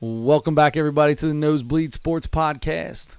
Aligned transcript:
Welcome 0.00 0.54
back, 0.54 0.76
everybody, 0.78 1.14
to 1.14 1.26
the 1.26 1.34
Nosebleed 1.34 1.92
Sports 1.92 2.26
Podcast. 2.26 3.16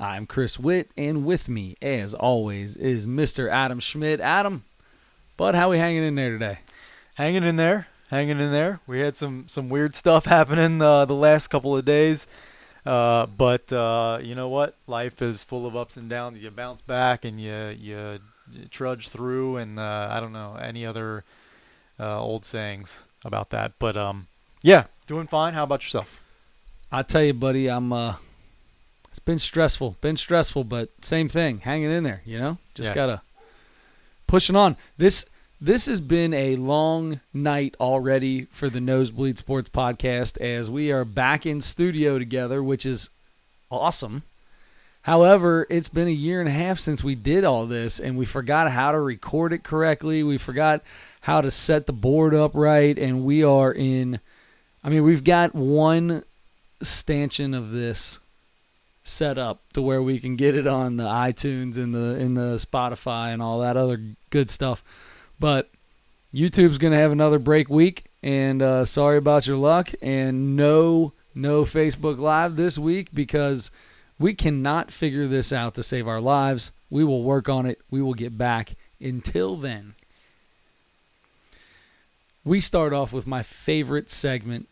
I'm 0.00 0.26
Chris 0.26 0.58
Witt, 0.58 0.90
and 0.96 1.24
with 1.24 1.48
me, 1.48 1.76
as 1.80 2.14
always, 2.14 2.76
is 2.76 3.06
Mr. 3.06 3.48
Adam 3.48 3.78
Schmidt. 3.78 4.20
Adam, 4.20 4.64
bud, 5.36 5.54
how 5.54 5.70
we 5.70 5.78
hanging 5.78 6.02
in 6.02 6.16
there 6.16 6.30
today? 6.30 6.58
hanging 7.14 7.44
in 7.44 7.56
there, 7.56 7.86
hanging 8.10 8.40
in 8.40 8.50
there. 8.50 8.80
We 8.86 9.00
had 9.00 9.16
some 9.16 9.44
some 9.48 9.68
weird 9.68 9.94
stuff 9.94 10.24
happening 10.36 10.80
uh, 10.82 11.04
the 11.04 11.14
last 11.14 11.48
couple 11.48 11.76
of 11.76 11.84
days, 11.84 12.26
uh, 12.84 13.26
but 13.26 13.72
uh, 13.72 14.18
you 14.22 14.34
know 14.34 14.48
what? 14.48 14.74
Life 14.86 15.22
is 15.22 15.44
full 15.44 15.66
of 15.66 15.76
ups 15.76 15.96
and 15.96 16.08
downs. 16.08 16.42
You 16.42 16.50
bounce 16.50 16.80
back 16.80 17.24
and 17.24 17.40
you 17.40 17.76
you, 17.78 18.18
you 18.52 18.64
trudge 18.70 19.08
through, 19.08 19.56
and 19.56 19.78
uh, 19.78 20.08
I 20.10 20.20
don't 20.20 20.32
know 20.32 20.56
any 20.60 20.84
other 20.84 21.24
uh, 22.00 22.20
old 22.20 22.44
sayings 22.44 22.98
about 23.24 23.50
that. 23.50 23.72
But 23.78 23.96
um, 23.96 24.26
yeah, 24.62 24.84
doing 25.12 25.26
fine. 25.26 25.52
How 25.54 25.64
about 25.64 25.82
yourself? 25.82 26.20
I 26.90 27.02
tell 27.02 27.22
you, 27.22 27.34
buddy, 27.34 27.68
I'm. 27.68 27.92
uh 27.92 28.14
It's 29.10 29.18
been 29.18 29.38
stressful, 29.38 29.96
been 30.00 30.16
stressful, 30.16 30.64
but 30.64 30.88
same 31.02 31.28
thing, 31.28 31.58
hanging 31.60 31.90
in 31.90 32.02
there. 32.02 32.22
You 32.24 32.38
know, 32.38 32.58
just 32.74 32.90
Yeah. 32.90 32.94
gotta 32.94 33.22
pushing 34.26 34.56
on. 34.56 34.76
This 34.96 35.26
this 35.60 35.86
has 35.86 36.00
been 36.00 36.32
a 36.34 36.56
long 36.56 37.20
night 37.32 37.76
already 37.78 38.46
for 38.46 38.68
the 38.68 38.80
Nosebleed 38.80 39.38
Sports 39.38 39.68
Podcast 39.68 40.40
as 40.40 40.68
we 40.70 40.90
are 40.90 41.04
back 41.04 41.46
in 41.46 41.60
studio 41.60 42.18
together, 42.18 42.62
which 42.62 42.84
is 42.86 43.10
awesome. 43.70 44.22
However, 45.02 45.66
it's 45.70 45.88
been 45.88 46.08
a 46.08 46.10
year 46.26 46.40
and 46.40 46.48
a 46.48 46.52
half 46.52 46.78
since 46.78 47.04
we 47.04 47.14
did 47.14 47.44
all 47.44 47.66
this, 47.66 48.00
and 48.00 48.16
we 48.16 48.24
forgot 48.24 48.70
how 48.70 48.92
to 48.92 48.98
record 49.00 49.52
it 49.52 49.62
correctly. 49.62 50.22
We 50.22 50.38
forgot 50.38 50.80
how 51.22 51.40
to 51.42 51.50
set 51.50 51.86
the 51.86 51.92
board 51.92 52.34
up 52.34 52.52
right, 52.54 52.96
and 52.98 53.24
we 53.24 53.44
are 53.44 53.72
in. 53.72 54.18
I 54.84 54.88
mean, 54.88 55.04
we've 55.04 55.24
got 55.24 55.54
one 55.54 56.24
stanchion 56.82 57.54
of 57.54 57.70
this 57.70 58.18
set 59.04 59.38
up 59.38 59.60
to 59.72 59.82
where 59.82 60.02
we 60.02 60.18
can 60.18 60.36
get 60.36 60.54
it 60.54 60.66
on 60.66 60.96
the 60.96 61.04
iTunes 61.04 61.76
and 61.76 61.94
the 61.94 62.16
in 62.18 62.34
the 62.34 62.56
Spotify 62.56 63.32
and 63.32 63.42
all 63.42 63.60
that 63.60 63.76
other 63.76 64.00
good 64.30 64.50
stuff. 64.50 64.82
But 65.38 65.70
YouTube's 66.34 66.78
gonna 66.78 66.96
have 66.96 67.12
another 67.12 67.38
break 67.38 67.68
week, 67.68 68.04
and 68.22 68.62
uh, 68.62 68.84
sorry 68.84 69.18
about 69.18 69.46
your 69.46 69.56
luck. 69.56 69.90
And 70.00 70.56
no, 70.56 71.12
no 71.34 71.64
Facebook 71.64 72.18
Live 72.18 72.56
this 72.56 72.78
week 72.78 73.08
because 73.12 73.70
we 74.18 74.34
cannot 74.34 74.90
figure 74.90 75.26
this 75.26 75.52
out 75.52 75.74
to 75.74 75.82
save 75.82 76.08
our 76.08 76.20
lives. 76.20 76.70
We 76.90 77.04
will 77.04 77.22
work 77.22 77.48
on 77.48 77.66
it. 77.66 77.80
We 77.90 78.02
will 78.02 78.14
get 78.14 78.36
back. 78.36 78.74
Until 79.00 79.56
then, 79.56 79.94
we 82.44 82.60
start 82.60 82.92
off 82.92 83.12
with 83.12 83.26
my 83.26 83.42
favorite 83.42 84.10
segment 84.10 84.68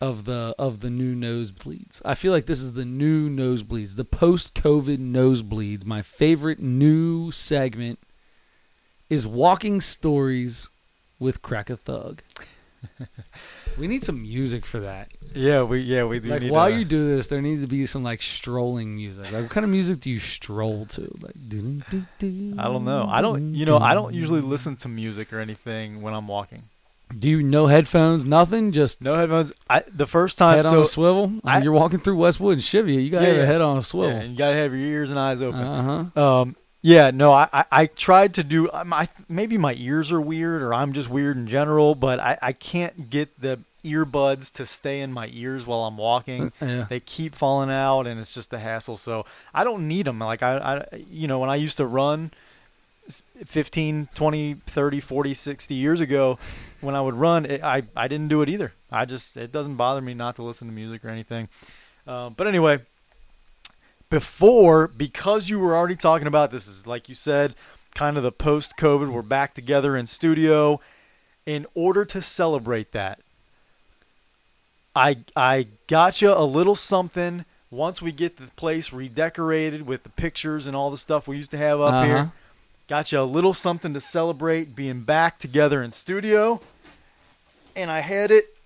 of 0.00 0.24
the 0.26 0.54
of 0.58 0.80
the 0.80 0.90
new 0.90 1.14
nosebleeds. 1.14 2.00
I 2.04 2.14
feel 2.14 2.32
like 2.32 2.46
this 2.46 2.60
is 2.60 2.74
the 2.74 2.84
new 2.84 3.28
nosebleeds, 3.28 3.96
the 3.96 4.04
post-COVID 4.04 4.98
nosebleeds. 4.98 5.84
My 5.84 6.02
favorite 6.02 6.60
new 6.60 7.30
segment 7.32 7.98
is 9.10 9.26
walking 9.26 9.80
stories 9.80 10.68
with 11.18 11.42
Crack 11.42 11.68
a 11.70 11.76
Thug. 11.76 12.22
we 13.78 13.88
need 13.88 14.04
some 14.04 14.22
music 14.22 14.64
for 14.64 14.78
that. 14.80 15.08
Yeah, 15.34 15.62
we 15.64 15.80
yeah 15.80 16.04
we 16.04 16.20
do 16.20 16.28
Like 16.30 16.42
need 16.42 16.52
while 16.52 16.70
to- 16.70 16.76
you 16.78 16.84
do 16.84 17.16
this, 17.16 17.26
there 17.26 17.42
needs 17.42 17.62
to 17.62 17.68
be 17.68 17.84
some 17.86 18.04
like 18.04 18.22
strolling 18.22 18.94
music. 18.94 19.24
Like 19.32 19.42
what 19.42 19.50
kind 19.50 19.64
of 19.64 19.70
music 19.70 20.00
do 20.00 20.10
you 20.10 20.20
stroll 20.20 20.86
to? 20.86 21.02
Like 21.20 21.34
I 21.34 22.68
don't 22.68 22.84
know. 22.84 23.06
I 23.10 23.20
don't. 23.20 23.54
You 23.54 23.66
know, 23.66 23.78
I 23.78 23.94
don't 23.94 24.14
usually 24.14 24.40
listen 24.42 24.76
to 24.76 24.88
music 24.88 25.32
or 25.32 25.40
anything 25.40 26.02
when 26.02 26.14
I'm 26.14 26.28
walking. 26.28 26.62
Do 27.16 27.28
you 27.28 27.42
no 27.42 27.66
headphones? 27.66 28.24
Nothing. 28.24 28.72
Just 28.72 29.00
No 29.02 29.14
headphones. 29.16 29.52
I 29.70 29.82
the 29.92 30.06
first 30.06 30.38
time 30.38 30.56
head 30.56 30.66
on 30.66 30.72
so 30.72 30.80
a 30.82 30.86
swivel. 30.86 31.32
I- 31.44 31.62
You're 31.62 31.72
walking 31.72 31.98
through 32.00 32.16
Westwood 32.16 32.54
and 32.54 32.64
Cheviot. 32.64 33.02
You 33.02 33.10
gotta 33.10 33.26
Yeah, 33.26 33.32
have 33.34 33.42
a 33.42 33.46
head 33.46 33.60
on 33.60 33.76
a 33.76 33.80
yeah, 33.80 33.82
swivel. 33.82 34.16
and 34.16 34.32
you 34.32 34.38
gotta 34.38 34.56
have 34.56 34.72
your 34.72 34.80
ears 34.88 35.10
and 35.10 35.18
eyes 35.18 35.40
open. 35.42 35.60
Uh 35.60 36.10
huh. 36.14 36.22
Um, 36.40 36.56
yeah, 36.82 37.10
no, 37.10 37.32
I, 37.32 37.48
I, 37.52 37.64
I 37.72 37.86
tried 37.86 38.34
to 38.34 38.44
do. 38.44 38.70
um, 38.72 38.92
I, 38.92 39.08
maybe 39.28 39.58
my 39.58 39.74
ears 39.74 40.12
are 40.12 40.20
weird, 40.20 40.62
or 40.62 40.72
I'm 40.72 40.92
just 40.92 41.08
weird 41.10 41.36
in 41.36 41.46
general. 41.48 41.94
But 41.96 42.20
I, 42.20 42.38
I 42.40 42.52
can't 42.52 43.10
get 43.10 43.40
the 43.40 43.58
earbuds 43.84 44.52
to 44.52 44.64
stay 44.66 45.00
in 45.00 45.12
my 45.12 45.28
ears 45.32 45.66
while 45.66 45.84
I'm 45.84 45.96
walking. 45.96 46.52
Yeah. 46.60 46.86
They 46.88 47.00
keep 47.00 47.34
falling 47.34 47.70
out, 47.70 48.06
and 48.06 48.20
it's 48.20 48.32
just 48.34 48.52
a 48.52 48.58
hassle. 48.60 48.96
So 48.96 49.24
I 49.52 49.64
don't 49.64 49.88
need 49.88 50.06
them. 50.06 50.18
Like 50.20 50.42
I, 50.42 50.56
I, 50.92 50.96
you 51.10 51.26
know, 51.26 51.38
when 51.40 51.50
I 51.50 51.56
used 51.56 51.78
to 51.78 51.86
run, 51.86 52.30
15, 53.46 54.08
20, 54.14 54.54
30, 54.54 55.00
40, 55.00 55.34
60 55.34 55.74
years 55.74 56.00
ago, 56.00 56.38
when 56.80 56.94
I 56.94 57.00
would 57.00 57.14
run, 57.14 57.46
it, 57.46 57.62
I, 57.62 57.82
I 57.96 58.08
didn't 58.08 58.28
do 58.28 58.42
it 58.42 58.48
either. 58.48 58.72
I 58.90 59.04
just 59.04 59.36
it 59.36 59.52
doesn't 59.52 59.76
bother 59.76 60.00
me 60.00 60.14
not 60.14 60.36
to 60.36 60.42
listen 60.42 60.68
to 60.68 60.74
music 60.74 61.04
or 61.04 61.08
anything. 61.08 61.48
Uh, 62.06 62.30
but 62.30 62.46
anyway, 62.46 62.78
before 64.10 64.88
because 64.88 65.48
you 65.48 65.58
were 65.58 65.76
already 65.76 65.96
talking 65.96 66.26
about 66.26 66.50
this 66.50 66.66
is 66.66 66.86
like 66.86 67.08
you 67.08 67.14
said, 67.14 67.54
kind 67.94 68.16
of 68.16 68.22
the 68.22 68.32
post 68.32 68.74
COVID. 68.78 69.10
We're 69.12 69.22
back 69.22 69.54
together 69.54 69.96
in 69.96 70.06
studio. 70.06 70.80
In 71.46 71.66
order 71.74 72.04
to 72.06 72.20
celebrate 72.20 72.92
that, 72.92 73.20
I 74.94 75.18
I 75.36 75.66
got 75.86 76.20
you 76.20 76.32
a 76.32 76.44
little 76.44 76.76
something. 76.76 77.44
Once 77.70 78.00
we 78.00 78.12
get 78.12 78.38
the 78.38 78.46
place 78.56 78.92
redecorated 78.92 79.86
with 79.86 80.02
the 80.02 80.08
pictures 80.08 80.66
and 80.66 80.74
all 80.74 80.90
the 80.90 80.96
stuff 80.96 81.28
we 81.28 81.36
used 81.36 81.50
to 81.50 81.58
have 81.58 81.80
up 81.80 81.92
Uh-huh. 81.94 82.04
here, 82.04 82.30
got 82.88 83.12
you 83.12 83.20
a 83.20 83.22
little 83.22 83.54
something 83.54 83.94
to 83.94 84.00
celebrate 84.00 84.74
being 84.74 85.02
back 85.02 85.38
together 85.38 85.82
in 85.82 85.90
studio. 85.92 86.60
And 87.76 87.90
I 87.90 88.00
had 88.00 88.30
it 88.30 88.56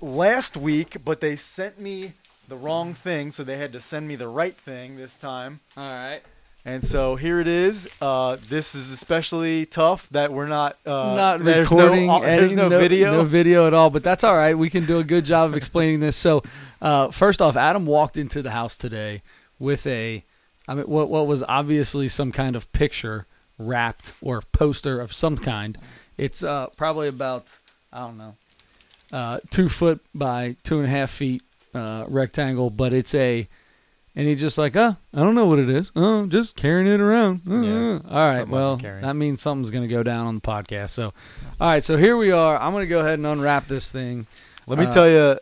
last 0.00 0.56
week, 0.56 0.96
but 1.04 1.20
they 1.20 1.36
sent 1.36 1.78
me 1.78 2.14
the 2.48 2.56
wrong 2.56 2.94
thing, 2.94 3.30
so 3.30 3.44
they 3.44 3.58
had 3.58 3.72
to 3.72 3.80
send 3.80 4.08
me 4.08 4.16
the 4.16 4.28
right 4.28 4.56
thing 4.56 4.96
this 4.96 5.14
time. 5.14 5.60
All 5.76 5.84
right. 5.84 6.20
And 6.64 6.84
so 6.84 7.16
here 7.16 7.40
it 7.40 7.48
is. 7.48 7.88
Uh, 8.02 8.36
this 8.48 8.74
is 8.74 8.92
especially 8.92 9.64
tough 9.64 10.08
that 10.10 10.30
we're 10.32 10.48
not 10.48 10.76
uh, 10.84 11.14
Not 11.14 11.44
there's 11.44 11.70
recording. 11.70 12.06
No, 12.06 12.12
au- 12.16 12.20
there's 12.20 12.52
any- 12.52 12.54
no, 12.54 12.68
video. 12.68 13.12
No 13.12 13.24
video 13.24 13.66
at 13.66 13.72
all. 13.72 13.88
But 13.88 14.02
that's 14.02 14.24
all 14.24 14.36
right. 14.36 14.56
We 14.58 14.68
can 14.68 14.84
do 14.84 14.98
a 14.98 15.04
good 15.04 15.24
job 15.24 15.48
of 15.48 15.56
explaining 15.56 16.00
this. 16.00 16.16
So, 16.16 16.42
uh, 16.82 17.10
first 17.12 17.40
off, 17.40 17.56
Adam 17.56 17.86
walked 17.86 18.18
into 18.18 18.42
the 18.42 18.50
house 18.50 18.76
today 18.76 19.22
with 19.58 19.86
a, 19.86 20.22
I 20.68 20.74
mean, 20.74 20.84
what 20.84 21.08
what 21.08 21.26
was 21.26 21.42
obviously 21.44 22.08
some 22.08 22.30
kind 22.30 22.54
of 22.56 22.70
picture 22.72 23.24
wrapped 23.60 24.12
or 24.22 24.40
poster 24.40 25.00
of 25.00 25.12
some 25.12 25.36
kind. 25.36 25.76
It's 26.16 26.42
uh, 26.42 26.66
probably 26.76 27.08
about 27.08 27.56
I 27.92 28.00
don't 28.00 28.18
know, 28.18 28.34
uh, 29.12 29.40
two 29.50 29.68
foot 29.68 30.00
by 30.14 30.56
two 30.64 30.78
and 30.78 30.86
a 30.86 30.90
half 30.90 31.10
feet 31.10 31.42
uh, 31.74 32.04
rectangle, 32.08 32.70
but 32.70 32.92
it's 32.92 33.14
a. 33.14 33.46
And 34.16 34.26
he 34.26 34.34
just 34.34 34.58
like, 34.58 34.74
oh, 34.74 34.96
I 35.14 35.18
don't 35.20 35.36
know 35.36 35.46
what 35.46 35.60
it 35.60 35.68
is. 35.68 35.92
Oh, 35.94 36.26
just 36.26 36.56
carrying 36.56 36.88
it 36.92 37.00
around. 37.00 37.42
Uh, 37.48 37.60
Yeah, 37.62 37.92
uh." 37.94 38.00
all 38.10 38.36
right. 38.38 38.48
Well, 38.48 38.76
that 38.76 39.14
means 39.14 39.40
something's 39.40 39.70
going 39.70 39.88
to 39.88 39.94
go 39.94 40.02
down 40.02 40.26
on 40.26 40.34
the 40.34 40.40
podcast. 40.40 40.90
So, 40.90 41.12
all 41.60 41.68
right. 41.68 41.84
So 41.84 41.96
here 41.96 42.16
we 42.16 42.32
are. 42.32 42.56
I'm 42.58 42.72
going 42.72 42.82
to 42.82 42.88
go 42.88 42.98
ahead 43.00 43.14
and 43.20 43.26
unwrap 43.26 43.66
this 43.68 43.92
thing. 43.92 44.26
Let 44.66 44.80
me 44.80 44.86
Uh, 44.86 44.92
tell 44.92 45.08
you, 45.08 45.38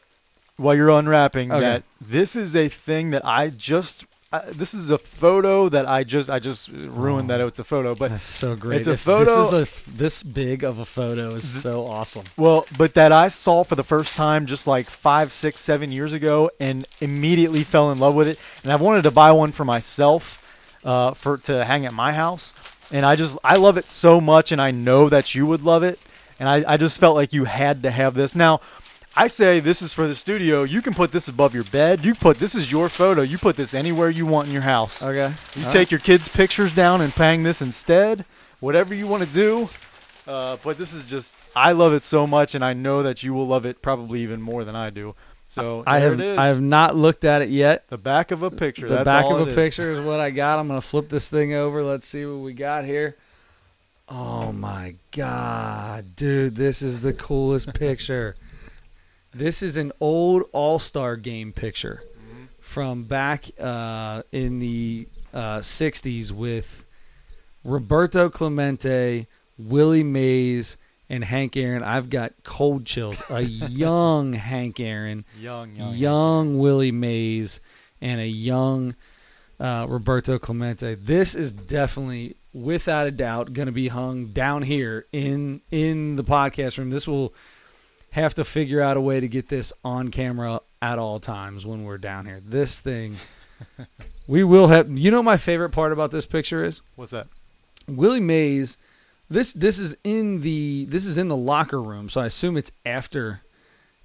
while 0.58 0.74
you're 0.74 0.90
unwrapping, 0.90 1.50
Okay. 1.50 1.60
that 1.60 1.82
this 2.00 2.36
is 2.36 2.54
a 2.54 2.68
thing 2.68 3.10
that 3.10 3.24
I 3.24 3.48
just. 3.48 4.04
Uh, 4.30 4.42
this 4.52 4.74
is 4.74 4.90
a 4.90 4.98
photo 4.98 5.70
that 5.70 5.88
I 5.88 6.04
just 6.04 6.28
I 6.28 6.38
just 6.38 6.68
ruined 6.68 7.30
that 7.30 7.40
it's 7.40 7.58
a 7.58 7.64
photo, 7.64 7.94
but 7.94 8.10
That's 8.10 8.22
so 8.22 8.54
great. 8.56 8.76
it's 8.80 8.86
a 8.86 8.94
photo- 8.96 9.50
This 9.50 9.52
is 9.70 9.86
a 9.86 9.90
this 9.96 10.22
big 10.22 10.62
of 10.64 10.78
a 10.78 10.84
photo 10.84 11.30
is 11.30 11.62
so 11.62 11.86
awesome. 11.86 12.24
Well, 12.36 12.66
but 12.76 12.92
that 12.92 13.10
I 13.10 13.28
saw 13.28 13.64
for 13.64 13.74
the 13.74 13.82
first 13.84 14.16
time 14.16 14.44
just 14.44 14.66
like 14.66 14.86
five, 14.86 15.32
six, 15.32 15.62
seven 15.62 15.90
years 15.92 16.12
ago, 16.12 16.50
and 16.60 16.86
immediately 17.00 17.64
fell 17.64 17.90
in 17.90 17.98
love 17.98 18.14
with 18.14 18.28
it. 18.28 18.38
And 18.62 18.70
I've 18.70 18.82
wanted 18.82 19.02
to 19.04 19.10
buy 19.10 19.32
one 19.32 19.50
for 19.50 19.64
myself, 19.64 20.44
uh, 20.84 21.14
for 21.14 21.38
to 21.38 21.64
hang 21.64 21.86
at 21.86 21.94
my 21.94 22.12
house. 22.12 22.52
And 22.92 23.06
I 23.06 23.16
just 23.16 23.38
I 23.42 23.54
love 23.56 23.78
it 23.78 23.88
so 23.88 24.20
much, 24.20 24.52
and 24.52 24.60
I 24.60 24.72
know 24.72 25.08
that 25.08 25.34
you 25.34 25.46
would 25.46 25.62
love 25.62 25.82
it. 25.82 25.98
And 26.38 26.50
I, 26.50 26.74
I 26.74 26.76
just 26.76 27.00
felt 27.00 27.16
like 27.16 27.32
you 27.32 27.44
had 27.44 27.82
to 27.82 27.90
have 27.90 28.12
this. 28.12 28.34
Now, 28.36 28.60
I 29.18 29.26
say 29.26 29.58
this 29.58 29.82
is 29.82 29.92
for 29.92 30.06
the 30.06 30.14
studio. 30.14 30.62
You 30.62 30.80
can 30.80 30.94
put 30.94 31.10
this 31.10 31.26
above 31.26 31.52
your 31.52 31.64
bed. 31.64 32.04
You 32.04 32.14
put 32.14 32.38
this 32.38 32.54
is 32.54 32.70
your 32.70 32.88
photo. 32.88 33.22
You 33.22 33.36
put 33.36 33.56
this 33.56 33.74
anywhere 33.74 34.10
you 34.10 34.26
want 34.26 34.46
in 34.46 34.52
your 34.52 34.62
house. 34.62 35.02
Okay. 35.02 35.32
You 35.56 35.64
All 35.64 35.72
take 35.72 35.90
your 35.90 35.98
kids' 35.98 36.28
pictures 36.28 36.72
down 36.72 37.00
and 37.00 37.12
hang 37.12 37.42
this 37.42 37.60
instead. 37.60 38.24
Whatever 38.60 38.94
you 38.94 39.08
want 39.08 39.24
to 39.24 39.28
do. 39.34 39.70
Uh, 40.24 40.56
but 40.62 40.78
this 40.78 40.92
is 40.92 41.04
just, 41.04 41.36
I 41.56 41.72
love 41.72 41.94
it 41.94 42.04
so 42.04 42.28
much, 42.28 42.54
and 42.54 42.64
I 42.64 42.74
know 42.74 43.02
that 43.02 43.24
you 43.24 43.34
will 43.34 43.48
love 43.48 43.66
it 43.66 43.82
probably 43.82 44.20
even 44.20 44.40
more 44.40 44.62
than 44.62 44.76
I 44.76 44.90
do. 44.90 45.16
So 45.48 45.82
I 45.84 45.98
have 45.98 46.12
it 46.12 46.20
is. 46.20 46.38
I 46.38 46.46
have 46.46 46.60
not 46.60 46.94
looked 46.94 47.24
at 47.24 47.42
it 47.42 47.48
yet. 47.48 47.88
the 47.88 47.98
back 47.98 48.30
of 48.30 48.44
a 48.44 48.52
picture. 48.52 48.86
the 48.86 49.02
back 49.02 49.24
of 49.24 49.40
a 49.40 49.46
is. 49.46 49.54
picture 49.54 49.90
is 49.90 49.98
what 49.98 50.20
I 50.20 50.30
got. 50.30 50.60
I'm 50.60 50.68
gonna 50.68 50.80
flip 50.80 51.08
this 51.08 51.28
thing 51.28 51.54
over. 51.54 51.82
Let's 51.82 52.06
see 52.06 52.24
what 52.24 52.38
we 52.38 52.52
got 52.52 52.84
here. 52.84 53.16
Oh 54.08 54.52
my 54.52 54.94
god, 55.10 56.14
dude, 56.14 56.54
this 56.54 56.82
is 56.82 57.00
the 57.00 57.12
coolest 57.12 57.74
picture. 57.74 58.36
This 59.34 59.62
is 59.62 59.76
an 59.76 59.92
old 60.00 60.44
All 60.52 60.78
Star 60.78 61.16
game 61.16 61.52
picture 61.52 62.02
from 62.60 63.04
back 63.04 63.44
uh, 63.60 64.22
in 64.32 64.58
the 64.58 65.06
uh, 65.32 65.58
'60s 65.58 66.32
with 66.32 66.84
Roberto 67.64 68.30
Clemente, 68.30 69.26
Willie 69.58 70.02
Mays, 70.02 70.76
and 71.10 71.24
Hank 71.24 71.56
Aaron. 71.56 71.82
I've 71.82 72.10
got 72.10 72.32
cold 72.42 72.86
chills. 72.86 73.22
A 73.28 73.40
young 73.42 74.32
Hank 74.32 74.80
Aaron, 74.80 75.24
Young, 75.38 75.76
young, 75.76 75.94
young 75.94 76.58
Willie 76.58 76.92
Mays, 76.92 77.60
and 78.00 78.20
a 78.20 78.26
young 78.26 78.94
uh, 79.60 79.86
Roberto 79.88 80.38
Clemente. 80.38 80.94
This 80.94 81.34
is 81.34 81.52
definitely, 81.52 82.36
without 82.54 83.06
a 83.06 83.10
doubt, 83.10 83.52
going 83.52 83.66
to 83.66 83.72
be 83.72 83.88
hung 83.88 84.26
down 84.26 84.62
here 84.62 85.04
in 85.12 85.60
in 85.70 86.16
the 86.16 86.24
podcast 86.24 86.78
room. 86.78 86.90
This 86.90 87.06
will 87.06 87.32
have 88.18 88.34
to 88.36 88.44
figure 88.44 88.80
out 88.80 88.96
a 88.96 89.00
way 89.00 89.20
to 89.20 89.28
get 89.28 89.48
this 89.48 89.72
on 89.84 90.10
camera 90.10 90.60
at 90.80 90.98
all 90.98 91.20
times 91.20 91.66
when 91.66 91.84
we're 91.84 91.98
down 91.98 92.26
here. 92.26 92.40
This 92.44 92.80
thing, 92.80 93.16
we 94.26 94.44
will 94.44 94.68
have. 94.68 94.90
You 94.90 95.10
know, 95.10 95.22
my 95.22 95.36
favorite 95.36 95.70
part 95.70 95.92
about 95.92 96.10
this 96.10 96.26
picture 96.26 96.64
is 96.64 96.82
What's 96.96 97.12
that? 97.12 97.26
Willie 97.86 98.20
Mays. 98.20 98.76
This 99.30 99.52
this 99.52 99.78
is 99.78 99.96
in 100.04 100.40
the 100.40 100.86
this 100.86 101.04
is 101.04 101.18
in 101.18 101.28
the 101.28 101.36
locker 101.36 101.82
room, 101.82 102.08
so 102.08 102.20
I 102.20 102.26
assume 102.26 102.56
it's 102.56 102.72
after 102.86 103.42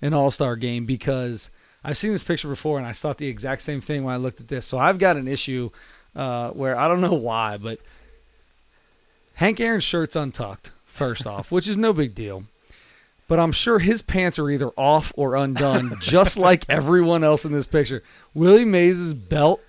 an 0.02 0.14
All 0.14 0.32
Star 0.32 0.56
game 0.58 0.86
because 0.86 1.50
I've 1.84 1.98
seen 1.98 2.12
this 2.12 2.24
picture 2.24 2.48
before 2.50 2.78
and 2.78 2.86
I 2.86 2.92
thought 2.92 3.18
the 3.18 3.28
exact 3.28 3.62
same 3.62 3.80
thing 3.82 4.04
when 4.04 4.14
I 4.14 4.18
looked 4.18 4.42
at 4.42 4.50
this. 4.50 4.66
So 4.66 4.78
I've 4.78 4.98
got 4.98 5.16
an 5.16 5.28
issue 5.28 5.70
uh, 6.16 6.50
where 6.52 6.78
I 6.78 6.88
don't 6.88 7.02
know 7.02 7.14
why, 7.14 7.58
but 7.58 7.80
Hank 9.36 9.60
Aaron's 9.60 9.84
shirt's 9.84 10.16
untucked 10.16 10.72
first 10.86 11.26
off, 11.28 11.52
which 11.52 11.68
is 11.68 11.78
no 11.78 11.94
big 11.94 12.14
deal. 12.14 12.44
But 13.28 13.40
I'm 13.40 13.52
sure 13.52 13.80
his 13.80 14.02
pants 14.02 14.38
are 14.38 14.50
either 14.50 14.70
off 14.78 15.12
or 15.16 15.36
undone, 15.36 15.98
just 16.02 16.38
like 16.38 16.66
everyone 16.70 17.24
else 17.24 17.46
in 17.46 17.52
this 17.52 17.66
picture. 17.68 18.04
Willie 18.34 18.66
Mays' 18.66 19.14
belt 19.14 19.62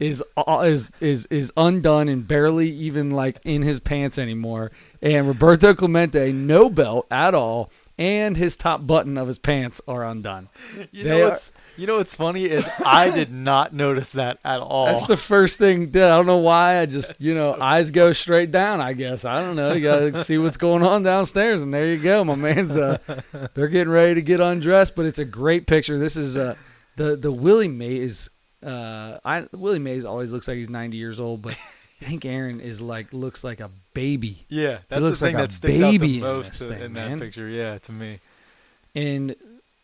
is 0.00 0.22
uh, 0.36 0.64
is 0.66 0.90
is 1.00 1.26
is 1.26 1.52
undone 1.56 2.08
and 2.08 2.26
barely 2.26 2.68
even 2.70 3.10
like 3.10 3.38
in 3.44 3.62
his 3.62 3.78
pants 3.80 4.18
anymore. 4.18 4.72
And 5.00 5.28
Roberto 5.28 5.74
Clemente, 5.74 6.32
no 6.32 6.70
belt 6.70 7.06
at 7.10 7.34
all, 7.34 7.70
and 7.98 8.36
his 8.36 8.56
top 8.56 8.86
button 8.86 9.16
of 9.18 9.28
his 9.28 9.38
pants 9.38 9.80
are 9.86 10.04
undone. 10.04 10.48
You 10.90 11.04
They 11.04 11.10
know 11.10 11.26
are- 11.26 11.30
what's 11.30 11.52
you 11.76 11.86
know 11.86 11.96
what's 11.96 12.14
funny 12.14 12.44
is 12.44 12.68
I 12.84 13.10
did 13.10 13.32
not 13.50 13.72
notice 13.72 14.12
that 14.12 14.38
at 14.44 14.60
all. 14.60 14.86
That's 14.86 15.06
the 15.06 15.16
first 15.16 15.58
thing. 15.58 15.84
I 15.88 15.90
don't 15.90 16.26
know 16.26 16.38
why. 16.38 16.78
I 16.78 16.86
just 16.86 17.14
you 17.20 17.34
know 17.34 17.56
eyes 17.60 17.90
go 17.90 18.12
straight 18.12 18.50
down. 18.50 18.80
I 18.80 18.92
guess 18.92 19.24
I 19.24 19.40
don't 19.42 19.56
know. 19.56 19.72
You 19.72 19.82
gotta 19.82 20.16
see 20.24 20.38
what's 20.38 20.56
going 20.56 20.82
on 20.82 21.02
downstairs, 21.02 21.62
and 21.62 21.72
there 21.72 21.86
you 21.86 21.98
go. 21.98 22.24
My 22.24 22.34
man's 22.34 22.76
uh, 22.76 22.98
they're 23.54 23.68
getting 23.68 23.92
ready 23.92 24.14
to 24.14 24.22
get 24.22 24.40
undressed, 24.40 24.94
but 24.96 25.06
it's 25.06 25.18
a 25.18 25.24
great 25.24 25.66
picture. 25.66 25.98
This 25.98 26.16
is 26.16 26.36
uh 26.36 26.56
the 26.96 27.16
the 27.16 27.32
Willie 27.32 27.68
Mays. 27.68 28.28
Uh, 28.64 29.18
I 29.24 29.46
Willie 29.52 29.78
Mays 29.78 30.04
always 30.04 30.32
looks 30.32 30.46
like 30.48 30.56
he's 30.56 30.70
ninety 30.70 30.96
years 30.96 31.18
old, 31.18 31.42
but 31.42 31.54
Hank 32.00 32.24
Aaron 32.24 32.60
is 32.60 32.80
like 32.80 33.12
looks 33.12 33.42
like 33.42 33.60
a 33.60 33.70
baby. 33.94 34.44
yeah, 34.48 34.78
that's 34.88 35.00
the 35.00 35.00
looks 35.00 35.20
thing 35.20 35.34
like 35.34 35.48
that 35.48 35.52
sticks 35.52 35.78
baby 35.78 36.18
out 36.18 36.20
the 36.20 36.20
most 36.20 36.62
in, 36.62 36.68
thing, 36.68 36.82
in 36.82 36.92
that 36.94 37.18
picture. 37.18 37.48
Yeah, 37.48 37.78
to 37.78 37.92
me. 37.92 38.20
and 38.94 39.34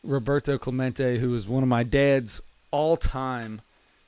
Roberto 0.08 0.58
Clemente, 0.58 1.18
who 1.18 1.34
is 1.34 1.46
one 1.46 1.62
of 1.62 1.68
my 1.68 1.82
dad's 1.82 2.40
all-time 2.70 3.60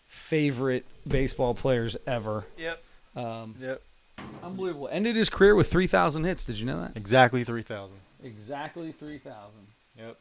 favorite 0.08 0.85
baseball 1.06 1.55
players 1.55 1.97
ever. 2.06 2.44
Yep. 2.58 2.82
Um, 3.17 3.55
Yep. 3.61 3.82
unbelievable. 4.43 4.88
Ended 4.91 5.17
his 5.17 5.29
career 5.29 5.55
with 5.55 5.70
3,000 5.70 6.25
hits. 6.25 6.44
Did 6.44 6.58
you 6.58 6.67
know 6.67 6.81
that? 6.81 6.97
Exactly 6.97 7.44
three 7.44 7.62
thousand. 7.62 7.97
Exactly 8.25 8.93
3,000. 8.93 9.35
Yep. 9.99 10.17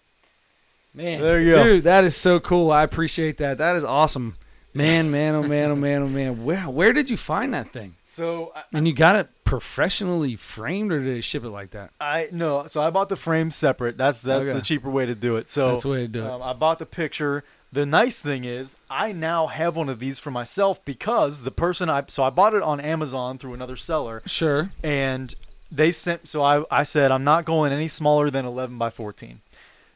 Man, 0.96 1.22
There 1.22 1.40
you 1.42 1.52
go. 1.52 1.64
dude, 1.64 1.84
that 1.84 2.04
is 2.04 2.16
so 2.16 2.40
cool. 2.40 2.72
I 2.72 2.84
appreciate 2.84 3.38
that. 3.38 3.58
That 3.58 3.76
is 3.76 3.84
awesome. 3.84 4.36
Man, 4.74 5.12
man, 5.12 5.36
oh 5.36 5.44
man, 5.44 5.72
oh 5.72 5.76
man, 5.76 6.02
oh 6.04 6.08
man. 6.08 6.44
Where 6.46 6.62
where 6.70 6.94
did 6.94 7.10
you 7.10 7.18
find 7.18 7.54
that 7.54 7.70
thing? 7.72 7.96
So 8.20 8.52
I, 8.56 8.64
And 8.74 8.86
you 8.88 8.94
got 8.94 9.16
it 9.16 9.30
professionally 9.46 10.36
framed, 10.36 10.92
or 10.92 11.00
did 11.02 11.16
they 11.16 11.22
ship 11.22 11.44
it 11.46 11.50
like 11.50 11.70
that? 11.72 11.92
I 12.02 12.28
no, 12.32 12.68
so 12.68 12.82
I 12.82 12.90
bought 12.90 13.08
the 13.10 13.16
frame 13.16 13.50
separate. 13.50 13.96
That's 13.98 14.20
that's 14.20 14.44
Okay. 14.48 14.54
the 14.54 14.62
cheaper 14.62 14.90
way 14.90 15.06
to 15.06 15.16
do 15.16 15.38
it. 15.38 15.50
So 15.50 15.70
That's 15.72 15.84
the 15.84 15.90
way 15.90 16.02
to 16.02 16.08
do 16.08 16.26
it. 16.26 16.30
Um, 16.30 16.42
I 16.42 16.54
bought 16.54 16.80
the 16.80 16.86
picture. 16.86 17.44
The 17.72 17.86
nice 17.86 18.20
thing 18.20 18.44
is, 18.46 18.76
I 18.90 19.12
now 19.12 19.48
have 19.48 19.76
one 19.76 19.90
of 19.90 20.00
these 20.00 20.18
for 20.20 20.32
myself 20.32 20.84
because 20.84 21.44
the 21.44 21.52
person 21.52 21.90
I 21.90 22.04
so 22.08 22.24
I 22.24 22.30
bought 22.30 22.54
it 22.54 22.62
on 22.64 22.80
Amazon 22.82 23.38
through 23.38 23.54
another 23.54 23.76
seller, 23.78 24.22
Sure. 24.26 24.72
and 24.84 25.34
they 25.72 25.92
sent. 25.92 26.28
So 26.28 26.42
I 26.44 26.64
I 26.70 26.84
said 26.84 27.12
I'm 27.12 27.24
not 27.24 27.46
going 27.46 27.72
any 27.72 27.88
smaller 27.88 28.30
than 28.30 28.44
11 28.46 28.78
by 28.78 28.90
14. 28.90 29.40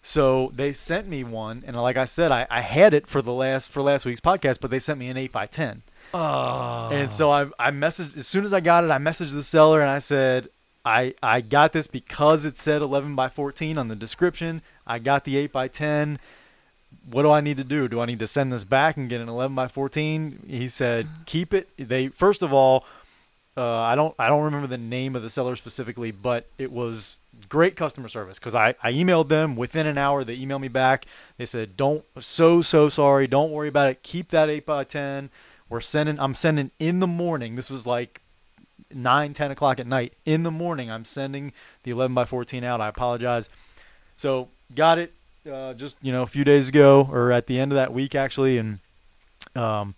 So 0.05 0.51
they 0.55 0.71
sent 0.73 1.07
me 1.07 1.23
one, 1.23 1.63
and 1.65 1.75
like 1.75 1.97
I 1.97 2.05
said, 2.05 2.31
I, 2.31 2.45
I 2.49 2.61
had 2.61 2.93
it 2.93 3.07
for 3.07 3.21
the 3.21 3.33
last 3.33 3.71
for 3.71 3.81
last 3.81 4.05
week's 4.05 4.21
podcast, 4.21 4.59
but 4.61 4.69
they 4.71 4.79
sent 4.79 4.99
me 4.99 5.09
an 5.09 5.17
8 5.17 5.31
by 5.31 5.45
10. 5.45 5.81
Oh. 6.13 6.89
And 6.91 7.09
so 7.09 7.31
I 7.31 7.47
I 7.57 7.71
messaged 7.71 8.17
as 8.17 8.27
soon 8.27 8.45
as 8.45 8.53
I 8.53 8.59
got 8.59 8.83
it, 8.83 8.91
I 8.91 8.97
messaged 8.97 9.31
the 9.31 9.43
seller 9.43 9.81
and 9.81 9.89
I 9.89 9.99
said, 9.99 10.47
I 10.85 11.15
I 11.23 11.41
got 11.41 11.73
this 11.73 11.87
because 11.87 12.45
it 12.45 12.57
said 12.57 12.81
11 12.81 13.15
by 13.15 13.29
14 13.29 13.77
on 13.77 13.87
the 13.87 13.95
description. 13.95 14.61
I 14.85 14.99
got 14.99 15.25
the 15.25 15.37
8 15.37 15.51
by 15.51 15.67
10. 15.67 16.19
What 17.09 17.23
do 17.23 17.31
I 17.31 17.41
need 17.41 17.57
to 17.57 17.63
do? 17.63 17.87
Do 17.87 17.99
I 17.99 18.05
need 18.05 18.19
to 18.19 18.27
send 18.27 18.53
this 18.53 18.63
back 18.63 18.95
and 18.95 19.09
get 19.09 19.21
an 19.21 19.29
11 19.29 19.55
by 19.55 19.67
14? 19.67 20.43
He 20.47 20.69
said, 20.69 21.07
keep 21.25 21.53
it. 21.53 21.69
They 21.77 22.09
first 22.09 22.43
of 22.43 22.53
all, 22.53 22.85
uh, 23.55 23.79
I 23.79 23.95
don't 23.95 24.15
I 24.19 24.29
don't 24.29 24.43
remember 24.43 24.67
the 24.67 24.77
name 24.77 25.15
of 25.15 25.21
the 25.21 25.29
seller 25.29 25.55
specifically, 25.55 26.11
but 26.11 26.47
it 26.57 26.71
was 26.71 27.17
great 27.49 27.75
customer 27.75 28.09
service 28.09 28.39
because 28.39 28.55
I, 28.55 28.75
I 28.81 28.91
emailed 28.93 29.29
them 29.29 29.55
within 29.55 29.85
an 29.85 29.97
hour. 29.97 30.23
They 30.23 30.37
emailed 30.37 30.61
me 30.61 30.69
back. 30.69 31.05
They 31.37 31.45
said, 31.45 31.77
"Don't 31.77 32.03
so 32.19 32.61
so 32.61 32.89
sorry. 32.89 33.27
Don't 33.27 33.51
worry 33.51 33.67
about 33.67 33.91
it. 33.91 34.03
Keep 34.03 34.29
that 34.29 34.49
eight 34.49 34.65
by 34.65 34.83
ten. 34.83 35.29
We're 35.73 35.81
sending. 35.81 36.19
I'm 36.19 36.35
sending 36.35 36.69
in 36.77 36.99
the 36.99 37.07
morning. 37.07 37.55
This 37.55 37.67
was 37.67 37.87
like 37.87 38.21
nine 38.93 39.33
ten 39.33 39.49
o'clock 39.49 39.79
at 39.79 39.87
night. 39.87 40.13
In 40.23 40.43
the 40.43 40.51
morning, 40.51 40.91
I'm 40.91 41.03
sending 41.03 41.51
the 41.81 41.89
11 41.89 42.13
by 42.13 42.25
14 42.25 42.63
out. 42.63 42.79
I 42.79 42.89
apologize. 42.89 43.49
So 44.15 44.49
got 44.75 44.99
it 44.99 45.13
uh, 45.51 45.73
just 45.73 45.97
you 46.03 46.11
know 46.11 46.21
a 46.21 46.27
few 46.27 46.43
days 46.43 46.69
ago 46.69 47.09
or 47.11 47.31
at 47.31 47.47
the 47.47 47.59
end 47.59 47.71
of 47.71 47.77
that 47.77 47.91
week 47.91 48.13
actually, 48.13 48.59
and 48.59 48.77
um, 49.55 49.95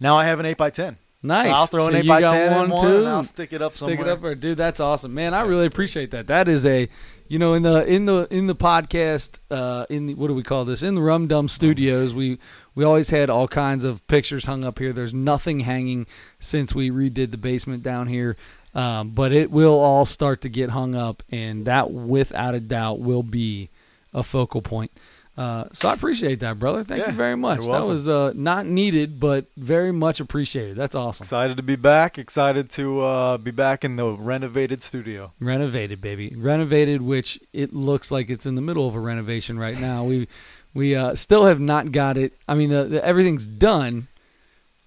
now 0.00 0.16
I 0.16 0.24
have 0.24 0.40
an 0.40 0.46
eight 0.46 0.56
by 0.56 0.70
ten. 0.70 0.96
Nice. 1.22 1.48
So 1.48 1.52
I'll 1.52 1.66
throw 1.66 1.86
an 1.88 1.92
So 1.92 1.98
eight 1.98 2.04
you 2.04 2.08
by 2.08 2.20
got 2.20 2.32
ten 2.32 2.56
one 2.56 2.70
one, 2.70 2.82
too. 2.82 3.04
I'll 3.04 3.22
stick 3.22 3.52
it 3.52 3.60
up 3.60 3.72
Stick 3.72 3.90
somewhere. 3.90 4.08
it 4.08 4.10
up, 4.10 4.24
or 4.24 4.34
dude, 4.34 4.56
that's 4.56 4.80
awesome, 4.80 5.12
man. 5.12 5.34
I 5.34 5.42
really 5.42 5.66
appreciate 5.66 6.12
that. 6.12 6.28
That 6.28 6.48
is 6.48 6.64
a, 6.64 6.88
you 7.28 7.38
know, 7.38 7.52
in 7.52 7.62
the 7.62 7.84
in 7.84 8.06
the 8.06 8.26
in 8.30 8.46
the 8.46 8.56
podcast, 8.56 9.38
uh, 9.50 9.84
in 9.90 10.06
the, 10.06 10.14
what 10.14 10.28
do 10.28 10.34
we 10.34 10.42
call 10.42 10.64
this? 10.64 10.82
In 10.82 10.94
the 10.94 11.02
Rum 11.02 11.26
Dum 11.26 11.46
Studios, 11.46 12.14
we 12.14 12.38
we 12.74 12.84
always 12.84 13.10
had 13.10 13.30
all 13.30 13.48
kinds 13.48 13.84
of 13.84 14.06
pictures 14.06 14.46
hung 14.46 14.64
up 14.64 14.78
here. 14.78 14.92
There's 14.92 15.14
nothing 15.14 15.60
hanging 15.60 16.06
since 16.38 16.74
we 16.74 16.90
redid 16.90 17.30
the 17.30 17.36
basement 17.36 17.82
down 17.82 18.06
here, 18.06 18.36
um, 18.74 19.10
but 19.10 19.32
it 19.32 19.50
will 19.50 19.78
all 19.78 20.04
start 20.04 20.40
to 20.42 20.48
get 20.48 20.70
hung 20.70 20.94
up, 20.94 21.22
and 21.30 21.64
that, 21.66 21.90
without 21.90 22.54
a 22.54 22.60
doubt, 22.60 23.00
will 23.00 23.22
be 23.22 23.68
a 24.14 24.22
focal 24.22 24.62
point. 24.62 24.90
Uh, 25.38 25.64
so 25.72 25.88
I 25.88 25.94
appreciate 25.94 26.40
that, 26.40 26.58
brother. 26.58 26.84
Thank 26.84 27.00
Yeah, 27.00 27.10
you 27.10 27.16
very 27.16 27.36
much. 27.36 27.60
That 27.60 27.86
was 27.86 28.08
uh, 28.08 28.32
not 28.34 28.66
needed, 28.66 29.18
but 29.18 29.46
very 29.56 29.90
much 29.90 30.20
appreciated. 30.20 30.76
That's 30.76 30.94
awesome. 30.94 31.24
Excited 31.24 31.56
to 31.56 31.62
be 31.62 31.76
back. 31.76 32.18
Excited 32.18 32.68
to 32.70 33.00
uh, 33.00 33.38
be 33.38 33.50
back 33.50 33.82
in 33.82 33.96
the 33.96 34.10
renovated 34.10 34.82
studio. 34.82 35.32
Renovated, 35.40 36.02
baby. 36.02 36.34
Renovated, 36.36 37.00
which 37.00 37.40
it 37.54 37.72
looks 37.72 38.10
like 38.10 38.28
it's 38.28 38.44
in 38.44 38.54
the 38.54 38.60
middle 38.60 38.86
of 38.86 38.94
a 38.94 39.00
renovation 39.00 39.58
right 39.58 39.78
now. 39.80 40.04
We 40.04 40.28
we 40.74 40.94
uh, 40.94 41.14
still 41.14 41.44
have 41.46 41.60
not 41.60 41.92
got 41.92 42.16
it. 42.16 42.32
I 42.48 42.54
mean, 42.54 42.70
the, 42.70 42.84
the, 42.84 43.04
everything's 43.04 43.46
done, 43.46 44.08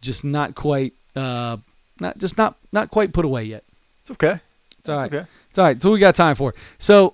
just 0.01 0.23
not 0.23 0.55
quite, 0.55 0.93
uh, 1.15 1.57
not 1.99 2.17
just 2.17 2.37
not 2.37 2.55
not 2.71 2.89
quite 2.89 3.13
put 3.13 3.25
away 3.25 3.43
yet. 3.43 3.63
It's 4.01 4.11
okay. 4.11 4.39
It's 4.79 4.89
all 4.89 4.97
right. 4.97 5.05
It's 5.05 5.13
okay. 5.15 5.27
It's 5.49 5.59
all 5.59 5.65
right. 5.65 5.75
It's 5.75 5.85
what 5.85 5.91
we 5.91 5.99
got 5.99 6.15
time 6.15 6.35
for. 6.35 6.53
So, 6.79 7.13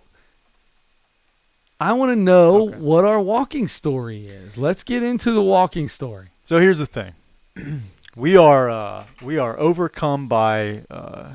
I 1.79 1.93
want 1.93 2.11
to 2.11 2.15
know 2.15 2.67
Okay. 2.69 2.77
what 2.77 3.05
our 3.05 3.19
walking 3.19 3.67
story 3.67 4.27
is. 4.27 4.57
Let's 4.57 4.83
get 4.83 5.01
into 5.03 5.31
the 5.31 5.41
walking 5.41 5.88
story. 5.88 6.27
So 6.43 6.59
here's 6.59 6.79
the 6.79 6.85
thing. 6.85 7.13
we 8.15 8.35
are 8.35 8.69
uh, 8.69 9.05
we 9.21 9.38
are 9.38 9.57
overcome 9.59 10.27
by 10.27 10.81
uh, 10.89 11.33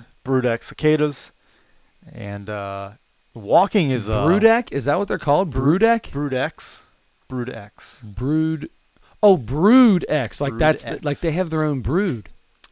cicadas, 0.61 1.33
and 2.13 2.51
uh, 2.51 2.91
walking 3.35 3.91
is 3.91 4.09
uh, 4.09 4.25
Broodek 4.27 4.73
is 4.73 4.85
that 4.87 4.99
what 4.99 5.09
they're 5.09 5.19
called? 5.19 5.51
Broodek. 5.53 6.11
Brood 6.13 6.35
X, 6.35 6.84
Brood 7.35 7.51
X. 7.51 8.01
Brood. 8.05 8.71
Oh, 9.23 9.37
Brood 9.37 10.05
X. 10.09 10.41
Like 10.41 10.51
Brood 10.51 10.61
that's 10.61 10.85
the, 10.85 11.01
like 11.03 11.19
they 11.19 11.33
have 11.33 11.51
their 11.51 11.65
own 11.65 11.81
brood. 11.81 12.29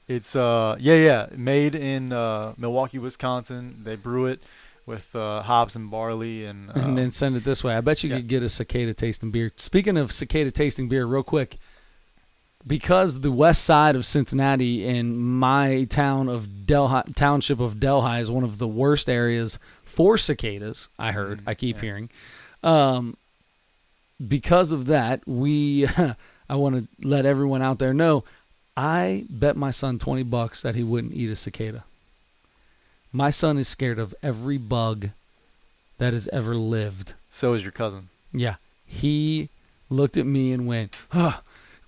It's 0.07 0.37
uh 0.37 0.77
yeah 0.79 0.95
yeah 0.95 1.27
made 1.35 1.75
in 1.75 2.13
uh, 2.13 2.55
Milwaukee, 2.57 2.99
Wisconsin. 2.99 3.81
They 3.83 3.97
brew 3.97 4.27
it 4.27 4.41
with 4.87 5.15
uh, 5.17 5.43
hops 5.43 5.75
and 5.75 5.91
barley 5.91 6.45
and, 6.45 6.71
uh, 6.71 6.73
and 6.77 6.97
then 6.97 7.11
send 7.11 7.37
it 7.37 7.45
this 7.45 7.65
way. 7.65 7.75
I 7.75 7.81
bet 7.81 8.05
you 8.05 8.11
yeah. 8.11 8.17
could 8.17 8.29
get 8.29 8.43
a 8.43 8.49
cicada 8.49 8.95
tasting 8.95 9.33
beer. 9.33 9.51
Speaking 9.57 9.97
of 9.97 10.13
cicada 10.13 10.51
tasting 10.53 10.89
beer, 10.89 11.07
real 11.07 11.23
quick, 11.23 11.59
because 12.65 13.21
the 13.21 13.33
west 13.33 13.65
side 13.65 13.97
of 13.97 14.07
Cincinnati 14.07 14.87
and 14.87 15.19
my 15.19 15.85
town 15.85 16.29
of 16.29 16.67
Delhi, 16.67 17.03
township 17.15 17.59
of 17.59 17.81
Delhi 17.81 18.21
is 18.21 18.31
one 18.31 18.45
of 18.45 18.59
the 18.59 18.69
worst 18.69 19.09
areas 19.09 19.59
for 19.85 20.17
cicadas. 20.17 20.89
I 20.99 21.11
heard. 21.13 21.41
Mhm, 21.41 21.49
I 21.49 21.55
keep 21.55 21.77
yeah. 21.77 21.83
hearing. 21.83 22.11
Um, 22.63 23.17
because 24.29 24.73
of 24.73 24.87
that, 24.87 25.27
we 25.27 25.87
I 26.49 26.57
want 26.57 26.77
to 26.77 27.07
let 27.07 27.27
everyone 27.27 27.63
out 27.63 27.79
there 27.79 27.95
know. 27.95 28.25
I 28.77 29.25
bet 29.29 29.57
my 29.57 29.71
son 29.71 29.99
twenty 29.99 30.23
bucks 30.23 30.63
that 30.63 30.75
he 30.75 30.83
wouldn't 30.83 31.15
eat 31.15 31.31
a 31.31 31.37
cicada. 31.37 31.85
My 33.13 33.31
son 33.31 33.59
is 33.59 33.69
scared 33.69 33.99
of 33.99 34.15
every 34.23 34.57
bug 34.57 35.11
that 35.99 36.15
has 36.15 36.29
ever 36.29 36.55
lived. 36.55 37.13
So 37.31 37.53
is 37.53 37.63
your 37.63 37.73
cousin. 37.73 38.09
Yeah. 38.33 38.55
He 38.87 39.51
looked 39.91 40.17
at 40.17 40.25
me 40.25 40.53
and 40.53 40.67
went, 40.67 40.99
huh, 41.11 41.41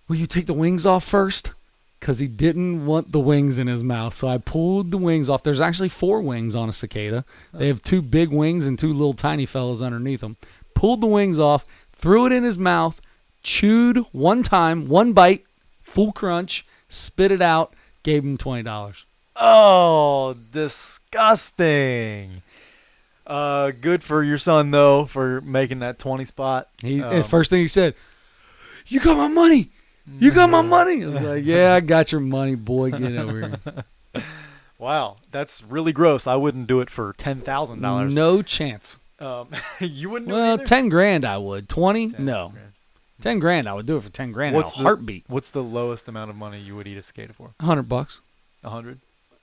Will 0.09 0.17
you 0.17 0.26
take 0.26 0.47
the 0.47 0.53
wings 0.53 0.85
off 0.85 1.05
first? 1.05 1.53
Because 1.99 2.19
he 2.19 2.26
didn't 2.26 2.85
want 2.85 3.12
the 3.12 3.21
wings 3.21 3.59
in 3.59 3.67
his 3.67 3.83
mouth. 3.83 4.14
So 4.14 4.29
I 4.29 4.37
pulled 4.37 4.91
the 4.91 4.99
wings 4.99 5.31
off. 5.31 5.43
There's 5.43 5.62
actually 5.62 5.88
four 5.88 6.21
wings 6.21 6.55
on 6.55 6.69
a 6.69 6.75
cicada. 6.75 7.25
They 7.55 7.69
have 7.69 7.83
two 7.83 8.03
big 8.03 8.29
wings 8.29 8.67
and 8.67 8.79
two 8.79 8.93
little 8.93 9.14
tiny 9.14 9.47
fellows 9.47 9.81
underneath 9.81 10.21
them. 10.21 10.37
Pulled 10.75 11.00
the 11.00 11.07
wings 11.07 11.38
off, 11.38 11.64
threw 12.05 12.27
it 12.27 12.33
in 12.33 12.45
his 12.45 12.59
mouth, 12.59 13.01
chewed 13.43 13.97
one 14.13 14.43
time, 14.43 14.89
one 14.89 15.15
bite, 15.15 15.43
full 15.83 16.13
crunch, 16.13 16.67
spit 16.87 17.33
it 17.33 17.41
out, 17.41 17.73
gave 18.03 18.23
him 18.23 18.37
$20. 18.37 19.05
Oh, 19.37 20.35
disgusting. 20.53 22.43
Uh, 23.27 23.71
good 23.81 24.03
for 24.03 24.23
your 24.23 24.37
son 24.37 24.71
though 24.71 25.07
for 25.07 25.41
making 25.41 25.79
that 25.79 25.99
twenty 25.99 26.27
spot. 26.27 26.69
He, 26.83 27.01
Um, 27.03 27.23
first 27.23 27.49
thing 27.49 27.61
he 27.61 27.69
said, 27.69 27.95
You 28.87 29.01
got 29.01 29.17
my 29.17 29.29
money. 29.29 29.71
You 30.21 30.31
got 30.31 30.51
my 30.51 30.61
money. 30.61 31.03
I 31.03 31.07
was 31.07 31.21
like, 31.23 31.43
Yeah, 31.47 31.73
I 31.75 31.81
got 31.81 32.13
your 32.13 32.21
money, 32.21 32.55
boy. 32.55 32.91
Get 32.91 33.17
over 33.17 33.39
here. 33.49 34.23
Wow, 34.79 35.17
that's 35.33 35.63
really 35.63 35.93
gross. 35.93 36.27
I 36.27 36.35
wouldn't 36.35 36.67
do 36.67 36.81
it 36.81 36.91
for 36.91 37.15
ten 37.17 37.41
thousand 37.41 37.81
dollars. 37.81 38.15
No 38.15 38.43
chance. 38.43 38.99
Um, 39.25 39.49
you 39.81 40.11
wouldn't 40.11 40.28
do 40.28 40.35
Well, 40.35 40.59
ten 40.59 40.88
grand 40.88 41.25
I 41.25 41.38
would. 41.38 41.69
Twenty? 41.69 42.09
No. 42.19 42.50
grand. 42.52 42.73
Ten 43.21 43.38
grand 43.38 43.69
I 43.69 43.75
would 43.75 43.87
do 43.87 43.97
it 43.97 44.02
for 44.02 44.11
ten 44.11 44.33
grand. 44.33 44.54
What's 44.54 44.75
in 44.75 44.81
a 44.81 44.83
the- 44.83 44.88
heartbeat? 44.88 45.25
What's 45.28 45.50
the 45.50 45.62
lowest 45.62 46.09
amount 46.09 46.31
of 46.31 46.37
money 46.37 46.61
you 46.61 46.76
would 46.76 46.87
eat 46.87 46.99
a 46.99 47.02
cicada 47.02 47.33
for? 47.33 47.50
hundred 47.61 47.88
bucks. 47.88 48.21
A 48.62 48.71
hundred. 48.71 48.99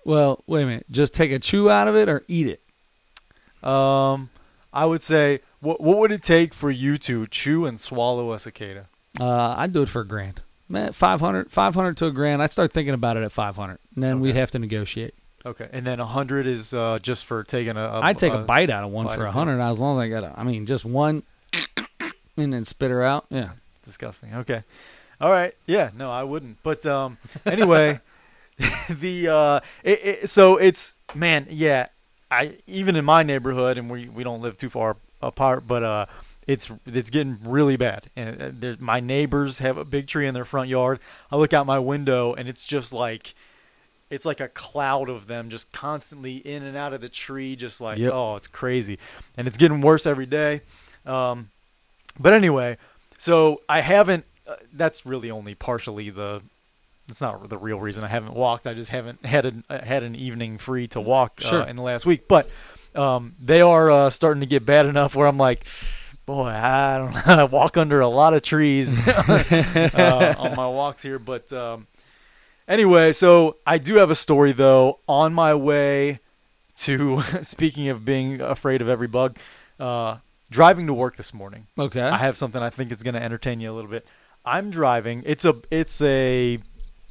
Well, 0.05 0.43
wait 0.47 0.63
a 0.63 0.65
minute. 0.65 0.85
Just 0.91 1.13
take 1.13 1.31
a 1.31 1.39
chew 1.39 1.69
out 1.69 1.88
of 1.88 1.95
it 1.95 2.09
or 2.09 2.23
eat 2.27 2.47
it. 2.47 3.67
Um, 3.67 4.29
I 4.73 4.85
would 4.85 5.01
say, 5.01 5.39
what 5.61 5.81
what 5.81 5.97
would 6.00 6.11
it 6.11 6.23
take 6.23 6.53
for 6.53 6.71
you 6.71 6.97
to 7.00 7.27
chew 7.27 7.65
and 7.65 7.79
swallow 7.79 8.33
a 8.33 8.39
cicada? 8.39 8.85
Uh, 9.19 9.55
I'd 9.57 9.73
do 9.73 9.81
it 9.83 9.89
for 9.89 10.01
a 10.01 10.07
grand. 10.07 10.41
Man, 10.69 10.93
500, 10.93 11.51
500 11.51 11.97
to 11.97 12.05
a 12.05 12.11
grand. 12.11 12.41
I'd 12.41 12.51
start 12.51 12.71
thinking 12.71 12.93
about 12.93 13.17
it 13.17 13.23
at 13.23 13.31
five 13.31 13.55
hundred, 13.57 13.79
and 13.95 14.03
then 14.03 14.19
we'd 14.21 14.35
have 14.35 14.51
to 14.51 14.59
negotiate. 14.59 15.13
Okay, 15.45 15.67
and 15.71 15.86
then 15.86 16.00
a 16.00 16.05
hundred 16.05 16.45
is 16.45 16.74
uh, 16.74 17.00
just 17.01 17.25
for 17.25 17.43
taking 17.43 17.75
a. 17.77 17.81
a 17.81 18.01
I'd 18.01 18.17
take 18.19 18.33
a 18.33 18.41
a- 18.41 18.43
bite 18.43 18.69
out 18.69 18.83
of 18.83 18.91
one 18.91 19.07
for 19.07 19.25
a 19.25 19.31
hundred 19.31 19.60
as 19.60 19.79
long 19.79 19.98
as 19.98 20.03
I 20.03 20.10
got. 20.10 20.24
A, 20.24 20.39
I 20.39 20.43
mean, 20.43 20.65
just 20.65 20.86
one, 20.86 21.24
and 22.38 22.53
then 22.53 22.63
spit 22.63 22.91
her 22.91 23.03
out. 23.03 23.25
Yeah. 23.29 23.51
disgusting. 23.86 24.36
Okay. 24.36 24.63
All 25.19 25.31
right. 25.31 25.53
Yeah. 25.65 25.89
No, 25.95 26.12
I 26.12 26.24
wouldn't. 26.24 26.62
But 26.63 26.86
um, 26.86 27.17
anyway, 27.45 28.00
the 28.89 29.27
uh, 29.27 29.60
it, 29.83 30.05
it, 30.05 30.29
so 30.29 30.57
it's 30.57 30.93
man. 31.15 31.48
Yeah. 31.50 31.88
I 32.29 32.57
even 32.67 32.95
in 32.95 33.03
my 33.03 33.24
neighborhood, 33.24 33.77
and 33.77 33.89
we 33.89 34.07
we 34.07 34.24
don't 34.24 34.41
live 34.41 34.57
too 34.57 34.69
far 34.69 34.95
apart, 35.21 35.67
but 35.67 35.83
uh, 35.83 36.05
it's 36.48 36.69
it's 36.86 37.10
getting 37.10 37.39
really 37.43 37.77
bad. 37.77 38.10
And 38.15 38.63
uh, 38.63 38.75
my 38.79 39.00
neighbors 39.00 39.60
have 39.60 39.77
a 39.77 39.86
big 39.86 40.07
tree 40.07 40.27
in 40.27 40.33
their 40.33 40.45
front 40.45 40.69
yard. 40.69 41.00
I 41.31 41.36
look 41.36 41.51
out 41.51 41.65
my 41.65 41.79
window, 41.79 42.33
and 42.36 42.48
it's 42.48 42.63
just 42.63 42.93
like. 42.93 43.33
It's 44.12 44.25
like 44.25 44.39
a 44.39 44.50
cloud 44.50 45.10
of 45.10 45.25
them 45.25 45.50
just 45.50 45.72
constantly 45.72 46.36
in 46.38 46.62
and 46.63 46.77
out 46.77 46.94
of 46.94 47.01
the 47.01 47.10
tree, 47.10 47.56
just 47.56 47.82
like 47.82 47.98
Yep. 47.98 48.12
oh, 48.13 48.36
it's 48.36 48.46
crazy, 48.48 49.00
and 49.38 49.48
it's 49.48 49.58
getting 49.58 49.82
worse 49.82 50.06
every 50.06 50.27
day. 50.27 50.62
Um, 51.06 51.50
but 52.20 52.34
anyway, 52.34 52.77
so 53.18 53.62
I 53.68 53.82
haven't. 53.82 54.25
Uh, 54.48 54.56
that's 54.74 55.06
really 55.06 55.32
only 55.32 55.56
partially 55.56 56.10
the. 56.12 56.41
It's 57.10 57.22
not 57.22 57.50
the 57.50 57.58
real 57.58 57.80
reason 57.80 58.03
I 58.03 58.08
haven't 58.08 58.34
walked. 58.36 58.68
I 58.68 58.74
just 58.74 58.91
haven't 58.91 59.25
had 59.25 59.46
an 59.46 59.63
uh, 59.70 59.80
had 59.82 60.03
an 60.03 60.15
evening 60.15 60.58
free 60.58 60.88
to 60.89 61.01
walk 61.01 61.39
uh, 61.44 61.48
Sure. 61.48 61.63
in 61.63 61.75
the 61.77 61.82
last 61.82 62.06
week. 62.06 62.27
But 62.27 62.50
um, 62.96 63.34
they 63.41 63.62
are 63.62 63.89
uh, 63.89 64.10
starting 64.10 64.41
to 64.41 64.46
get 64.46 64.65
bad 64.65 64.86
enough 64.86 65.15
where 65.15 65.27
I'm 65.27 65.38
like, 65.38 65.65
boy, 66.25 66.48
I 66.50 66.98
don't 66.98 67.13
know. 67.15 67.22
I 67.25 67.44
walk 67.46 67.77
under 67.77 68.01
a 68.01 68.08
lot 68.08 68.34
of 68.34 68.44
trees 68.44 68.94
uh, 69.08 70.36
on 70.38 70.56
my 70.56 70.68
walks 70.68 71.01
here. 71.01 71.20
But 71.20 71.51
um, 71.53 71.88
anyway, 72.71 73.11
so 73.11 73.57
I 73.67 73.77
do 73.77 73.95
have 73.95 74.09
a 74.09 74.15
story 74.15 74.53
though. 74.53 74.99
On 75.07 75.33
my 75.33 75.53
way 75.53 76.19
to 76.77 77.21
speaking 77.43 77.89
of 77.89 78.03
being 78.05 78.41
afraid 78.41 78.81
of 78.81 78.89
every 78.89 79.07
bug, 79.07 79.37
uh, 79.79 80.17
driving 80.49 80.87
to 80.87 80.93
work 80.93 81.17
this 81.17 81.33
morning. 81.33 81.67
Okay. 81.77 82.01
I 82.01 82.17
have 82.17 82.37
something 82.37 82.61
I 82.61 82.69
think 82.69 82.91
is 82.91 83.03
going 83.03 83.13
to 83.13 83.21
entertain 83.21 83.59
you 83.59 83.71
a 83.71 83.73
little 83.73 83.91
bit. 83.91 84.05
I'm 84.45 84.71
driving. 84.71 85.21
It's 85.25 85.45
a 85.45 85.55
it's 85.69 86.01
a 86.01 86.59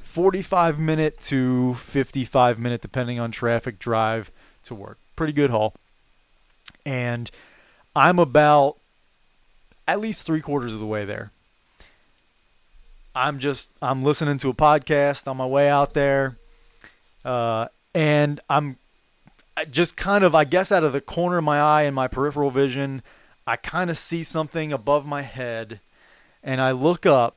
45 0.01 0.79
minute 0.79 1.19
to 1.21 1.75
55 1.75 2.59
minute 2.59 2.81
depending 2.81 3.19
on 3.19 3.31
traffic 3.31 3.79
drive 3.79 4.31
to 4.65 4.75
work. 4.75 4.97
Pretty 5.15 5.33
good 5.33 5.49
haul. 5.49 5.73
And 6.85 7.31
I'm 7.95 8.19
about 8.19 8.77
at 9.87 9.99
least 9.99 10.25
3 10.25 10.41
quarters 10.41 10.73
of 10.73 10.79
the 10.79 10.85
way 10.85 11.05
there. 11.05 11.31
I'm 13.15 13.39
just 13.39 13.69
I'm 13.81 14.03
listening 14.03 14.37
to 14.39 14.49
a 14.49 14.53
podcast 14.53 15.27
on 15.27 15.37
my 15.37 15.45
way 15.45 15.69
out 15.69 15.93
there. 15.93 16.35
Uh 17.25 17.67
and 17.93 18.39
I'm 18.49 18.77
just 19.69 19.97
kind 19.97 20.23
of 20.23 20.33
I 20.33 20.43
guess 20.45 20.71
out 20.71 20.83
of 20.83 20.93
the 20.93 21.01
corner 21.01 21.37
of 21.37 21.43
my 21.43 21.59
eye 21.59 21.83
and 21.83 21.95
my 21.95 22.07
peripheral 22.07 22.51
vision 22.51 23.01
I 23.45 23.55
kind 23.57 23.89
of 23.89 23.97
see 23.97 24.23
something 24.23 24.71
above 24.71 25.05
my 25.05 25.21
head 25.23 25.79
and 26.43 26.61
I 26.61 26.71
look 26.71 27.05
up 27.05 27.35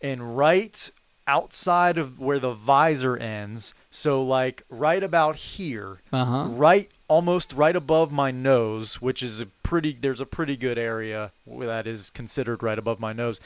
and 0.00 0.36
right 0.36 0.90
outside 1.26 1.98
of 1.98 2.20
where 2.20 2.38
the 2.38 2.52
visor 2.52 3.16
ends, 3.16 3.74
so 3.90 4.22
like 4.22 4.62
right 4.70 5.02
about 5.02 5.34
here, 5.36 5.98
Uh 6.12 6.24
huh. 6.24 6.44
right 6.50 6.88
almost 7.08 7.52
right 7.52 7.74
above 7.74 8.12
my 8.12 8.30
nose, 8.30 9.00
which 9.02 9.22
is 9.22 9.40
a 9.40 9.46
pretty 9.46 9.92
there's 10.00 10.20
a 10.20 10.26
pretty 10.26 10.56
good 10.56 10.78
area 10.78 11.32
where 11.44 11.66
that 11.66 11.86
is 11.86 12.10
considered 12.10 12.62
right 12.62 12.78
above 12.78 13.00
my 13.00 13.12
nose. 13.12 13.40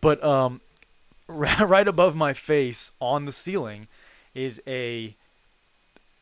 But 0.00 0.22
um 0.24 0.60
right 1.66 1.86
above 1.86 2.16
my 2.16 2.32
face 2.32 2.92
on 3.00 3.26
the 3.26 3.32
ceiling 3.32 3.86
is 4.34 4.62
a 4.66 5.14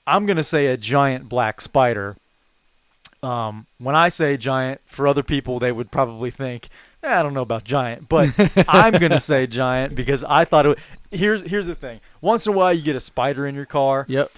I'm 0.07 0.27
going 0.27 0.37
to 0.37 0.45
say 0.45 0.67
a 0.67 0.77
giant 0.77 1.29
black 1.29 1.61
spider. 1.61 2.17
Um, 3.23 3.67
when 3.79 3.97
I 3.97 4.09
say 4.09 4.37
giant, 4.37 4.81
for 4.87 5.09
other 5.09 5.23
people, 5.23 5.59
they 5.59 5.73
would 5.73 5.91
probably 5.91 6.31
think, 6.31 6.69
eh, 7.03 7.19
I 7.19 7.23
don't 7.23 7.35
know 7.35 7.43
about 7.43 7.65
giant, 7.65 8.09
but 8.09 8.31
I'm 8.69 8.93
going 8.99 9.11
to 9.11 9.21
say 9.21 9.47
giant 9.47 9.97
because 9.97 10.23
I 10.23 10.45
thought 10.45 10.67
it 10.67 10.69
would. 10.71 10.81
Here's, 11.11 11.43
here's 11.43 11.67
the 11.67 11.75
thing. 11.75 12.01
Once 12.21 12.47
in 12.47 12.53
a 12.53 12.57
while, 12.57 12.73
you 12.73 12.83
get 12.83 12.95
a 12.95 13.01
spider 13.01 13.47
in 13.47 13.55
your 13.55 13.67
car. 13.67 14.07
Yep. 14.09 14.31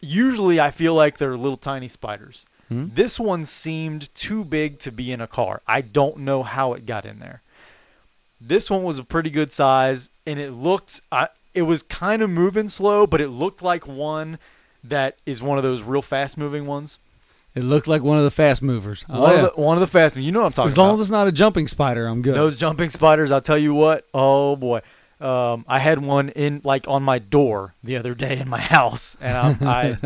Usually, 0.00 0.60
I 0.60 0.70
feel 0.70 0.94
like 0.94 1.18
they're 1.18 1.36
little 1.36 1.56
tiny 1.56 1.88
spiders. 1.88 2.46
Hmm? 2.68 2.88
This 2.92 3.18
one 3.18 3.44
seemed 3.44 4.14
too 4.14 4.44
big 4.44 4.78
to 4.80 4.92
be 4.92 5.10
in 5.10 5.20
a 5.20 5.26
car. 5.26 5.62
I 5.66 5.80
don't 5.80 6.18
know 6.18 6.42
how 6.42 6.74
it 6.74 6.86
got 6.86 7.06
in 7.06 7.18
there. 7.18 7.40
This 8.40 8.70
one 8.70 8.82
was 8.82 8.98
a 8.98 9.04
pretty 9.04 9.30
good 9.30 9.52
size, 9.52 10.10
and 10.26 10.38
it 10.38 10.52
looked. 10.52 11.00
I 11.10 11.28
it 11.54 11.62
was 11.62 11.82
kind 11.82 12.22
of 12.22 12.30
moving 12.30 12.68
slow, 12.68 13.06
but 13.06 13.20
it 13.20 13.28
looked 13.28 13.62
like 13.62 13.86
one 13.86 14.38
that 14.84 15.16
is 15.26 15.42
one 15.42 15.58
of 15.58 15.64
those 15.64 15.82
real 15.82 16.02
fast 16.02 16.38
moving 16.38 16.66
ones. 16.66 16.98
It 17.54 17.64
looked 17.64 17.88
like 17.88 18.02
one 18.02 18.18
of 18.18 18.24
the 18.24 18.30
fast 18.30 18.62
movers. 18.62 19.04
Oh, 19.08 19.20
one, 19.20 19.32
yeah. 19.32 19.38
of 19.46 19.54
the, 19.56 19.60
one 19.60 19.76
of 19.76 19.80
the 19.80 19.88
fast. 19.88 20.16
You 20.16 20.30
know 20.30 20.40
what 20.40 20.46
I'm 20.46 20.52
talking 20.52 20.66
about. 20.66 20.72
as 20.72 20.78
long 20.78 20.88
about. 20.90 20.94
as 20.94 21.00
it's 21.00 21.10
not 21.10 21.26
a 21.26 21.32
jumping 21.32 21.66
spider, 21.66 22.06
I'm 22.06 22.22
good. 22.22 22.36
Those 22.36 22.56
jumping 22.56 22.90
spiders, 22.90 23.32
I'll 23.32 23.40
tell 23.40 23.58
you 23.58 23.74
what. 23.74 24.04
Oh 24.14 24.54
boy, 24.54 24.82
um, 25.20 25.64
I 25.66 25.80
had 25.80 26.00
one 26.04 26.28
in 26.28 26.60
like 26.62 26.86
on 26.86 27.02
my 27.02 27.18
door 27.18 27.74
the 27.82 27.96
other 27.96 28.14
day 28.14 28.38
in 28.38 28.48
my 28.48 28.60
house, 28.76 29.16
and 29.20 29.58
I, 29.60 29.96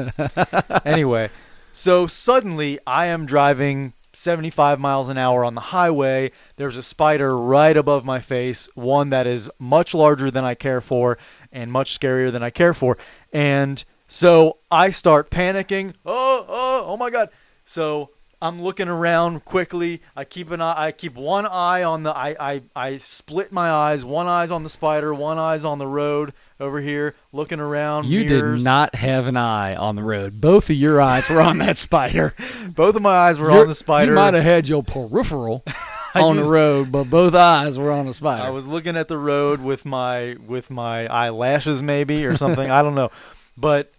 I 0.75 0.81
anyway. 0.87 1.31
So 1.73 2.07
suddenly, 2.07 2.79
I 2.87 3.07
am 3.07 3.27
driving 3.27 3.93
75 4.13 4.79
miles 4.79 5.09
an 5.09 5.19
hour 5.19 5.45
on 5.45 5.55
the 5.55 5.61
highway. 5.61 6.33
There's 6.57 6.77
a 6.77 6.83
spider 6.83 7.37
right 7.37 7.77
above 7.77 8.05
my 8.05 8.21
face, 8.21 8.69
one 8.75 9.11
that 9.11 9.27
is 9.27 9.51
much 9.59 9.95
larger 9.95 10.31
than 10.31 10.45
I 10.45 10.55
care 10.55 10.81
for 10.81 11.19
and 11.53 11.71
much 11.71 11.99
scarier 11.99 12.31
than 12.33 12.43
I 12.43 12.51
care 12.51 12.75
for, 12.75 12.97
and 13.33 13.85
so 14.09 14.57
I 14.71 14.91
start 14.91 15.31
panicking. 15.31 15.95
Oh, 16.05 16.45
oh, 16.49 16.85
oh 16.87 16.97
my 16.97 17.11
God! 17.11 17.31
So 17.65 18.11
I'm 18.41 18.61
looking 18.61 18.89
around 18.89 19.45
quickly. 19.45 20.03
I 20.17 20.25
keep 20.25 20.51
an 20.51 20.61
eye. 20.61 20.87
I 20.87 20.93
keep 20.93 21.15
one 21.15 21.47
eye 21.47 21.83
on 21.83 22.03
the. 22.03 22.17
I 22.17 22.37
I 22.39 22.63
I 22.75 22.97
split 22.97 23.53
my 23.53 23.71
eyes. 23.71 24.05
One 24.05 24.27
eye's 24.27 24.51
on 24.51 24.65
the 24.65 24.69
spider. 24.69 25.15
One 25.15 25.39
eye's 25.39 25.65
on 25.65 25.79
the 25.79 25.87
road 25.87 26.33
over 26.63 26.81
here, 26.81 27.15
looking 27.33 27.61
around. 27.61 28.07
you 28.07 28.25
mirrors. 28.25 28.61
did 28.61 28.65
not 28.65 28.95
have 28.95 29.27
an 29.27 29.37
eye 29.37 29.75
on 29.77 29.97
the 29.97 30.03
road. 30.03 30.41
Both 30.41 30.71
of 30.71 30.77
your 30.77 31.01
eyes 31.03 31.29
were 31.29 31.43
on 31.43 31.59
that 31.59 31.77
spider. 31.79 32.35
Both 32.69 32.97
of 32.97 33.03
my 33.03 33.15
eyes 33.15 33.39
were 33.39 33.51
Your- 33.51 33.63
on 33.63 33.69
the 33.69 33.75
spider. 33.75 34.13
You 34.13 34.17
might 34.17 34.35
have 34.35 34.45
had 34.45 34.69
your 34.69 34.83
peripheral 34.83 35.63
on 36.15 36.37
used- 36.37 36.49
the 36.49 36.53
road, 36.53 36.93
but 36.93 37.05
both 37.11 37.35
eyes 37.35 37.79
were 37.79 37.91
on 37.91 38.07
the 38.07 38.15
spider. 38.15 38.43
I 38.45 38.51
was 38.51 38.67
looking 38.67 38.97
at 38.97 39.09
the 39.09 39.19
road 39.19 39.61
with 39.63 39.85
my 39.85 40.37
with 40.47 40.71
my 40.71 41.07
eyelashes 41.07 41.83
maybe 41.83 42.25
or 42.25 42.37
something. 42.37 42.71
I 42.71 42.81
don't 42.83 42.95
know, 42.95 43.11
but 43.57 43.93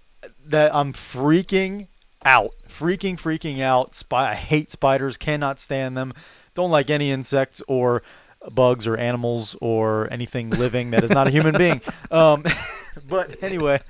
that 0.47 0.73
I'm 0.73 0.93
freaking 0.93 1.87
out, 2.25 2.51
freaking 2.69 3.17
freaking 3.19 3.61
out. 3.61 3.93
Spy, 3.95 4.31
I 4.31 4.35
hate 4.35 4.71
spiders. 4.71 5.17
Cannot 5.17 5.59
stand 5.59 5.97
them. 5.97 6.13
Don't 6.55 6.69
like 6.71 6.89
any 6.91 7.09
insects 7.11 7.61
or 7.67 8.03
bugs 8.51 8.87
or 8.87 8.97
animals 8.97 9.55
or 9.61 10.11
anything 10.11 10.49
living 10.49 10.91
that 10.91 11.03
is 11.03 11.11
not 11.11 11.27
a 11.27 11.31
human 11.31 11.57
being. 11.57 11.81
Um, 12.11 12.43
but 13.09 13.41
anyway, 13.41 13.81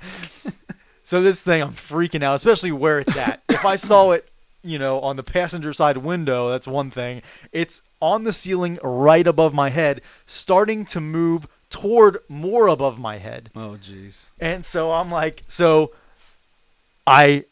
so 1.02 1.22
this 1.22 1.40
thing 1.40 1.62
I'm 1.62 1.72
freaking 1.72 2.22
out, 2.22 2.34
especially 2.34 2.72
where 2.72 2.98
it's 3.00 3.16
at. 3.16 3.42
If 3.48 3.64
I 3.64 3.76
saw 3.76 4.12
it 4.12 4.28
you 4.64 4.78
know, 4.78 4.98
on 5.00 5.16
the 5.16 5.22
passenger 5.22 5.72
side 5.72 5.98
window. 5.98 6.48
That's 6.48 6.66
one 6.66 6.90
thing. 6.90 7.22
It's 7.52 7.82
on 8.00 8.24
the 8.24 8.32
ceiling 8.32 8.78
right 8.82 9.26
above 9.26 9.54
my 9.54 9.68
head, 9.68 10.00
starting 10.26 10.84
to 10.86 11.00
move 11.00 11.46
toward 11.70 12.18
more 12.28 12.66
above 12.66 12.98
my 12.98 13.18
head. 13.18 13.50
Oh, 13.54 13.76
jeez. 13.80 14.28
And 14.40 14.64
so 14.64 14.92
I'm 14.92 15.10
like, 15.10 15.44
so 15.48 15.92
I 17.06 17.44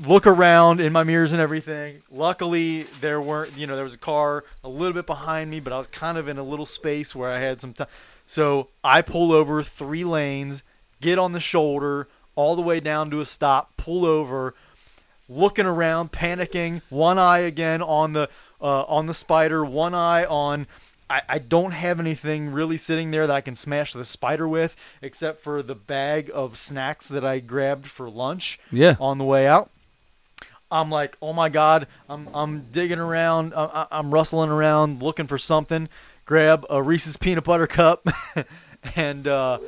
look 0.00 0.26
around 0.26 0.80
in 0.80 0.92
my 0.92 1.04
mirrors 1.04 1.32
and 1.32 1.40
everything. 1.40 2.02
Luckily, 2.10 2.84
there 3.00 3.20
weren't, 3.20 3.56
you 3.56 3.66
know, 3.66 3.74
there 3.74 3.84
was 3.84 3.94
a 3.94 3.98
car 3.98 4.44
a 4.64 4.68
little 4.68 4.92
bit 4.94 5.06
behind 5.06 5.50
me, 5.50 5.60
but 5.60 5.72
I 5.72 5.76
was 5.78 5.86
kind 5.86 6.16
of 6.18 6.28
in 6.28 6.38
a 6.38 6.42
little 6.42 6.66
space 6.66 7.14
where 7.14 7.30
I 7.30 7.40
had 7.40 7.60
some 7.60 7.74
time. 7.74 7.88
So 8.26 8.68
I 8.82 9.02
pull 9.02 9.32
over 9.32 9.62
three 9.62 10.04
lanes, 10.04 10.62
get 11.00 11.18
on 11.18 11.32
the 11.32 11.40
shoulder, 11.40 12.08
all 12.34 12.56
the 12.56 12.62
way 12.62 12.80
down 12.80 13.10
to 13.10 13.20
a 13.20 13.26
stop, 13.26 13.70
pull 13.76 14.06
over, 14.06 14.54
looking 15.28 15.66
around, 15.66 16.12
panicking, 16.12 16.80
one 16.88 17.18
eye 17.18 17.40
again 17.40 17.82
on 17.82 18.12
the 18.14 18.28
uh, 18.60 18.82
on 18.84 19.06
the 19.06 19.14
spider, 19.14 19.64
one 19.64 19.92
eye 19.94 20.24
on. 20.24 20.66
I, 21.10 21.20
I 21.28 21.38
don't 21.40 21.72
have 21.72 21.98
anything 22.00 22.52
really 22.52 22.76
sitting 22.78 23.10
there 23.10 23.26
that 23.26 23.34
I 23.34 23.40
can 23.42 23.54
smash 23.56 23.92
the 23.92 24.04
spider 24.04 24.48
with, 24.48 24.76
except 25.02 25.40
for 25.42 25.62
the 25.62 25.74
bag 25.74 26.30
of 26.32 26.56
snacks 26.56 27.08
that 27.08 27.24
I 27.24 27.40
grabbed 27.40 27.86
for 27.88 28.08
lunch 28.08 28.58
Yeah. 28.70 28.94
on 29.00 29.18
the 29.18 29.24
way 29.24 29.46
out. 29.46 29.68
I'm 30.72 30.90
like, 30.90 31.16
oh 31.22 31.32
my 31.32 31.48
god, 31.48 31.86
I'm 32.08 32.28
I'm 32.34 32.60
digging 32.72 32.98
around, 32.98 33.52
I- 33.54 33.64
I- 33.82 33.98
I'm 33.98 34.12
rustling 34.12 34.50
around 34.50 35.02
looking 35.02 35.26
for 35.26 35.38
something. 35.38 35.88
Grab 36.24 36.64
a 36.70 36.82
Reese's 36.82 37.16
peanut 37.16 37.44
butter 37.44 37.66
cup, 37.66 38.06
and 38.96 39.26
uh, 39.28 39.58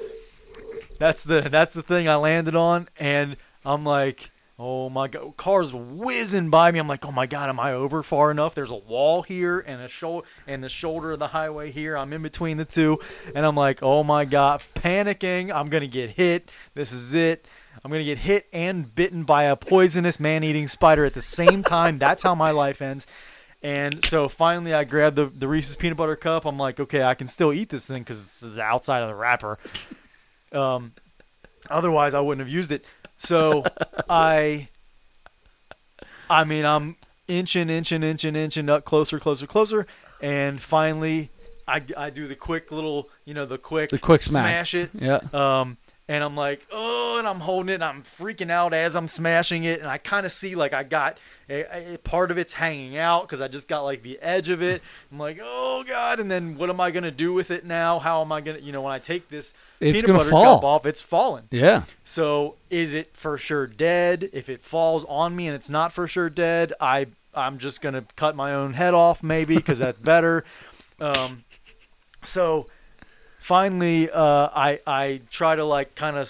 that's 0.98 1.22
the 1.24 1.42
that's 1.42 1.74
the 1.74 1.82
thing 1.82 2.08
I 2.08 2.16
landed 2.16 2.54
on. 2.56 2.88
And 2.98 3.36
I'm 3.66 3.84
like, 3.84 4.30
oh 4.58 4.88
my 4.88 5.08
god, 5.08 5.36
cars 5.36 5.72
whizzing 5.74 6.48
by 6.50 6.70
me. 6.70 6.78
I'm 6.78 6.88
like, 6.88 7.04
oh 7.04 7.10
my 7.12 7.26
god, 7.26 7.48
am 7.48 7.58
I 7.60 7.72
over 7.72 8.02
far 8.02 8.30
enough? 8.30 8.54
There's 8.54 8.70
a 8.70 8.74
wall 8.76 9.22
here 9.22 9.58
and 9.60 9.82
a 9.82 9.88
shoulder 9.88 10.26
and 10.46 10.62
the 10.62 10.68
shoulder 10.68 11.12
of 11.12 11.18
the 11.18 11.28
highway 11.28 11.70
here. 11.72 11.98
I'm 11.98 12.12
in 12.12 12.22
between 12.22 12.56
the 12.56 12.64
two, 12.64 12.98
and 13.34 13.44
I'm 13.44 13.56
like, 13.56 13.82
oh 13.82 14.04
my 14.04 14.24
god, 14.24 14.62
panicking. 14.74 15.52
I'm 15.54 15.68
gonna 15.68 15.86
get 15.88 16.10
hit. 16.10 16.48
This 16.74 16.92
is 16.92 17.14
it. 17.14 17.44
I'm 17.84 17.90
gonna 17.90 18.04
get 18.04 18.18
hit 18.18 18.46
and 18.52 18.94
bitten 18.94 19.24
by 19.24 19.44
a 19.44 19.56
poisonous 19.56 20.18
man-eating 20.18 20.68
spider 20.68 21.04
at 21.04 21.12
the 21.14 21.20
same 21.22 21.62
time. 21.62 21.98
That's 21.98 22.22
how 22.22 22.34
my 22.34 22.50
life 22.50 22.80
ends. 22.80 23.06
And 23.62 24.04
so 24.04 24.28
finally, 24.28 24.72
I 24.74 24.84
grabbed 24.84 25.16
the, 25.16 25.26
the 25.26 25.48
Reese's 25.48 25.76
peanut 25.76 25.96
butter 25.96 26.16
cup. 26.16 26.44
I'm 26.44 26.58
like, 26.58 26.78
okay, 26.80 27.02
I 27.02 27.14
can 27.14 27.26
still 27.28 27.52
eat 27.52 27.68
this 27.70 27.86
thing 27.86 28.02
because 28.02 28.20
it's 28.22 28.40
the 28.40 28.60
outside 28.62 29.00
of 29.02 29.08
the 29.08 29.14
wrapper. 29.14 29.58
Um, 30.52 30.92
otherwise, 31.70 32.12
I 32.14 32.20
wouldn't 32.20 32.46
have 32.46 32.52
used 32.54 32.70
it. 32.72 32.84
So 33.16 33.64
I, 34.08 34.68
I 36.28 36.44
mean, 36.44 36.64
I'm 36.64 36.96
inching, 37.26 37.70
inching, 37.70 38.02
inching, 38.02 38.36
inching 38.36 38.68
up 38.68 38.84
closer, 38.84 39.18
closer, 39.18 39.46
closer, 39.46 39.86
and 40.20 40.60
finally, 40.60 41.30
I, 41.66 41.82
I 41.96 42.10
do 42.10 42.26
the 42.28 42.34
quick 42.36 42.70
little, 42.70 43.08
you 43.24 43.32
know, 43.32 43.46
the 43.46 43.56
quick, 43.58 43.90
The 43.90 43.98
quick 43.98 44.22
smack. 44.22 44.44
smash 44.68 44.74
it. 44.74 44.90
Yeah. 44.94 45.20
Um, 45.32 45.78
and 46.06 46.22
I'm 46.22 46.36
like, 46.36 46.66
oh, 46.70 47.03
I'm 47.26 47.40
holding 47.40 47.70
it, 47.70 47.74
and 47.74 47.84
I'm 47.84 48.02
freaking 48.02 48.50
out 48.50 48.72
as 48.72 48.94
I'm 48.96 49.08
smashing 49.08 49.64
it, 49.64 49.80
and 49.80 49.88
I 49.88 49.98
kind 49.98 50.24
of 50.26 50.32
see 50.32 50.54
like 50.54 50.72
I 50.72 50.82
got 50.84 51.18
a, 51.48 51.94
a 51.94 51.98
part 51.98 52.30
of 52.30 52.38
it's 52.38 52.54
hanging 52.54 52.96
out 52.96 53.22
because 53.22 53.40
I 53.40 53.48
just 53.48 53.68
got 53.68 53.82
like 53.82 54.02
the 54.02 54.18
edge 54.20 54.48
of 54.48 54.62
it. 54.62 54.82
I'm 55.12 55.18
like, 55.18 55.38
oh 55.42 55.84
god, 55.86 56.20
and 56.20 56.30
then 56.30 56.56
what 56.56 56.70
am 56.70 56.80
I 56.80 56.90
gonna 56.90 57.10
do 57.10 57.32
with 57.32 57.50
it 57.50 57.64
now? 57.64 57.98
How 57.98 58.20
am 58.22 58.32
I 58.32 58.40
gonna, 58.40 58.58
you 58.58 58.72
know, 58.72 58.82
when 58.82 58.92
I 58.92 58.98
take 58.98 59.28
this 59.28 59.54
It's 59.80 59.92
peanut 60.02 60.06
gonna 60.06 60.18
butter 60.20 60.30
fall. 60.30 60.56
cup 60.56 60.64
off, 60.64 60.86
it's 60.86 61.02
fallen. 61.02 61.44
Yeah. 61.50 61.84
So 62.04 62.54
is 62.70 62.94
it 62.94 63.16
for 63.16 63.36
sure 63.38 63.66
dead? 63.66 64.30
If 64.32 64.48
it 64.48 64.62
falls 64.64 65.04
on 65.04 65.36
me 65.36 65.46
and 65.48 65.54
it's 65.54 65.70
not 65.70 65.92
for 65.92 66.06
sure 66.08 66.30
dead, 66.30 66.72
I 66.80 67.06
I'm 67.34 67.58
just 67.58 67.80
gonna 67.82 68.04
cut 68.16 68.36
my 68.36 68.54
own 68.54 68.74
head 68.74 68.94
off 68.94 69.22
maybe 69.22 69.56
because 69.56 69.78
that's 69.80 69.98
better. 70.12 70.44
Um, 71.00 71.44
so 72.22 72.68
finally, 73.40 74.08
uh, 74.10 74.48
I 74.54 74.80
I 74.86 75.20
try 75.30 75.56
to 75.56 75.64
like 75.64 75.94
kind 75.94 76.16
of 76.16 76.28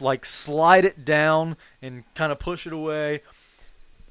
like 0.00 0.24
slide 0.24 0.84
it 0.84 1.04
down 1.04 1.56
and 1.82 2.04
kind 2.14 2.32
of 2.32 2.38
push 2.38 2.66
it 2.66 2.72
away. 2.72 3.20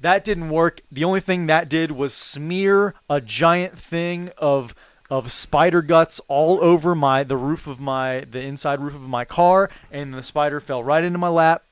That 0.00 0.24
didn't 0.24 0.50
work. 0.50 0.80
The 0.92 1.04
only 1.04 1.20
thing 1.20 1.46
that 1.46 1.68
did 1.68 1.92
was 1.92 2.12
smear 2.12 2.94
a 3.08 3.20
giant 3.20 3.78
thing 3.78 4.30
of 4.38 4.74
of 5.08 5.30
spider 5.30 5.82
guts 5.82 6.20
all 6.26 6.58
over 6.62 6.94
my 6.94 7.22
the 7.22 7.36
roof 7.36 7.66
of 7.66 7.78
my 7.78 8.20
the 8.20 8.40
inside 8.40 8.80
roof 8.80 8.94
of 8.94 9.02
my 9.02 9.24
car, 9.24 9.70
and 9.90 10.12
the 10.12 10.22
spider 10.22 10.60
fell 10.60 10.82
right 10.84 11.04
into 11.04 11.18
my 11.18 11.28
lap. 11.28 11.62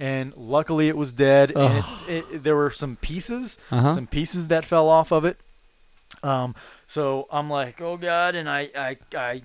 And 0.00 0.34
luckily, 0.36 0.88
it 0.88 0.96
was 0.96 1.12
dead. 1.12 1.52
And 1.52 1.84
it, 2.08 2.24
it, 2.32 2.42
there 2.42 2.56
were 2.56 2.72
some 2.72 2.96
pieces, 2.96 3.56
Uh-huh. 3.70 3.94
some 3.94 4.06
pieces 4.08 4.48
that 4.48 4.64
fell 4.64 4.88
off 4.88 5.12
of 5.12 5.24
it. 5.24 5.36
Um, 6.24 6.54
so 6.88 7.28
I'm 7.30 7.48
like, 7.48 7.80
oh 7.80 7.96
god, 7.96 8.34
and 8.34 8.48
i 8.50 8.68
i, 8.76 8.96
I 9.16 9.42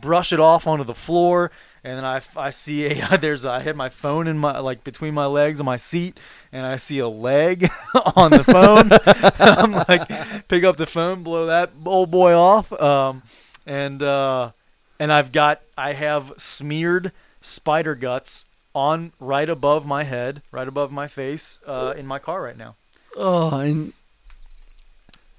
brush 0.00 0.32
it 0.32 0.40
off 0.40 0.66
onto 0.66 0.84
the 0.84 0.94
floor, 0.94 1.50
and 1.84 1.98
then 1.98 2.04
I, 2.04 2.22
I 2.36 2.50
see 2.50 2.86
a 2.86 3.18
there's 3.20 3.44
I 3.44 3.60
had 3.60 3.76
my 3.76 3.88
phone 3.90 4.26
in 4.26 4.38
my 4.38 4.58
like 4.58 4.82
between 4.82 5.14
my 5.14 5.26
legs 5.26 5.60
on 5.60 5.66
my 5.66 5.76
seat, 5.76 6.18
and 6.52 6.64
I 6.66 6.76
see 6.76 6.98
a 6.98 7.08
leg 7.08 7.70
on 8.16 8.30
the 8.32 8.42
phone. 8.42 8.90
I'm 9.38 9.72
like, 9.88 10.48
pick 10.48 10.64
up 10.64 10.76
the 10.78 10.86
phone, 10.86 11.22
blow 11.22 11.46
that 11.46 11.70
old 11.84 12.10
boy 12.10 12.32
off, 12.32 12.72
um, 12.72 13.22
and 13.66 14.02
uh, 14.02 14.50
and 14.98 15.12
I've 15.12 15.30
got 15.30 15.60
I 15.78 15.92
have 15.92 16.32
smeared 16.38 17.12
spider 17.42 17.94
guts 17.94 18.46
on 18.74 19.12
right 19.20 19.48
above 19.48 19.86
my 19.86 20.02
head, 20.04 20.42
right 20.50 20.66
above 20.66 20.90
my 20.90 21.06
face, 21.06 21.60
uh, 21.66 21.94
in 21.96 22.06
my 22.06 22.18
car 22.18 22.42
right 22.42 22.56
now. 22.58 22.74
Oh, 23.16 23.56
and 23.58 23.92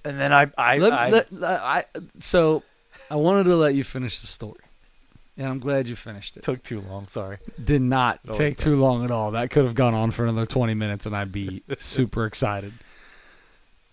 And 0.06 0.20
then 0.20 0.32
I 0.32 0.48
I, 0.58 0.78
let, 0.78 0.94
I 0.94 1.10
let- 1.10 1.34
I- 1.44 1.86
so 2.20 2.64
I 3.10 3.16
wanted 3.16 3.46
to 3.46 3.56
let 3.56 3.76
you 3.76 3.84
finish 3.84 4.22
the 4.22 4.28
story, 4.28 4.62
and 5.38 5.48
I'm 5.48 5.60
glad 5.60 5.88
you 5.88 5.96
finished 5.96 6.38
it. 6.38 6.44
took 6.44 6.64
too 6.64 6.82
long. 6.82 7.08
Sorry. 7.08 7.38
Did 7.64 7.82
not 7.82 8.20
take 8.32 8.58
too 8.58 8.80
long 8.80 9.04
at 9.04 9.12
all. 9.12 9.32
That 9.32 9.50
could 9.52 9.66
have 9.66 9.76
gone 9.76 9.94
on 9.94 10.12
for 10.12 10.26
another 10.26 10.46
20 10.46 10.74
minutes, 10.74 11.06
and 11.06 11.16
I'd 11.16 11.32
be 11.32 11.62
super 11.78 12.26
excited. 12.26 12.74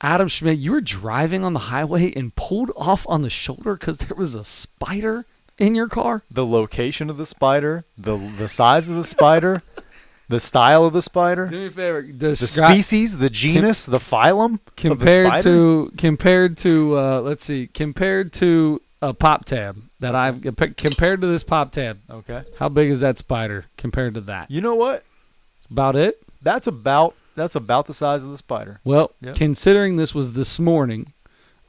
Adam 0.00 0.26
Schmidt, 0.28 0.58
you 0.58 0.72
were 0.72 0.80
driving 0.80 1.44
on 1.44 1.52
the 1.52 1.60
highway 1.60 2.12
and 2.14 2.34
pulled 2.34 2.72
off 2.76 3.06
on 3.08 3.22
the 3.22 3.30
shoulder 3.30 3.74
because 3.74 3.98
there 3.98 4.16
was 4.16 4.34
a 4.34 4.44
spider 4.44 5.24
in 5.58 5.74
your 5.74 5.88
car. 5.88 6.22
the 6.30 6.44
location 6.46 7.08
of 7.08 7.16
the 7.18 7.26
spider, 7.26 7.84
the 7.96 8.16
the 8.16 8.48
size 8.48 8.88
of 8.88 8.96
the 8.96 9.04
spider, 9.04 9.62
the 10.28 10.40
style 10.40 10.84
of 10.86 10.92
the 10.92 11.02
spider, 11.02 11.46
Do 11.46 11.58
me 11.60 11.66
a 11.66 11.70
favor. 11.70 12.02
the 12.02 12.34
species, 12.34 13.18
the 13.18 13.30
genus, 13.30 13.86
the 13.86 13.98
phylum 14.00 14.58
the 14.64 14.70
compared 14.74 15.26
spider? 15.26 15.42
to 15.44 15.92
compared 15.96 16.56
to 16.58 16.98
uh, 16.98 17.20
let's 17.20 17.44
see, 17.44 17.68
compared 17.68 18.32
to 18.34 18.80
a 19.00 19.14
pop 19.14 19.44
tab 19.44 19.76
that 20.02 20.14
I've 20.14 20.42
compared 20.76 21.20
to 21.22 21.26
this 21.26 21.44
pop 21.44 21.72
tab. 21.72 21.98
Okay. 22.10 22.42
How 22.58 22.68
big 22.68 22.90
is 22.90 23.00
that 23.00 23.18
spider 23.18 23.66
compared 23.76 24.14
to 24.14 24.20
that? 24.22 24.50
You 24.50 24.60
know 24.60 24.74
what? 24.74 25.04
About 25.70 25.96
it. 25.96 26.18
That's 26.42 26.66
about 26.66 27.14
that's 27.34 27.54
about 27.54 27.86
the 27.86 27.94
size 27.94 28.22
of 28.22 28.30
the 28.30 28.36
spider. 28.36 28.80
Well, 28.84 29.12
Yep. 29.22 29.36
considering 29.36 29.96
this 29.96 30.14
was 30.14 30.32
this 30.32 30.60
morning, 30.60 31.12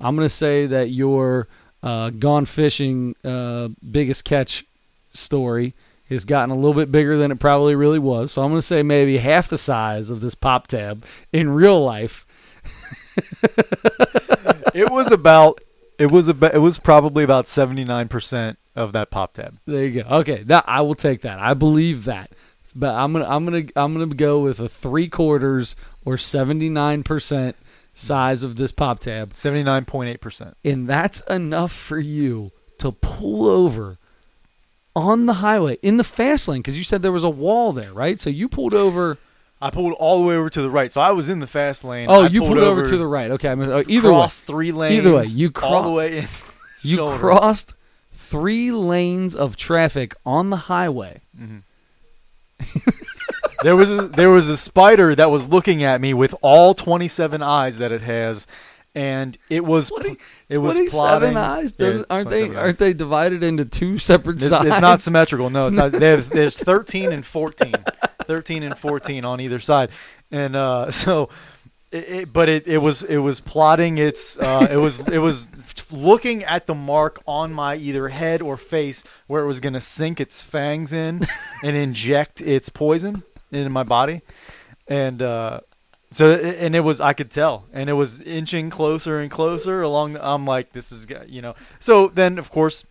I'm 0.02 0.16
going 0.16 0.26
to 0.26 0.34
say 0.34 0.66
that 0.66 0.90
your 0.90 1.48
uh, 1.82 2.10
gone 2.10 2.46
fishing 2.46 3.16
uh, 3.24 3.70
biggest 3.90 4.26
catch 4.26 4.66
story 5.14 5.74
has 6.10 6.26
gotten 6.26 6.50
a 6.50 6.56
little 6.56 6.74
bit 6.74 6.92
bigger 6.92 7.18
than 7.18 7.32
it 7.32 7.40
probably 7.40 7.76
really 7.76 8.00
was. 8.00 8.32
So 8.34 8.44
I'm 8.44 8.50
going 8.50 8.60
to 8.60 8.66
say 8.66 8.84
maybe 8.84 9.18
half 9.20 9.50
the 9.50 9.58
size 9.58 10.10
of 10.10 10.20
this 10.22 10.36
pop 10.36 10.68
tab 10.68 11.06
in 11.32 11.50
real 11.50 11.84
life. 11.84 12.26
it 14.74 14.90
was 14.92 15.12
about 15.12 15.60
it 16.04 16.12
was 16.12 16.28
about 16.28 16.54
it 16.54 16.60
was 16.60 16.78
probably 16.78 17.24
about 17.24 17.46
79% 17.46 18.58
of 18.76 18.92
that 18.92 19.10
pop 19.10 19.34
tab. 19.34 19.58
There 19.66 19.86
you 19.86 20.04
go. 20.04 20.10
Okay, 20.18 20.44
that 20.44 20.66
I 20.68 20.82
will 20.82 20.96
take 20.96 21.22
that. 21.22 21.40
I 21.40 21.54
believe 21.54 22.04
that. 22.04 22.30
But 22.76 22.94
I'm 22.96 23.14
gonna 23.14 23.26
I'm 23.26 23.46
gonna 23.46 23.64
I'm 23.76 23.94
gonna 23.94 24.14
go 24.14 24.40
with 24.40 24.60
a 24.60 24.68
three 24.68 25.08
quarters 25.08 25.76
or 26.04 26.18
seventy 26.18 26.70
nine 26.70 27.04
percent 27.04 27.56
size 27.96 28.44
of 28.44 28.56
this 28.58 28.72
pop 28.72 29.00
tab. 29.00 29.34
79.8%. 29.34 30.56
and 30.66 30.90
that's 30.90 31.22
enough 31.30 31.72
for 31.72 32.00
you 32.00 32.52
to 32.80 32.92
pull 32.92 33.48
over 33.48 33.98
on 34.96 35.28
the 35.28 35.36
highway 35.36 35.78
in 35.84 35.98
the 35.98 36.04
fast 36.04 36.48
lane 36.48 36.62
because 36.62 36.78
you 36.78 36.84
said 36.84 37.02
there 37.04 37.12
was 37.12 37.24
a 37.24 37.30
wall 37.30 37.72
there, 37.72 37.94
right? 37.94 38.20
So 38.20 38.30
you 38.30 38.50
pulled 38.50 38.74
over. 38.74 39.18
I 39.64 39.70
pulled 39.70 39.94
all 39.94 40.22
the 40.22 40.28
way 40.28 40.36
over 40.36 40.50
to 40.50 40.62
the 40.62 40.70
right. 40.70 40.92
So 40.92 41.00
I 41.02 41.12
was 41.12 41.30
in 41.30 41.40
the 41.40 41.48
fast 41.48 41.84
lane. 41.84 42.08
Oh, 42.10 42.24
I 42.24 42.28
you 42.28 42.42
pulled, 42.42 42.58
over, 42.58 42.86
to 42.86 42.98
the 42.98 43.08
right. 43.08 43.32
Okay, 43.32 43.50
I 43.50 43.56
mean, 43.56 43.72
uh, 43.72 43.84
either 43.88 44.12
way, 44.12 44.28
three 44.30 44.72
lanes. 44.72 45.06
Either 45.06 45.16
way, 45.16 45.24
you 45.28 45.52
all 45.62 45.84
the 45.84 45.92
way 45.92 46.18
in. 46.20 46.28
you 46.82 46.98
shoulder. 46.98 47.18
crossed 47.18 47.74
three 48.12 48.72
lanes 48.72 49.34
of 49.36 49.56
traffic 49.56 50.16
on 50.26 50.50
the 50.50 50.58
highway. 50.58 51.22
There 53.64 53.78
was 53.78 53.90
a, 53.90 54.08
there 54.10 54.30
was 54.30 54.50
a 54.50 54.58
spider 54.58 55.16
that 55.16 55.32
was 55.32 55.48
looking 55.48 55.84
at 55.84 56.02
me 56.02 56.14
with 56.14 56.36
all 56.42 56.74
27 56.74 57.42
eyes 57.42 57.78
that 57.78 57.94
it 57.94 58.02
has, 58.02 58.46
and 58.96 59.38
it 59.50 59.66
was 59.66 59.90
Twenty- 59.90 60.18
it 60.50 60.58
was 60.60 60.78
plotting. 60.92 61.36
eyes. 61.38 61.74
Yeah, 61.78 62.04
aren't 62.10 62.30
they? 62.30 62.50
eyes. 62.50 62.56
Aren't 62.56 62.78
they 62.80 62.94
divided 62.94 63.44
into 63.44 63.66
two 63.66 63.98
separate 63.98 64.36
It's, 64.36 64.50
sides? 64.50 64.68
it's 64.68 64.82
not 64.82 65.02
symmetrical. 65.02 65.50
No, 65.50 65.68
it's 65.68 65.76
not. 65.76 65.92
There's, 66.04 66.30
there's 66.30 66.58
13 66.60 67.12
and 67.12 67.26
14, 67.26 67.74
13 68.26 68.64
and 68.64 68.78
14 68.78 69.26
on 69.26 69.42
either 69.42 69.60
side, 69.60 69.90
and 70.32 70.56
uh, 70.56 70.92
so 71.04 71.30
It, 71.92 72.10
it, 72.10 72.34
but 72.34 72.50
it, 72.50 72.68
it 72.68 72.80
was 72.80 73.04
it 73.04 73.18
was 73.18 73.40
plotting 73.40 73.98
its 74.00 74.38
uh, 74.40 74.68
it 74.70 74.78
was 74.78 75.00
it 75.10 75.20
was 75.20 75.48
looking 75.92 76.44
at 76.44 76.66
the 76.66 76.74
mark 76.74 77.22
on 77.28 77.54
my 77.54 77.76
either 77.76 78.08
head 78.10 78.42
or 78.42 78.58
face 78.58 79.04
where 79.28 79.44
it 79.44 79.48
was 79.48 79.60
gonna 79.60 79.80
sink 79.82 80.20
its 80.20 80.42
fangs 80.42 80.92
in 80.92 81.22
and 81.64 81.76
inject 81.76 82.42
its 82.42 82.70
poison 82.70 83.22
into 83.52 83.70
my 83.70 83.84
body, 83.84 84.22
and 84.88 85.22
uh, 85.22 85.60
so 86.14 86.32
and 86.34 86.76
it 86.76 86.82
was 86.82 87.02
I 87.02 87.14
could 87.14 87.32
tell, 87.32 87.66
and 87.74 87.90
it 87.90 87.94
was 87.94 88.22
inching 88.22 88.70
closer 88.70 89.20
and 89.20 89.32
closer 89.32 89.82
along. 89.82 90.14
The, 90.14 90.26
I'm 90.26 90.46
like, 90.46 90.72
this 90.74 90.92
is 90.92 91.08
you 91.28 91.42
know. 91.42 91.56
So 91.80 92.08
then 92.08 92.38
of 92.38 92.52
course, 92.52 92.86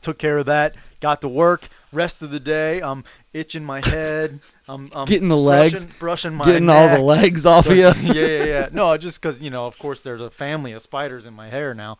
took 0.00 0.18
care 0.18 0.38
of 0.38 0.46
that. 0.46 0.74
Got 1.00 1.20
to 1.22 1.28
work. 1.28 1.68
Rest 1.92 2.22
of 2.22 2.30
the 2.30 2.38
day, 2.38 2.80
I'm 2.80 3.04
itching 3.32 3.64
my 3.64 3.84
head. 3.84 4.40
I'm, 4.68 4.90
I'm 4.94 5.06
Getting 5.06 5.28
the 5.28 5.36
legs, 5.36 5.84
brushing, 5.84 5.98
brushing 5.98 6.34
my 6.34 6.44
Getting 6.44 6.70
all 6.70 6.88
the 6.88 7.02
legs 7.02 7.44
off 7.46 7.68
of 7.68 7.76
yeah, 7.76 7.96
you. 7.96 8.12
yeah, 8.14 8.44
yeah. 8.44 8.68
No, 8.70 8.96
just 8.96 9.20
because 9.20 9.40
you 9.40 9.50
know, 9.50 9.66
of 9.66 9.78
course, 9.78 10.02
there's 10.02 10.20
a 10.20 10.30
family 10.30 10.72
of 10.72 10.82
spiders 10.82 11.26
in 11.26 11.34
my 11.34 11.48
hair 11.48 11.74
now. 11.74 11.98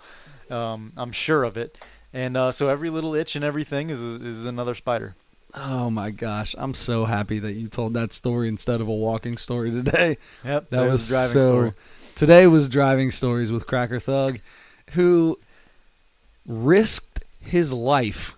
Um, 0.49 0.93
I'm 0.97 1.13
sure 1.13 1.43
of 1.43 1.57
it, 1.57 1.77
and 2.13 2.37
uh, 2.37 2.53
so 2.53 2.69
every 2.69 2.91
little 2.91 3.15
itch 3.15 3.35
and 3.35 3.45
everything 3.45 3.91
is 3.91 4.01
is 4.01 4.45
another 4.45 4.75
spider. 4.75 5.15
Oh 5.55 5.91
my 5.91 6.11
gosh, 6.11 6.55
I'm 6.59 6.75
so 6.75 7.05
happy 7.07 7.39
that 7.41 7.53
you 7.55 7.67
told 7.69 7.95
that 7.95 8.13
story 8.13 8.49
instead 8.49 8.81
of 8.81 8.89
a 8.89 8.95
walking 8.95 9.37
story 9.37 9.71
today. 9.71 10.17
Yep, 10.45 10.69
That 10.71 10.83
was 10.89 11.09
driving 11.09 11.33
so. 11.33 11.43
story. 11.43 11.73
Today 12.15 12.47
was 12.47 12.69
driving 12.69 13.11
stories 13.11 13.51
with 13.51 13.67
Cracker 13.67 13.99
Thug, 14.01 14.41
who 14.93 15.39
risked 16.47 17.25
his 17.41 17.73
life 17.73 18.35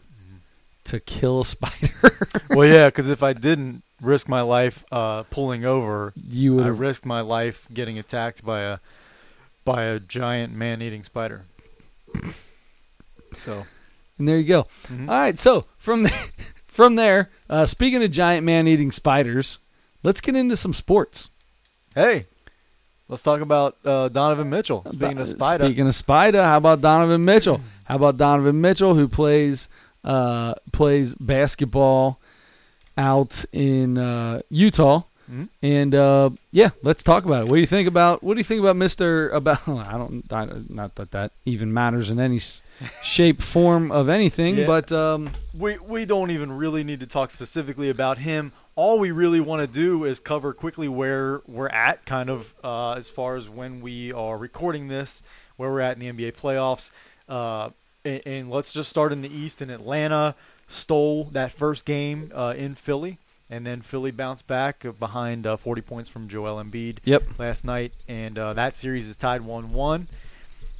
to 0.84 1.00
kill 1.00 1.40
a 1.40 1.44
spider. 1.44 2.28
well, 2.50 2.66
yeah, 2.66 2.88
because 2.88 3.08
if 3.16 3.22
I 3.22 3.32
didn't 3.32 3.82
risk 4.00 4.28
my 4.28 4.40
life 4.42 4.84
uh, 4.92 5.24
pulling 5.24 5.64
over, 5.64 6.12
you 6.28 6.54
would 6.56 6.64
I 6.64 6.68
have. 6.68 6.80
risked 6.80 7.06
my 7.06 7.20
life 7.20 7.66
getting 7.72 7.98
attacked 7.98 8.44
by 8.44 8.60
a 8.62 8.78
by 9.64 9.84
a 9.84 10.00
giant 10.00 10.52
man-eating 10.54 11.04
spider. 11.04 11.42
So, 13.38 13.64
And 14.18 14.26
there 14.28 14.38
you 14.38 14.44
go. 14.46 14.66
mhm. 14.88 15.08
All 15.08 15.14
right, 15.14 15.38
so 15.38 15.64
from 15.78 16.02
the, 16.04 16.12
from 16.72 16.96
there, 16.96 17.28
uh, 17.50 17.66
speaking 17.66 18.02
of 18.02 18.10
giant 18.10 18.44
man-eating 18.46 18.90
spiders, 18.92 19.58
let's 20.02 20.20
get 20.20 20.34
into 20.34 20.56
some 20.56 20.72
sports. 20.74 21.30
hey, 21.94 22.24
let's 23.08 23.22
talk 23.22 23.40
about 23.40 23.76
uh, 23.84 24.08
Donovan 24.08 24.48
Mitchell. 24.48 24.82
Speaking 24.90 25.18
of 25.18 25.28
spider, 25.28 25.64
Speaking 25.66 25.86
of 25.86 25.94
spider, 25.94 26.42
how 26.42 26.56
about 26.56 26.80
Donovan 26.80 27.24
Mitchell? 27.24 27.60
How 27.84 27.96
about 27.96 28.16
Donovan 28.16 28.60
Mitchell, 28.60 28.94
who 28.94 29.06
plays 29.06 29.68
uh, 30.04 30.54
plays 30.72 31.14
basketball 31.14 32.18
out 32.96 33.44
in 33.52 33.98
uh, 33.98 34.40
Utah? 34.50 35.02
Mhm. 35.30 35.48
And 35.62 35.94
uh, 35.94 36.30
yeah, 36.50 36.70
let's 36.82 37.02
talk 37.02 37.24
about 37.24 37.42
it. 37.42 37.48
What 37.48 37.56
do 37.56 37.60
you 37.60 37.66
think 37.66 37.88
about 37.88 38.22
what 38.22 38.34
do 38.34 38.38
you 38.40 38.44
think 38.44 38.60
about 38.60 38.76
Mister? 38.76 39.28
About 39.30 39.66
I 39.68 39.92
don't 39.92 40.24
I, 40.32 40.48
not 40.68 40.94
that 40.96 41.10
that 41.12 41.32
even 41.44 41.72
matters 41.72 42.10
in 42.10 42.18
any 42.20 42.40
shape, 43.02 43.42
form 43.42 43.90
of 43.92 44.08
anything, 44.08 44.56
Yeah. 44.56 44.66
but 44.66 44.92
um, 44.92 45.30
we 45.56 45.78
we 45.78 46.04
don't 46.04 46.30
even 46.30 46.52
really 46.52 46.84
need 46.84 47.00
to 47.00 47.06
talk 47.06 47.30
specifically 47.30 47.88
about 47.88 48.18
him. 48.18 48.52
All 48.74 48.98
we 48.98 49.10
really 49.10 49.40
want 49.40 49.60
to 49.60 49.66
do 49.66 50.04
is 50.04 50.18
cover 50.18 50.54
quickly 50.54 50.88
where 50.88 51.40
we're 51.46 51.68
at, 51.68 52.06
kind 52.06 52.30
of 52.30 52.54
uh, 52.64 52.92
as 52.92 53.08
far 53.10 53.36
as 53.36 53.46
when 53.48 53.82
we 53.82 54.12
are 54.12 54.38
recording 54.38 54.88
this, 54.88 55.22
where 55.58 55.70
we're 55.70 55.80
at 55.82 55.98
in 55.98 56.00
the 56.00 56.10
NBA 56.10 56.32
playoffs. 56.36 56.90
Uh, 57.28 57.70
and, 58.04 58.22
and 58.24 58.50
let's 58.50 58.72
just 58.72 58.88
start 58.88 59.12
in 59.12 59.20
the 59.20 59.28
East. 59.32 59.60
In 59.60 59.68
Atlanta, 59.68 60.34
stole 60.68 61.24
that 61.32 61.52
first 61.52 61.84
game 61.84 62.32
uh, 62.34 62.54
in 62.56 62.74
Philly, 62.74 63.18
and 63.52 63.66
then 63.66 63.82
Philly 63.82 64.10
bounced 64.10 64.46
back 64.46 64.82
behind 64.98 65.46
uh, 65.46 65.58
40 65.58 65.82
points 65.82 66.08
from 66.08 66.26
Joel 66.26 66.62
Embiid 66.62 67.00
yep, 67.04 67.22
last 67.38 67.66
night, 67.66 67.92
and 68.08 68.38
uh, 68.38 68.54
that 68.54 68.74
series 68.74 69.06
is 69.10 69.16
tied 69.18 69.42
1 69.42 69.74
1. 69.74 70.08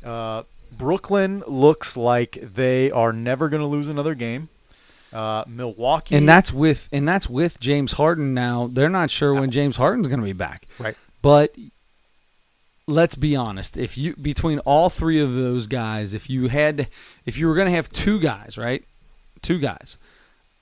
Uh, 0.02 0.44
Brooklyn 0.76 1.44
looks 1.46 1.98
like 1.98 2.38
they 2.40 2.90
are 2.90 3.12
never 3.12 3.50
going 3.50 3.60
to 3.60 3.66
lose 3.66 3.88
another 3.88 4.14
game. 4.14 4.48
Uh, 5.12 5.44
Milwaukee. 5.46 6.16
and 6.16 6.26
that's 6.26 6.50
with 6.54 6.88
and 6.90 7.06
that's 7.06 7.28
with 7.28 7.60
James 7.60 7.92
Harden. 7.92 8.32
Now 8.32 8.70
they're 8.72 8.88
not 8.88 9.10
sure 9.10 9.34
when 9.34 9.50
James 9.50 9.76
Harden's 9.76 10.08
going 10.08 10.20
to 10.20 10.24
be 10.24 10.32
back. 10.32 10.66
Right. 10.78 10.96
But 11.20 11.54
let's 12.86 13.14
be 13.14 13.36
honest. 13.36 13.76
If 13.76 13.98
you 13.98 14.16
between 14.16 14.60
all 14.60 14.88
three 14.88 15.20
of 15.20 15.34
those 15.34 15.66
guys, 15.66 16.14
if 16.14 16.30
you 16.30 16.48
had, 16.48 16.88
if 17.26 17.36
you 17.36 17.46
were 17.46 17.54
going 17.54 17.66
to 17.66 17.72
have 17.72 17.90
two 17.90 18.18
guys, 18.20 18.56
right, 18.56 18.82
two 19.42 19.58
guys, 19.58 19.98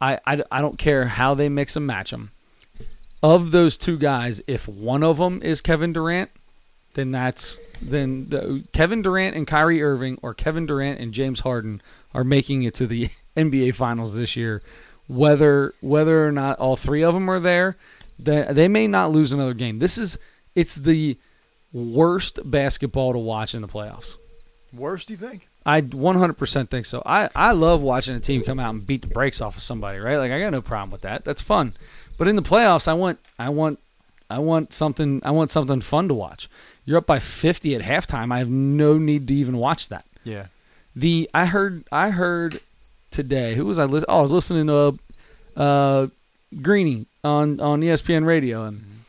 I, 0.00 0.18
I 0.26 0.42
I 0.50 0.60
don't 0.60 0.78
care 0.78 1.06
how 1.06 1.34
they 1.34 1.48
mix 1.48 1.76
and 1.76 1.86
match 1.86 2.10
them. 2.10 2.30
Of 3.22 3.50
those 3.50 3.76
two 3.76 3.98
guys, 3.98 4.40
if 4.46 4.66
one 4.66 5.02
of 5.02 5.18
them 5.18 5.42
is 5.42 5.60
Kevin 5.60 5.92
Durant, 5.92 6.30
then 6.94 7.10
that's 7.10 7.58
then 7.82 8.28
the, 8.28 8.64
Kevin 8.72 9.02
Durant 9.02 9.36
and 9.36 9.46
Kyrie 9.46 9.82
Irving 9.82 10.18
or 10.22 10.34
Kevin 10.34 10.66
Durant 10.66 11.00
and 11.00 11.12
James 11.12 11.40
Harden 11.40 11.80
are 12.14 12.24
making 12.24 12.62
it 12.62 12.74
to 12.74 12.86
the 12.86 13.08
NBA 13.36 13.74
Finals 13.74 14.16
this 14.16 14.36
year. 14.36 14.62
Whether 15.08 15.74
whether 15.80 16.26
or 16.26 16.32
not 16.32 16.58
all 16.58 16.76
three 16.76 17.02
of 17.02 17.14
them 17.14 17.28
are 17.28 17.40
there, 17.40 17.76
they, 18.18 18.46
they 18.50 18.68
may 18.68 18.86
not 18.86 19.10
lose 19.10 19.32
another 19.32 19.54
game. 19.54 19.80
This 19.80 19.98
is 19.98 20.18
it's 20.54 20.76
the 20.76 21.16
worst 21.72 22.38
basketball 22.44 23.12
to 23.12 23.18
watch 23.18 23.54
in 23.54 23.62
the 23.62 23.68
playoffs. 23.68 24.16
Worst, 24.72 25.08
do 25.08 25.14
you 25.14 25.18
think? 25.18 25.48
I 25.64 25.83
100% 25.83 26.68
think 26.68 26.87
so. 26.87 27.03
I, 27.05 27.29
I 27.35 27.53
love 27.53 27.83
watching 27.83 28.14
a 28.16 28.20
team 28.20 28.42
come 28.42 28.59
out 28.59 28.75
and 28.75 28.87
beat 28.87 29.03
the 29.03 29.09
brakes 29.09 29.40
off 29.40 29.57
of 29.57 29.62
somebody, 29.62 29.99
right? 29.99 30.16
Like 30.16 30.33
I 30.33 30.40
got 30.40 30.51
no 30.51 30.62
problem 30.62 30.90
with 30.90 31.03
that. 31.03 31.25
That's 31.25 31.42
fun. 31.42 31.75
But 32.16 32.29
in 32.29 32.37
the 32.37 32.42
playoffs, 32.42 32.88
I 32.88 32.94
want 32.94 33.18
I 33.38 33.49
want 33.51 33.79
I 34.29 34.38
want 34.38 34.73
something 34.73 35.20
I 35.25 35.31
want 35.31 35.51
something 35.51 35.81
fun 35.81 36.09
to 36.09 36.14
watch. 36.14 36.49
You're 36.85 36.99
up 36.99 37.07
by 37.07 37.18
50 37.18 37.75
at 37.75 37.83
halftime. 37.83 38.33
I 38.33 38.38
have 38.38 38.51
no 38.51 38.99
need 38.99 39.29
to 39.29 39.35
even 39.35 39.59
watch 39.59 39.88
that. 39.88 40.05
Yeah. 40.25 40.46
The 40.96 41.31
I 41.35 41.46
heard 41.46 41.85
I 41.92 42.11
heard 42.11 42.61
today. 43.11 43.55
Who 43.55 43.66
was 43.66 43.79
I 43.79 43.85
listening? 43.85 44.07
Oh, 44.09 44.18
I 44.18 44.23
was 44.23 44.33
listening 44.33 44.66
to 44.66 44.99
uh, 45.57 46.07
Greeny 46.62 47.07
on 47.23 47.61
on 47.61 47.81
ESPN 47.81 48.25
Radio, 48.25 48.64
and 48.64 49.05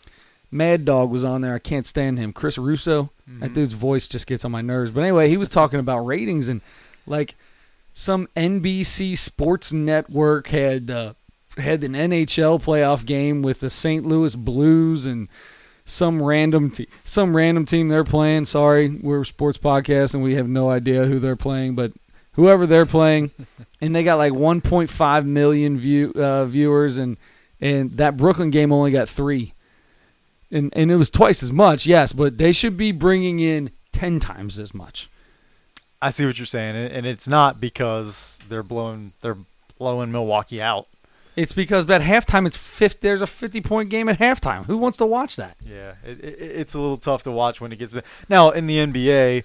Mad 0.52 0.86
Dog 0.86 1.10
was 1.10 1.24
on 1.24 1.42
there. 1.42 1.56
I 1.56 1.60
can't 1.60 1.86
stand 1.86 2.20
him. 2.20 2.34
Chris 2.34 2.58
Russo. 2.58 3.10
That 3.39 3.54
dude's 3.54 3.74
voice 3.74 4.08
just 4.08 4.28
gets 4.28 4.46
on 4.46 4.52
my 4.52 4.62
nerves. 4.62 4.91
But 4.91 5.02
anyway, 5.02 5.30
he 5.30 5.38
was 5.38 5.50
talking 5.50 5.80
about 5.80 6.00
ratings 6.00 6.50
and 6.50 6.62
like 7.08 7.36
some 7.94 8.28
NBC 8.36 9.17
Sports 9.17 9.74
Network 9.74 10.48
had 10.48 10.89
uh, 10.89 11.13
had 11.58 11.84
an 11.84 11.94
NHL 11.94 12.62
playoff 12.63 13.06
game 13.06 13.41
with 13.41 13.60
the 13.60 13.70
St. 13.70 14.06
Louis 14.06 14.36
Blues 14.36 15.06
and 15.06 15.28
some 15.86 16.22
random 16.22 16.72
te- 16.72 16.88
some 17.04 17.36
random 17.36 17.65
team 17.65 17.89
they're 17.89 18.04
playing. 18.04 18.46
Sorry, 18.46 18.89
we're 18.89 19.22
a 19.22 19.26
sports 19.26 19.58
podcast 19.58 20.13
and 20.13 20.24
we 20.24 20.36
have 20.36 20.48
no 20.48 20.70
idea 20.70 21.06
who 21.06 21.20
they're 21.20 21.36
playing, 21.36 21.76
but 21.76 21.91
whoever 22.34 22.65
they're 22.65 22.86
playing, 22.86 23.32
and 23.82 23.96
they 23.96 24.04
got 24.04 24.17
like 24.17 24.34
1.5 24.34 25.26
million 25.26 25.78
view 25.78 26.13
uh, 26.15 26.46
viewers, 26.46 26.98
and 26.98 27.17
and 27.60 27.91
that 27.91 28.17
Brooklyn 28.17 28.50
game 28.50 28.72
only 28.72 28.91
got 28.91 29.10
three, 29.10 29.54
and 30.52 30.72
and 30.76 30.92
it 30.92 30.96
was 30.96 31.10
twice 31.10 31.42
as 31.44 31.52
much, 31.52 31.86
yes, 31.86 32.14
but 32.14 32.38
they 32.38 32.52
should 32.52 32.78
be 32.78 32.92
bringing 32.92 33.40
in 33.40 33.72
ten 33.92 34.20
times 34.20 34.60
as 34.60 34.74
much. 34.74 35.10
I 36.02 36.10
see 36.10 36.26
what 36.26 36.40
you're 36.40 36.46
saying, 36.46 36.76
and 36.76 37.06
it's 37.06 37.28
not 37.28 37.60
because 37.60 38.38
they're 38.50 38.64
blowing 38.64 39.14
they're 39.22 39.38
blowing 39.78 40.12
Milwaukee 40.12 40.62
out. 40.62 40.88
It's 41.36 41.54
because 41.54 41.90
at 41.90 42.02
halftime 42.02 42.46
it's 42.46 42.58
50, 42.58 43.00
There's 43.02 43.22
a 43.22 43.28
fifty 43.28 43.62
point 43.62 43.90
game 43.90 44.10
at 44.10 44.20
halftime. 44.20 44.66
Who 44.66 44.78
wants 44.78 44.98
to 44.98 45.06
watch 45.06 45.38
that? 45.38 45.56
Yeah, 45.66 45.94
it, 46.04 46.20
it, 46.20 46.38
it's 46.40 46.74
a 46.74 46.80
little 46.80 46.98
tough 46.98 47.24
to 47.24 47.32
watch 47.32 47.62
when 47.62 47.72
it 47.72 47.80
gets 47.80 47.94
now 48.28 48.50
in 48.50 48.68
the 48.68 48.78
NBA. 48.78 49.44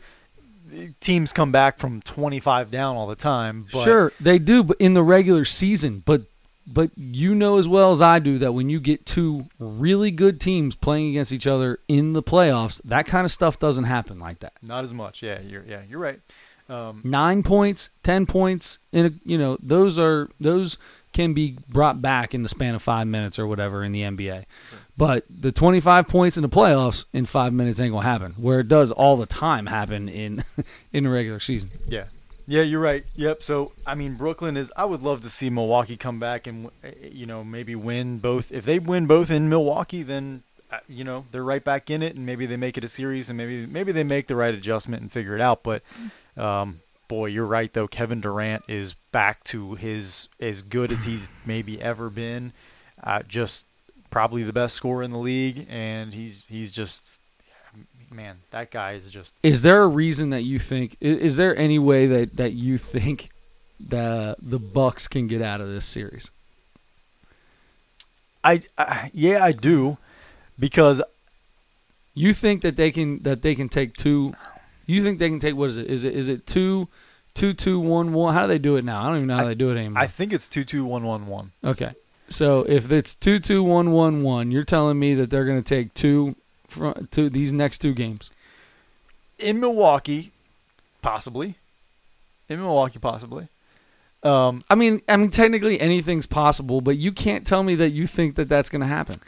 Teams 1.00 1.32
come 1.32 1.52
back 1.52 1.78
from 1.78 2.02
25 2.02 2.72
down 2.72 2.96
all 2.96 3.06
the 3.06 3.14
time. 3.14 3.66
But 3.72 3.84
sure, 3.84 4.12
they 4.18 4.40
do, 4.40 4.64
but 4.64 4.76
in 4.80 4.94
the 4.94 5.02
regular 5.02 5.44
season. 5.44 6.02
But 6.04 6.22
but 6.66 6.90
you 6.96 7.34
know 7.34 7.58
as 7.58 7.68
well 7.68 7.90
as 7.90 8.02
I 8.02 8.18
do 8.18 8.38
that 8.38 8.52
when 8.52 8.68
you 8.68 8.80
get 8.80 9.06
two 9.06 9.46
really 9.58 10.10
good 10.10 10.40
teams 10.40 10.74
playing 10.74 11.10
against 11.10 11.32
each 11.32 11.46
other 11.46 11.78
in 11.88 12.12
the 12.12 12.22
playoffs, 12.22 12.80
that 12.84 13.06
kind 13.06 13.24
of 13.24 13.30
stuff 13.30 13.58
doesn't 13.58 13.84
happen 13.84 14.18
like 14.18 14.40
that. 14.40 14.52
not 14.62 14.84
as 14.84 14.92
much. 14.92 15.22
Yeah, 15.22 15.40
you're 15.40 15.64
yeah 15.64 15.82
you're 15.88 16.00
right. 16.00 16.20
Um, 16.68 17.00
Nine 17.04 17.42
points, 17.44 17.90
ten 18.02 18.26
points, 18.26 18.78
in 18.92 19.06
a, 19.06 19.10
you 19.24 19.38
know 19.38 19.56
those 19.62 19.98
are 19.98 20.28
those 20.40 20.78
can 21.12 21.32
be 21.32 21.56
brought 21.68 22.02
back 22.02 22.34
in 22.34 22.42
the 22.42 22.48
span 22.48 22.74
of 22.74 22.82
five 22.82 23.06
minutes 23.06 23.38
or 23.38 23.46
whatever 23.46 23.82
in 23.84 23.92
the 23.92 24.02
NBA. 24.02 24.44
But 24.98 25.24
the 25.30 25.50
25 25.52 26.08
points 26.08 26.36
in 26.36 26.42
the 26.42 26.48
playoffs 26.48 27.04
in 27.12 27.24
five 27.26 27.52
minutes 27.52 27.80
ain't 27.80 27.92
gonna 27.92 28.06
happen. 28.06 28.32
Where 28.32 28.60
it 28.60 28.68
does 28.68 28.92
all 28.92 29.16
the 29.16 29.26
time 29.26 29.66
happen 29.66 30.08
in 30.08 30.42
in 30.92 31.04
the 31.04 31.10
regular 31.10 31.40
season. 31.40 31.70
Yeah. 31.86 32.04
Yeah, 32.46 32.62
you're 32.62 32.80
right. 32.80 33.04
Yep. 33.16 33.42
So, 33.42 33.72
I 33.86 33.94
mean, 33.94 34.14
Brooklyn 34.14 34.56
is. 34.56 34.70
I 34.76 34.84
would 34.84 35.02
love 35.02 35.22
to 35.22 35.30
see 35.30 35.50
Milwaukee 35.50 35.96
come 35.96 36.20
back 36.20 36.46
and, 36.46 36.66
uh, 36.84 36.90
you 37.02 37.26
know, 37.26 37.42
maybe 37.42 37.74
win 37.74 38.18
both. 38.18 38.52
If 38.52 38.64
they 38.64 38.78
win 38.78 39.06
both 39.06 39.30
in 39.30 39.48
Milwaukee, 39.48 40.04
then, 40.04 40.44
uh, 40.70 40.78
you 40.88 41.02
know, 41.02 41.24
they're 41.32 41.42
right 41.42 41.62
back 41.64 41.90
in 41.90 42.02
it, 42.02 42.14
and 42.14 42.24
maybe 42.24 42.46
they 42.46 42.56
make 42.56 42.78
it 42.78 42.84
a 42.84 42.88
series, 42.88 43.28
and 43.28 43.36
maybe 43.36 43.66
maybe 43.66 43.90
they 43.90 44.04
make 44.04 44.28
the 44.28 44.36
right 44.36 44.54
adjustment 44.54 45.02
and 45.02 45.10
figure 45.10 45.34
it 45.34 45.40
out. 45.40 45.64
But, 45.64 45.82
um, 46.36 46.80
boy, 47.08 47.26
you're 47.26 47.46
right 47.46 47.72
though. 47.72 47.88
Kevin 47.88 48.20
Durant 48.20 48.62
is 48.68 48.94
back 49.10 49.42
to 49.44 49.74
his 49.74 50.28
as 50.38 50.62
good 50.62 50.92
as 50.92 51.04
he's 51.04 51.28
maybe 51.46 51.82
ever 51.82 52.10
been. 52.10 52.52
Uh, 53.02 53.22
just 53.22 53.64
probably 54.10 54.44
the 54.44 54.52
best 54.52 54.76
scorer 54.76 55.02
in 55.02 55.10
the 55.10 55.18
league, 55.18 55.66
and 55.68 56.14
he's 56.14 56.44
he's 56.48 56.70
just 56.70 57.02
man, 58.10 58.36
that 58.50 58.70
guy 58.70 58.92
is 58.92 59.10
just. 59.10 59.34
Is 59.42 59.62
there 59.62 59.82
a 59.82 59.86
reason 59.88 60.30
that 60.30 60.42
you 60.42 60.58
think? 60.58 60.96
i- 61.02 61.06
Is 61.06 61.36
there 61.36 61.56
any 61.56 61.78
way 61.78 62.06
that 62.06 62.36
that 62.36 62.52
you 62.52 62.78
think 62.78 63.30
the 63.80 64.36
the 64.40 64.58
Bucks 64.58 65.06
can 65.08 65.26
get 65.26 65.42
out 65.42 65.60
of 65.60 65.68
this 65.68 65.84
series? 65.84 66.30
I, 68.44 68.62
I 68.78 69.10
yeah, 69.12 69.42
I 69.44 69.52
do, 69.52 69.98
because 70.58 71.02
You 72.14 72.32
think 72.32 72.62
that 72.62 72.76
they 72.76 72.90
can 72.90 73.22
that 73.24 73.42
they 73.42 73.54
can 73.54 73.68
take 73.68 73.94
two? 73.94 74.34
You 74.86 75.02
think 75.02 75.18
they 75.18 75.28
can 75.28 75.38
take 75.40 75.56
what 75.56 75.68
is 75.70 75.76
it? 75.76 75.86
Is 75.86 76.04
it 76.04 76.14
is 76.14 76.28
it 76.28 76.46
two, 76.46 76.88
two 77.34 77.52
two 77.52 77.78
one 77.80 78.12
one? 78.12 78.32
How 78.34 78.42
do 78.42 78.48
they 78.48 78.58
do 78.58 78.76
it 78.76 78.84
now? 78.84 79.02
I 79.02 79.06
don't 79.08 79.16
even 79.16 79.26
know 79.28 79.36
how 79.36 79.42
I- 79.44 79.48
they 79.48 79.54
do 79.54 79.68
it 79.70 79.76
anymore. 79.76 80.02
I 80.02 80.06
think 80.06 80.32
it's 80.32 80.48
two 80.48 80.64
two 80.64 80.84
one 80.84 81.02
one 81.04 81.26
one. 81.26 81.50
okay, 81.64 81.90
so 82.28 82.60
if 82.68 82.90
it's 82.92 83.14
two 83.14 83.38
two 83.38 83.62
one 83.62 83.90
one 83.92 84.22
one, 84.22 84.50
you're 84.52 84.64
telling 84.64 84.98
me 84.98 85.14
that 85.16 85.28
they're 85.28 85.44
going 85.44 85.62
to 85.62 85.68
take 85.76 85.92
two 85.92 86.36
from 86.76 87.08
two 87.10 87.28
these 87.30 87.52
next 87.52 87.78
two 87.78 87.94
games. 87.94 88.30
in 89.38 89.60
Milwaukee, 89.60 90.30
possibly. 91.02 91.56
In 92.48 92.60
Milwaukee, 92.60 92.98
possibly. 92.98 93.48
Um, 94.22 94.64
I 94.70 94.74
mean, 94.74 95.02
I 95.08 95.16
mean, 95.16 95.30
technically 95.30 95.80
anything's 95.80 96.26
possible, 96.26 96.80
but 96.80 96.96
you 96.96 97.12
can't 97.12 97.46
tell 97.46 97.62
me 97.62 97.74
that 97.76 97.90
you 97.90 98.06
think 98.06 98.34
that 98.36 98.48
that's 98.48 98.70
going 98.70 98.80
to 98.80 98.86
happen. 98.86 99.20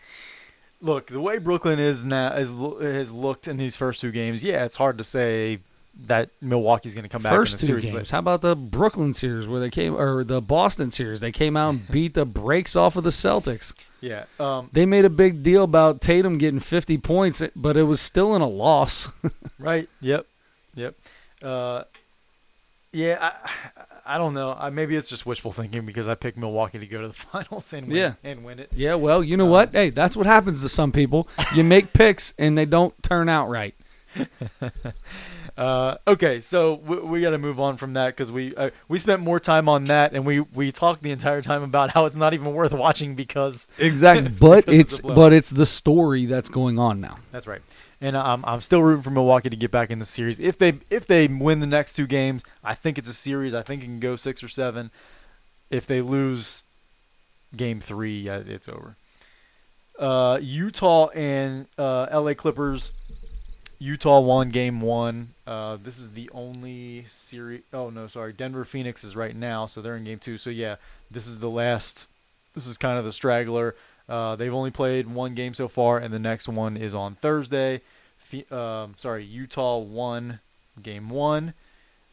look, 0.80 1.08
the 1.08 1.20
way 1.20 1.38
Brooklyn 1.38 1.78
is 1.78 2.04
now 2.04 2.34
is, 2.34 2.50
has 2.80 3.12
looked 3.12 3.48
in 3.48 3.56
these 3.56 3.76
first 3.76 4.00
two 4.00 4.10
games. 4.12 4.42
Yeah, 4.42 4.64
it's 4.64 4.76
hard 4.76 4.98
to 4.98 5.04
say 5.04 5.58
that 6.06 6.30
Milwaukee's 6.40 6.94
going 6.94 7.02
to 7.04 7.08
come 7.08 7.22
back 7.22 7.32
First 7.32 7.54
in 7.54 7.58
the 7.60 7.66
two 7.66 7.80
series. 7.80 7.94
games. 7.96 8.10
How 8.10 8.20
about 8.20 8.40
the 8.40 8.54
Brooklyn 8.54 9.12
series 9.12 9.46
where 9.48 9.60
they 9.60 9.70
came, 9.70 9.94
or 9.96 10.22
the 10.24 10.40
Boston 10.40 10.90
series? 10.90 11.20
They 11.20 11.32
came 11.32 11.56
out 11.56 11.70
and 11.70 11.88
beat 11.90 12.14
the 12.14 12.24
brakes 12.24 12.76
off 12.76 12.96
of 12.96 13.04
the 13.04 13.10
Celtics. 13.10 13.74
Yeah, 14.00 14.24
um, 14.38 14.70
They 14.72 14.86
made 14.86 15.04
a 15.04 15.10
big 15.10 15.42
deal 15.42 15.64
about 15.64 16.00
Tatum 16.00 16.38
getting 16.38 16.60
50 16.60 16.98
points, 16.98 17.42
but 17.56 17.76
it 17.76 17.82
was 17.82 18.00
still 18.00 18.36
in 18.36 18.42
a 18.42 18.46
loss. 18.48 19.08
right. 19.58 19.88
Yep. 20.00 20.24
Yep. 20.76 20.94
Uh, 21.42 21.82
yeah, 22.92 23.18
I, 23.20 24.14
I 24.14 24.18
don't 24.18 24.34
know. 24.34 24.56
I, 24.58 24.70
maybe 24.70 24.94
it's 24.94 25.08
just 25.08 25.26
wishful 25.26 25.50
thinking 25.50 25.84
because 25.84 26.06
I 26.06 26.14
picked 26.14 26.38
Milwaukee 26.38 26.78
to 26.78 26.86
go 26.86 27.02
to 27.02 27.08
the 27.08 27.12
finals 27.32 27.72
and 27.72 27.88
win, 27.88 27.96
Yeah. 27.96 28.12
and 28.22 28.44
win 28.44 28.60
it. 28.60 28.70
yeah, 28.72 28.94
well, 28.94 29.22
you 29.24 29.36
know 29.36 29.46
what? 29.46 29.72
Hey, 29.72 29.90
that's 29.90 30.16
what 30.16 30.26
happens 30.26 30.62
to 30.62 30.68
some 30.68 30.92
people. 30.92 31.26
You 31.56 31.64
make 31.64 31.92
picks 31.92 32.32
and 32.38 32.56
they 32.56 32.66
don't 32.66 32.94
turn 33.02 33.28
out 33.28 33.48
right. 33.48 33.74
Uh, 35.58 35.96
okay, 36.06 36.40
so 36.40 36.74
we, 36.74 36.96
we 37.00 37.20
got 37.20 37.30
to 37.30 37.38
move 37.38 37.58
on 37.58 37.76
from 37.76 37.94
that 37.94 38.10
because 38.16 38.30
we 38.30 38.54
uh, 38.54 38.70
we 38.86 38.96
spent 38.98 39.20
more 39.20 39.40
time 39.40 39.68
on 39.68 39.84
that, 39.84 40.12
and 40.12 40.24
we 40.24 40.38
we 40.40 40.70
talked 40.70 41.02
the 41.02 41.10
entire 41.10 41.42
time 41.42 41.64
about 41.64 41.90
how 41.90 42.04
it's 42.04 42.14
not 42.14 42.32
even 42.32 42.54
worth 42.54 42.72
watching 42.72 43.16
because 43.16 43.66
Exactly. 43.78 44.28
But 44.28 44.66
Because 44.66 44.80
it's 44.80 44.92
it's 44.94 44.98
a 45.00 45.02
blowout. 45.02 45.16
but 45.16 45.32
it's 45.32 45.50
the 45.50 45.66
story 45.66 46.26
that's 46.26 46.48
going 46.48 46.78
on 46.78 47.00
now. 47.00 47.18
that's 47.32 47.48
right. 47.48 47.60
And 48.00 48.16
I'm 48.16 48.44
I'm 48.44 48.60
still 48.60 48.80
rooting 48.84 49.02
for 49.02 49.10
Milwaukee 49.10 49.50
to 49.50 49.56
get 49.56 49.72
back 49.72 49.90
in 49.90 49.98
the 49.98 50.04
series. 50.04 50.38
If 50.38 50.56
they 50.58 50.74
if 50.90 51.08
they 51.08 51.26
win 51.26 51.58
the 51.58 51.66
next 51.66 51.94
two 51.94 52.06
games, 52.06 52.44
I 52.62 52.76
think 52.76 52.96
it's 52.96 53.08
a 53.08 53.14
series. 53.14 53.52
I 53.52 53.62
think 53.62 53.82
it 53.82 53.86
can 53.86 53.98
go 53.98 54.14
six 54.14 54.44
or 54.44 54.48
seven. 54.48 54.92
If 55.70 55.88
they 55.88 56.00
lose 56.00 56.62
game 57.56 57.80
three, 57.80 58.28
it's 58.28 58.68
over. 58.68 58.94
Uh, 59.98 60.38
Utah 60.40 61.08
and 61.08 61.66
uh, 61.76 62.06
LA 62.12 62.34
Clippers. 62.34 62.92
Utah 63.78 64.20
won 64.20 64.50
game 64.50 64.80
one. 64.80 65.28
Uh, 65.46 65.76
this 65.82 65.98
is 65.98 66.12
the 66.12 66.28
only 66.32 67.04
series. 67.06 67.62
Oh 67.72 67.90
no, 67.90 68.06
sorry. 68.08 68.32
Denver 68.32 68.64
Phoenix 68.64 69.04
is 69.04 69.14
right 69.14 69.36
now, 69.36 69.66
so 69.66 69.80
they're 69.80 69.96
in 69.96 70.04
game 70.04 70.18
two. 70.18 70.38
So 70.38 70.50
yeah, 70.50 70.76
this 71.10 71.26
is 71.26 71.38
the 71.38 71.50
last. 71.50 72.06
This 72.54 72.66
is 72.66 72.76
kind 72.76 72.98
of 72.98 73.04
the 73.04 73.12
straggler. 73.12 73.74
Uh, 74.08 74.34
they've 74.36 74.54
only 74.54 74.70
played 74.70 75.06
one 75.06 75.34
game 75.34 75.54
so 75.54 75.68
far, 75.68 75.98
and 75.98 76.12
the 76.12 76.18
next 76.18 76.48
one 76.48 76.76
is 76.76 76.94
on 76.94 77.14
Thursday. 77.16 77.82
Um, 78.50 78.94
sorry, 78.96 79.24
Utah 79.24 79.78
won 79.78 80.40
game 80.82 81.08
one, 81.08 81.54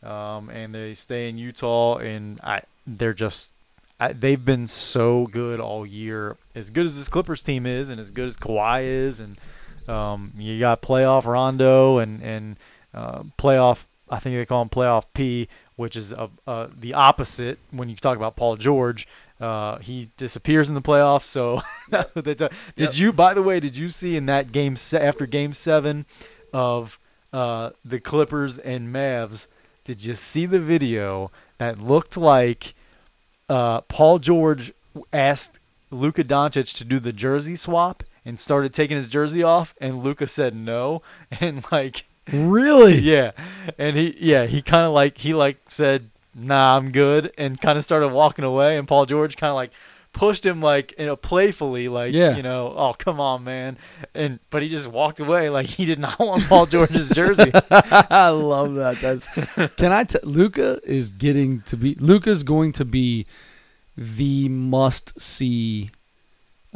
um, 0.04 0.50
and 0.50 0.74
they 0.76 0.94
stay 0.94 1.30
in 1.30 1.38
Utah, 1.38 1.98
and 1.98 2.40
I 2.42 2.62
they're 2.86 3.14
just 3.14 3.52
I, 4.00 4.14
they've 4.14 4.44
been 4.44 4.68
so 4.68 5.26
good 5.26 5.60
all 5.60 5.86
year. 5.86 6.38
As 6.54 6.70
good 6.70 6.86
as 6.86 6.98
this 6.98 7.08
Clippers 7.08 7.44
team 7.44 7.66
is, 7.66 7.90
and 7.90 8.00
as 8.00 8.12
good 8.12 8.28
as 8.28 8.38
Kawhi 8.38 8.84
is, 8.84 9.20
and 9.20 9.38
um, 9.88 10.32
you 10.38 10.60
got 10.60 10.82
playoff 10.82 11.26
Rondo 11.26 11.98
and 12.00 12.22
and 12.22 12.56
uh, 12.94 13.24
playoff. 13.38 13.84
I 14.10 14.20
think 14.20 14.36
they 14.36 14.46
call 14.46 14.62
him 14.62 14.70
playoff 14.70 15.06
P, 15.14 15.48
which 15.76 15.96
is 15.96 16.14
uh 16.14 16.28
uh, 16.48 16.68
the 16.80 16.94
opposite 16.94 17.58
when 17.72 17.90
you 17.90 17.96
talk 17.96 18.18
about 18.18 18.36
Paul 18.36 18.56
George. 18.56 19.08
Uh, 19.42 19.78
he 19.80 20.10
disappears 20.18 20.70
in 20.70 20.76
the 20.76 20.82
playoffs. 20.82 21.24
So 21.24 21.62
that's 21.90 22.14
what 22.16 22.24
they 22.26 22.34
do. 22.36 22.48
Did 22.76 22.92
Yep. 22.92 22.98
you, 22.98 23.14
by 23.14 23.34
the 23.34 23.44
way, 23.44 23.60
did 23.60 23.76
you 23.76 23.90
see 23.90 24.16
in 24.16 24.28
that 24.28 24.52
game 24.52 24.76
se- 24.78 25.06
after 25.06 25.26
Game 25.26 25.52
Seven 25.54 26.06
of 26.54 26.98
uh, 27.34 27.72
the 27.84 28.00
Clippers 28.00 28.58
and 28.60 28.94
Mavs? 28.94 29.48
Did 29.84 30.04
you 30.04 30.16
see 30.16 30.46
the 30.46 30.60
video 30.60 31.32
that 31.58 31.80
looked 31.82 32.16
like 32.16 32.74
uh, 33.50 33.82
Paul 33.82 34.20
George 34.20 34.72
asked 35.12 35.60
Luka 35.92 36.24
Doncic 36.24 36.74
to 36.78 36.84
do 36.86 37.00
the 37.00 37.12
jersey 37.14 37.56
swap 37.56 38.04
and 38.26 38.40
started 38.40 38.74
taking 38.74 38.98
his 38.98 39.10
jersey 39.10 39.44
off, 39.44 39.74
and 39.80 40.04
Luka 40.04 40.28
said 40.28 40.56
no, 40.56 41.02
and 41.40 41.64
like 41.72 42.06
Really? 42.32 43.00
yeah, 43.00 43.32
and 43.78 43.96
he 43.96 44.16
yeah 44.20 44.46
he 44.46 44.62
kind 44.62 44.86
of 44.86 44.92
like 44.94 45.18
he 45.20 45.34
like 45.34 45.58
said 45.68 46.10
nah 46.34 46.76
I'm 46.76 46.92
good 46.92 47.32
and 47.38 47.62
kind 47.62 47.78
of 47.78 47.84
started 47.84 48.10
walking 48.10 48.44
away, 48.46 48.78
and 48.78 48.88
Paul 48.88 49.06
George 49.06 49.38
kind 49.38 49.50
of 49.52 49.56
like 49.56 49.72
pushed 50.12 50.46
him 50.46 50.62
like 50.62 50.94
you 50.98 51.06
know 51.06 51.18
playfully 51.18 51.90
like 51.90 52.14
Yeah. 52.14 52.38
you 52.38 52.42
know 52.42 52.74
oh 52.76 52.96
come 52.98 53.20
on 53.20 53.44
man 53.44 53.76
and 54.14 54.40
but 54.50 54.62
he 54.62 54.70
just 54.70 54.88
walked 54.88 55.20
away 55.20 55.50
like 55.50 55.66
he 55.66 55.84
did 55.84 56.00
not 56.00 56.18
want 56.30 56.46
Paul 56.46 56.68
George's 56.68 57.10
jersey 57.10 57.52
I 57.70 58.30
love 58.30 58.76
that. 58.76 59.02
That's 59.02 59.28
can 59.76 59.92
I 59.92 60.06
tell 60.06 60.22
Luka 60.24 60.80
is 60.86 61.10
getting 61.10 61.62
to 61.64 61.76
be 61.76 61.96
Luka's 61.96 62.44
going 62.44 62.72
to 62.74 62.86
be 62.86 63.26
the 63.98 64.48
must 64.48 65.20
see 65.20 65.90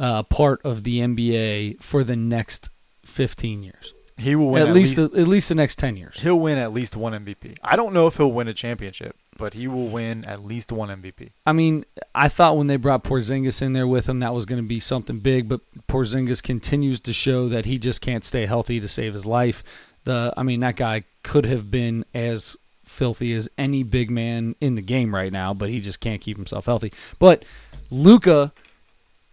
uh, 0.00 0.22
part 0.24 0.60
of 0.64 0.82
the 0.82 0.98
NBA 1.00 1.80
for 1.82 2.02
the 2.02 2.16
next 2.16 2.68
15 3.04 3.62
years. 3.62 3.92
he 4.18 4.34
will 4.34 4.48
win 4.48 4.66
at, 4.66 4.74
least, 4.74 4.96
the, 4.96 5.04
at 5.04 5.28
least 5.28 5.48
the 5.50 5.54
next 5.54 5.76
10 5.76 5.96
years. 5.96 6.20
he'll 6.20 6.40
win 6.40 6.58
at 6.58 6.72
least 6.72 6.96
one 6.96 7.12
MVP 7.12 7.58
I 7.62 7.76
don't 7.76 7.92
know 7.92 8.06
if 8.06 8.16
he'll 8.16 8.32
win 8.32 8.48
a 8.48 8.54
championship 8.54 9.14
but 9.36 9.54
he 9.54 9.68
will 9.68 9.88
win 9.88 10.24
at 10.24 10.44
least 10.44 10.72
one 10.72 10.88
MVP 10.88 11.30
I 11.46 11.52
mean, 11.52 11.84
I 12.14 12.28
thought 12.28 12.56
when 12.56 12.66
they 12.66 12.76
brought 12.76 13.04
Porzingis 13.04 13.62
in 13.62 13.72
there 13.74 13.86
with 13.86 14.08
him 14.08 14.18
that 14.20 14.34
was 14.34 14.46
going 14.46 14.62
to 14.62 14.66
be 14.68 14.80
something 14.80 15.18
big, 15.18 15.48
but 15.48 15.60
Porzingis 15.86 16.42
continues 16.42 17.00
to 17.00 17.12
show 17.12 17.48
that 17.48 17.64
he 17.66 17.78
just 17.78 18.00
can't 18.00 18.24
stay 18.24 18.46
healthy 18.46 18.80
to 18.80 18.88
save 18.88 19.14
his 19.14 19.26
life. 19.26 19.62
The 20.04 20.32
I 20.36 20.42
mean, 20.42 20.60
that 20.60 20.76
guy 20.76 21.04
could 21.22 21.44
have 21.46 21.70
been 21.70 22.04
as 22.14 22.56
filthy 22.84 23.34
as 23.34 23.48
any 23.56 23.82
big 23.82 24.10
man 24.10 24.54
in 24.60 24.74
the 24.74 24.82
game 24.82 25.14
right 25.14 25.32
now, 25.32 25.54
but 25.54 25.68
he 25.70 25.80
just 25.80 26.00
can't 26.00 26.20
keep 26.20 26.36
himself 26.36 26.66
healthy. 26.66 26.92
But 27.18 27.44
Luka 27.90 28.52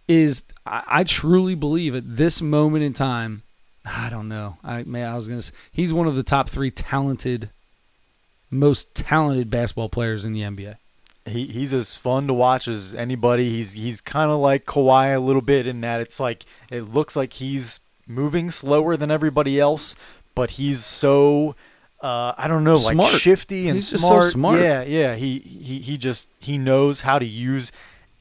is 0.08 0.44
I, 0.66 0.82
I 0.88 1.04
truly 1.04 1.54
believe 1.54 1.94
at 1.94 2.16
this 2.16 2.42
moment 2.42 2.82
in 2.84 2.94
time, 2.94 3.42
I 3.86 4.10
don't 4.10 4.28
know. 4.28 4.56
I 4.64 4.82
may 4.82 5.04
I 5.04 5.14
was 5.14 5.28
to 5.28 5.42
say, 5.42 5.54
he's 5.70 5.92
one 5.92 6.08
of 6.08 6.16
the 6.16 6.22
top 6.22 6.48
3 6.48 6.70
talented 6.70 7.50
most 8.50 8.94
talented 8.94 9.50
basketball 9.50 9.90
players 9.90 10.24
in 10.24 10.32
the 10.32 10.40
NBA. 10.40 10.76
he 11.26 11.46
he's 11.46 11.74
as 11.74 11.94
fun 11.96 12.26
to 12.26 12.32
watch 12.34 12.66
as 12.66 12.94
anybody. 12.94 13.50
He's 13.50 13.72
he's 13.72 14.00
kind 14.00 14.30
of 14.30 14.38
like 14.38 14.64
Kawhi 14.64 15.14
a 15.14 15.20
little 15.20 15.42
bit 15.42 15.66
in 15.66 15.82
that 15.82 16.00
it's 16.00 16.18
like 16.18 16.44
it 16.70 16.82
looks 16.82 17.14
like 17.14 17.34
he's 17.34 17.80
moving 18.06 18.50
slower 18.50 18.96
than 18.96 19.10
everybody 19.10 19.60
else, 19.60 19.94
but 20.34 20.52
he's 20.52 20.84
so 20.84 21.54
uh, 22.02 22.32
I 22.38 22.46
don't 22.46 22.62
know, 22.64 22.74
like 22.74 23.10
shifty 23.10 23.68
and 23.68 23.74
He's 23.76 23.90
just 23.90 24.04
so 24.04 24.08
smart. 24.20 24.32
smart. 24.32 24.60
Yeah, 24.60 24.82
yeah. 24.82 25.14
He 25.16 25.40
he 25.40 25.80
he 25.80 25.98
just 25.98 26.28
he 26.40 26.56
knows 26.56 27.02
how 27.02 27.18
to 27.18 27.26
use 27.26 27.72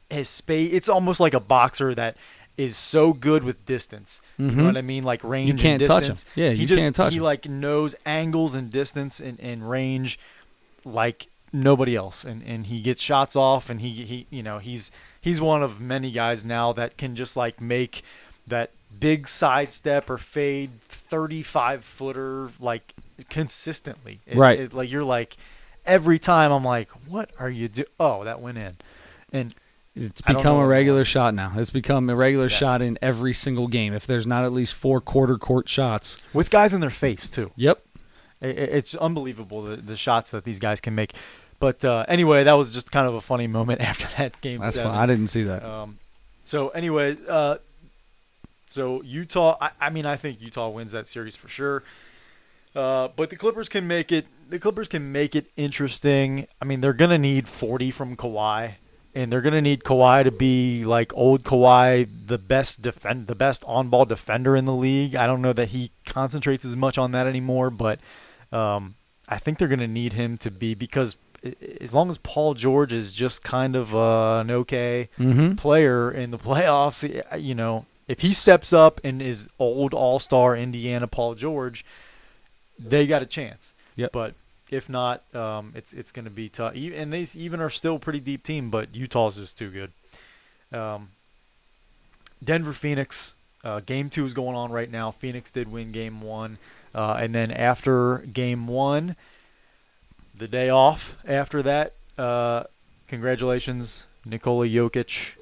his 0.10 0.30
space. 0.30 0.72
It's 0.74 0.90
almost 0.90 1.20
like 1.20 1.34
a 1.34 1.40
boxer 1.40 1.94
that 1.96 2.16
is 2.58 2.76
so 2.76 3.14
good 3.14 3.44
with 3.44 3.66
distance. 3.66 4.20
You 4.38 4.46
know 4.52 4.64
Mhm. 4.64 4.66
what 4.66 4.78
I 4.78 4.82
mean? 4.82 5.04
Like 5.04 5.24
range. 5.24 5.60
can't 5.62 5.82
and 5.82 5.88
touch 5.88 6.06
him. 6.06 6.14
distance. 6.14 6.26
Yeah, 6.36 6.50
he 6.52 6.62
you 6.62 6.68
just, 6.68 6.80
can't 6.80 6.96
touch 6.96 7.08
him. 7.08 7.12
He 7.14 7.18
him. 7.18 7.24
like 7.24 7.48
knows 7.50 7.96
angles 8.06 8.56
and 8.56 8.72
distance 8.72 9.20
and, 9.20 9.40
and 9.40 9.70
range 9.70 10.18
like 10.86 11.28
nobody 11.54 11.96
else 11.96 12.24
and 12.26 12.44
and 12.44 12.66
he 12.68 12.82
gets 12.82 13.02
shots 13.02 13.36
off 13.36 13.70
and 13.70 13.80
he 13.82 13.90
he 14.06 14.26
you 14.30 14.44
know 14.44 14.58
he's 14.60 14.92
he's 15.22 15.40
one 15.40 15.64
of 15.64 15.80
many 15.80 16.12
guys 16.12 16.44
now 16.44 16.74
that 16.74 16.98
can 16.98 17.16
just 17.16 17.38
like 17.38 17.60
make 17.62 18.04
that 18.46 18.70
big 19.00 19.28
sidestep 19.28 20.10
or 20.10 20.18
fade 20.18 20.70
35 20.90 21.84
footer 21.86 22.52
like 22.60 22.94
consistently 23.30 24.20
It- 24.28 24.36
Right. 24.38 24.60
it- 24.60 24.74
like 24.74 24.92
you're 24.92 25.04
like 25.04 25.38
every 25.86 26.20
time 26.20 26.52
i'm 26.52 26.64
like 26.66 26.90
what 27.08 27.30
are 27.40 27.50
you 27.50 27.68
do 27.70 27.86
oh 28.00 28.24
that 28.26 28.42
went 28.42 28.58
in 28.58 28.76
and 29.32 29.56
It's 30.00 30.22
become 30.22 30.58
a 30.58 30.68
regular 30.68 31.04
shot 31.04 31.34
now. 31.34 31.54
It's 31.56 31.70
become 31.70 32.10
a 32.10 32.16
regular 32.16 32.46
Yeah. 32.48 32.58
shot 32.58 32.82
in 32.82 32.98
every 33.02 33.34
single 33.34 33.68
game. 33.68 33.94
If 33.94 34.06
there's 34.06 34.28
not 34.28 34.44
at 34.46 34.54
least 34.54 34.74
four 34.76 35.02
quarter 35.02 35.38
court 35.38 35.68
shots. 35.70 36.22
with 36.34 36.50
guys 36.50 36.74
in 36.74 36.82
their 36.82 36.90
face 36.90 37.28
too 37.30 37.52
Yep. 37.56 37.82
It's 38.42 38.94
unbelievable 38.96 39.64
the, 39.64 39.78
the 39.78 39.98
shots 39.98 40.30
that 40.32 40.44
these 40.44 40.60
guys 40.60 40.80
can 40.80 40.94
make 40.94 41.14
but 41.60 41.84
uh, 41.84 42.06
anyway 42.08 42.44
that 42.44 42.54
was 42.54 42.70
just 42.70 42.92
kind 42.92 43.08
of 43.08 43.16
a 43.16 43.22
funny 43.22 43.48
moment 43.48 43.82
after 43.92 44.08
that 44.18 44.40
game 44.42 44.62
That's 44.62 44.76
seven. 44.76 44.92
fine. 44.92 45.02
I 45.02 45.06
didn't 45.08 45.28
see 45.28 45.44
that. 45.44 45.64
Um, 45.64 45.98
so 46.46 46.70
anyway, 46.70 47.18
uh, 47.28 47.58
so 48.68 49.02
Utah. 49.02 49.58
I, 49.60 49.72
I 49.82 49.90
mean, 49.90 50.06
I 50.06 50.16
think 50.18 50.42
Utah 50.42 50.70
wins 50.70 50.92
that 50.92 51.08
series 51.08 51.36
for 51.36 51.48
sure. 51.48 51.84
Uh, 52.76 53.08
but 53.16 53.30
the 53.32 53.36
Clippers 53.36 53.68
can 53.70 53.88
make 53.88 54.12
it. 54.12 54.28
The 54.50 54.60
Clippers 54.60 54.88
can 54.88 55.12
make 55.12 55.36
it 55.36 55.48
interesting. 55.58 56.48
I 56.62 56.66
mean, 56.66 56.82
they're 56.82 56.94
gonna 56.94 57.18
need 57.18 57.48
40 57.50 57.90
from 57.92 58.16
Kawhi, 58.16 58.74
and 59.18 59.32
they're 59.32 59.42
gonna 59.42 59.62
need 59.62 59.84
Kawhi 59.84 60.24
to 60.24 60.32
be 60.32 60.86
like 60.86 61.12
old 61.16 61.44
Kawhi, 61.44 62.08
the 62.28 62.38
best 62.38 62.82
defend, 62.82 63.28
the 63.28 63.36
best 63.36 63.64
on-ball 63.66 64.06
defender 64.06 64.56
in 64.56 64.66
the 64.66 64.74
league. 64.76 65.16
I 65.16 65.26
don't 65.26 65.42
know 65.42 65.54
that 65.54 65.70
he 65.70 65.92
concentrates 66.06 66.64
as 66.64 66.76
much 66.76 66.98
on 66.98 67.12
that 67.14 67.26
anymore, 67.28 67.70
but 67.70 68.00
um, 68.52 68.94
I 69.28 69.38
think 69.40 69.58
they're 69.58 69.68
gonna 69.68 69.88
need 69.88 70.14
him 70.14 70.38
to 70.40 70.52
be 70.52 70.74
because 70.76 71.16
as 71.82 71.94
long 71.94 72.10
as 72.10 72.18
Paul 72.18 72.54
George 72.54 72.94
is 72.94 73.14
just 73.14 73.44
kind 73.44 73.76
of 73.76 73.96
uh, 73.96 74.40
an 74.42 74.52
okay 74.52 75.10
Mm-hmm. 75.20 75.56
player 75.56 76.12
in 76.12 76.32
the 76.32 76.38
playoffs, 76.50 77.04
you 77.42 77.56
know, 77.56 77.86
if 78.08 78.20
he 78.22 78.34
steps 78.34 78.72
up 78.72 79.02
and 79.04 79.22
is 79.22 79.50
old 79.60 79.94
All 79.94 80.20
Star 80.20 80.56
Indiana 80.56 81.08
Paul 81.08 81.36
George, 81.36 81.84
they 82.80 83.08
got 83.08 83.22
a 83.22 83.26
chance. 83.26 83.74
Yep. 83.96 84.12
But 84.12 84.34
if 84.70 84.90
not, 84.90 85.24
um, 85.36 85.74
it's 85.76 85.94
it's 85.94 86.12
going 86.12 86.26
to 86.26 86.32
be 86.32 86.50
tough. 86.50 86.76
And 86.76 87.12
these 87.14 87.36
even 87.36 87.60
are 87.60 87.70
still 87.70 88.00
pretty 88.00 88.20
deep 88.20 88.44
team, 88.44 88.70
but 88.70 88.96
Utah's 88.96 89.36
just 89.36 89.58
too 89.58 89.70
good. 89.70 90.78
Um, 90.78 91.10
Denver 92.44 92.74
Phoenix. 92.74 93.34
Uh, 93.64 93.82
game 93.82 94.10
two 94.10 94.26
is 94.26 94.34
going 94.34 94.56
on 94.56 94.72
right 94.72 94.90
now. 94.90 95.12
Phoenix 95.12 95.52
did 95.52 95.70
win 95.70 95.92
game 95.92 96.22
one. 96.22 96.58
Uh, 96.94 97.18
and 97.20 97.34
then 97.34 97.52
after 97.52 98.20
game 98.20 98.68
one, 98.68 99.16
the 100.36 100.48
day 100.48 100.70
off 100.70 101.16
after 101.28 101.62
that, 101.64 101.94
uh, 102.18 102.64
congratulations, 103.08 104.04
Nikola 104.26 104.68
Jokic 104.68 105.34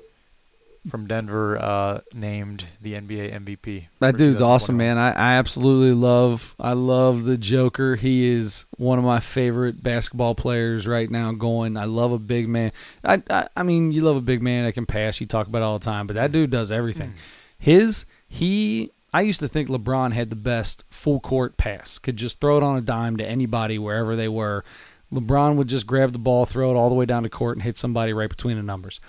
from 0.90 1.08
Denver, 1.08 1.58
uh, 1.58 2.02
named 2.14 2.66
the 2.82 2.94
NBA 2.94 3.34
MVP. 3.34 3.86
That 4.00 4.18
dude's 4.18 4.42
awesome, 4.42 4.78
man. 4.78 4.98
I, 4.98 5.12
I 5.12 5.34
absolutely 5.36 5.94
love. 5.94 6.56
I 6.60 6.74
love 6.74 7.24
the 7.24 7.38
Joker. 7.38 7.96
He 7.96 8.26
is 8.28 8.66
one 8.78 9.00
of 9.00 9.06
my 9.06 9.20
favorite 9.20 9.82
basketball 9.82 10.36
players 10.36 10.86
right 10.88 11.10
now. 11.10 11.32
Going, 11.32 11.78
I 11.78 11.86
love 11.86 12.12
a 12.12 12.20
big 12.20 12.48
man. 12.48 12.72
I, 13.04 13.22
I, 13.30 13.48
I 13.56 13.64
mean, 13.64 13.92
you 13.92 14.02
love 14.02 14.16
a 14.16 14.22
big 14.22 14.42
man 14.42 14.66
that 14.66 14.74
can 14.74 14.86
pass. 14.86 15.20
You 15.20 15.28
talk 15.28 15.48
about 15.48 15.60
it 15.60 15.66
all 15.66 15.80
the 15.80 15.86
time, 15.86 16.08
but 16.08 16.16
that 16.16 16.32
dude 16.32 16.52
does 16.52 16.72
everything. 16.72 17.14
His 17.58 18.06
he. 18.30 18.92
I 19.14 19.22
used 19.22 19.40
to 19.40 19.48
think 19.48 19.70
LeBron 19.70 20.12
had 20.12 20.30
the 20.30 20.36
best 20.36 20.84
full 20.90 21.22
court 21.22 21.56
pass. 21.56 22.00
Could 22.00 22.18
just 22.18 22.42
throw 22.42 22.58
it 22.58 22.64
on 22.64 22.78
a 22.78 22.82
dime 22.82 23.16
to 23.18 23.26
anybody 23.26 23.80
wherever 23.80 24.16
they 24.18 24.28
were. 24.28 24.66
LeBron 25.14 25.56
would 25.56 25.70
just 25.70 25.88
grab 25.88 26.12
the 26.12 26.20
ball, 26.20 26.46
throw 26.46 26.72
it 26.72 26.76
all 26.76 26.90
the 26.90 26.96
way 26.96 27.06
down 27.06 27.24
to 27.24 27.30
court, 27.30 27.56
and 27.56 27.64
hit 27.64 27.78
somebody 27.78 28.12
right 28.12 28.30
between 28.30 28.58
the 28.58 28.64
numbers. 28.64 29.00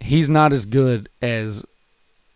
He's 0.00 0.28
not 0.28 0.52
as 0.52 0.64
good 0.66 1.08
as 1.22 1.64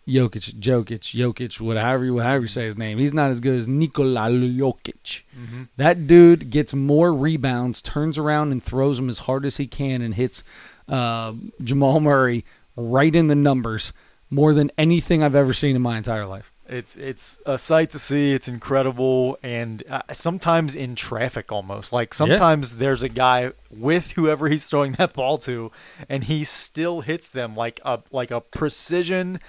Jokic, 0.07 0.55
Jokic, 0.61 1.15
Jokic, 1.19 1.61
whatever 1.61 2.05
you, 2.05 2.19
however 2.19 2.43
you 2.43 2.49
say 2.49 2.67
his 2.67 2.77
name. 2.77 2.99
He's 2.99 3.15
not 3.15 3.31
as 3.31 3.41
good 3.41 3.57
as 3.57 3.67
Nikola 3.67 4.29
Jokic. 4.31 5.23
Mhm. 5.35 5.69
That 5.79 6.07
dude 6.07 6.51
gets 6.51 6.75
more 6.75 7.13
rebounds, 7.15 7.81
turns 7.81 8.19
around 8.19 8.53
and 8.53 8.63
throws 8.63 8.99
them 8.99 9.09
as 9.09 9.21
hard 9.21 9.47
as 9.47 9.57
he 9.57 9.67
can, 9.67 10.03
and 10.03 10.15
hits 10.15 10.43
uh, 10.89 11.33
Jamal 11.63 12.01
Murray 12.01 12.45
right 12.77 13.15
in 13.15 13.29
the 13.29 13.35
numbers 13.35 13.95
more 14.31 14.53
than 14.53 14.71
anything 14.77 15.23
I've 15.23 15.35
ever 15.35 15.55
seen 15.55 15.75
in 15.77 15.81
my 15.83 15.97
entire 15.97 16.27
life. 16.27 16.51
It's 16.67 16.97
it's 16.97 17.39
a 17.45 17.59
sight 17.59 17.91
to 17.91 17.99
see. 17.99 18.33
It's 18.33 18.49
incredible, 18.49 19.39
and 19.43 19.83
uh, 19.89 20.01
sometimes 20.13 20.75
in 20.75 20.95
traffic, 20.95 21.53
almost 21.53 21.93
like 21.93 22.15
sometimes 22.15 22.77
there's 22.77 23.03
a 23.03 23.09
guy 23.11 23.53
with 23.71 24.13
whoever 24.13 24.49
he's 24.49 24.67
throwing 24.67 24.93
that 24.93 25.13
ball 25.15 25.37
to, 25.39 25.71
and 26.09 26.25
he 26.25 26.43
still 26.45 27.03
hits 27.03 27.29
them 27.29 27.55
like 27.55 27.81
a 27.85 28.01
like 28.11 28.31
a 28.31 28.41
precision 28.41 29.41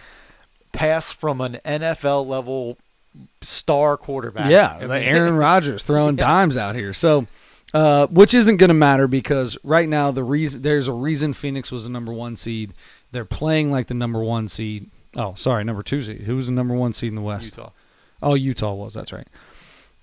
pass 0.74 1.14
from 1.14 1.40
an 1.40 1.60
NFL 1.66 2.28
level 2.28 2.78
star 3.42 3.96
quarterback. 3.96 4.50
Yeah, 4.52 4.78
like 4.86 5.06
Aaron 5.06 5.36
Rodgers 5.38 5.86
throwing 5.86 6.18
Yeah. 6.18 6.26
dimes 6.26 6.58
out 6.58 6.76
here. 6.76 6.94
So, 6.94 7.28
uh, 7.74 8.08
which 8.08 8.34
isn't 8.34 8.58
going 8.58 8.68
to 8.68 8.74
matter 8.74 9.08
because 9.08 9.58
right 9.64 9.88
now 9.88 10.12
the 10.12 10.24
reason 10.24 10.64
there's 10.64 10.90
a 10.90 10.94
reason 10.94 11.32
Phoenix 11.32 11.72
was 11.72 11.86
the 11.86 11.90
number 11.90 12.12
one 12.12 12.36
seed. 12.36 12.72
They're 13.14 13.24
playing 13.24 13.72
like 13.72 13.88
the 13.88 13.94
number 13.94 14.22
one 14.22 14.50
seed. 14.50 14.88
Oh, 15.16 15.34
sorry, 15.36 15.64
number 15.64 15.84
two 15.84 16.02
seed. 16.02 16.22
Who 16.22 16.36
was 16.36 16.48
the 16.48 16.54
number 16.54 16.74
one 16.74 16.94
seed 16.94 17.10
in 17.10 17.16
the 17.16 17.22
West? 17.22 17.58
Utah. 17.58 17.72
Oh, 18.22 18.34
Utah 18.34 18.74
was. 18.74 18.94
That's 18.94 19.14
right. 19.14 19.28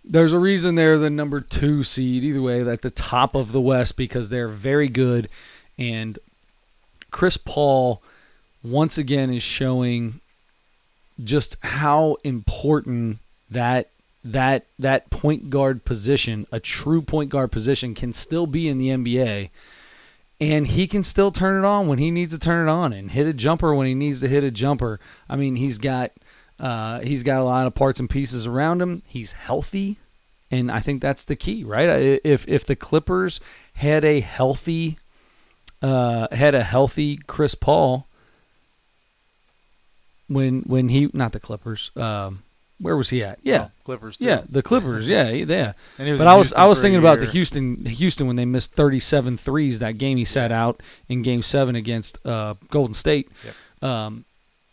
There's 0.04 0.32
a 0.32 0.38
reason 0.38 0.74
they're 0.74 0.98
the 0.98 1.10
number 1.10 1.40
two 1.40 1.84
seed. 1.84 2.24
Either 2.24 2.42
way, 2.42 2.66
at 2.68 2.82
the 2.82 2.90
top 2.90 3.34
of 3.34 3.52
the 3.52 3.60
West 3.60 3.96
because 3.96 4.28
they're 4.30 4.48
very 4.48 4.88
good, 4.88 5.28
and 5.78 6.18
Chris 7.10 7.36
Paul 7.36 8.02
once 8.64 8.96
again 8.98 9.32
is 9.32 9.42
showing 9.42 10.20
just 11.22 11.56
how 11.62 12.16
important 12.24 13.18
that 13.50 13.88
that 14.24 14.66
that 14.78 15.10
point 15.10 15.50
guard 15.50 15.84
position, 15.84 16.46
a 16.50 16.58
true 16.60 17.02
point 17.02 17.30
guard 17.30 17.52
position, 17.52 17.94
can 17.94 18.12
still 18.12 18.46
be 18.46 18.68
in 18.68 18.78
the 18.78 18.88
NBA. 18.88 19.50
And 20.42 20.66
he 20.66 20.88
can 20.88 21.04
still 21.04 21.30
turn 21.30 21.62
it 21.62 21.64
on 21.64 21.86
when 21.86 21.98
he 21.98 22.10
needs 22.10 22.34
to 22.34 22.38
turn 22.38 22.66
it 22.66 22.70
on 22.70 22.92
and 22.92 23.12
hit 23.12 23.28
a 23.28 23.32
jumper 23.32 23.72
when 23.76 23.86
he 23.86 23.94
needs 23.94 24.20
to 24.22 24.28
hit 24.28 24.42
a 24.42 24.50
jumper. 24.50 24.98
I 25.28 25.36
mean, 25.36 25.54
he's 25.54 25.78
got 25.78 26.10
uh, 26.58 26.98
he's 26.98 27.22
got 27.22 27.40
a 27.40 27.44
lot 27.44 27.68
of 27.68 27.76
parts 27.76 28.00
and 28.00 28.10
pieces 28.10 28.44
around 28.44 28.82
him. 28.82 29.02
He's 29.06 29.34
healthy, 29.34 29.98
and 30.50 30.68
I 30.68 30.80
think 30.80 31.00
that's 31.00 31.22
the 31.22 31.36
key, 31.36 31.62
right? 31.62 32.20
If 32.24 32.48
if 32.48 32.66
the 32.66 32.74
Clippers 32.74 33.38
had 33.74 34.04
a 34.04 34.18
healthy 34.18 34.98
uh, 35.80 36.26
had 36.32 36.56
a 36.56 36.64
healthy 36.64 37.18
Chris 37.28 37.54
Paul 37.54 38.08
when 40.26 40.62
when 40.62 40.88
he 40.88 41.08
not 41.12 41.30
the 41.30 41.40
Clippers, 41.40 41.92
um, 41.96 42.42
where 42.82 42.96
was 42.96 43.10
he 43.10 43.22
at? 43.22 43.38
Yeah, 43.42 43.68
Clippers. 43.84 44.18
Too. 44.18 44.26
yeah, 44.26 44.42
the 44.48 44.62
Clippers. 44.62 45.06
Yeah, 45.06 45.30
yeah. 45.30 45.72
And 45.98 46.10
was 46.10 46.18
But 46.18 46.26
I 46.26 46.34
was 46.34 46.48
Houston 46.48 46.60
I 46.60 46.66
was 46.66 46.82
thinking 46.82 46.98
about 46.98 47.20
the. 47.20 47.26
Houston 47.26 47.84
Houston 47.86 48.26
when 48.26 48.36
they 48.36 48.44
missed 48.44 48.72
37 48.72 49.38
threes 49.38 49.78
that 49.78 49.98
game 49.98 50.18
he 50.18 50.24
sat 50.24 50.50
out 50.50 50.82
in 51.08 51.22
game 51.22 51.42
7 51.42 51.76
against 51.76 52.24
uh, 52.26 52.54
Golden 52.70 52.94
State. 52.94 53.30
Yep. 53.44 53.88
Um, 53.88 54.24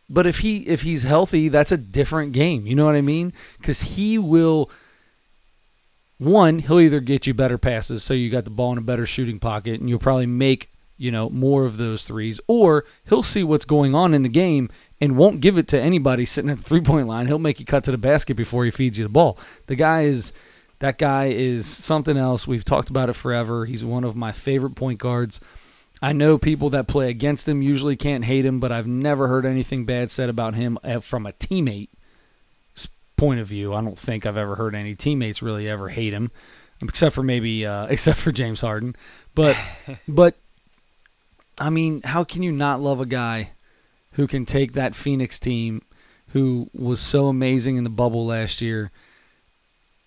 but 0.10 0.26
if 0.26 0.40
he 0.40 0.68
if 0.68 0.82
he's 0.82 1.04
healthy, 1.04 1.50
that's 1.50 1.72
a 1.72 1.78
different 1.78 2.34
game. 2.34 2.66
You 2.66 2.76
know 2.76 2.86
what 2.86 2.96
I 2.96 3.02
mean? 3.02 3.32
Cuz 3.62 3.82
he 3.82 4.18
will 4.18 4.72
one, 6.18 6.60
he'll 6.60 6.80
either 6.80 7.00
get 7.00 7.28
you 7.28 7.34
better 7.34 7.58
passes 7.58 8.04
so 8.04 8.14
you 8.14 8.30
got 8.30 8.44
the 8.44 8.50
ball 8.50 8.72
in 8.72 8.78
a 8.78 8.82
better 8.82 9.06
shooting 9.06 9.40
pocket 9.40 9.80
and 9.80 9.88
you'll 9.88 10.00
probably 10.00 10.26
make, 10.26 10.70
you 10.98 11.12
know, 11.12 11.30
more 11.30 11.64
of 11.66 11.78
those 11.78 12.04
threes 12.04 12.42
or 12.48 12.86
he'll 13.08 13.24
see 13.24 13.44
what's 13.44 13.66
going 13.66 13.94
on 13.94 14.14
in 14.14 14.24
the 14.24 14.30
game 14.30 14.70
and 15.02 15.16
won't 15.18 15.42
give 15.42 15.58
it 15.58 15.68
to 15.70 15.80
anybody 15.80 16.26
sitting 16.26 16.50
at 16.50 16.58
the 16.58 16.64
three-point 16.64 17.08
line. 17.08 17.28
He'll 17.28 17.40
make 17.40 17.60
you 17.60 17.66
cut 17.66 17.84
to 17.86 17.92
the 17.92 17.98
basket 17.98 18.36
before 18.36 18.66
he 18.66 18.72
feeds 18.72 18.98
you 18.98 19.06
the 19.06 19.10
ball. 19.10 19.38
The 19.68 19.76
guy 19.76 20.04
is 20.04 20.34
that 20.80 20.98
guy 20.98 21.26
is 21.28 21.66
something 21.68 22.18
else. 22.18 22.48
We've 22.48 22.66
talked 22.66 22.90
about 22.90 23.10
it 23.10 23.14
forever. 23.14 23.66
He's 23.66 23.84
one 23.84 24.04
of 24.04 24.16
my 24.16 24.32
favorite 24.32 24.76
point 24.76 25.00
guards. 25.00 25.40
I 26.02 26.14
know 26.14 26.38
people 26.38 26.70
that 26.70 26.88
play 26.88 27.10
against 27.10 27.48
him 27.48 27.62
usually 27.62 27.98
can't 27.98 28.24
hate 28.24 28.46
him, 28.46 28.60
but 28.60 28.72
I've 28.72 28.88
never 28.88 29.28
heard 29.28 29.46
anything 29.46 29.86
bad 29.86 30.12
said 30.12 30.30
about 30.30 30.56
him 30.56 30.78
uh, 30.84 31.02
from 31.02 31.26
a 31.26 31.34
teammate 31.34 31.90
point 33.18 33.42
of 33.42 33.48
view. 33.48 33.74
I 33.74 33.82
don't 33.82 34.00
think 34.00 34.26
I've 34.26 34.38
ever 34.38 34.56
heard 34.56 34.74
any 34.74 34.96
teammates 34.96 35.42
really 35.42 35.68
ever 35.68 35.90
hate 35.90 36.14
him, 36.14 36.32
except 36.82 37.14
for 37.14 37.24
maybe 37.24 37.66
uh, 37.66 37.86
except 37.90 38.20
for 38.20 38.32
James 38.32 38.62
Harden. 38.62 38.96
But 39.36 39.58
but 40.08 40.36
I 41.60 41.70
mean, 41.70 42.02
how 42.04 42.24
can 42.24 42.42
you 42.42 42.54
not 42.54 42.80
love 42.80 43.02
a 43.02 43.06
guy 43.06 43.52
who 44.20 44.28
can 44.28 44.46
take 44.46 44.74
that 44.74 44.96
Phoenix 44.96 45.40
team, 45.40 45.82
who 46.34 46.70
was 46.74 47.00
so 47.00 47.28
amazing 47.28 47.78
in 47.78 47.86
the 47.86 47.90
bubble 47.90 48.26
last 48.26 48.60
year, 48.60 48.92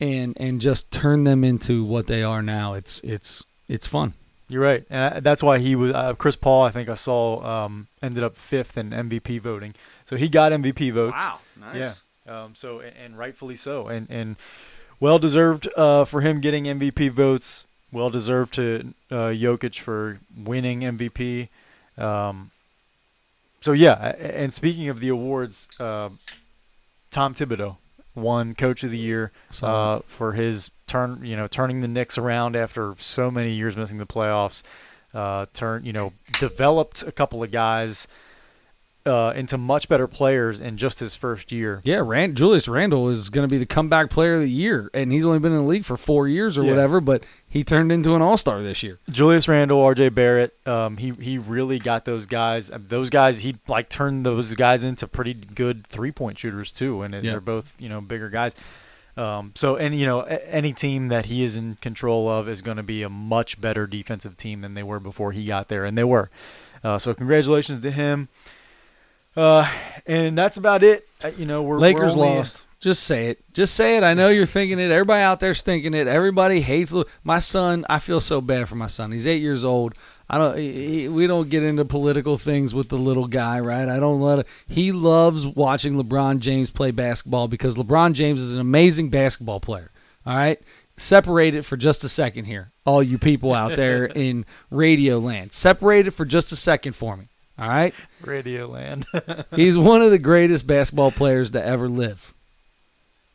and 0.00 0.36
and 0.38 0.60
just 0.60 0.92
turn 0.92 1.24
them 1.24 1.42
into 1.42 1.82
what 1.82 2.08
they 2.08 2.22
are 2.22 2.42
now? 2.42 2.74
It's 2.74 3.00
it's 3.00 3.42
it's 3.70 3.86
fun. 3.86 4.12
You're 4.50 4.60
right, 4.60 4.84
and 4.90 5.24
that's 5.24 5.42
why 5.42 5.60
he 5.60 5.74
was 5.74 5.94
uh, 5.94 6.12
Chris 6.12 6.36
Paul. 6.36 6.62
I 6.62 6.70
think 6.70 6.90
I 6.90 6.94
saw 6.94 7.42
um, 7.42 7.86
ended 8.02 8.22
up 8.22 8.36
fifth 8.36 8.76
in 8.76 8.90
MVP 8.90 9.40
voting, 9.40 9.74
so 10.04 10.16
he 10.16 10.28
got 10.28 10.52
MVP 10.52 10.92
votes. 10.92 11.16
Wow, 11.16 11.38
nice. 11.58 12.02
Yeah. 12.26 12.42
Um, 12.44 12.54
so 12.54 12.80
and, 12.80 12.94
and 13.02 13.18
rightfully 13.18 13.56
so, 13.56 13.86
and 13.86 14.10
and 14.10 14.36
well 15.00 15.18
deserved 15.18 15.70
uh, 15.74 16.04
for 16.04 16.20
him 16.20 16.42
getting 16.42 16.64
MVP 16.64 17.12
votes. 17.12 17.64
Well 17.90 18.10
deserved 18.10 18.52
to 18.54 18.92
uh, 19.10 19.32
Jokic 19.32 19.78
for 19.80 20.18
winning 20.36 20.80
MVP. 20.80 21.48
Um, 21.96 22.50
so 23.62 23.72
yeah, 23.72 24.14
and 24.18 24.52
speaking 24.52 24.88
of 24.88 25.00
the 25.00 25.08
awards, 25.08 25.68
uh, 25.80 26.10
Tom 27.10 27.34
Thibodeau 27.34 27.76
won 28.14 28.54
Coach 28.54 28.84
of 28.84 28.90
the 28.90 28.98
Year 28.98 29.32
uh, 29.62 30.00
for 30.00 30.32
his 30.32 30.70
turn, 30.86 31.24
you 31.24 31.36
know, 31.36 31.46
turning 31.46 31.80
the 31.80 31.88
Knicks 31.88 32.18
around 32.18 32.56
after 32.56 32.94
so 32.98 33.30
many 33.30 33.52
years 33.52 33.76
missing 33.76 33.98
the 33.98 34.06
playoffs. 34.06 34.62
Uh, 35.14 35.46
turn, 35.54 35.84
you 35.84 35.92
know, 35.92 36.12
developed 36.38 37.02
a 37.02 37.12
couple 37.12 37.42
of 37.42 37.50
guys 37.50 38.08
uh, 39.04 39.32
into 39.34 39.58
much 39.58 39.88
better 39.88 40.06
players 40.06 40.60
in 40.60 40.76
just 40.76 41.00
his 41.00 41.14
first 41.16 41.50
year. 41.50 41.80
Yeah, 41.84 42.02
Rand, 42.04 42.36
Julius 42.36 42.68
Randle 42.68 43.08
is 43.08 43.28
going 43.30 43.46
to 43.48 43.52
be 43.52 43.58
the 43.58 43.66
comeback 43.66 44.10
player 44.10 44.34
of 44.36 44.42
the 44.42 44.50
year, 44.50 44.90
and 44.94 45.10
he's 45.10 45.24
only 45.24 45.38
been 45.40 45.52
in 45.52 45.58
the 45.58 45.64
league 45.64 45.84
for 45.84 45.96
four 45.96 46.28
years 46.28 46.56
or 46.56 46.62
Yeah. 46.62 46.70
whatever. 46.70 47.00
But 47.00 47.24
he 47.48 47.64
turned 47.64 47.90
into 47.90 48.14
an 48.14 48.22
All 48.22 48.36
Star 48.36 48.62
this 48.62 48.82
year. 48.82 48.98
Julius 49.10 49.48
Randle, 49.48 49.80
R.J. 49.80 50.10
Barrett, 50.10 50.54
um, 50.66 50.98
he 50.98 51.10
he 51.20 51.36
really 51.38 51.78
got 51.78 52.04
those 52.04 52.26
guys. 52.26 52.70
uh, 52.70 52.78
Those 52.80 53.10
guys, 53.10 53.40
he 53.40 53.56
like 53.66 53.88
turned 53.88 54.24
those 54.24 54.54
guys 54.54 54.84
into 54.84 55.06
pretty 55.08 55.34
good 55.34 55.86
three 55.86 56.12
point 56.12 56.38
shooters 56.38 56.70
too, 56.70 57.02
and 57.02 57.12
Yeah. 57.14 57.20
they're 57.32 57.40
both 57.40 57.74
you 57.78 57.88
know 57.88 58.00
bigger 58.00 58.28
guys. 58.28 58.54
Um, 59.14 59.52
so, 59.54 59.76
and 59.76 59.98
you 59.98 60.06
know, 60.06 60.20
any 60.22 60.72
team 60.72 61.08
that 61.08 61.26
he 61.26 61.44
is 61.44 61.54
in 61.56 61.76
control 61.82 62.30
of 62.30 62.48
is 62.48 62.62
going 62.62 62.78
to 62.78 62.82
be 62.82 63.02
a 63.02 63.10
much 63.10 63.60
better 63.60 63.86
defensive 63.86 64.38
team 64.38 64.62
than 64.62 64.72
they 64.72 64.82
were 64.82 64.98
before 65.00 65.32
he 65.32 65.44
got 65.44 65.68
there, 65.68 65.84
and 65.84 65.98
they 65.98 66.04
were. 66.04 66.30
Uh, 66.82 66.98
so, 66.98 67.12
congratulations 67.12 67.80
to 67.80 67.90
him. 67.90 68.28
Uh, 69.36 69.70
and 70.06 70.36
that's 70.36 70.56
about 70.56 70.82
it. 70.82 71.08
Uh, 71.22 71.28
you 71.38 71.46
know, 71.46 71.62
we're 71.62 71.78
Lakers 71.78 72.14
we're 72.16 72.26
lost. 72.36 72.64
Just 72.80 73.04
say 73.04 73.28
it. 73.28 73.38
Just 73.54 73.74
say 73.74 73.96
it. 73.96 74.02
I 74.02 74.12
know 74.14 74.28
you're 74.28 74.44
thinking 74.44 74.80
it. 74.80 74.90
Everybody 74.90 75.22
out 75.22 75.38
there's 75.38 75.62
thinking 75.62 75.94
it. 75.94 76.08
Everybody 76.08 76.60
hates 76.60 76.92
my 77.22 77.38
son. 77.38 77.86
I 77.88 78.00
feel 78.00 78.18
so 78.18 78.40
bad 78.40 78.68
for 78.68 78.74
my 78.74 78.88
son. 78.88 79.12
He's 79.12 79.26
eight 79.26 79.40
years 79.40 79.64
old. 79.64 79.94
I 80.28 80.38
don't. 80.38 80.56
He- 80.58 81.08
we 81.08 81.26
don't 81.28 81.48
get 81.48 81.62
into 81.62 81.84
political 81.84 82.38
things 82.38 82.74
with 82.74 82.88
the 82.88 82.98
little 82.98 83.28
guy, 83.28 83.60
right? 83.60 83.88
I 83.88 84.00
don't 84.00 84.20
let. 84.20 84.40
It, 84.40 84.46
he 84.66 84.90
loves 84.90 85.46
watching 85.46 85.94
LeBron 85.94 86.40
James 86.40 86.70
play 86.72 86.90
basketball 86.90 87.46
because 87.46 87.76
LeBron 87.76 88.14
James 88.14 88.40
is 88.42 88.52
an 88.52 88.60
amazing 88.60 89.10
basketball 89.10 89.60
player. 89.60 89.90
All 90.26 90.34
right. 90.34 90.58
Separate 90.96 91.54
it 91.54 91.62
for 91.62 91.76
just 91.76 92.04
a 92.04 92.08
second 92.08 92.44
here, 92.44 92.70
all 92.84 93.02
you 93.02 93.16
people 93.18 93.52
out 93.54 93.76
there 93.76 94.04
in 94.14 94.44
radio 94.70 95.18
land. 95.18 95.52
Separate 95.52 96.06
it 96.06 96.10
for 96.12 96.24
just 96.24 96.50
a 96.52 96.56
second 96.56 96.92
for 96.94 97.16
me. 97.16 97.24
All 97.58 97.68
right. 97.68 97.94
Radio 98.22 98.66
Land. 98.66 99.06
He's 99.54 99.76
one 99.76 100.02
of 100.02 100.10
the 100.10 100.18
greatest 100.18 100.66
basketball 100.66 101.12
players 101.12 101.50
to 101.52 101.64
ever 101.64 101.88
live. 101.88 102.32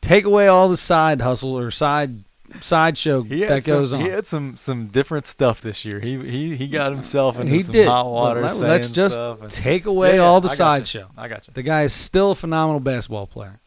Take 0.02 0.26
away 0.26 0.48
all 0.48 0.70
the 0.70 0.78
side 0.78 1.22
hustle 1.22 1.58
or 1.58 1.72
side 1.72 2.20
sideshow 2.62 3.24
that 3.24 3.64
some, 3.64 3.74
goes 3.74 3.94
on. 3.94 4.02
He 4.02 4.08
had 4.10 4.26
some 4.26 4.56
some 4.58 4.88
different 4.88 5.28
stuff 5.28 5.60
this 5.62 5.84
year. 5.86 6.00
He 6.00 6.18
he 6.20 6.56
he 6.56 6.68
got 6.68 6.92
himself 6.92 7.40
into 7.40 7.52
He 7.52 7.62
some 7.62 7.74
did. 7.74 7.88
hot 7.88 8.06
water. 8.10 8.42
let- 8.42 8.52
saying 8.52 8.64
let's 8.64 8.88
just 8.90 9.20
and- 9.20 9.50
take 9.50 9.86
away 9.86 10.10
Yeah, 10.12 10.16
yeah, 10.16 10.22
all 10.22 10.42
the 10.42 10.50
sideshow. 10.50 11.08
I 11.18 11.28
got 11.28 11.48
you. 11.48 11.54
The 11.54 11.64
guy 11.64 11.84
is 11.84 11.94
still 11.94 12.32
a 12.32 12.36
phenomenal 12.36 12.80
basketball 12.80 13.28
player. 13.28 13.60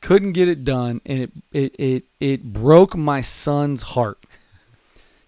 Couldn't 0.00 0.32
get 0.32 0.48
it 0.48 0.64
done, 0.64 1.00
and 1.04 1.20
it 1.22 1.30
it 1.52 1.74
it, 1.78 2.02
it 2.20 2.44
broke 2.52 2.96
my 2.96 3.20
son's 3.20 3.82
heart. 3.82 4.18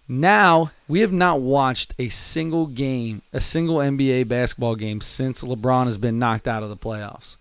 Now 0.09 0.71
we 0.93 0.99
have 0.99 1.11
not 1.11 1.41
watched 1.41 1.91
a 1.97 2.07
single 2.07 2.67
game, 2.67 3.23
a 3.33 3.41
single 3.41 3.77
NBA 3.77 4.27
basketball 4.27 4.75
game 4.75 5.01
since 5.01 5.41
LeBron 5.43 5.85
has 5.85 5.97
been 5.97 6.19
knocked 6.19 6.47
out 6.47 6.61
of 6.61 6.69
the 6.69 6.77
playoffs. 6.77 7.35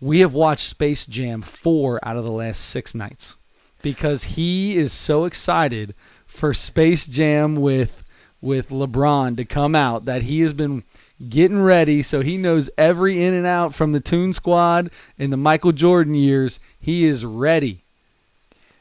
We 0.00 0.20
have 0.20 0.32
watched 0.32 0.66
Space 0.66 1.04
Jam 1.04 1.42
four 1.42 2.00
out 2.02 2.16
of 2.16 2.24
the 2.24 2.30
last 2.30 2.60
six 2.64 2.94
nights 2.94 3.36
because 3.82 4.24
he 4.24 4.78
is 4.78 4.94
so 4.94 5.26
excited 5.26 5.94
for 6.26 6.54
Space 6.54 7.06
Jam 7.06 7.56
with 7.56 8.02
with 8.40 8.70
LeBron 8.70 9.36
to 9.36 9.44
come 9.44 9.74
out 9.74 10.06
that 10.06 10.22
he 10.22 10.40
has 10.40 10.54
been 10.54 10.82
getting 11.28 11.60
ready 11.60 12.00
so 12.00 12.22
he 12.22 12.38
knows 12.38 12.70
every 12.78 13.22
in 13.22 13.34
and 13.34 13.46
out 13.46 13.74
from 13.74 13.92
the 13.92 14.00
Toon 14.00 14.32
Squad 14.32 14.90
in 15.18 15.28
the 15.28 15.36
Michael 15.36 15.72
Jordan 15.72 16.14
years. 16.14 16.58
He 16.80 17.04
is 17.04 17.26
ready. 17.26 17.82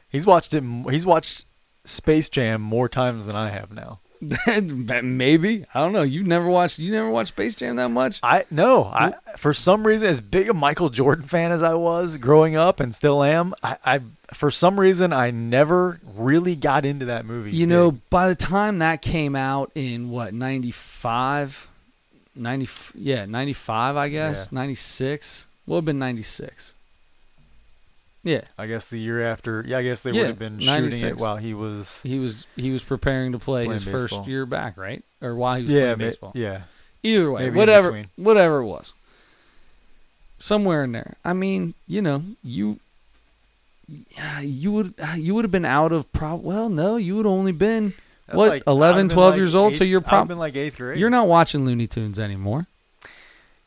He's 0.10 0.26
watched 0.26 0.54
it. 0.54 0.64
He's 0.90 1.06
watched 1.06 1.44
Space 1.90 2.30
Jam 2.30 2.62
more 2.62 2.88
times 2.90 3.26
than 3.26 3.36
I 3.36 3.50
have 3.50 3.72
now. 3.74 4.00
Maybe 5.02 5.66
I 5.74 5.80
don't 5.80 5.94
know. 5.94 6.02
You 6.04 6.24
never 6.24 6.48
watched. 6.48 6.78
You 6.80 6.92
never 6.92 7.10
watched 7.10 7.30
Space 7.30 7.56
Jam 7.56 7.78
that 7.78 7.90
much. 7.90 8.20
I 8.22 8.46
no. 8.52 8.84
I 8.86 9.14
for 9.38 9.54
some 9.54 9.88
reason, 9.88 10.10
as 10.10 10.20
big 10.20 10.50
a 10.50 10.54
Michael 10.54 10.90
Jordan 10.90 11.26
fan 11.26 11.52
as 11.54 11.64
I 11.64 11.74
was 11.76 12.18
growing 12.18 12.56
up 12.56 12.80
and 12.82 12.94
still 12.94 13.24
am, 13.24 13.54
I, 13.64 13.78
I 13.86 14.00
for 14.34 14.52
some 14.52 14.78
reason 14.80 15.14
I 15.14 15.32
never 15.32 16.00
really 16.16 16.56
got 16.58 16.84
into 16.86 17.06
that 17.06 17.26
movie. 17.26 17.52
You 17.52 17.66
big. 17.66 17.70
know, 17.70 17.92
by 18.10 18.28
the 18.28 18.36
time 18.36 18.80
that 18.80 19.02
came 19.02 19.36
out 19.38 19.72
in 19.74 20.10
what 20.10 20.34
95, 20.34 21.68
90, 22.36 22.68
yeah, 22.96 23.26
ninety 23.26 23.54
five, 23.54 23.96
I 23.96 24.10
guess 24.10 24.50
Yeah. 24.52 24.60
ninety 24.60 24.76
six. 24.76 25.46
Would 25.66 25.78
have 25.78 25.86
been 25.86 26.00
ninety 26.00 26.24
six. 26.24 26.74
Yeah, 28.24 28.42
I 28.58 28.68
guess 28.68 28.90
the 28.90 29.00
year 29.00 29.24
after. 29.24 29.64
Yeah, 29.66 29.78
I 29.78 29.84
guess 29.84 30.04
they 30.04 30.12
Yeah, 30.12 30.22
would 30.22 30.28
have 30.28 30.40
been 30.40 30.60
shooting 30.60 30.74
it 30.74 30.82
96. 30.82 31.22
while 31.22 31.38
he 31.38 31.54
was. 31.54 32.02
he 32.04 32.20
was 32.20 32.46
he 32.58 32.70
was 32.72 32.84
preparing 32.84 33.32
to 33.32 33.40
play 33.40 33.64
Playing 33.66 33.72
his 33.80 33.84
first 33.86 34.28
year 34.28 34.46
back, 34.46 34.76
right? 34.78 35.02
Or 35.22 35.36
while 35.36 35.56
he 35.56 35.62
was 35.64 35.72
Yeah, 35.72 35.80
playing 35.80 35.98
ma- 36.00 36.04
baseball. 36.06 36.32
yeah. 36.36 36.62
Either 37.02 37.32
way, 37.32 37.40
Maybe 37.44 37.50
in 37.52 37.56
whatever, 37.56 37.92
between. 37.92 38.08
whatever 38.18 38.58
it 38.58 38.66
was, 38.66 38.92
somewhere 40.38 40.84
in 40.84 40.92
there. 40.92 41.16
I 41.24 41.32
mean, 41.34 41.74
you 41.88 42.02
know, 42.02 42.24
you, 42.44 42.80
you 44.42 44.72
would 44.74 44.94
you 45.16 45.34
would 45.36 45.46
have 45.46 45.52
been 45.52 45.66
out 45.66 45.92
of 45.92 46.12
prob. 46.12 46.44
Well, 46.44 46.70
no, 46.70 46.98
you 46.98 47.16
would 47.16 47.26
only 47.26 47.54
been 47.54 47.94
That's 48.28 48.36
what 48.38 48.50
like- 48.50 48.64
11, 48.68 48.96
I'd 48.98 49.02
been 49.08 49.10
12 49.16 49.32
like 49.32 49.38
years 49.38 49.56
old. 49.56 49.76
So 49.76 49.84
eighth- 49.84 49.90
you're 49.92 50.02
I'd 50.02 50.06
probably 50.08 50.28
been 50.34 50.40
like 50.40 50.56
eighth 50.58 50.76
grade. 50.78 51.00
you're 51.00 51.10
not 51.10 51.28
watching 51.28 51.66
Looney 51.66 51.88
Tunes 51.88 52.20
anymore. 52.20 52.68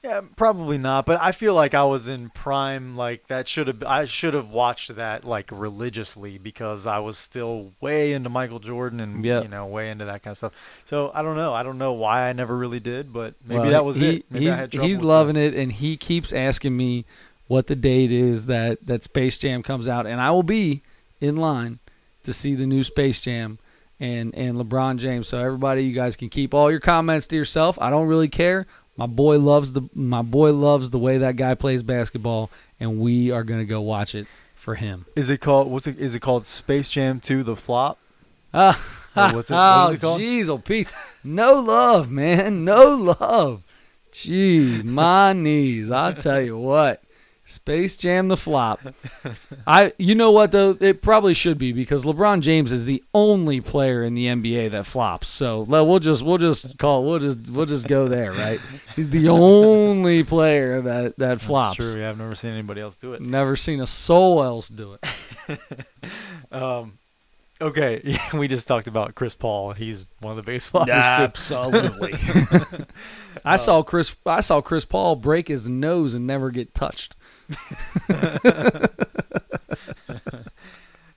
Yeah, 0.04 0.22
probably 0.34 0.78
not. 0.78 1.06
But 1.06 1.20
I 1.22 1.30
feel 1.30 1.54
like 1.54 1.74
I 1.74 1.84
was 1.84 2.08
in 2.08 2.30
prime. 2.30 2.96
Like 2.96 3.28
that 3.28 3.46
should 3.46 3.68
have. 3.68 3.84
I 3.84 4.04
should 4.04 4.34
have 4.34 4.50
watched 4.50 4.96
that 4.96 5.24
like 5.24 5.48
religiously 5.52 6.38
because 6.38 6.86
I 6.88 6.98
was 6.98 7.16
still 7.16 7.70
way 7.80 8.12
into 8.12 8.28
Michael 8.28 8.58
Jordan 8.58 8.98
and 8.98 9.24
Yep. 9.24 9.44
you 9.44 9.48
know 9.48 9.66
way 9.66 9.90
into 9.90 10.04
that 10.06 10.22
kind 10.24 10.32
of 10.32 10.38
stuff. 10.38 10.52
So 10.86 11.12
I 11.14 11.22
don't 11.22 11.36
know. 11.36 11.54
I 11.54 11.62
don't 11.62 11.78
know 11.78 11.92
why 11.92 12.28
I 12.28 12.32
never 12.32 12.56
really 12.56 12.80
did, 12.80 13.12
but 13.12 13.34
maybe 13.46 13.60
Well, 13.60 13.70
that 13.70 13.84
was 13.84 13.96
he, 13.96 14.08
it. 14.16 14.24
Maybe 14.28 14.50
I 14.50 14.66
he's 14.66 14.80
he's 14.80 15.02
loving 15.02 15.34
that. 15.34 15.54
it, 15.54 15.54
and 15.54 15.70
he 15.70 15.96
keeps 15.96 16.32
asking 16.32 16.76
me 16.76 17.04
what 17.46 17.68
the 17.68 17.76
date 17.76 18.10
is 18.10 18.46
that 18.46 18.84
that 18.86 19.04
Space 19.04 19.38
Jam 19.38 19.62
comes 19.62 19.86
out, 19.86 20.06
and 20.06 20.20
I 20.20 20.32
will 20.32 20.42
be 20.42 20.80
in 21.20 21.36
line 21.36 21.78
to 22.24 22.32
see 22.32 22.56
the 22.56 22.66
new 22.66 22.82
Space 22.82 23.20
Jam 23.20 23.58
and 24.00 24.34
and 24.34 24.56
LeBron 24.56 24.96
James. 24.96 25.28
So 25.28 25.38
everybody, 25.38 25.84
you 25.84 25.92
guys 25.92 26.16
can 26.16 26.28
keep 26.28 26.52
all 26.54 26.72
your 26.72 26.80
comments 26.80 27.28
to 27.28 27.36
yourself. 27.36 27.78
I 27.80 27.88
don't 27.88 28.08
really 28.08 28.28
care. 28.28 28.66
My 28.96 29.06
boy 29.06 29.38
loves 29.38 29.72
the 29.72 29.82
my 29.94 30.22
boy 30.22 30.52
loves 30.52 30.90
the 30.90 30.98
way 30.98 31.18
that 31.18 31.36
guy 31.36 31.54
plays 31.54 31.82
basketball, 31.82 32.50
and 32.78 33.00
we 33.00 33.30
are 33.30 33.42
gonna 33.44 33.64
go 33.64 33.80
watch 33.80 34.14
it 34.14 34.26
for 34.54 34.74
him. 34.74 35.06
Is 35.16 35.30
it 35.30 35.40
called? 35.40 35.70
What's 35.70 35.86
it? 35.86 35.98
Is 35.98 36.14
it 36.14 36.20
called 36.20 36.44
Space 36.46 36.90
Jam 36.90 37.18
2: 37.20 37.42
The 37.42 37.56
Flop? 37.56 37.98
Or 39.14 39.28
what's 39.34 39.50
it- 39.50 39.54
oh, 39.58 39.90
it 39.90 40.00
called? 40.00 40.20
jeez, 40.22 40.48
oh, 40.48 40.56
Pete. 40.56 40.90
No 41.22 41.60
love, 41.60 42.10
man. 42.10 42.64
No 42.64 42.96
love. 43.20 43.62
Gee, 44.10 44.82
my 44.82 45.34
knees. 45.34 45.90
I'll 45.90 46.14
tell 46.14 46.40
you 46.40 46.56
what. 46.56 47.02
Space 47.52 47.96
Jam 47.96 48.28
the 48.28 48.36
flop. 48.36 48.80
I 49.66 49.92
you 49.98 50.14
know 50.14 50.30
what 50.30 50.52
though? 50.52 50.76
It 50.80 51.02
probably 51.02 51.34
should 51.34 51.58
be 51.58 51.72
because 51.72 52.04
LeBron 52.04 52.40
James 52.40 52.72
is 52.72 52.84
the 52.84 53.02
only 53.14 53.60
player 53.60 54.02
in 54.02 54.14
the 54.14 54.26
NBA 54.26 54.70
that 54.70 54.86
flops. 54.86 55.28
So 55.28 55.60
we'll 55.62 55.98
just 55.98 56.22
we'll 56.22 56.38
just 56.38 56.78
call 56.78 57.04
we'll 57.04 57.18
just 57.18 57.50
we'll 57.50 57.66
just 57.66 57.86
go 57.86 58.08
there, 58.08 58.32
right? 58.32 58.60
He's 58.96 59.10
the 59.10 59.28
only 59.28 60.24
player 60.24 60.80
that 60.80 61.16
that 61.18 61.40
flops. 61.40 61.78
That's 61.78 61.92
true. 61.94 62.08
I've 62.08 62.18
never 62.18 62.34
seen 62.34 62.52
anybody 62.52 62.80
else 62.80 62.96
do 62.96 63.12
it. 63.14 63.20
Never 63.20 63.56
seen 63.56 63.80
a 63.80 63.86
soul 63.86 64.42
else 64.42 64.68
do 64.68 64.94
it. 64.94 65.60
Um, 66.52 66.98
okay, 67.60 68.00
yeah, 68.04 68.36
we 68.36 68.46
just 68.46 68.68
talked 68.68 68.86
about 68.86 69.14
Chris 69.14 69.34
Paul. 69.34 69.72
He's 69.72 70.04
one 70.20 70.32
of 70.32 70.36
the 70.36 70.42
biggest 70.42 70.72
floppers. 70.72 70.92
Absolutely. 70.92 72.14
I 73.44 73.56
saw 73.56 73.82
Chris. 73.82 74.14
I 74.26 74.42
saw 74.42 74.60
Chris 74.60 74.84
Paul 74.84 75.16
break 75.16 75.48
his 75.48 75.68
nose 75.68 76.14
and 76.14 76.26
never 76.26 76.50
get 76.50 76.74
touched. 76.74 77.16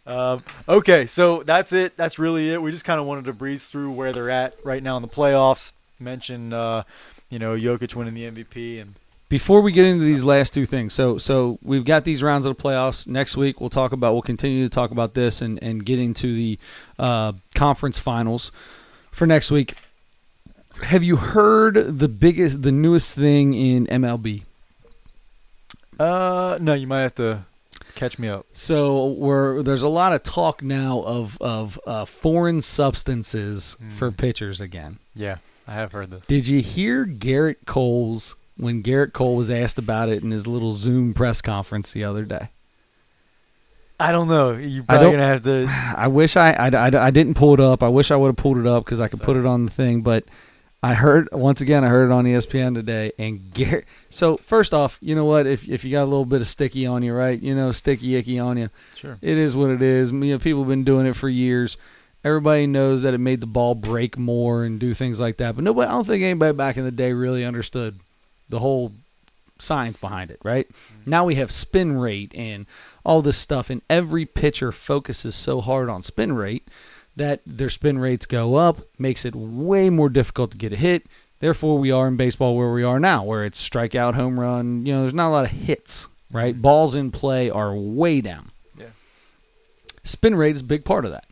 Um, 0.07 0.43
okay, 0.69 1.07
so 1.07 1.43
that's 1.43 1.73
it. 1.73 1.97
That's 1.97 2.19
really 2.19 2.51
it. 2.51 2.61
We 2.61 2.71
just 2.71 2.85
kind 2.85 2.99
of 2.99 3.05
wanted 3.05 3.25
to 3.25 3.33
breeze 3.33 3.67
through 3.67 3.91
where 3.91 4.13
they're 4.13 4.29
at 4.29 4.55
right 4.63 4.83
now 4.83 4.95
in 4.97 5.01
the 5.01 5.07
playoffs. 5.07 5.71
Mention, 5.99 6.53
uh, 6.53 6.83
you 7.29 7.39
know, 7.39 7.55
Jokic 7.55 7.95
winning 7.95 8.13
the 8.13 8.29
MVP, 8.29 8.81
and 8.81 8.95
Before 9.29 9.61
we 9.61 9.71
get 9.71 9.85
into 9.85 10.05
these 10.05 10.23
last 10.23 10.53
two 10.53 10.65
things, 10.65 10.93
so 10.93 11.17
so 11.17 11.57
we've 11.63 11.85
got 11.85 12.03
these 12.03 12.21
rounds 12.21 12.45
of 12.45 12.55
the 12.55 12.61
playoffs. 12.61 13.07
Next 13.07 13.35
week 13.35 13.59
we'll 13.59 13.69
talk 13.69 13.91
about. 13.93 14.13
We'll 14.13 14.21
continue 14.21 14.63
to 14.63 14.69
talk 14.69 14.91
about 14.91 15.15
this 15.15 15.41
and 15.41 15.61
and 15.63 15.83
get 15.85 15.97
into 15.97 16.33
the 16.35 16.59
uh, 16.99 17.33
conference 17.55 17.97
finals 17.97 18.51
for 19.11 19.25
next 19.25 19.49
week. 19.49 19.73
Have 20.83 21.03
you 21.03 21.15
heard 21.15 21.97
the 21.97 22.09
biggest, 22.09 22.61
the 22.61 22.71
newest 22.71 23.13
thing 23.13 23.53
in 23.53 23.87
MLB? 23.87 24.43
Uh, 25.99 26.57
no, 26.61 26.73
you 26.73 26.87
might 26.87 27.01
have 27.01 27.15
to 27.15 27.41
catch 27.95 28.19
me 28.19 28.27
up. 28.27 28.45
So 28.53 29.07
we're 29.07 29.61
there's 29.63 29.83
a 29.83 29.87
lot 29.89 30.13
of 30.13 30.23
talk 30.23 30.61
now 30.61 30.99
of 31.01 31.37
of 31.41 31.79
uh, 31.87 32.05
foreign 32.05 32.61
substances 32.61 33.77
for 33.95 34.11
Mm. 34.11 34.17
pitchers 34.17 34.59
again. 34.61 34.99
Yeah, 35.15 35.37
I 35.67 35.73
have 35.75 35.91
heard 35.93 36.09
this. 36.11 36.25
Did 36.27 36.47
you 36.47 36.61
hear 36.61 37.05
Gerrit 37.05 37.65
Cole's 37.65 38.35
when 38.57 38.83
Gerrit 38.83 39.13
Cole 39.13 39.35
was 39.35 39.49
asked 39.51 39.77
about 39.77 40.09
it 40.09 40.23
in 40.23 40.31
his 40.31 40.45
little 40.47 40.73
Zoom 40.73 41.13
press 41.13 41.41
conference 41.41 41.91
the 41.93 42.03
other 42.03 42.23
day? 42.23 42.49
I 43.97 44.11
don't 44.11 44.27
know. 44.27 44.51
You're 44.51 44.83
probably 44.83 45.11
gonna 45.11 45.27
have 45.27 45.43
to. 45.43 45.65
I 45.97 46.07
wish 46.07 46.35
I 46.35 46.51
I, 46.51 46.67
I, 46.67 47.05
I 47.07 47.11
didn't 47.11 47.35
pull 47.35 47.53
it 47.53 47.59
up. 47.61 47.81
I 47.81 47.87
wish 47.87 48.11
I 48.11 48.15
would 48.17 48.27
have 48.27 48.37
pulled 48.37 48.57
it 48.57 48.67
up 48.67 48.83
because 48.83 48.99
I 48.99 49.07
could 49.07 49.21
put 49.21 49.37
it 49.37 49.45
on 49.45 49.65
the 49.65 49.71
thing. 49.71 50.01
But 50.01 50.25
I 50.85 50.93
heard 50.93 51.29
once 51.31 51.61
again 51.61 51.83
I 51.83 51.87
heard 51.87 52.11
it 52.11 52.13
on 52.13 52.25
ESPN 52.25 52.75
today. 52.75 53.11
And 53.17 53.39
Gerrit. 53.55 53.85
So 54.11 54.37
first 54.37 54.71
off, 54.71 54.99
you 55.01 55.15
know 55.15 55.25
what? 55.25 55.47
If 55.47 55.67
if 55.67 55.83
you 55.83 55.91
got 55.91 56.03
a 56.03 56.05
little 56.05 56.25
bit 56.25 56.41
of 56.41 56.47
sticky 56.47 56.85
on 56.85 57.01
you, 57.01 57.11
right? 57.11 57.41
You 57.41 57.55
know, 57.55 57.71
sticky 57.71 58.15
icky 58.15 58.37
on 58.37 58.57
you. 58.57 58.69
Sure. 58.95 59.17
It 59.19 59.35
is 59.35 59.55
what 59.55 59.71
it 59.71 59.81
is. 59.81 60.11
You 60.11 60.19
know, 60.19 60.37
people 60.37 60.61
have 60.61 60.69
been 60.69 60.83
doing 60.83 61.07
it 61.07 61.15
for 61.15 61.27
years. 61.27 61.77
Everybody 62.23 62.67
knows 62.67 63.01
that 63.01 63.15
it 63.15 63.17
made 63.17 63.41
the 63.41 63.47
ball 63.47 63.73
break 63.73 64.15
more 64.15 64.63
and 64.63 64.79
do 64.79 64.93
things 64.93 65.19
like 65.19 65.37
that. 65.37 65.55
But 65.55 65.63
nobody, 65.63 65.87
I 65.87 65.91
don't 65.91 66.05
think 66.05 66.21
anybody 66.21 66.55
back 66.55 66.77
in 66.77 66.83
the 66.83 66.91
day 66.91 67.13
really 67.13 67.43
understood 67.43 67.99
the 68.49 68.59
whole 68.59 68.91
science 69.57 69.97
behind 69.97 70.29
it, 70.29 70.39
right? 70.43 70.67
Mm-hmm. 70.67 71.09
Now 71.09 71.25
we 71.25 71.35
have 71.35 71.51
spin 71.51 71.97
rate 71.97 72.31
and 72.35 72.67
all 73.03 73.23
this 73.23 73.37
stuff, 73.37 73.71
and 73.71 73.81
every 73.89 74.27
pitcher 74.27 74.71
focuses 74.71 75.33
so 75.33 75.61
hard 75.61 75.89
on 75.89 76.03
spin 76.03 76.33
rate 76.33 76.67
that 77.15 77.41
their 77.45 77.69
spin 77.69 77.97
rates 77.97 78.25
go 78.25 78.55
up, 78.55 78.79
makes 78.99 79.25
it 79.25 79.35
way 79.35 79.89
more 79.89 80.09
difficult 80.09 80.51
to 80.51 80.57
get 80.57 80.73
a 80.73 80.77
hit. 80.77 81.05
Therefore, 81.39 81.77
we 81.77 81.91
are 81.91 82.07
in 82.07 82.17
baseball 82.17 82.55
where 82.55 82.71
we 82.71 82.83
are 82.83 82.99
now, 82.99 83.23
where 83.23 83.45
it's 83.45 83.69
strikeout, 83.69 84.15
home 84.15 84.39
run. 84.39 84.85
You 84.85 84.93
know, 84.93 85.01
there's 85.01 85.13
not 85.13 85.29
a 85.29 85.31
lot 85.31 85.45
of 85.45 85.51
hits, 85.51 86.07
right? 86.31 86.53
Mm-hmm. 86.53 86.61
Balls 86.61 86.95
in 86.95 87.11
play 87.11 87.49
are 87.49 87.75
way 87.75 88.21
down. 88.21 88.51
Yeah. 88.77 88.87
Spin 90.03 90.35
rate 90.35 90.55
is 90.55 90.61
a 90.61 90.65
big 90.65 90.85
part 90.85 91.05
of 91.05 91.11
that. 91.11 91.25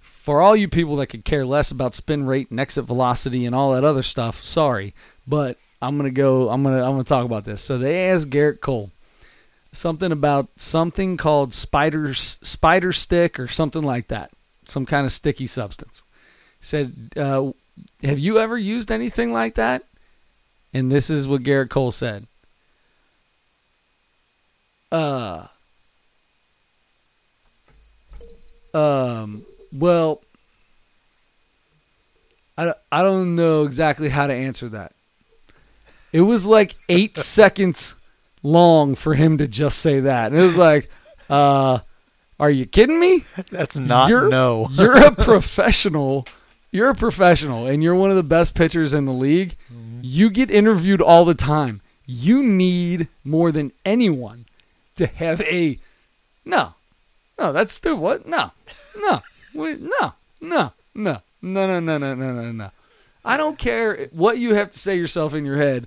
For 0.00 0.40
all 0.40 0.56
you 0.56 0.68
people 0.68 0.96
that 0.96 1.08
could 1.08 1.24
care 1.24 1.44
less 1.44 1.70
about 1.70 1.94
spin 1.94 2.24
rate 2.24 2.50
and 2.50 2.58
exit 2.58 2.86
velocity 2.86 3.44
and 3.44 3.54
all 3.54 3.72
that 3.74 3.84
other 3.84 4.02
stuff, 4.02 4.42
sorry, 4.42 4.94
but 5.26 5.58
I'm 5.82 5.98
gonna 5.98 6.10
go. 6.10 6.48
I'm 6.48 6.62
gonna. 6.62 6.82
I'm 6.82 6.92
gonna 6.92 7.04
talk 7.04 7.26
about 7.26 7.44
this. 7.44 7.62
So 7.62 7.76
they 7.76 8.08
asked 8.08 8.30
Gerrit 8.30 8.60
Cole 8.60 8.90
something 9.72 10.12
about 10.12 10.48
something 10.56 11.16
called 11.16 11.52
spider 11.52 12.14
spider 12.14 12.92
stick 12.92 13.38
or 13.38 13.48
something 13.48 13.82
like 13.82 14.08
that, 14.08 14.30
some 14.66 14.86
kind 14.86 15.06
of 15.06 15.12
sticky 15.12 15.46
substance. 15.46 16.02
Said, 16.60 17.10
uh, 17.16 17.52
"Have 18.02 18.18
you 18.18 18.38
ever 18.38 18.56
used 18.58 18.90
anything 18.90 19.32
like 19.32 19.54
that?" 19.54 19.84
And 20.72 20.90
this 20.90 21.10
is 21.10 21.28
what 21.28 21.42
Gerrit 21.42 21.70
Cole 21.70 21.90
said. 21.90 22.26
Uh. 24.90 25.46
Um. 28.72 29.44
Well. 29.72 30.20
I, 32.56 32.72
I 32.92 33.02
don't 33.02 33.34
know 33.34 33.64
exactly 33.64 34.08
how 34.08 34.28
to 34.28 34.32
answer 34.32 34.68
that. 34.68 34.92
It 36.12 36.20
was 36.20 36.46
like 36.46 36.76
eight 36.88 37.18
seconds 37.18 37.96
long 38.44 38.94
for 38.94 39.14
him 39.14 39.38
to 39.38 39.48
just 39.48 39.80
say 39.80 40.00
that. 40.00 40.30
And 40.30 40.40
it 40.40 40.42
was 40.42 40.56
like, 40.56 40.88
uh, 41.28 41.80
are 42.44 42.50
you 42.50 42.66
kidding 42.66 43.00
me? 43.00 43.24
That's 43.50 43.78
not 43.78 44.10
you're, 44.10 44.28
no. 44.28 44.68
you're 44.72 44.98
a 44.98 45.12
professional. 45.12 46.26
You're 46.70 46.90
a 46.90 46.94
professional 46.94 47.66
and 47.66 47.82
you're 47.82 47.94
one 47.94 48.10
of 48.10 48.16
the 48.16 48.22
best 48.22 48.54
pitchers 48.54 48.92
in 48.92 49.06
the 49.06 49.14
league. 49.14 49.56
Mm-hmm. 49.72 50.00
You 50.02 50.28
get 50.28 50.50
interviewed 50.50 51.00
all 51.00 51.24
the 51.24 51.34
time. 51.34 51.80
You 52.04 52.42
need 52.42 53.08
more 53.24 53.50
than 53.50 53.72
anyone 53.86 54.44
to 54.96 55.06
have 55.06 55.40
a 55.40 55.78
no. 56.44 56.74
No, 57.38 57.50
that's 57.50 57.72
stupid. 57.72 58.00
What? 58.00 58.28
No. 58.28 58.50
No. 58.94 59.22
Wait, 59.54 59.80
no. 59.80 60.12
No. 60.42 60.72
No. 60.94 61.22
No, 61.40 61.66
no, 61.66 61.80
no, 61.80 61.96
no, 61.96 62.14
no, 62.14 62.32
no, 62.34 62.52
no. 62.52 62.70
I 63.24 63.38
don't 63.38 63.58
care 63.58 64.08
what 64.12 64.36
you 64.36 64.52
have 64.52 64.70
to 64.70 64.78
say 64.78 64.98
yourself 64.98 65.32
in 65.32 65.46
your 65.46 65.56
head. 65.56 65.86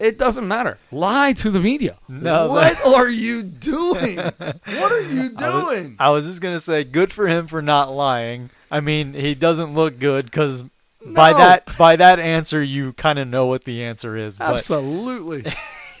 It 0.00 0.18
doesn't 0.18 0.48
matter. 0.48 0.78
Lie 0.90 1.34
to 1.34 1.50
the 1.50 1.60
media. 1.60 1.96
No, 2.08 2.48
what 2.48 2.82
are 2.84 3.08
you 3.08 3.42
doing? 3.42 4.16
What 4.40 4.92
are 4.92 5.00
you 5.02 5.34
I 5.36 5.54
was- 5.54 5.64
doing? 5.68 5.96
I 6.00 6.10
was 6.10 6.24
just 6.24 6.40
gonna 6.40 6.58
say, 6.58 6.82
good 6.84 7.12
for 7.12 7.28
him 7.28 7.46
for 7.46 7.60
not 7.62 7.92
lying. 7.94 8.50
I 8.70 8.80
mean, 8.80 9.12
he 9.12 9.34
doesn't 9.34 9.74
look 9.74 9.98
good 9.98 10.24
because 10.24 10.64
by 11.04 11.32
that 11.34 11.76
by 11.76 11.96
that 11.96 12.18
answer, 12.18 12.62
you 12.62 12.94
kind 12.94 13.18
of 13.18 13.28
know 13.28 13.46
what 13.46 13.64
the 13.64 13.82
answer 13.84 14.16
is. 14.16 14.40
Absolutely. 14.40 15.44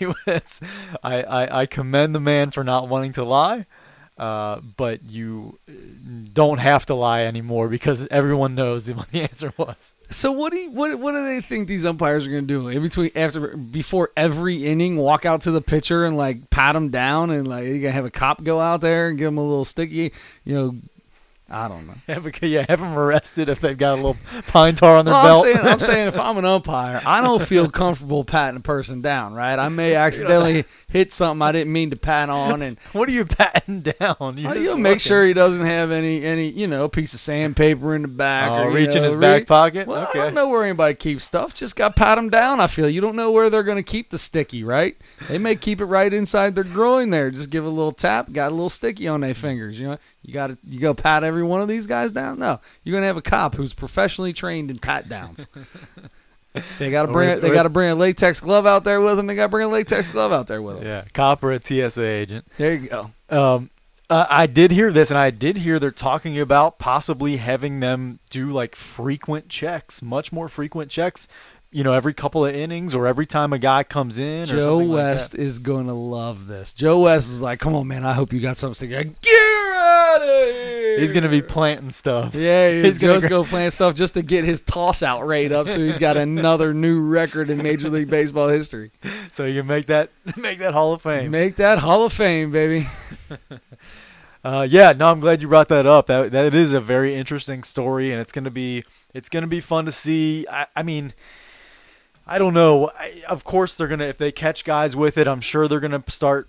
I, 0.00 1.22
I 1.22 1.60
I 1.62 1.66
commend 1.66 2.14
the 2.14 2.20
man 2.20 2.50
for 2.50 2.64
not 2.64 2.88
wanting 2.88 3.12
to 3.14 3.24
lie. 3.24 3.66
Uh, 4.20 4.60
but 4.76 5.02
you 5.08 5.58
uh, 5.66 5.72
don't 6.34 6.58
have 6.58 6.84
to 6.84 6.94
lie 6.94 7.22
anymore 7.22 7.68
because 7.68 8.06
everyone 8.08 8.54
knows 8.54 8.86
what 8.90 9.10
the 9.12 9.22
answer 9.22 9.50
was. 9.56 9.94
So 10.10 10.30
what 10.30 10.52
do 10.52 10.58
you, 10.58 10.70
what 10.72 10.98
what 10.98 11.12
do 11.12 11.24
they 11.24 11.40
think 11.40 11.66
these 11.66 11.86
umpires 11.86 12.26
are 12.26 12.30
going 12.30 12.46
to 12.46 12.46
do 12.46 12.68
in 12.68 12.82
between 12.82 13.12
after 13.16 13.56
before 13.56 14.10
every 14.18 14.66
inning? 14.66 14.98
Walk 14.98 15.24
out 15.24 15.40
to 15.42 15.50
the 15.50 15.62
pitcher 15.62 16.04
and 16.04 16.18
like 16.18 16.50
pat 16.50 16.76
him 16.76 16.90
down 16.90 17.30
and 17.30 17.48
like 17.48 17.64
you 17.64 17.80
gonna 17.80 17.92
have 17.92 18.04
a 18.04 18.10
cop 18.10 18.44
go 18.44 18.60
out 18.60 18.82
there 18.82 19.08
and 19.08 19.16
give 19.16 19.28
him 19.28 19.38
a 19.38 19.42
little 19.42 19.64
sticky, 19.64 20.12
you 20.44 20.54
know. 20.54 20.74
I 21.50 21.66
don't 21.66 21.86
know. 21.86 21.94
Have 22.06 22.42
yeah, 22.42 22.64
have 22.68 22.78
them 22.80 22.96
arrested 22.96 23.48
if 23.48 23.60
they've 23.60 23.76
got 23.76 23.94
a 23.94 23.96
little 23.96 24.16
pine 24.46 24.76
tar 24.76 24.96
on 24.96 25.04
their 25.04 25.12
Well, 25.14 25.42
belt. 25.42 25.46
I'm 25.46 25.52
saying, 25.52 25.66
I'm 25.66 25.80
saying 25.80 26.08
if 26.08 26.18
I'm 26.20 26.36
an 26.38 26.44
umpire, 26.44 27.02
I 27.04 27.20
don't 27.20 27.42
feel 27.42 27.68
comfortable 27.68 28.22
patting 28.24 28.58
a 28.58 28.60
person 28.60 29.00
down, 29.02 29.34
right? 29.34 29.58
I 29.58 29.68
may 29.68 29.94
accidentally 29.96 30.64
hit 30.88 31.12
something 31.12 31.42
I 31.42 31.50
didn't 31.50 31.72
mean 31.72 31.90
to 31.90 31.96
pat 31.96 32.30
on, 32.30 32.62
and 32.62 32.78
what 32.92 33.08
are 33.08 33.12
you 33.12 33.24
patting 33.24 33.80
down? 33.80 34.36
You're 34.36 34.50
Uh, 34.52 34.54
you'll 34.54 34.76
make 34.76 35.00
sure 35.00 35.26
he 35.26 35.32
doesn't 35.32 35.66
have 35.66 35.90
any 35.90 36.24
any 36.24 36.48
you 36.48 36.68
know 36.68 36.88
piece 36.88 37.14
of 37.14 37.20
sandpaper 37.20 37.94
in 37.96 38.02
the 38.02 38.08
back 38.08 38.50
Oh, 38.50 38.64
or 38.64 38.70
you 38.70 38.76
reach 38.76 38.94
in 38.94 39.02
know, 39.02 39.08
his 39.08 39.16
back 39.16 39.46
pocket. 39.46 39.88
Well, 39.88 40.08
I 40.08 40.12
don't 40.14 40.34
know 40.34 40.48
where 40.48 40.62
anybody 40.64 40.94
keeps 40.94 41.24
stuff. 41.24 41.52
Just 41.54 41.74
got 41.74 41.88
to 41.88 41.94
pat 41.94 42.16
them 42.16 42.30
down. 42.30 42.60
I 42.60 42.68
feel 42.68 42.88
you 42.88 43.00
don't 43.00 43.16
know 43.16 43.32
where 43.32 43.50
they're 43.50 43.64
going 43.64 43.76
to 43.76 43.82
keep 43.82 44.10
the 44.10 44.18
sticky, 44.18 44.62
right? 44.62 44.96
They 45.28 45.38
may 45.38 45.56
keep 45.56 45.80
it 45.80 45.86
right 45.86 46.12
inside 46.12 46.54
their 46.54 46.64
groin 46.64 47.10
there. 47.10 47.30
Just 47.30 47.50
give 47.50 47.64
a 47.64 47.68
little 47.68 47.92
tap. 47.92 48.32
Got 48.32 48.52
a 48.52 48.54
little 48.54 48.68
sticky 48.68 49.08
on 49.08 49.20
their 49.20 49.34
fingers. 49.34 49.78
You 49.80 49.88
know, 49.88 49.98
you 50.22 50.32
got 50.34 50.48
to 50.48 50.58
you 50.68 50.80
go 50.80 50.94
pat 50.94 51.24
every 51.24 51.42
one 51.42 51.60
of 51.60 51.68
these 51.68 51.86
guys 51.86 52.12
down. 52.12 52.38
No, 52.38 52.60
you're 52.84 52.92
going 52.92 53.02
to 53.02 53.06
have 53.08 53.16
a 53.16 53.22
cop 53.22 53.54
who's 53.54 53.72
professionally 53.72 54.32
trained 54.32 54.70
in 54.70 54.78
pat 54.78 55.08
downs. 55.08 55.46
they 56.78 56.90
got 56.90 57.06
to 57.06 57.12
bring 57.12 57.40
they 57.40 57.50
got 57.50 57.62
to 57.62 57.68
bring 57.68 57.90
a 57.90 57.94
latex 57.94 58.40
glove 58.40 58.66
out 58.66 58.84
there 58.84 59.00
with 59.00 59.16
them. 59.16 59.26
They 59.26 59.34
got 59.34 59.44
to 59.44 59.48
bring 59.50 59.66
a 59.66 59.70
latex 59.70 60.08
glove 60.08 60.32
out 60.32 60.46
there 60.46 60.60
with 60.60 60.76
them. 60.78 60.86
Yeah, 60.86 61.04
cop 61.14 61.42
or 61.42 61.52
a 61.52 61.60
TSA 61.60 62.04
agent. 62.04 62.44
There 62.56 62.74
you 62.74 62.88
go. 62.88 63.10
Um, 63.30 63.70
uh, 64.08 64.26
I 64.28 64.46
did 64.46 64.72
hear 64.72 64.90
this, 64.92 65.10
and 65.12 65.18
I 65.18 65.30
did 65.30 65.58
hear 65.58 65.78
they're 65.78 65.92
talking 65.92 66.38
about 66.40 66.78
possibly 66.80 67.36
having 67.36 67.78
them 67.78 68.18
do 68.28 68.50
like 68.50 68.74
frequent 68.74 69.48
checks, 69.48 70.02
much 70.02 70.32
more 70.32 70.48
frequent 70.48 70.90
checks. 70.90 71.28
You 71.72 71.84
know, 71.84 71.92
every 71.92 72.12
couple 72.12 72.44
of 72.44 72.52
innings 72.52 72.96
or 72.96 73.06
every 73.06 73.26
time 73.26 73.52
a 73.52 73.58
guy 73.58 73.84
comes 73.84 74.18
in. 74.18 74.42
or 74.42 74.46
Joe 74.46 74.78
like 74.78 74.88
West 74.88 75.32
that. 75.32 75.40
is 75.40 75.60
going 75.60 75.86
to 75.86 75.92
love 75.92 76.48
this. 76.48 76.74
Joe 76.74 76.98
West 76.98 77.30
is 77.30 77.40
like, 77.40 77.60
come 77.60 77.76
on, 77.76 77.86
man. 77.86 78.04
I 78.04 78.12
hope 78.12 78.32
you 78.32 78.40
got 78.40 78.58
something. 78.58 78.90
Get 78.90 79.06
out 79.74 80.22
of 80.22 80.28
here. 80.54 81.00
He's 81.00 81.12
gonna 81.12 81.28
be 81.28 81.42
planting 81.42 81.90
stuff. 81.90 82.34
Yeah, 82.34 82.70
he's, 82.74 82.84
He's 82.84 82.98
gonna 82.98 83.20
gra- 83.26 83.44
plant 83.44 83.72
stuff 83.72 83.94
just 83.94 84.14
to 84.14 84.22
get 84.22 84.44
his 84.44 84.60
toss 84.60 85.02
out 85.02 85.26
rate 85.26 85.52
up 85.52 85.68
so 85.68 85.78
he's 85.80 85.98
got 85.98 86.16
another 86.16 86.74
new 86.74 87.00
record 87.00 87.48
in 87.50 87.62
Major 87.62 87.88
League 87.88 88.10
Baseball 88.10 88.48
history. 88.48 88.90
So 89.32 89.44
you 89.44 89.60
can 89.60 89.68
make 89.68 89.86
that 89.86 90.10
make 90.36 90.58
that 90.58 90.74
Hall 90.74 90.92
of 90.92 91.02
Fame. 91.02 91.30
Make 91.30 91.54
that 91.56 91.78
Hall 91.78 92.04
of 92.04 92.12
Fame, 92.12 92.50
baby. 92.50 92.88
Uh, 94.42 94.66
yeah, 94.68 94.92
no, 94.92 95.10
I'm 95.10 95.20
glad 95.20 95.40
you 95.40 95.46
brought 95.48 95.68
that 95.68 95.86
up. 95.86 96.06
That 96.08 96.32
that 96.32 96.52
is 96.54 96.72
a 96.72 96.80
very 96.80 97.14
interesting 97.14 97.62
story, 97.62 98.10
and 98.10 98.20
it's 98.20 98.32
gonna 98.32 98.50
be 98.50 98.84
it's 99.14 99.28
gonna 99.28 99.46
be 99.46 99.60
fun 99.60 99.84
to 99.84 99.92
see. 99.92 100.46
I, 100.50 100.66
I 100.74 100.82
mean, 100.82 101.12
I 102.26 102.38
don't 102.38 102.54
know. 102.54 102.90
I, 102.98 103.22
of 103.28 103.44
course, 103.44 103.76
they're 103.76 103.86
gonna 103.88 104.06
if 104.06 104.18
they 104.18 104.32
catch 104.32 104.64
guys 104.64 104.96
with 104.96 105.16
it, 105.16 105.28
I'm 105.28 105.40
sure 105.40 105.68
they're 105.68 105.78
gonna 105.80 106.02
start. 106.08 106.48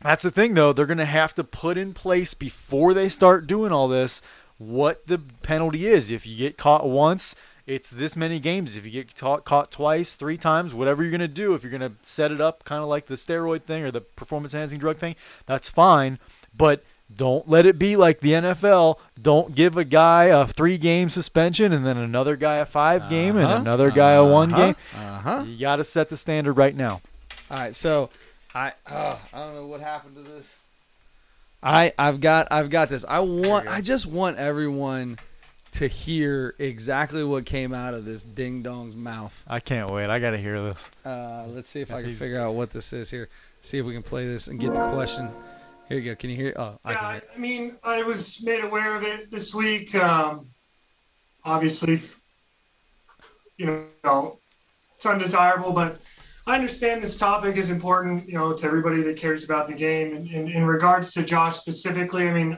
That's 0.00 0.22
the 0.22 0.30
thing, 0.30 0.54
though. 0.54 0.72
They're 0.72 0.86
gonna 0.86 1.04
have 1.04 1.34
to 1.34 1.44
put 1.44 1.76
in 1.76 1.92
place 1.92 2.34
before 2.34 2.94
they 2.94 3.08
start 3.08 3.46
doing 3.46 3.72
all 3.72 3.88
this 3.88 4.22
what 4.58 5.06
the 5.06 5.18
penalty 5.42 5.86
is. 5.86 6.10
If 6.10 6.26
you 6.26 6.36
get 6.36 6.56
caught 6.56 6.88
once, 6.88 7.34
it's 7.66 7.90
this 7.90 8.16
many 8.16 8.40
games. 8.40 8.76
If 8.76 8.84
you 8.84 8.90
get 8.90 9.14
caught, 9.14 9.44
caught 9.44 9.70
twice, 9.70 10.14
three 10.14 10.36
times, 10.38 10.74
whatever 10.74 11.02
you're 11.02 11.12
gonna 11.12 11.28
do, 11.28 11.54
if 11.54 11.62
you're 11.62 11.72
gonna 11.72 11.92
set 12.02 12.32
it 12.32 12.40
up 12.40 12.64
kind 12.64 12.82
of 12.82 12.88
like 12.88 13.06
the 13.06 13.14
steroid 13.14 13.62
thing 13.62 13.82
or 13.82 13.90
the 13.90 14.00
performance 14.00 14.54
enhancing 14.54 14.78
drug 14.78 14.98
thing, 14.98 15.16
that's 15.46 15.68
fine. 15.68 16.18
But 16.56 16.82
don't 17.14 17.48
let 17.48 17.66
it 17.66 17.78
be 17.78 17.96
like 17.96 18.20
the 18.20 18.32
NFL. 18.32 18.98
Don't 19.20 19.54
give 19.54 19.76
a 19.76 19.84
guy 19.84 20.24
a 20.24 20.46
three 20.46 20.78
game 20.78 21.08
suspension 21.08 21.72
and 21.72 21.84
then 21.84 21.96
another 21.96 22.36
guy 22.36 22.56
a 22.56 22.66
5 22.66 23.08
game 23.08 23.36
and 23.36 23.46
Uh-huh, 23.46 23.60
another 23.60 23.90
guy 23.90 24.12
a 24.12 24.24
one 24.24 24.52
uh-huh, 24.52 24.66
game. 24.66 24.76
Uh-huh. 24.94 25.44
You 25.46 25.58
got 25.58 25.76
to 25.76 25.84
set 25.84 26.10
the 26.10 26.16
standard 26.18 26.54
right 26.54 26.76
now. 26.76 27.00
All 27.50 27.58
right, 27.58 27.74
so 27.74 28.10
I 28.54 28.72
uh, 28.86 29.16
I 29.32 29.38
don't 29.38 29.54
know 29.54 29.66
what 29.66 29.80
happened 29.80 30.16
to 30.16 30.22
this. 30.22 30.58
I 31.62 31.92
I've 31.98 32.20
got 32.20 32.48
I've 32.50 32.70
got 32.70 32.88
this. 32.88 33.04
I 33.08 33.20
want 33.20 33.68
I 33.68 33.80
just 33.80 34.06
want 34.06 34.38
everyone 34.38 35.18
to 35.72 35.86
hear 35.86 36.54
exactly 36.58 37.22
what 37.22 37.44
came 37.44 37.74
out 37.74 37.92
of 37.94 38.04
this 38.04 38.24
ding 38.24 38.62
dong's 38.62 38.96
mouth. 38.96 39.44
I 39.46 39.60
can't 39.60 39.90
wait. 39.90 40.08
I 40.08 40.18
got 40.18 40.30
to 40.30 40.38
hear 40.38 40.62
this. 40.62 40.90
Uh, 41.04 41.44
let's 41.48 41.68
see 41.68 41.80
if 41.82 41.90
Yeah, 41.90 41.96
I 41.96 42.00
can 42.00 42.08
he's- 42.10 42.18
figure 42.18 42.40
out 42.40 42.54
what 42.54 42.70
this 42.70 42.92
is 42.92 43.10
here. 43.10 43.28
See 43.60 43.76
if 43.78 43.84
we 43.84 43.92
can 43.92 44.02
play 44.02 44.26
this 44.26 44.48
and 44.48 44.58
get 44.58 44.72
the 44.74 44.90
question. 44.92 45.28
Here 45.88 45.98
you 45.98 46.10
go. 46.12 46.16
Can 46.16 46.30
you 46.30 46.36
hear? 46.36 46.52
Oh, 46.56 46.78
I 46.84 46.92
Yeah, 46.92 46.98
can 46.98 47.06
I, 47.06 47.12
hear. 47.14 47.22
I 47.34 47.38
mean, 47.38 47.74
I 47.82 48.02
was 48.02 48.42
made 48.42 48.64
aware 48.64 48.94
of 48.96 49.02
it 49.02 49.30
this 49.30 49.54
week. 49.54 49.94
Um, 49.94 50.46
obviously, 51.44 51.94
f- 51.94 52.20
you 53.56 53.66
know, 54.04 54.38
it's 54.96 55.04
undesirable, 55.06 55.72
but 55.72 56.00
I 56.48 56.54
understand 56.54 57.02
this 57.02 57.18
topic 57.18 57.56
is 57.56 57.68
important, 57.68 58.26
you 58.26 58.32
know, 58.32 58.54
to 58.54 58.64
everybody 58.64 59.02
that 59.02 59.18
cares 59.18 59.44
about 59.44 59.68
the 59.68 59.74
game. 59.74 60.16
And 60.16 60.26
in, 60.30 60.48
in 60.48 60.64
regards 60.64 61.12
to 61.12 61.22
Josh 61.22 61.56
specifically, 61.56 62.26
I 62.26 62.32
mean, 62.32 62.56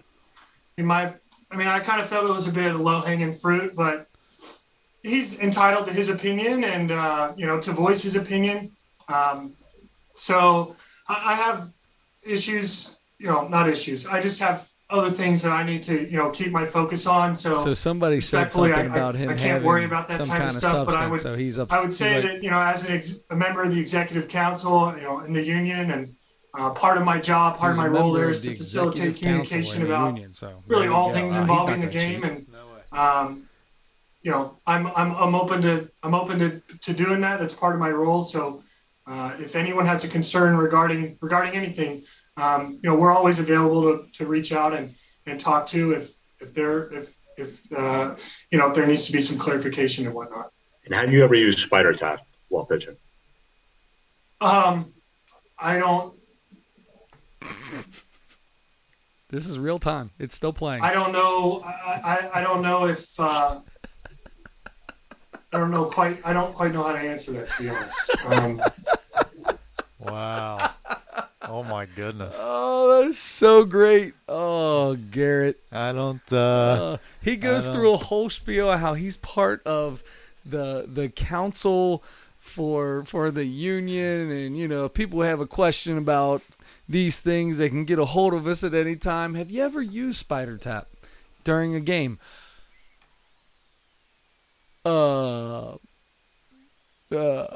in 0.76 0.86
my, 0.86 1.12
I 1.51 1.57
mean, 1.57 1.66
I 1.66 1.80
kind 1.80 2.01
of 2.01 2.09
felt 2.09 2.24
it 2.24 2.32
was 2.32 2.47
a 2.47 2.53
bit 2.53 2.72
of 2.72 2.80
low 2.80 3.01
hanging 3.01 3.34
fruit, 3.34 3.74
but 3.74 4.07
he's 5.03 5.41
entitled 5.41 5.86
to 5.86 5.93
his 5.93 6.09
opinion 6.09 6.62
and 6.62 6.93
uh, 6.93 7.32
you 7.36 7.47
know 7.47 7.61
to 7.61 7.72
voice 7.72 8.01
his 8.01 8.14
opinion. 8.14 8.70
Um, 9.09 9.55
so 10.14 10.76
I, 11.09 11.32
I 11.32 11.34
have 11.34 11.70
issues, 12.22 12.97
you 13.18 13.26
know, 13.26 13.49
not 13.49 13.68
issues. 13.68 14.07
I 14.07 14.20
just 14.20 14.38
have 14.38 14.69
other 14.91 15.11
things 15.11 15.43
that 15.43 15.53
I 15.53 15.62
need 15.62 15.82
to 15.84 16.09
you 16.11 16.16
know 16.18 16.30
keep 16.30 16.51
my 16.53 16.66
focus 16.66 17.07
on. 17.07 17.34
So, 17.34 17.55
So 17.55 17.72
somebody 17.72 18.20
said 18.20 18.51
something 18.53 18.72
I- 18.72 18.82
about 18.82 19.14
him 19.14 19.28
I 19.30 19.34
can't 19.34 19.41
having 19.53 19.66
worry 19.66 19.84
about 19.84 20.09
that 20.09 20.18
some 20.18 20.26
type 20.26 20.38
kind 20.38 20.51
of 20.51 20.57
of 20.57 20.62
stuff, 20.62 20.86
but 20.86 20.95
I 20.97 20.99
substance, 21.09 21.11
would- 21.11 21.20
so 21.20 21.34
he's 21.36 21.59
up. 21.59 21.72
I 21.72 21.80
would 21.80 21.93
say 21.93 22.14
like, 22.16 22.24
that 22.24 22.43
you 22.43 22.51
know, 22.51 22.61
as 22.61 22.88
an 22.88 22.97
ex- 22.97 23.20
a 23.30 23.36
member 23.36 23.62
of 23.62 23.72
the 23.74 23.80
executive 23.80 24.28
council, 24.28 24.95
you 24.97 25.03
know, 25.03 25.20
in 25.20 25.32
the 25.32 25.43
union, 25.43 25.91
and 25.93 26.14
uh, 26.59 26.70
part 26.70 26.97
of 26.99 27.05
my 27.05 27.18
job, 27.20 27.57
part 27.59 27.72
of 27.72 27.78
my 27.78 27.86
role 27.86 28.05
member 28.12 28.18
there 28.18 28.24
of 28.26 28.30
is 28.32 28.43
the 28.43 28.51
to 28.51 28.57
facilitate 28.57 29.16
communication 29.18 29.82
about 29.86 30.07
union, 30.14 30.32
so 30.32 30.51
really 30.66 30.88
all 30.88 31.09
go. 31.09 31.14
things 31.14 31.34
Uh, 31.36 31.41
involving 31.43 31.80
the 31.80 31.86
game, 31.86 32.22
cheat. 32.22 32.30
and 32.30 32.47
No 32.53 32.99
um, 32.99 33.43
you 34.22 34.30
know, 34.30 34.57
I'm 34.66 34.88
I'm 34.88 35.14
I'm 35.14 35.34
open 35.34 35.62
to 35.62 35.88
I'm 36.03 36.14
open 36.14 36.38
to 36.41 36.61
to 36.86 36.93
doing 36.93 37.20
that. 37.20 37.38
That's 37.41 37.55
part 37.55 37.74
of 37.74 37.80
my 37.80 37.91
role. 37.91 38.22
So, 38.22 38.62
uh, 39.07 39.32
if 39.38 39.55
anyone 39.57 39.86
has 39.86 40.05
a 40.05 40.09
concern 40.09 40.57
regarding 40.57 41.16
regarding 41.20 41.55
anything, 41.55 42.03
um, 42.41 42.78
you 42.82 42.88
know, 42.88 42.95
we're 42.95 43.12
always 43.12 43.38
available 43.38 43.82
to, 43.82 44.07
to 44.14 44.26
reach 44.26 44.53
out 44.53 44.74
and 44.74 44.95
and 45.26 45.41
talk 45.41 45.66
to 45.68 45.93
if 45.93 46.12
if 46.41 46.55
there 46.55 46.93
if 46.93 47.16
if 47.36 47.72
uh, 47.72 48.14
you 48.51 48.59
know 48.59 48.68
if 48.68 48.74
there 48.74 48.86
needs 48.86 49.07
to 49.07 49.12
be 49.12 49.20
some 49.20 49.38
clarification 49.38 50.07
and 50.07 50.14
whatnot. 50.14 50.51
And 50.84 50.95
have 50.95 51.12
you 51.12 51.22
ever 51.22 51.34
used 51.34 51.59
Spider 51.59 51.93
Tack 51.93 52.20
while 52.49 52.64
pitching? 52.64 52.97
Um, 54.41 54.93
I 55.59 55.78
don't 55.78 56.14
This 59.30 59.47
is 59.47 59.59
real 59.59 59.78
time. 59.78 60.11
It's 60.18 60.34
still 60.34 60.53
playing. 60.53 60.82
I 60.82 60.93
don't 60.93 61.12
know. 61.12 61.62
I, 61.64 61.70
I, 62.32 62.41
I 62.41 62.41
don't 62.41 62.62
know 62.62 62.86
if 62.86 63.09
uh, 63.20 63.61
I 65.53 65.59
don't 65.59 65.70
know 65.70 65.84
quite. 65.84 66.18
I 66.24 66.32
don't 66.32 66.55
quite 66.55 66.72
know 66.72 66.82
how 66.82 66.93
to 66.93 66.99
answer 66.99 67.32
that. 67.32 67.49
To 67.51 67.62
be 67.62 67.68
honest, 67.68 68.11
um, 68.26 68.62
Wow. 70.01 70.70
Oh 71.53 71.64
my 71.64 71.84
goodness. 71.84 72.34
oh, 72.38 73.01
that 73.03 73.09
is 73.09 73.18
so 73.18 73.64
great. 73.64 74.14
Oh, 74.28 74.96
Gerrit. 75.11 75.57
I 75.72 75.90
don't. 75.92 76.22
Uh, 76.32 76.36
Uh, 76.36 76.96
he 77.20 77.34
goes 77.36 77.68
through 77.68 77.92
a 77.92 77.96
whole 77.96 78.30
spiel 78.30 78.70
of 78.70 78.78
how 78.78 78.94
he's 78.94 79.16
part 79.16 79.61
of 79.66 80.03
the 80.46 80.86
the 80.86 81.09
council 81.09 82.05
for 82.38 83.05
for 83.05 83.32
the 83.32 83.44
union, 83.46 84.30
and 84.30 84.57
you 84.57 84.68
know, 84.68 84.88
people 84.88 85.22
have 85.22 85.40
a 85.40 85.46
question 85.46 85.98
about 85.98 86.42
these 86.88 87.20
things, 87.20 87.59
they 87.59 87.68
can 87.68 87.84
get 87.84 87.98
a 87.98 88.05
hold 88.05 88.34
of 88.34 88.46
us 88.48 88.64
at 88.64 88.74
any 88.74 88.96
time. 88.96 89.34
Have 89.34 89.51
you 89.51 89.62
ever 89.62 89.80
used 89.80 90.18
Spider 90.18 90.57
Tack 90.57 90.86
during 91.44 91.74
a 91.74 91.80
game? 91.80 92.18
Uh. 94.84 95.74
Uh, 97.12 97.46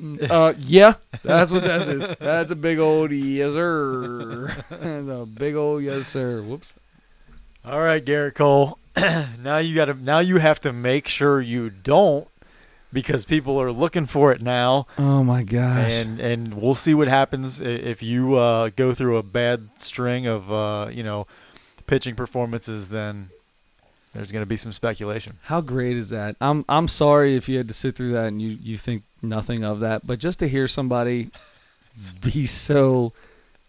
uh, 0.30 0.54
yeah, 0.58 0.94
that's 1.22 1.50
what 1.50 1.64
that 1.64 1.88
is. 1.88 2.08
That's 2.18 2.50
a 2.50 2.56
big 2.56 2.78
old 2.78 3.10
yes 3.12 3.52
sir. 3.52 4.54
That's 4.70 4.82
a 5.08 5.26
big 5.26 5.54
old 5.54 5.82
yes 5.82 6.06
sir. 6.08 6.40
Whoops. 6.42 6.74
all 7.64 7.80
right, 7.80 8.04
Gerrit 8.04 8.34
Cole. 8.34 8.78
now 8.96 9.58
you 9.58 9.74
got 9.74 9.86
to. 9.86 9.94
Now 9.94 10.18
you 10.20 10.38
have 10.38 10.60
to 10.62 10.72
make 10.72 11.06
sure 11.08 11.40
you 11.40 11.70
don't, 11.70 12.26
because 12.92 13.24
people 13.24 13.60
are 13.60 13.70
looking 13.72 14.06
for 14.06 14.32
it 14.32 14.42
now, 14.42 14.86
Oh 14.98 15.22
my 15.22 15.42
gosh. 15.42 15.92
and 15.92 16.18
and 16.20 16.54
we'll 16.54 16.74
see 16.74 16.94
what 16.94 17.08
happens 17.08 17.60
if 17.60 18.02
you 18.02 18.34
uh, 18.36 18.70
go 18.74 18.94
through 18.94 19.16
a 19.18 19.22
bad 19.22 19.68
string 19.76 20.26
of 20.26 20.50
uh, 20.50 20.88
you 20.90 21.02
know 21.02 21.26
pitching 21.86 22.14
performances. 22.16 22.88
Then 22.88 23.28
there's 24.14 24.32
going 24.32 24.42
to 24.42 24.46
be 24.46 24.56
some 24.56 24.72
speculation. 24.72 25.38
How 25.42 25.60
great 25.60 25.96
is 25.96 26.10
that? 26.10 26.36
I'm 26.40 26.64
I'm 26.68 26.88
sorry 26.88 27.36
if 27.36 27.48
you 27.48 27.58
had 27.58 27.68
to 27.68 27.74
sit 27.74 27.96
through 27.96 28.12
that 28.12 28.26
and 28.26 28.42
you, 28.42 28.50
you 28.62 28.76
think 28.76 29.02
nothing 29.22 29.64
of 29.64 29.80
that, 29.80 30.06
but 30.06 30.18
just 30.18 30.38
to 30.40 30.48
hear 30.48 30.66
somebody 30.66 31.30
be 32.20 32.46
so 32.46 33.12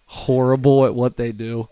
horrible 0.07 0.85
at 0.85 0.95
what 0.95 1.17
they 1.17 1.31
do, 1.31 1.67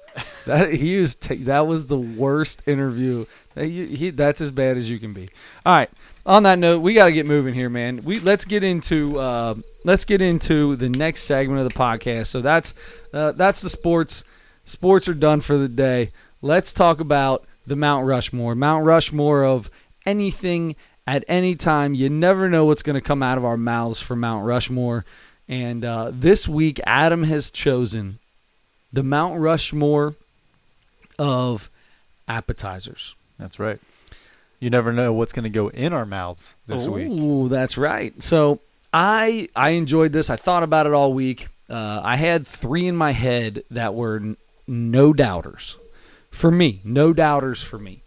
that 0.45 0.73
he 0.73 0.95
is 0.95 1.15
t- 1.15 1.43
that 1.43 1.67
was 1.67 1.87
the 1.87 1.97
worst 1.97 2.61
interview. 2.67 3.25
He, 3.55 4.11
that's 4.11 4.39
as 4.39 4.51
bad 4.51 4.77
as 4.77 4.89
you 4.89 4.99
can 4.99 5.13
be. 5.13 5.27
All 5.65 5.75
right. 5.75 5.89
On 6.25 6.43
that 6.43 6.59
note, 6.59 6.79
we 6.79 6.93
got 6.93 7.07
to 7.07 7.11
get 7.11 7.25
moving 7.25 7.55
here, 7.55 7.69
man. 7.69 8.03
We 8.03 8.19
let's 8.19 8.45
get 8.45 8.63
into 8.63 9.17
uh, 9.17 9.55
let's 9.83 10.05
get 10.05 10.21
into 10.21 10.75
the 10.75 10.89
next 10.89 11.23
segment 11.23 11.61
of 11.61 11.73
the 11.73 11.77
podcast. 11.77 12.27
So 12.27 12.41
that's 12.41 12.75
uh, 13.13 13.31
that's 13.31 13.61
the 13.61 13.69
sports. 13.69 14.23
Sports 14.65 15.07
are 15.07 15.15
done 15.15 15.41
for 15.41 15.57
the 15.57 15.67
day. 15.67 16.11
Let's 16.43 16.71
talk 16.71 16.99
about 16.99 17.43
the 17.69 17.75
Mount 17.75 18.05
Rushmore. 18.05 18.55
Mount 18.55 18.83
Rushmore 18.83 19.45
of 19.45 19.69
anything 20.05 20.75
at 21.07 21.23
any 21.27 21.55
time. 21.55 21.93
You 21.93 22.09
never 22.09 22.49
know 22.49 22.65
what's 22.65 22.83
going 22.83 22.95
to 22.95 23.01
come 23.01 23.23
out 23.23 23.37
of 23.37 23.45
our 23.45 23.57
mouths 23.57 24.01
for 24.01 24.15
Mount 24.15 24.45
Rushmore. 24.45 25.05
And 25.47 25.85
uh, 25.85 26.11
this 26.13 26.47
week, 26.47 26.79
Adam 26.85 27.23
has 27.23 27.49
chosen 27.49 28.19
the 28.91 29.03
Mount 29.03 29.39
Rushmore 29.39 30.15
of 31.17 31.69
appetizers. 32.27 33.15
That's 33.37 33.59
right. 33.59 33.79
You 34.59 34.69
never 34.69 34.91
know 34.91 35.13
what's 35.13 35.31
going 35.31 35.43
to 35.43 35.49
go 35.49 35.69
in 35.69 35.93
our 35.93 36.05
mouths 36.05 36.53
this 36.67 36.85
week. 36.87 37.07
Oh, 37.11 37.47
that's 37.47 37.77
right. 37.77 38.21
So 38.21 38.59
I 38.91 39.47
I 39.55 39.69
enjoyed 39.71 40.11
this. 40.11 40.29
I 40.29 40.35
thought 40.35 40.63
about 40.63 40.85
it 40.85 40.91
all 40.93 41.13
week. 41.13 41.47
Uh, 41.69 42.01
I 42.03 42.15
had 42.17 42.45
three 42.45 42.87
in 42.87 42.95
my 42.95 43.11
head 43.13 43.63
that 43.71 43.93
were 43.93 44.17
n- 44.17 44.37
no 44.67 45.13
doubters 45.13 45.77
for 46.39 46.51
me. 46.51 46.79
No 46.85 47.11
doubters 47.11 47.61
for 47.61 47.77
me. 47.77 48.01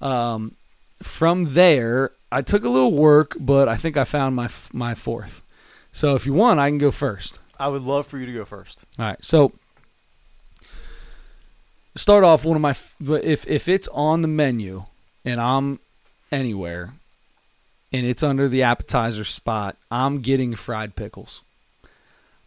Um, 0.00 0.54
from 1.02 1.54
there, 1.54 2.12
I 2.30 2.42
took 2.42 2.64
a 2.64 2.68
little 2.68 2.92
work, 2.92 3.36
but 3.40 3.68
I 3.68 3.76
think 3.76 3.96
I 3.96 4.04
found 4.04 4.36
my 4.36 4.48
my 4.72 4.94
fourth. 4.94 5.42
So 5.92 6.14
if 6.14 6.24
you 6.24 6.32
want, 6.32 6.60
I 6.60 6.70
can 6.70 6.78
go 6.78 6.92
first. 6.92 7.40
I 7.58 7.68
would 7.68 7.82
love 7.82 8.06
for 8.06 8.18
you 8.18 8.26
to 8.26 8.32
go 8.32 8.44
first. 8.44 8.84
All 8.98 9.06
right. 9.06 9.24
So 9.24 9.52
start 11.96 12.22
off 12.24 12.44
one 12.44 12.56
of 12.56 12.62
my 12.62 12.76
if 13.20 13.46
if 13.48 13.68
it's 13.68 13.88
on 13.88 14.22
the 14.22 14.28
menu 14.28 14.84
and 15.24 15.40
I'm 15.40 15.80
anywhere 16.30 16.94
and 17.92 18.06
it's 18.06 18.22
under 18.22 18.48
the 18.48 18.62
appetizer 18.62 19.24
spot, 19.24 19.76
I'm 19.90 20.20
getting 20.20 20.54
fried 20.54 20.94
pickles. 20.94 21.42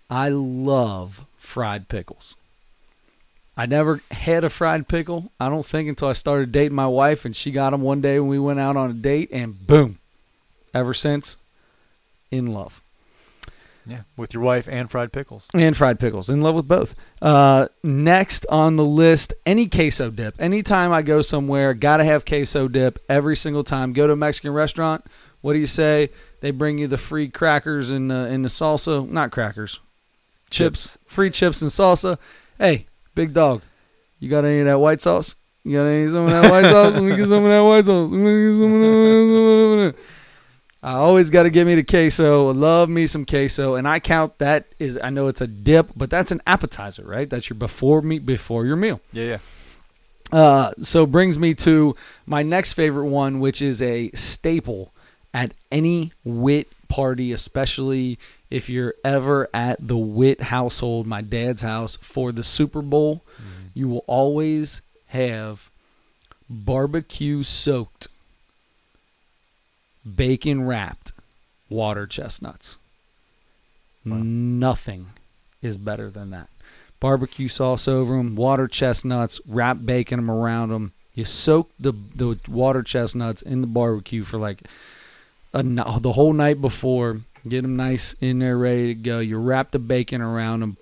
I 0.09 0.29
love 0.29 1.25
fried 1.37 1.89
pickles. 1.89 2.35
I 3.57 3.65
never 3.65 4.01
had 4.11 4.43
a 4.43 4.49
fried 4.49 4.87
pickle, 4.87 5.31
I 5.39 5.49
don't 5.49 5.65
think, 5.65 5.87
until 5.87 6.09
I 6.09 6.13
started 6.13 6.51
dating 6.51 6.75
my 6.75 6.87
wife, 6.87 7.23
and 7.23 7.35
she 7.35 7.51
got 7.51 7.69
them 7.69 7.81
one 7.81 8.01
day 8.01 8.19
when 8.19 8.29
we 8.29 8.39
went 8.39 8.59
out 8.59 8.75
on 8.75 8.89
a 8.89 8.93
date, 8.93 9.29
and 9.31 9.65
boom. 9.65 9.99
Ever 10.73 10.93
since, 10.93 11.37
in 12.31 12.47
love. 12.47 12.81
Yeah, 13.87 14.01
with 14.17 14.33
your 14.33 14.41
wife 14.41 14.67
and 14.67 14.89
fried 14.89 15.11
pickles. 15.13 15.47
And 15.53 15.77
fried 15.77 15.99
pickles. 15.99 16.29
In 16.29 16.41
love 16.41 16.55
with 16.55 16.67
both. 16.67 16.95
Uh, 17.21 17.67
next 17.83 18.45
on 18.49 18.75
the 18.75 18.83
list, 18.83 19.33
any 19.45 19.67
queso 19.67 20.09
dip. 20.09 20.33
Anytime 20.41 20.91
I 20.91 21.01
go 21.01 21.21
somewhere, 21.21 21.73
got 21.73 21.97
to 21.97 22.03
have 22.03 22.25
queso 22.25 22.67
dip 22.67 22.99
every 23.07 23.35
single 23.35 23.63
time. 23.63 23.93
Go 23.93 24.07
to 24.07 24.13
a 24.13 24.17
Mexican 24.17 24.53
restaurant. 24.53 25.05
What 25.41 25.53
do 25.53 25.59
you 25.59 25.67
say? 25.67 26.09
They 26.41 26.51
bring 26.51 26.79
you 26.79 26.87
the 26.87 26.97
free 26.97 27.27
crackers 27.27 27.91
and, 27.91 28.11
uh, 28.11 28.15
and 28.15 28.43
the 28.43 28.49
salsa. 28.49 29.07
Not 29.07 29.31
crackers. 29.31 29.79
Chips. 30.49 30.97
Free 31.05 31.29
chips 31.29 31.61
and 31.61 31.69
salsa. 31.69 32.17
Hey, 32.57 32.87
big 33.15 33.33
dog, 33.33 33.61
you 34.19 34.29
got 34.29 34.45
any 34.45 34.59
of 34.59 34.65
that 34.65 34.79
white 34.79 35.01
sauce? 35.01 35.35
You 35.63 35.77
got 35.77 35.85
any 35.85 36.09
some 36.09 36.25
of 36.25 36.31
that 36.31 36.51
white 36.51 36.65
sauce? 36.65 36.93
Let 36.93 37.03
me 37.03 37.15
get 37.15 37.27
some 37.27 37.43
of 37.43 37.49
that 37.49 37.61
white 37.61 37.85
sauce. 37.85 38.11
Let 38.11 38.19
me 38.19 38.51
get 38.51 38.57
some 38.59 38.73
of 38.73 39.93
that. 39.93 39.95
I 40.83 40.93
always 40.93 41.31
got 41.31 41.43
to 41.43 41.49
get 41.49 41.65
me 41.65 41.73
the 41.73 41.83
queso. 41.83 42.53
Love 42.53 42.89
me 42.89 43.07
some 43.07 43.25
queso, 43.25 43.73
and 43.73 43.87
I 43.87 43.99
count 43.99 44.37
that 44.37 44.67
is. 44.77 44.99
I 45.01 45.09
know 45.09 45.27
it's 45.27 45.41
a 45.41 45.47
dip, 45.47 45.89
but 45.95 46.11
that's 46.11 46.31
an 46.31 46.41
appetizer, 46.45 47.03
right? 47.03 47.27
That's 47.27 47.49
your 47.49 47.57
before 47.57 48.03
meat 48.03 48.23
before 48.23 48.67
your 48.67 48.75
meal. 48.75 49.01
Yeah, 49.11 49.23
yeah. 49.23 49.37
Uh, 50.31 50.73
so 50.83 51.07
brings 51.07 51.39
me 51.39 51.55
to 51.55 51.95
my 52.27 52.43
next 52.43 52.73
favorite 52.73 53.07
one, 53.07 53.39
which 53.39 53.63
is 53.63 53.81
a 53.81 54.11
staple 54.11 54.91
at 55.33 55.55
any 55.71 56.11
wit 56.23 56.67
party, 56.87 57.31
especially 57.31 58.19
if 58.49 58.69
you're 58.69 58.93
ever 59.03 59.49
at 59.53 59.85
the 59.85 59.97
wit 59.97 60.41
household, 60.41 61.07
my 61.07 61.21
dad's 61.21 61.61
house, 61.61 61.95
for 61.97 62.31
the 62.31 62.43
Super 62.43 62.81
Bowl. 62.81 63.23
Mm-hmm. 63.35 63.67
You 63.73 63.87
will 63.89 64.05
always 64.07 64.81
have 65.07 65.69
barbecue 66.49 67.43
soaked, 67.43 68.07
bacon 70.15 70.65
wrapped 70.65 71.11
water 71.69 72.05
chestnuts. 72.07 72.77
Wow. 74.05 74.17
Nothing 74.21 75.07
is 75.61 75.77
better 75.77 76.09
than 76.09 76.29
that 76.29 76.47
barbecue 77.05 77.47
sauce 77.47 77.87
over 77.87 78.17
them, 78.17 78.35
water 78.35 78.67
chestnuts, 78.67 79.39
wrap 79.47 79.77
bacon 79.85 80.17
them 80.17 80.31
around 80.31 80.69
them. 80.69 80.91
You 81.13 81.23
soak 81.23 81.69
the 81.79 81.91
the 81.91 82.39
water 82.47 82.81
chestnuts 82.81 83.43
in 83.43 83.61
the 83.61 83.67
barbecue 83.67 84.23
for 84.23 84.37
like 84.37 84.63
a, 85.53 85.61
the 85.63 86.13
whole 86.13 86.33
night 86.33 86.59
before. 86.59 87.21
Get 87.47 87.61
them 87.61 87.75
nice 87.75 88.15
in 88.21 88.39
there, 88.39 88.57
ready 88.57 88.87
to 88.87 88.95
go. 88.95 89.19
You 89.19 89.37
wrap 89.37 89.71
the 89.71 89.77
bacon 89.77 90.19
around 90.19 90.61
them, 90.61 90.77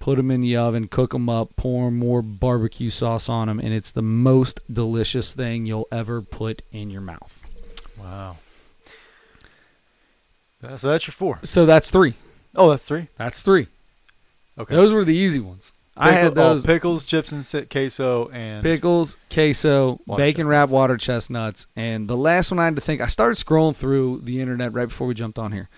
put 0.00 0.16
them 0.16 0.32
in 0.32 0.40
the 0.40 0.56
oven, 0.56 0.88
cook 0.88 1.12
them 1.12 1.28
up, 1.28 1.54
pour 1.56 1.92
more 1.92 2.22
barbecue 2.22 2.90
sauce 2.90 3.28
on 3.28 3.46
them, 3.46 3.60
and 3.60 3.72
it's 3.72 3.92
the 3.92 4.02
most 4.02 4.58
delicious 4.72 5.32
thing 5.32 5.64
you'll 5.64 5.86
ever 5.92 6.20
put 6.20 6.62
in 6.72 6.90
your 6.90 7.02
mouth. 7.02 7.40
Wow. 8.00 8.38
So 10.76 10.88
that's 10.90 11.06
your 11.06 11.12
four. 11.12 11.38
So 11.44 11.66
that's 11.66 11.90
three. 11.90 12.14
Oh, 12.56 12.70
that's 12.70 12.84
three. 12.84 13.06
That's 13.16 13.42
three. 13.42 13.68
Okay. 14.58 14.74
Those 14.74 14.92
were 14.92 15.04
the 15.04 15.14
easy 15.16 15.40
ones. 15.40 15.72
I 15.96 16.12
had 16.12 16.30
Pickle- 16.30 16.42
oh, 16.42 16.48
those 16.50 16.66
pickles, 16.66 17.06
chips, 17.06 17.32
and 17.32 17.68
queso, 17.70 18.28
and 18.30 18.62
pickles, 18.62 19.16
queso, 19.30 20.00
bacon 20.16 20.48
wrapped 20.48 20.72
water 20.72 20.96
chestnuts, 20.96 21.66
and 21.76 22.08
the 22.08 22.16
last 22.16 22.50
one 22.50 22.58
I 22.58 22.64
had 22.64 22.76
to 22.76 22.80
think. 22.80 23.00
I 23.02 23.08
started 23.08 23.34
scrolling 23.34 23.76
through 23.76 24.22
the 24.24 24.40
internet 24.40 24.72
right 24.72 24.88
before 24.88 25.06
we 25.06 25.14
jumped 25.14 25.38
on 25.38 25.52
here 25.52 25.68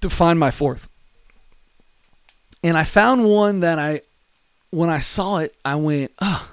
to 0.00 0.10
find 0.10 0.38
my 0.38 0.50
fourth, 0.50 0.88
and 2.62 2.76
I 2.76 2.84
found 2.84 3.24
one 3.24 3.60
that 3.60 3.78
I, 3.78 4.02
when 4.70 4.90
I 4.90 5.00
saw 5.00 5.38
it, 5.38 5.54
I 5.64 5.76
went, 5.76 6.12
oh, 6.20 6.50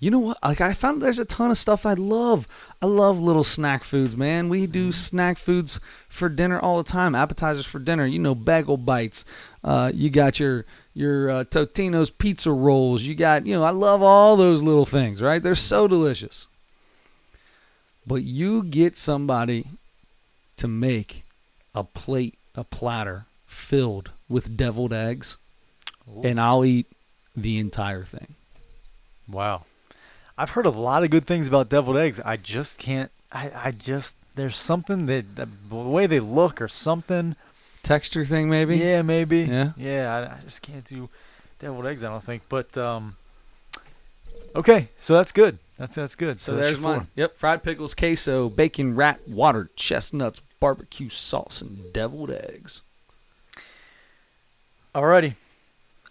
you 0.00 0.10
know 0.12 0.18
what? 0.20 0.38
Like 0.42 0.60
I 0.60 0.74
found 0.74 1.02
there's 1.02 1.18
a 1.18 1.24
ton 1.24 1.50
of 1.50 1.58
stuff 1.58 1.84
I 1.84 1.94
love. 1.94 2.46
I 2.80 2.86
love 2.86 3.20
little 3.20 3.42
snack 3.42 3.82
foods, 3.82 4.16
man. 4.16 4.48
We 4.48 4.66
do 4.66 4.92
snack 4.92 5.38
foods 5.38 5.80
for 6.08 6.28
dinner 6.28 6.60
all 6.60 6.80
the 6.80 6.88
time. 6.88 7.16
Appetizers 7.16 7.66
for 7.66 7.80
dinner. 7.80 8.06
You 8.06 8.20
know, 8.20 8.34
bagel 8.36 8.76
bites. 8.76 9.24
Uh, 9.64 9.90
you 9.92 10.08
got 10.08 10.38
your 10.38 10.64
your 10.94 11.30
uh, 11.30 11.44
Totino's 11.44 12.10
pizza 12.10 12.52
rolls. 12.52 13.02
You 13.02 13.14
got, 13.14 13.46
you 13.46 13.54
know, 13.54 13.64
I 13.64 13.70
love 13.70 14.02
all 14.02 14.36
those 14.36 14.62
little 14.62 14.86
things, 14.86 15.20
right? 15.20 15.42
They're 15.42 15.54
so 15.54 15.88
delicious. 15.88 16.46
But 18.06 18.22
you 18.22 18.62
get 18.64 18.96
somebody 18.96 19.66
to 20.56 20.66
make 20.68 21.24
a 21.74 21.84
plate, 21.84 22.36
a 22.58 22.64
platter 22.64 23.24
filled 23.46 24.10
with 24.28 24.56
deviled 24.56 24.92
eggs, 24.92 25.38
and 26.22 26.40
I'll 26.40 26.64
eat 26.64 26.86
the 27.36 27.58
entire 27.58 28.04
thing. 28.04 28.34
wow. 29.28 29.64
I've 30.36 30.50
heard 30.50 30.66
a 30.66 30.70
lot 30.70 31.02
of 31.02 31.10
good 31.10 31.24
things 31.24 31.48
about 31.48 31.68
deviled 31.68 31.96
eggs. 31.96 32.20
I 32.24 32.36
just 32.36 32.78
can't. 32.78 33.10
I, 33.32 33.50
I 33.52 33.70
just 33.72 34.14
there's 34.36 34.56
something 34.56 35.06
that 35.06 35.24
the 35.34 35.48
way 35.74 36.06
they 36.06 36.20
look 36.20 36.62
or 36.62 36.68
something. 36.68 37.34
Texture 37.82 38.24
thing, 38.24 38.48
maybe? 38.48 38.76
Yeah, 38.76 39.02
maybe. 39.02 39.40
Yeah? 39.40 39.72
Yeah, 39.76 40.14
I, 40.14 40.36
I 40.36 40.40
just 40.44 40.62
can't 40.62 40.84
do 40.84 41.08
deviled 41.58 41.86
eggs. 41.86 42.04
I 42.04 42.08
don't 42.08 42.22
think. 42.22 42.42
But 42.48 42.78
um, 42.78 43.16
okay, 44.54 44.88
so 45.00 45.14
that's 45.14 45.32
good. 45.32 45.58
That's 45.76 45.96
that's 45.96 46.14
good. 46.14 46.40
So, 46.40 46.52
that's 46.52 46.62
there's 46.62 46.80
mine. 46.80 47.08
Yep, 47.16 47.36
fried 47.36 47.62
pickles, 47.64 47.94
queso, 47.94 48.48
bacon 48.48 48.94
wrap, 48.94 49.18
water, 49.26 49.70
chestnuts, 49.74 50.40
barbecue 50.60 51.08
sauce, 51.08 51.62
and 51.62 51.92
deviled 51.92 52.30
eggs. 52.30 52.82
Alrighty, 54.94 55.34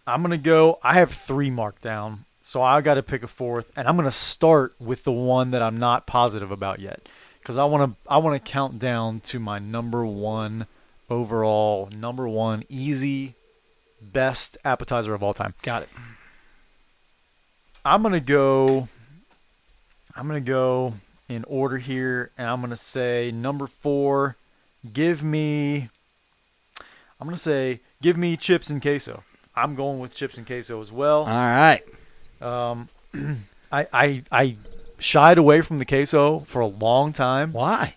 I'm 0.06 0.22
gonna 0.22 0.38
go. 0.38 0.80
I 0.84 0.96
have 0.96 1.12
three 1.12 1.50
marked 1.50 1.82
down, 1.82 2.26
so 2.42 2.62
I 2.62 2.82
got 2.82 2.94
to 2.96 3.04
pick 3.04 3.24
a 3.24 3.28
fourth, 3.28 3.72
and 3.76 3.88
I'm 3.88 3.96
gonna 3.98 4.12
start 4.12 4.74
with 4.80 5.04
the 5.04 5.12
one 5.12 5.52
that 5.52 5.62
I'm 5.62 5.78
not 5.78 6.06
positive 6.08 6.52
about 6.52 6.80
yet, 6.80 7.02
because 7.42 7.58
I 7.58 7.66
want 7.66 7.92
to. 7.92 8.12
I 8.12 8.18
want 8.20 8.44
to 8.44 8.52
count 8.52 8.80
down 8.80 9.20
to 9.22 9.40
my 9.40 9.60
number 9.60 10.06
one 10.06 10.68
overall, 11.10 11.90
number 11.92 12.28
one 12.28 12.64
easy, 12.70 13.34
best 14.02 14.58
appetizer 14.64 15.14
of 15.14 15.24
all 15.24 15.34
time. 15.34 15.54
Got 15.62 15.84
it. 15.84 15.90
I'm 17.84 18.04
gonna 18.04 18.20
go. 18.20 18.88
I'm 20.16 20.28
gonna 20.28 20.40
go 20.40 20.94
in 21.30 21.44
order 21.46 21.78
here, 21.78 22.32
and 22.38 22.48
I'm 22.48 22.62
gonna 22.62 22.76
say 22.76 23.32
number 23.32 23.68
four. 23.68 24.36
Give 24.94 25.24
me. 25.24 25.90
I'm 27.20 27.28
gonna 27.28 27.38
say 27.38 27.80
give 28.02 28.18
me 28.18 28.38
chips 28.38 28.70
and 28.70 28.82
queso. 28.82 29.24
I'm 29.56 29.76
going 29.76 30.00
with 30.00 30.14
chips 30.16 30.38
and 30.38 30.46
queso 30.46 30.80
as 30.82 30.92
well. 30.92 31.22
All 31.22 31.26
right. 31.28 31.82
Um, 32.42 32.88
I 33.72 33.88
I 33.92 34.24
I 34.32 34.56
shied 35.00 35.38
away 35.38 35.62
from 35.62 35.78
the 35.80 35.86
queso 35.86 36.40
for 36.42 36.60
a 36.62 36.68
long 36.68 37.12
time. 37.14 37.52
Why? 37.54 37.96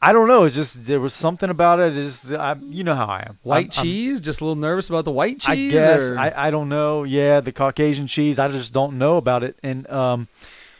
I 0.00 0.12
don't 0.12 0.28
know. 0.28 0.44
It's 0.44 0.54
just 0.54 0.84
there 0.84 1.00
was 1.00 1.14
something 1.14 1.48
about 1.48 1.80
it. 1.80 1.96
It's 1.96 2.22
just, 2.22 2.32
I, 2.34 2.54
you 2.68 2.84
know 2.84 2.94
how 2.94 3.06
I 3.06 3.24
am. 3.28 3.38
White 3.42 3.56
I'm- 3.56 3.70
I'm- 3.78 3.84
cheese? 3.84 4.20
Just 4.20 4.40
a 4.40 4.44
little 4.44 4.60
nervous 4.60 4.90
about 4.90 5.04
the 5.06 5.10
white 5.10 5.40
cheese. 5.40 5.48
I 5.48 5.68
guess 5.70 6.00
or- 6.10 6.18
I, 6.18 6.32
I 6.36 6.50
don't 6.50 6.68
know. 6.68 7.04
Yeah, 7.04 7.40
the 7.40 7.50
Caucasian 7.50 8.06
cheese. 8.06 8.38
I 8.38 8.48
just 8.48 8.74
don't 8.74 8.98
know 8.98 9.16
about 9.16 9.42
it. 9.42 9.56
And 9.62 9.88
um, 9.90 10.28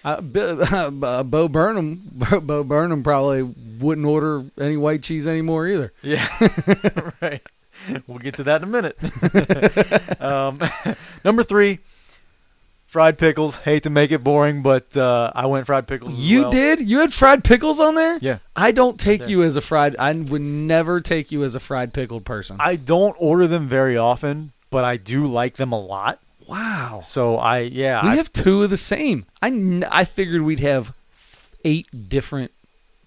Uh, 0.06 0.20
Bo, 1.24 1.48
Burnham, 1.48 2.00
Bo 2.42 2.62
Burnham 2.64 3.02
probably 3.02 3.42
wouldn't 3.42 4.06
order 4.06 4.44
any 4.58 4.76
white 4.76 5.02
cheese 5.02 5.26
anymore 5.26 5.66
either. 5.66 5.92
Yeah, 6.00 6.26
right. 7.20 7.42
We'll 8.06 8.18
get 8.18 8.36
to 8.36 8.44
that 8.44 8.62
in 8.62 8.68
a 8.68 8.70
minute. 8.70 10.20
um, 10.22 10.60
number 11.24 11.42
three, 11.42 11.80
fried 12.86 13.18
pickles. 13.18 13.56
Hate 13.56 13.82
to 13.82 13.90
make 13.90 14.10
it 14.12 14.22
boring, 14.24 14.62
but 14.62 14.96
uh, 14.96 15.30
I 15.34 15.46
went 15.46 15.66
fried 15.66 15.86
pickles. 15.88 16.12
as 16.12 16.18
You 16.18 16.42
well. 16.42 16.50
did? 16.52 16.88
You 16.88 17.00
had 17.00 17.12
fried 17.12 17.42
pickles 17.44 17.80
on 17.80 17.94
there? 17.96 18.18
Yeah. 18.20 18.38
I 18.54 18.70
don't 18.72 18.98
take 18.98 19.28
you 19.28 19.42
as 19.42 19.56
a 19.56 19.60
fried. 19.60 19.96
I 19.98 20.12
would 20.12 20.40
never 20.40 21.00
take 21.00 21.30
you 21.32 21.42
as 21.44 21.54
a 21.54 21.60
fried 21.60 21.92
pickled 21.92 22.24
person. 22.24 22.56
I 22.60 22.76
don't 22.76 23.14
order 23.18 23.46
them 23.46 23.68
very 23.68 23.96
often, 23.96 24.52
but 24.70 24.84
I 24.84 24.96
do 24.96 25.26
like 25.26 25.56
them 25.56 25.72
a 25.72 25.80
lot. 25.80 26.20
Wow. 26.46 27.00
So 27.02 27.36
I, 27.36 27.60
yeah, 27.60 28.02
We 28.04 28.10
I, 28.10 28.16
have 28.16 28.32
two 28.32 28.62
of 28.62 28.70
the 28.70 28.76
same. 28.76 29.26
I, 29.42 29.82
I 29.90 30.04
figured 30.04 30.42
we'd 30.42 30.60
have 30.60 30.92
eight 31.64 32.08
different 32.08 32.52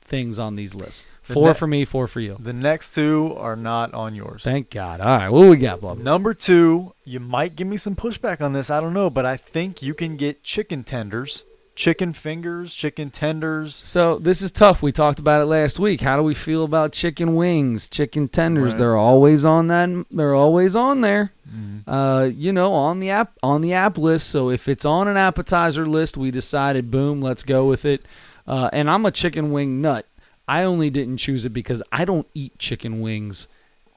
things 0.01 0.39
on 0.39 0.55
these 0.55 0.73
lists. 0.75 1.07
Four 1.21 1.49
ne- 1.49 1.53
for 1.53 1.67
me, 1.67 1.85
four 1.85 2.07
for 2.07 2.19
you. 2.19 2.35
the 2.39 2.53
next 2.53 2.95
two 2.95 3.35
are 3.37 3.55
not 3.55 3.93
on 3.93 4.15
yours. 4.15 4.41
Thank 4.43 4.71
God. 4.71 4.99
All 4.99 5.07
right, 5.17 5.29
what 5.29 5.47
we 5.47 5.57
got, 5.57 5.79
Bubba? 5.81 5.99
Number 5.99 6.33
two, 6.33 6.93
you 7.05 7.19
might 7.19 7.55
give 7.55 7.67
me 7.67 7.77
some 7.77 7.95
pushback 7.95 8.41
on 8.41 8.53
this. 8.53 8.71
I 8.71 8.79
don't 8.81 8.93
know, 8.95 9.11
but 9.11 9.25
I 9.27 9.37
think 9.37 9.83
you 9.83 9.93
can 9.93 10.17
get 10.17 10.43
chicken 10.43 10.83
tenders, 10.83 11.43
chicken 11.79 12.11
fingers, 12.11 12.73
chicken 12.73 13.09
tenders. 13.09 13.73
So 13.73 14.19
this 14.19 14.41
is 14.41 14.51
tough. 14.51 14.81
We 14.81 14.91
talked 14.91 15.17
about 15.17 15.41
it 15.41 15.45
last 15.45 15.79
week. 15.79 16.01
How 16.01 16.17
do 16.17 16.23
we 16.23 16.33
feel 16.33 16.65
about 16.65 16.91
chicken 16.91 17.35
wings, 17.35 17.87
chicken 17.87 18.27
tenders? 18.27 18.73
Right. 18.73 18.79
They're 18.79 18.97
always 18.97 19.45
on 19.45 19.67
that. 19.67 20.05
They're 20.11 20.35
always 20.35 20.75
on 20.75 20.99
there. 20.99 21.31
Mm. 21.49 21.83
Uh, 21.87 22.25
you 22.25 22.51
know, 22.51 22.73
on 22.73 22.99
the 22.99 23.11
app 23.11 23.31
on 23.41 23.61
the 23.61 23.73
app 23.73 23.97
list. 23.97 24.27
So 24.27 24.49
if 24.49 24.67
it's 24.67 24.83
on 24.83 25.07
an 25.07 25.15
appetizer 25.15 25.85
list, 25.85 26.17
we 26.17 26.31
decided, 26.31 26.91
boom, 26.91 27.21
let's 27.21 27.43
go 27.43 27.65
with 27.65 27.85
it. 27.85 28.05
Uh, 28.45 28.69
and 28.73 28.91
I'm 28.91 29.05
a 29.05 29.11
chicken 29.11 29.51
wing 29.51 29.79
nut. 29.79 30.05
I 30.49 30.63
only 30.63 30.89
didn't 30.89 31.17
choose 31.17 31.45
it 31.45 31.53
because 31.53 31.81
I 31.93 32.03
don't 32.03 32.27
eat 32.33 32.59
chicken 32.59 32.99
wings 32.99 33.47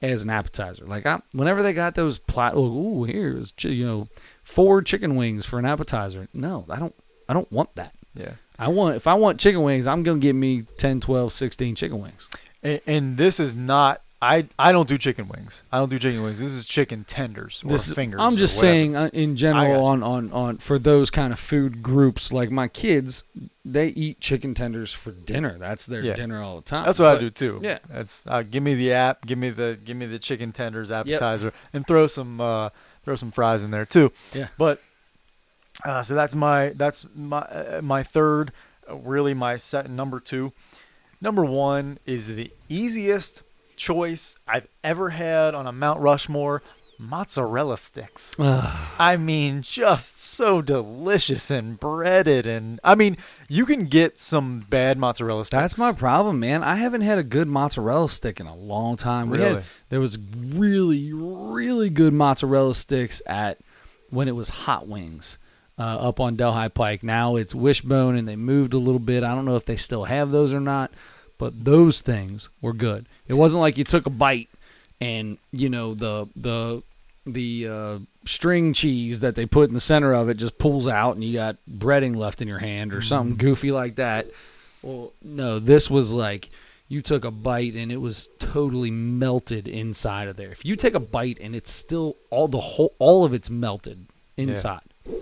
as 0.01 0.23
an 0.23 0.29
appetizer. 0.29 0.85
Like 0.85 1.05
I, 1.05 1.21
whenever 1.33 1.61
they 1.61 1.73
got 1.73 1.95
those 1.95 2.17
plat, 2.17 2.53
oh, 2.55 2.63
ooh, 2.63 3.03
here's 3.03 3.53
you 3.59 3.85
know 3.85 4.07
four 4.41 4.81
chicken 4.81 5.17
wings 5.17 5.45
for 5.45 5.59
an 5.59 5.65
appetizer. 5.65 6.29
No, 6.33 6.65
I 6.69 6.79
don't. 6.79 6.95
I 7.29 7.33
don't 7.33 7.51
want 7.51 7.73
that. 7.75 7.93
Yeah. 8.15 8.33
I 8.59 8.67
want 8.67 8.95
if 8.95 9.07
I 9.07 9.13
want 9.15 9.39
chicken 9.39 9.63
wings, 9.63 9.87
I'm 9.87 10.03
going 10.03 10.19
to 10.19 10.25
get 10.25 10.33
me 10.35 10.63
10, 10.77 10.99
12, 11.01 11.33
16 11.33 11.75
chicken 11.75 11.99
wings. 12.01 12.29
And, 12.61 12.81
and 12.85 13.17
this 13.17 13.39
is 13.39 13.55
not. 13.55 14.01
I 14.21 14.45
I 14.57 14.71
don't 14.71 14.87
do 14.87 14.97
chicken 14.97 15.27
wings. 15.27 15.63
I 15.69 15.79
don't 15.79 15.89
do 15.89 15.99
chicken 15.99 16.23
wings. 16.23 16.39
This 16.39 16.53
is 16.53 16.65
chicken 16.65 17.03
tenders 17.03 17.61
or 17.65 17.71
This 17.71 17.91
fingers. 17.91 18.21
I'm 18.21 18.37
just 18.37 18.57
saying 18.57 18.95
uh, 18.95 19.09
in 19.11 19.35
general 19.35 19.83
on, 19.83 20.01
on 20.01 20.31
on 20.31 20.57
for 20.59 20.79
those 20.79 21.09
kind 21.09 21.33
of 21.33 21.39
food 21.39 21.83
groups 21.83 22.31
like 22.31 22.49
my 22.49 22.69
kids, 22.69 23.25
they 23.65 23.87
eat 23.89 24.21
chicken 24.21 24.53
tenders 24.53 24.93
for 24.93 25.11
dinner. 25.11 25.57
That's 25.57 25.87
their 25.87 26.01
Yeah. 26.01 26.13
dinner 26.13 26.41
all 26.41 26.55
the 26.55 26.61
time. 26.61 26.85
That's 26.85 26.99
what 26.99 27.09
I 27.09 27.19
do 27.19 27.29
too. 27.31 27.59
yeah. 27.61 27.79
That's 27.89 28.25
uh, 28.25 28.43
give 28.43 28.63
me 28.63 28.75
the 28.75 28.93
app. 28.93 29.25
Give 29.25 29.37
me 29.37 29.49
the 29.49 29.77
give 29.83 29.97
me 29.97 30.05
the 30.05 30.19
chicken 30.19 30.53
tenders 30.53 30.89
appetizer, 30.89 31.51
and 31.73 31.85
throw 31.85 32.07
some 32.07 32.39
uh, 32.39 32.69
throw 33.03 33.17
some 33.17 33.29
fries 33.31 33.65
in 33.65 33.71
there 33.71 33.85
too. 33.85 34.13
Yeah. 34.33 34.47
But 34.57 34.81
uh, 35.85 36.01
so 36.03 36.15
that's 36.15 36.35
my 36.35 36.69
that's 36.69 37.05
my 37.15 37.39
uh, 37.41 37.81
my 37.83 38.03
third. 38.03 38.51
Uh, 38.89 38.95
really, 38.95 39.33
my 39.33 39.55
set 39.57 39.89
number 39.89 40.19
two. 40.19 40.51
Number 41.21 41.45
one 41.45 41.99
is 42.05 42.35
the 42.35 42.51
easiest 42.69 43.41
choice 43.75 44.37
I've 44.47 44.67
ever 44.83 45.11
had 45.11 45.55
on 45.55 45.67
a 45.67 45.71
Mount 45.71 45.99
Rushmore. 46.01 46.61
Mozzarella 46.99 47.77
sticks. 47.77 48.33
I 48.39 49.17
mean, 49.17 49.61
just 49.61 50.21
so 50.21 50.61
delicious 50.61 51.49
and 51.51 51.77
breaded, 51.77 52.45
and 52.45 52.79
I 52.83 52.95
mean, 52.95 53.17
you 53.49 53.65
can 53.65 53.87
get 53.87 54.19
some 54.19 54.65
bad 54.69 54.97
mozzarella 54.97 55.43
sticks. 55.45 55.59
That's 55.59 55.77
my 55.77 55.91
problem, 55.91 56.39
man. 56.39 56.63
I 56.63 56.75
haven't 56.75 57.01
had 57.01 57.17
a 57.17 57.23
good 57.23 57.47
mozzarella 57.47 58.07
stick 58.09 58.39
in 58.39 58.45
a 58.45 58.55
long 58.55 58.95
time. 58.95 59.29
We 59.29 59.39
Really? 59.39 59.55
had 59.55 59.63
there 59.89 59.99
was 59.99 60.17
really 60.17 61.11
really 61.13 61.89
good 61.89 62.13
mozzarella 62.13 62.75
sticks 62.75 63.21
at 63.25 63.57
when 64.09 64.27
it 64.27 64.35
was 64.35 64.49
Hot 64.49 64.87
Wings 64.87 65.37
uh, 65.77 65.81
up 65.81 66.19
on 66.19 66.35
Delhi 66.35 66.69
Pike. 66.69 67.03
Now 67.03 67.35
it's 67.35 67.55
Wishbone, 67.55 68.15
and 68.15 68.27
they 68.27 68.35
moved 68.35 68.73
a 68.73 68.77
little 68.77 68.99
bit. 68.99 69.23
I 69.23 69.33
don't 69.33 69.45
know 69.45 69.55
if 69.55 69.65
they 69.65 69.75
still 69.75 70.05
have 70.05 70.31
those 70.31 70.53
or 70.53 70.59
not, 70.59 70.91
but 71.37 71.65
those 71.65 72.01
things 72.01 72.49
were 72.61 72.73
good. 72.73 73.05
It 73.27 73.33
wasn't 73.33 73.61
like 73.61 73.77
you 73.77 73.83
took 73.83 74.05
a 74.05 74.11
bite 74.11 74.49
and 75.01 75.37
you 75.51 75.69
know 75.69 75.93
the 75.93 76.27
the 76.35 76.81
the 77.25 77.67
uh, 77.67 77.99
string 78.25 78.73
cheese 78.73 79.21
that 79.21 79.35
they 79.35 79.45
put 79.45 79.69
in 79.69 79.73
the 79.73 79.81
center 79.81 80.13
of 80.13 80.29
it 80.29 80.35
just 80.35 80.57
pulls 80.57 80.87
out 80.87 81.15
and 81.15 81.23
you 81.23 81.33
got 81.33 81.57
breading 81.69 82.15
left 82.15 82.41
in 82.41 82.47
your 82.47 82.59
hand 82.59 82.93
or 82.93 83.01
something 83.01 83.37
goofy 83.37 83.71
like 83.71 83.95
that. 83.95 84.27
Well, 84.81 85.13
no, 85.23 85.59
this 85.59 85.89
was 85.89 86.11
like 86.11 86.49
you 86.89 87.01
took 87.01 87.23
a 87.23 87.31
bite 87.31 87.75
and 87.75 87.91
it 87.91 88.01
was 88.01 88.27
totally 88.39 88.91
melted 88.91 89.67
inside 89.67 90.27
of 90.27 90.35
there. 90.35 90.51
If 90.51 90.65
you 90.65 90.75
take 90.75 90.93
a 90.93 90.99
bite 90.99 91.39
and 91.39 91.55
it's 91.55 91.71
still 91.71 92.17
all 92.29 92.47
the 92.47 92.59
whole 92.59 92.93
all 92.99 93.23
of 93.25 93.33
it's 93.33 93.49
melted 93.49 94.05
inside. 94.37 94.81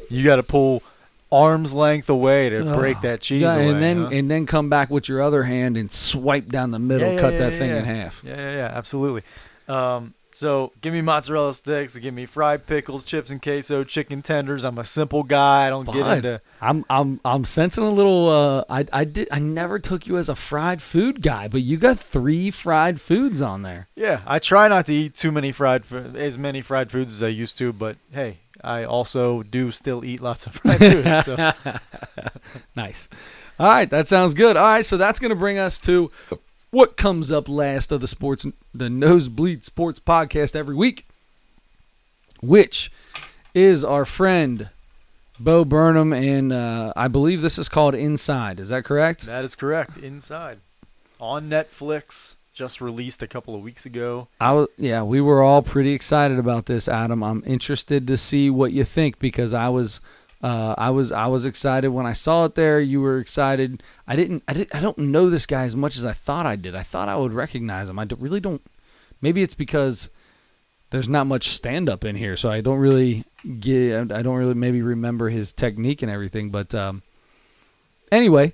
You 0.09 0.23
got 0.23 0.35
to 0.37 0.43
pull 0.43 0.83
arm's 1.31 1.73
length 1.73 2.09
away 2.09 2.49
to 2.49 2.63
break 2.75 2.99
that 3.01 3.21
cheese 3.21 3.41
Yeah, 3.41 3.55
away. 3.55 3.69
and 3.69 3.81
then 3.81 3.97
huh? 4.03 4.09
and 4.11 4.29
then 4.29 4.45
come 4.45 4.69
back 4.69 4.89
with 4.89 5.07
your 5.07 5.21
other 5.21 5.43
hand 5.43 5.77
and 5.77 5.91
swipe 5.91 6.49
down 6.49 6.71
the 6.71 6.79
middle, 6.79 7.07
Yeah, 7.07 7.13
yeah, 7.15 7.21
cut 7.21 7.33
yeah, 7.33 7.39
that 7.39 7.53
thing 7.53 7.71
in 7.71 7.85
half. 7.85 8.21
Yeah, 8.23 8.35
yeah, 8.35 8.51
yeah, 8.55 8.71
absolutely. 8.73 9.23
Um, 9.67 10.13
So 10.33 10.71
give 10.81 10.93
me 10.93 11.01
mozzarella 11.01 11.53
sticks, 11.53 11.95
give 11.97 12.13
me 12.13 12.25
fried 12.25 12.65
pickles, 12.67 13.03
chips 13.05 13.29
and 13.29 13.41
queso, 13.41 13.83
chicken 13.83 14.21
tenders. 14.21 14.63
I'm 14.65 14.77
a 14.77 14.83
simple 14.85 15.23
guy. 15.23 15.67
I 15.67 15.69
don't 15.69 15.85
get 15.91 16.05
into. 16.17 16.41
I'm 16.61 16.83
I'm 16.89 17.19
I'm 17.25 17.43
sensing 17.45 17.83
a 17.83 17.89
little. 17.91 18.27
Uh, 18.29 18.63
I 18.69 18.85
I 18.93 19.03
did 19.05 19.27
I 19.31 19.39
never 19.39 19.77
took 19.79 20.07
you 20.07 20.17
as 20.17 20.29
a 20.29 20.35
fried 20.35 20.81
food 20.81 21.21
guy, 21.21 21.47
but 21.47 21.61
you 21.61 21.77
got 21.77 21.97
three 21.99 22.49
fried 22.51 22.99
foods 23.01 23.41
on 23.41 23.61
there. 23.63 23.87
Yeah, 23.95 24.19
I 24.25 24.39
try 24.39 24.67
not 24.67 24.85
to 24.87 24.93
eat 24.93 25.15
too 25.15 25.31
many 25.31 25.51
fried, 25.51 25.83
as 26.15 26.37
many 26.37 26.61
fried 26.61 26.91
foods 26.91 27.13
as 27.15 27.23
I 27.23 27.27
used 27.29 27.57
to. 27.59 27.71
But 27.73 27.97
hey, 28.13 28.37
I 28.63 28.83
also 28.83 29.43
do 29.43 29.71
still 29.71 30.03
eat 30.05 30.21
lots 30.21 30.45
of 30.45 30.53
fried 30.55 30.79
food. 30.79 31.05
So. 31.25 31.79
Nice. 32.75 33.07
All 33.59 33.67
right, 33.67 33.89
that 33.89 34.07
sounds 34.07 34.33
good. 34.33 34.57
All 34.57 34.65
right, 34.65 34.85
so 34.85 34.97
that's 34.97 35.19
going 35.19 35.29
to 35.29 35.35
bring 35.35 35.57
us 35.57 35.79
to 35.81 36.11
what 36.71 36.97
comes 36.97 37.31
up 37.31 37.47
last 37.47 37.91
of 37.91 38.01
the 38.01 38.07
sports, 38.07 38.45
the 38.73 38.89
Nosebleed 38.89 39.63
Sports 39.63 39.99
Podcast 39.99 40.55
every 40.55 40.75
week, 40.75 41.05
which 42.41 42.91
is 43.53 43.83
our 43.83 44.05
friend 44.05 44.69
Bo 45.39 45.65
Burnham, 45.65 46.13
and 46.13 46.53
uh, 46.53 46.93
I 46.95 47.07
believe 47.07 47.41
this 47.41 47.57
is 47.57 47.69
called 47.69 47.93
Inside. 47.95 48.59
Is 48.59 48.69
that 48.69 48.83
correct? 48.85 49.25
That 49.25 49.43
is 49.43 49.55
correct. 49.55 49.97
Inside 49.97 50.59
on 51.19 51.49
Netflix, 51.49 52.35
just 52.53 52.81
released 52.81 53.21
a 53.21 53.27
couple 53.27 53.55
of 53.55 53.61
weeks 53.61 53.85
ago. 53.85 54.27
I 54.39 54.51
was, 54.53 54.67
yeah, 54.77 55.03
we 55.03 55.21
were 55.21 55.41
all 55.41 55.61
pretty 55.61 55.93
excited 55.93 56.37
about 56.37 56.65
this, 56.65 56.87
Adam. 56.87 57.23
I'm 57.23 57.43
interested 57.45 58.07
to 58.07 58.17
see 58.17 58.49
what 58.49 58.73
you 58.73 58.83
think 58.83 59.19
because 59.19 59.53
I 59.53 59.69
was, 59.69 60.01
uh, 60.43 60.75
I 60.77 60.89
was, 60.89 61.11
I 61.11 61.27
was 61.27 61.45
excited 61.45 61.89
when 61.89 62.05
I 62.05 62.13
saw 62.13 62.45
it 62.45 62.55
there. 62.55 62.79
You 62.81 62.99
were 63.01 63.19
excited. 63.19 63.81
I 64.07 64.15
didn't, 64.15 64.43
I 64.47 64.53
didn't, 64.53 64.75
I 64.75 64.81
don't 64.81 64.97
know 64.97 65.29
this 65.29 65.45
guy 65.45 65.63
as 65.63 65.75
much 65.75 65.95
as 65.95 66.03
I 66.05 66.13
thought 66.13 66.45
I 66.45 66.55
did. 66.57 66.75
I 66.75 66.83
thought 66.83 67.07
I 67.09 67.15
would 67.15 67.33
recognize 67.33 67.87
him. 67.89 67.97
I 67.99 68.05
don't- 68.05 68.21
really 68.21 68.41
don't. 68.41 68.61
Maybe 69.21 69.43
it's 69.43 69.53
because 69.53 70.09
there's 70.89 71.07
not 71.07 71.27
much 71.27 71.47
stand 71.49 71.87
up 71.87 72.03
in 72.03 72.17
here, 72.17 72.35
so 72.35 72.49
I 72.49 72.59
don't 72.59 72.79
really 72.79 73.23
get, 73.61 74.11
I 74.11 74.21
don't 74.21 74.35
really 74.35 74.55
maybe 74.55 74.81
remember 74.81 75.29
his 75.29 75.53
technique 75.53 76.01
and 76.01 76.11
everything. 76.11 76.49
But 76.49 76.75
um, 76.75 77.01
anyway, 78.11 78.51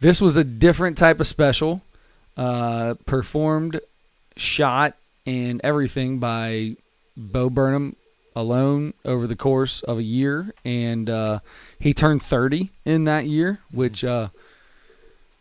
this 0.00 0.20
was 0.20 0.36
a 0.36 0.44
different 0.44 0.96
type 0.96 1.18
of 1.18 1.26
special 1.26 1.82
uh, 2.36 2.94
performed, 3.06 3.80
shot, 4.36 4.96
and 5.26 5.60
everything 5.62 6.18
by 6.18 6.76
Bo 7.16 7.50
Burnham 7.50 7.96
alone 8.34 8.94
over 9.04 9.26
the 9.26 9.36
course 9.36 9.82
of 9.82 9.98
a 9.98 10.02
year. 10.02 10.52
And 10.64 11.08
uh, 11.08 11.40
he 11.78 11.94
turned 11.94 12.22
30 12.22 12.70
in 12.84 13.04
that 13.04 13.26
year, 13.26 13.60
which, 13.70 14.04
uh, 14.04 14.28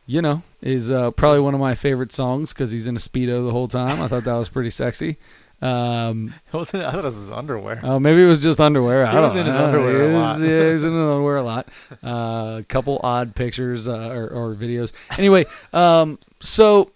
you 0.06 0.22
know, 0.22 0.44
is 0.62 0.92
uh, 0.92 1.12
probably 1.12 1.40
one 1.40 1.54
of 1.54 1.60
my 1.60 1.76
favorite 1.76 2.12
songs 2.12 2.54
because 2.54 2.72
he's 2.72 2.88
in 2.88 2.96
a 2.96 3.00
Speedo 3.00 3.46
the 3.46 3.52
whole 3.52 3.68
time. 3.68 4.02
I 4.02 4.08
thought 4.08 4.26
that 4.26 4.34
was 4.34 4.50
pretty 4.50 4.70
sexy. 4.70 5.18
Um, 5.62 6.34
It 6.48 6.58
wasn't. 6.58 6.84
I 6.84 6.92
thought 6.92 7.00
it 7.00 7.04
was 7.06 7.16
his 7.16 7.32
underwear. 7.32 7.80
Oh, 7.84 8.00
maybe 8.00 8.24
it 8.24 8.28
was 8.28 8.42
just 8.42 8.60
underwear. 8.60 9.06
I 9.06 9.10
He 9.10 9.16
don't 9.16 9.24
was 9.26 9.36
in 9.36 9.46
his 9.46 9.56
know. 9.56 9.66
underwear 9.66 9.96
a 10.04 10.08
He 10.10 10.16
was- 10.16 10.24
lot. 10.24 10.40
Yeah, 10.40 10.66
he 10.68 10.74
was 10.74 10.84
in 10.86 10.94
his 10.94 11.02
underwear 11.06 11.38
a 11.38 11.44
lot. 11.44 11.68
Uh, 12.04 12.58
a 12.60 12.66
couple 12.68 13.00
odd 13.04 13.36
pictures 13.36 13.88
uh, 13.88 14.10
or, 14.10 14.28
or 14.30 14.56
videos. 14.56 14.92
Anyway, 15.18 15.46
um, 15.74 16.18
so 16.42 16.92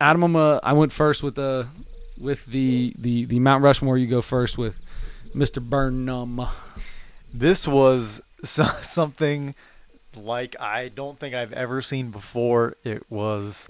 Adam, 0.00 0.34
uh, 0.36 0.58
I 0.62 0.72
went 0.72 0.92
first 0.92 1.22
with 1.22 1.34
the 1.36 1.66
with 2.20 2.46
the, 2.46 2.92
the 2.98 3.24
the 3.26 3.38
Mount 3.40 3.62
Rushmore. 3.62 3.96
You 3.98 4.06
go 4.08 4.20
first 4.22 4.58
with 4.58 4.80
Mr. 5.34 5.62
Burnham. 5.62 6.40
This 7.32 7.68
was 7.68 8.20
so, 8.42 8.66
something 8.82 9.54
like 10.16 10.56
I 10.60 10.88
don't 10.88 11.18
think 11.18 11.34
I've 11.34 11.52
ever 11.52 11.82
seen 11.82 12.10
before. 12.10 12.76
It 12.84 13.04
was 13.10 13.68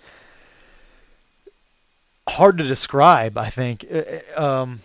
hard 2.28 2.58
to 2.58 2.64
describe. 2.64 3.36
I 3.38 3.50
think. 3.50 3.84
Uh, 3.90 4.40
Um, 4.40 4.80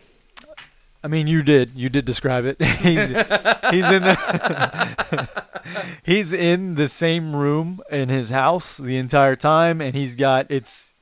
I 1.04 1.10
mean, 1.10 1.28
you 1.28 1.44
did. 1.44 1.72
You 1.76 1.90
did 1.90 2.06
describe 2.06 2.46
it. 2.46 2.62
he's 2.62 3.10
he's 3.10 3.92
in 3.92 4.04
the 4.04 5.30
he's 6.04 6.32
in 6.32 6.76
the 6.76 6.88
same 6.88 7.36
room 7.36 7.82
in 7.92 8.08
his 8.08 8.30
house 8.30 8.78
the 8.78 8.96
entire 8.98 9.36
time, 9.36 9.82
and 9.82 9.96
he's 9.96 10.16
got 10.16 10.50
it's. 10.50 10.94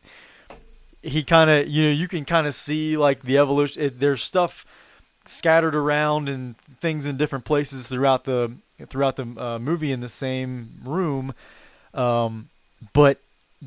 He 1.03 1.23
kind 1.23 1.49
of 1.49 1.67
you 1.67 1.83
know 1.83 1.91
you 1.91 2.07
can 2.07 2.25
kind 2.25 2.47
of 2.47 2.55
see 2.55 2.97
like 2.97 3.21
the 3.21 3.37
evolution. 3.37 3.83
It, 3.83 3.99
there's 3.99 4.23
stuff 4.23 4.65
scattered 5.25 5.75
around 5.75 6.29
and 6.29 6.57
things 6.79 7.05
in 7.05 7.17
different 7.17 7.45
places 7.45 7.87
throughout 7.87 8.23
the 8.23 8.51
throughout 8.87 9.15
the 9.17 9.27
uh, 9.37 9.59
movie 9.59 9.91
in 9.91 9.99
the 9.99 10.09
same 10.09 10.69
room. 10.83 11.33
Um, 11.93 12.49
but 12.93 13.19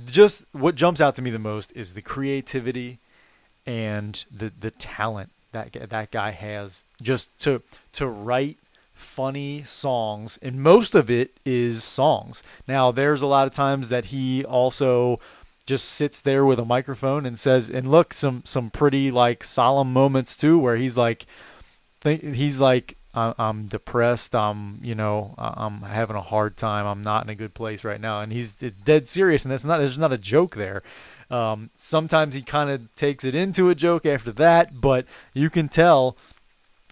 just 0.07 0.47
what 0.53 0.75
jumps 0.75 1.01
out 1.01 1.15
to 1.17 1.23
me 1.23 1.31
the 1.31 1.39
most 1.39 1.73
is 1.73 1.95
the 1.95 2.03
creativity 2.03 2.99
and 3.67 4.25
the 4.35 4.51
the 4.61 4.71
talent 4.71 5.31
that 5.53 5.73
that 5.73 6.11
guy 6.11 6.31
has 6.31 6.83
just 7.01 7.39
to 7.41 7.63
to 7.93 8.07
write 8.07 8.59
funny 8.93 9.63
songs 9.65 10.39
and 10.43 10.63
most 10.63 10.95
of 10.95 11.11
it 11.11 11.31
is 11.45 11.85
songs. 11.85 12.43
Now 12.67 12.91
there's 12.91 13.23
a 13.23 13.27
lot 13.27 13.47
of 13.47 13.53
times 13.53 13.89
that 13.89 14.07
he 14.07 14.45
also 14.45 15.21
just 15.67 15.89
sits 15.89 16.21
there 16.21 16.45
with 16.45 16.59
a 16.59 16.65
microphone 16.65 17.25
and 17.25 17.39
says 17.39 17.71
and 17.71 17.91
look 17.91 18.13
some 18.13 18.43
some 18.45 18.71
pretty 18.71 19.11
like 19.11 19.45
solemn 19.45 19.93
moments 19.93 20.37
too 20.37 20.59
where 20.59 20.77
he's 20.77 20.99
like 20.99 21.27
think 22.01 22.23
he's 22.35 22.61
like 22.61 22.97
"I- 23.15 23.35
I'm 23.39 23.67
depressed. 23.67 24.35
I'm 24.35 24.79
you 24.83 24.95
know 24.95 25.35
I'm 25.39 25.83
having 25.83 26.17
a 26.17 26.21
hard 26.23 26.57
time. 26.57 26.87
I'm 26.87 27.03
not 27.03 27.25
in 27.25 27.31
a 27.31 27.35
good 27.35 27.55
place 27.55 27.85
right 27.85 28.01
now, 28.01 28.21
and 28.21 28.33
he's 28.33 28.63
it's 28.63 28.81
dead 28.81 29.09
serious, 29.09 29.45
and 29.45 29.53
that's 29.53 29.65
not 29.65 29.79
there's 29.79 29.99
not 29.99 30.13
a 30.13 30.19
joke 30.19 30.57
there. 30.57 30.83
Um, 31.31 31.71
sometimes 31.77 32.35
he 32.35 32.43
kind 32.43 32.71
of 32.71 32.95
takes 32.97 33.25
it 33.25 33.35
into 33.35 33.71
a 33.71 33.75
joke 33.75 34.05
after 34.07 34.31
that, 34.33 34.81
but 34.81 35.07
you 35.33 35.49
can 35.51 35.69
tell 35.69 36.17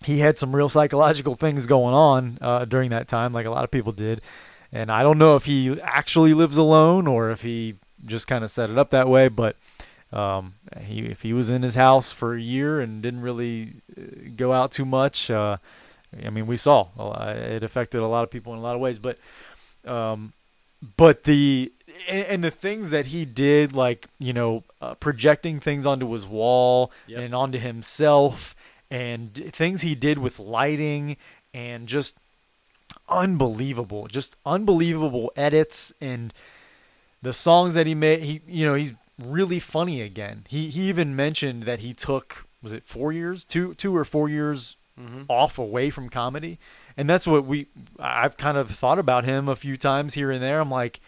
he 0.04 0.18
had 0.20 0.38
some 0.38 0.56
real 0.56 0.68
psychological 0.68 1.34
things 1.36 1.66
going 1.66 1.94
on 1.94 2.38
uh, 2.40 2.64
during 2.64 2.90
that 2.90 3.08
time, 3.08 3.32
like 3.32 3.46
a 3.46 3.50
lot 3.50 3.64
of 3.64 3.70
people 3.70 3.92
did. 3.92 4.20
And 4.72 4.90
I 4.90 5.02
don't 5.02 5.18
know 5.18 5.36
if 5.36 5.44
he 5.44 5.78
actually 5.82 6.34
lives 6.34 6.56
alone 6.56 7.06
or 7.06 7.30
if 7.30 7.42
he 7.42 7.74
just 8.06 8.26
kind 8.26 8.42
of 8.42 8.50
set 8.50 8.70
it 8.70 8.78
up 8.78 8.90
that 8.90 9.06
way, 9.08 9.28
but 9.28 9.54
um, 10.12 10.54
he 10.80 11.00
if 11.00 11.22
he 11.22 11.32
was 11.32 11.50
in 11.50 11.62
his 11.62 11.74
house 11.74 12.10
for 12.10 12.34
a 12.34 12.40
year 12.40 12.80
and 12.80 13.02
didn't 13.02 13.20
really 13.20 13.74
uh, 13.96 14.02
go 14.34 14.52
out 14.52 14.72
too 14.72 14.84
much, 14.84 15.30
uh, 15.30 15.58
I 16.24 16.30
mean, 16.30 16.46
we 16.46 16.56
saw 16.56 16.88
it 17.34 17.62
affected 17.62 18.00
a 18.00 18.06
lot 18.06 18.22
of 18.24 18.30
people 18.30 18.52
in 18.52 18.58
a 18.58 18.62
lot 18.62 18.74
of 18.74 18.80
ways, 18.80 18.98
but 18.98 19.18
um, 19.86 20.32
but 20.96 21.24
the 21.24 21.72
and, 22.08 22.26
and 22.26 22.44
the 22.44 22.50
things 22.50 22.90
that 22.90 23.06
he 23.06 23.24
did, 23.24 23.72
like 23.72 24.06
you 24.18 24.32
know, 24.32 24.64
uh, 24.80 24.94
projecting 24.94 25.60
things 25.60 25.86
onto 25.86 26.10
his 26.12 26.26
wall 26.26 26.90
Yep. 27.06 27.20
and 27.20 27.34
onto 27.34 27.58
himself, 27.58 28.54
and 28.90 29.32
things 29.52 29.80
he 29.82 29.94
did 29.94 30.18
with 30.18 30.38
lighting 30.38 31.16
and 31.54 31.86
just 31.86 32.16
unbelievable, 33.08 34.06
just 34.06 34.36
unbelievable 34.44 35.32
edits 35.36 35.92
and 36.00 36.32
the 37.22 37.32
songs 37.32 37.74
that 37.74 37.86
he 37.86 37.94
made. 37.94 38.20
He 38.22 38.40
you 38.46 38.66
know 38.66 38.74
he's 38.74 38.92
really 39.22 39.60
funny 39.60 40.00
again. 40.00 40.44
He 40.48 40.70
he 40.70 40.88
even 40.88 41.14
mentioned 41.16 41.62
that 41.64 41.80
he 41.80 41.94
took 41.94 42.46
was 42.62 42.72
it 42.72 42.84
four 42.84 43.12
years, 43.12 43.44
two 43.44 43.74
two 43.74 43.94
or 43.96 44.04
four 44.04 44.28
years 44.28 44.76
off 45.28 45.58
away 45.58 45.90
from 45.90 46.08
comedy, 46.08 46.58
and 46.96 47.08
that's 47.08 47.26
what 47.26 47.44
we 47.44 47.66
I've 47.98 48.36
kind 48.36 48.56
of 48.56 48.70
thought 48.70 48.98
about 48.98 49.24
him 49.24 49.48
a 49.48 49.56
few 49.56 49.76
times 49.76 50.14
here 50.14 50.30
and 50.30 50.42
there. 50.42 50.60
I'm 50.60 50.70
like, 50.70 51.00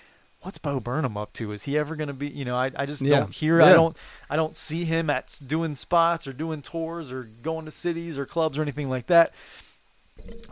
what's 0.42 0.58
Bo 0.58 0.80
Burnham 0.80 1.16
up 1.16 1.32
to? 1.34 1.52
Is 1.52 1.64
he 1.64 1.76
ever 1.78 1.96
gonna 1.96 2.12
be? 2.12 2.28
You 2.28 2.44
know, 2.44 2.56
I 2.56 2.70
I 2.76 2.86
just 2.86 3.02
Yeah. 3.02 3.20
don't 3.20 3.32
hear. 3.34 3.60
I 3.62 3.72
don't 3.72 3.96
I 4.30 4.36
don't 4.36 4.56
see 4.56 4.84
him 4.84 5.10
at 5.10 5.38
doing 5.46 5.74
spots 5.74 6.26
or 6.26 6.32
doing 6.32 6.62
tours 6.62 7.10
or 7.12 7.24
going 7.42 7.64
to 7.64 7.70
cities 7.70 8.16
or 8.18 8.26
clubs 8.26 8.58
or 8.58 8.62
anything 8.62 8.88
like 8.90 9.06
that. 9.06 9.32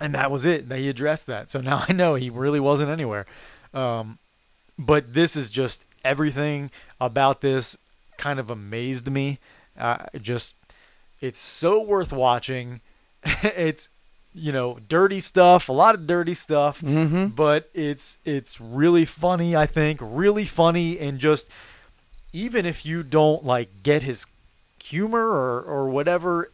And 0.01 0.14
that 0.14 0.30
was 0.30 0.45
it. 0.45 0.68
That 0.68 0.78
he 0.78 0.88
addressed 0.88 1.26
that. 1.26 1.51
So 1.51 1.61
now 1.61 1.84
I 1.88 1.93
know 1.93 2.14
he 2.14 2.30
really 2.30 2.61
wasn't 2.61 2.90
anywhere. 2.90 3.26
Um, 3.74 4.18
but 4.78 5.14
this 5.14 5.36
is 5.36 5.51
just 5.51 5.84
everything 6.05 6.70
about 7.01 7.40
this 7.40 7.76
kind 8.18 8.38
of 8.40 8.51
amazed 8.51 9.11
me. 9.11 9.38
Uh, 9.78 10.07
just 10.20 10.55
it's 11.20 11.38
so 11.38 11.80
worth 11.80 12.12
watching. 12.12 12.80
it's 13.43 13.89
you 14.35 14.51
know 14.53 14.79
dirty 14.89 15.20
stuff, 15.20 15.68
a 15.68 15.73
lot 15.73 15.95
of 15.95 16.07
dirty 16.07 16.35
stuff, 16.35 16.81
Mm-hmm. 16.81 17.27
but 17.29 17.68
it's 17.75 18.18
it's 18.25 18.61
really 18.61 19.05
funny. 19.05 19.55
I 19.57 19.66
think 19.66 20.01
really 20.03 20.45
funny 20.45 20.99
and 20.99 21.18
just 21.18 21.49
even 22.33 22.64
if 22.66 22.87
you 22.87 23.03
don't 23.03 23.45
like 23.45 23.68
get 23.83 24.03
his 24.03 24.27
humor 24.83 25.29
or 25.29 25.61
or 25.62 25.89
whatever, 25.91 26.51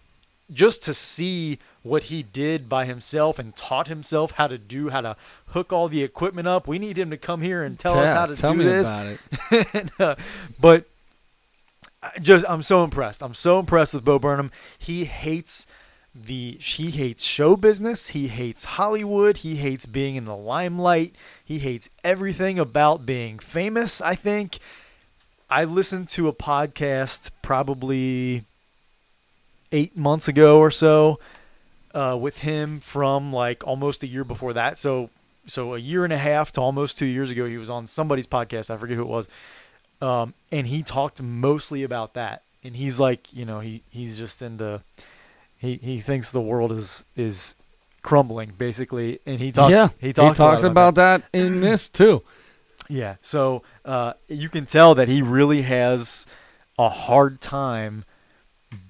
just 0.53 0.83
to 0.85 0.95
see 0.95 1.59
what 1.85 2.05
he 2.05 2.23
did 2.23 2.69
by 2.69 2.85
himself 2.85 3.39
and 3.39 3.55
taught 3.57 3.87
himself 3.87 4.33
how 4.33 4.47
to 4.49 4.59
do 4.59 4.89
how 4.91 5.01
to 5.01 5.17
hook 5.51 5.73
all 5.73 5.89
the 5.89 6.03
equipment 6.03 6.47
up. 6.49 6.67
We 6.67 6.79
need 6.79 6.99
him 6.99 7.11
to 7.11 7.17
come 7.17 7.41
here 7.41 7.63
and 7.63 7.79
tell 7.79 7.99
us 7.99 8.11
how 8.11 8.27
to 8.27 8.35
tell 8.35 8.53
do 8.53 8.59
me 8.59 8.65
this. 8.65 8.89
about 8.89 9.07
it. 9.07 9.21
And, 9.73 9.91
uh, 10.01 10.17
but 10.61 10.85
just 12.21 12.45
I'm 12.49 12.63
so 12.63 12.85
impressed. 12.85 13.23
I'm 13.23 13.35
so 13.35 13.59
impressed 13.59 13.95
with 13.95 14.05
Bo 14.05 14.19
Burnham. 14.19 14.51
He 14.79 15.05
hates 15.07 15.67
the 16.15 16.53
he 16.61 16.91
hates 16.91 17.23
show 17.23 17.57
business. 17.57 18.09
He 18.09 18.29
hates 18.29 18.65
Hollywood. 18.65 19.39
He 19.39 19.57
hates 19.57 19.87
being 19.87 20.17
in 20.17 20.25
the 20.25 20.37
limelight. 20.37 21.15
He 21.45 21.59
hates 21.61 21.89
everything 22.03 22.59
about 22.59 23.07
being 23.07 23.39
famous. 23.39 24.01
I 24.01 24.15
think 24.15 24.59
I 25.51 25.65
listened 25.65 26.09
to 26.11 26.29
a 26.29 26.33
podcast 26.33 27.31
probably 27.43 28.43
eight 29.73 29.97
months 29.97 30.29
ago 30.29 30.59
or 30.59 30.71
so 30.71 31.19
uh, 31.95 32.17
with 32.21 32.39
him 32.39 32.81
from 32.81 33.33
like 33.33 33.67
almost 33.67 34.03
a 34.03 34.07
year 34.07 34.25
before 34.25 34.53
that. 34.55 34.79
So 34.79 35.11
so 35.47 35.75
a 35.75 35.79
year 35.79 36.05
and 36.05 36.13
a 36.13 36.19
half 36.19 36.53
to 36.53 36.61
almost 36.61 36.99
two 36.99 37.07
years 37.07 37.31
ago, 37.31 37.47
he 37.47 37.57
was 37.57 37.71
on 37.71 37.87
somebody's 37.87 38.27
podcast. 38.27 38.71
I 38.71 38.77
forget 38.77 38.97
who 38.97 39.03
it 39.03 39.09
was, 39.09 39.29
um, 40.03 40.35
and 40.53 40.67
he 40.67 40.83
talked 40.83 41.23
mostly 41.23 41.83
about 41.83 42.15
that. 42.15 42.43
And 42.63 42.77
he's 42.77 43.01
like, 43.01 43.33
you 43.33 43.45
know, 43.45 43.61
he 43.61 43.83
he's 43.91 44.17
just 44.17 44.43
into 44.43 44.83
he 45.59 45.77
he 45.77 46.01
thinks 46.01 46.31
the 46.31 46.41
world 46.41 46.73
is 46.73 47.05
is 47.17 47.55
crumbling 48.03 48.53
basically, 48.57 49.21
and 49.27 49.41
he 49.41 49.53
talks 49.53 49.73
yeah, 49.73 49.89
he 50.01 50.13
talks, 50.13 50.39
a 50.39 50.45
lot 50.45 50.65
about 50.65 50.95
that 50.95 51.23
in 51.33 51.61
this 51.61 51.89
too. 51.89 52.23
yeah. 52.89 53.17
So 53.23 53.63
uh, 53.85 54.15
you 54.29 54.49
can 54.49 54.67
tell 54.67 54.95
that 54.95 55.09
he 55.09 55.21
really 55.21 55.63
has 55.63 56.27
a 56.79 56.89
hard 56.89 57.41
time 57.41 58.05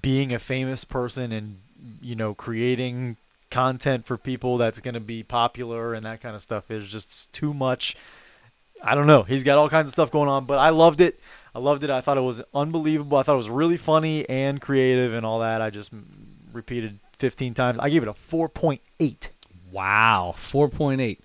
being 0.01 0.31
a 0.31 0.39
famous 0.39 0.83
person 0.83 1.31
and 1.31 1.57
you 2.01 2.15
know 2.15 2.33
creating 2.33 3.17
content 3.49 4.05
for 4.05 4.15
people 4.15 4.57
that's 4.57 4.79
going 4.79 4.93
to 4.93 4.99
be 4.99 5.23
popular 5.23 5.93
and 5.93 6.05
that 6.05 6.21
kind 6.21 6.35
of 6.35 6.41
stuff 6.41 6.69
is 6.69 6.87
just 6.87 7.33
too 7.33 7.53
much. 7.53 7.95
I 8.83 8.95
don't 8.95 9.07
know. 9.07 9.23
He's 9.23 9.43
got 9.43 9.57
all 9.57 9.69
kinds 9.69 9.87
of 9.87 9.91
stuff 9.91 10.11
going 10.11 10.29
on, 10.29 10.45
but 10.45 10.59
I 10.59 10.69
loved 10.69 11.01
it. 11.01 11.19
I 11.53 11.59
loved 11.59 11.83
it. 11.83 11.89
I 11.89 11.99
thought 11.99 12.17
it 12.17 12.21
was 12.21 12.41
unbelievable. 12.53 13.17
I 13.17 13.23
thought 13.23 13.33
it 13.33 13.37
was 13.37 13.49
really 13.49 13.75
funny 13.75 14.29
and 14.29 14.61
creative 14.61 15.13
and 15.13 15.25
all 15.25 15.39
that. 15.39 15.61
I 15.61 15.71
just 15.71 15.91
repeated 16.53 16.99
15 17.17 17.53
times. 17.53 17.79
I 17.79 17.89
gave 17.89 18.03
it 18.03 18.09
a 18.09 18.13
4.8. 18.13 19.29
Wow, 19.71 20.35
4.8. 20.37 21.17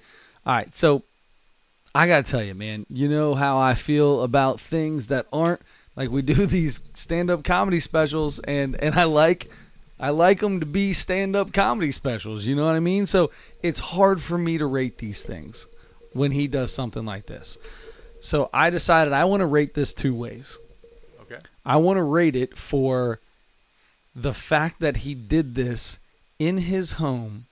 All 0.47 0.55
right, 0.55 0.75
so 0.75 1.03
I 1.95 2.07
got 2.07 2.27
to 2.27 2.31
tell 2.31 2.43
you, 2.43 2.55
man, 2.55 2.87
you 2.91 3.09
know 3.09 3.35
how 3.35 3.59
I 3.59 3.75
feel 3.75 4.23
about 4.23 4.61
things 4.61 5.09
that 5.09 5.27
aren't 5.33 5.61
like 5.97 6.11
we 6.11 6.23
do 6.23 6.35
these 6.47 6.81
stand-up 6.95 7.45
comedy 7.45 7.81
specials 7.81 8.41
and 8.41 8.75
and 8.83 8.95
I 8.97 9.05
like 9.05 9.51
I 10.01 10.11
like 10.11 10.41
them 10.41 10.59
to 10.61 10.67
be 10.67 10.93
stand-up 10.93 11.53
comedy 11.53 11.93
specials, 11.93 12.45
you 12.45 12.57
know 12.57 12.65
what 12.65 12.75
I 12.75 12.81
mean? 12.81 13.07
So 13.07 13.31
it's 13.63 13.79
hard 13.79 14.21
for 14.21 14.37
me 14.37 14.59
to 14.59 14.67
rate 14.67 14.99
these 14.99 15.23
things 15.23 15.67
when 16.13 16.33
he 16.33 16.49
does 16.49 16.73
something 16.73 17.05
like 17.05 17.27
this. 17.27 17.57
So 18.21 18.51
I 18.53 18.71
decided 18.71 19.13
I 19.13 19.25
want 19.25 19.41
to 19.41 19.47
rate 19.47 19.75
this 19.75 19.95
two 19.95 20.15
ways. 20.15 20.59
Okay. 21.23 21.41
I 21.65 21.77
want 21.77 21.99
to 21.99 22.03
rate 22.03 22.35
it 22.35 22.59
for 22.59 23.21
the 24.15 24.35
fact 24.35 24.81
that 24.81 24.99
he 24.99 25.15
did 25.15 25.55
this 25.55 25.99
in 26.39 26.59
his 26.59 26.93
home 26.93 27.47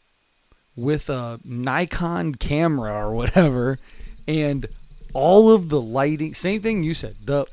with 0.76 1.10
a 1.10 1.40
Nikon 1.44 2.34
camera 2.36 2.92
or 2.92 3.14
whatever 3.14 3.78
and 4.26 4.66
all 5.12 5.50
of 5.50 5.68
the 5.68 5.80
lighting 5.80 6.34
same 6.34 6.62
thing 6.62 6.82
you 6.82 6.94
said 6.94 7.14
the 7.24 7.46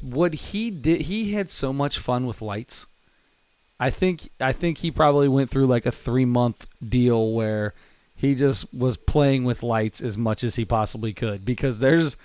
what 0.00 0.32
he 0.34 0.70
did 0.70 1.02
he 1.02 1.32
had 1.32 1.50
so 1.50 1.72
much 1.72 1.98
fun 1.98 2.26
with 2.26 2.40
lights. 2.40 2.86
I 3.80 3.90
think 3.90 4.30
i 4.40 4.52
think 4.52 4.78
he 4.78 4.90
probably 4.90 5.28
went 5.28 5.50
through 5.50 5.66
like 5.66 5.86
a 5.86 5.92
3 5.92 6.24
month 6.24 6.66
deal 6.86 7.32
where 7.32 7.74
he 8.16 8.34
just 8.34 8.72
was 8.74 8.96
playing 8.96 9.44
with 9.44 9.62
lights 9.62 10.00
as 10.00 10.16
much 10.18 10.42
as 10.44 10.56
he 10.56 10.64
possibly 10.64 11.12
could 11.12 11.44
because 11.44 11.78
there's 11.78 12.16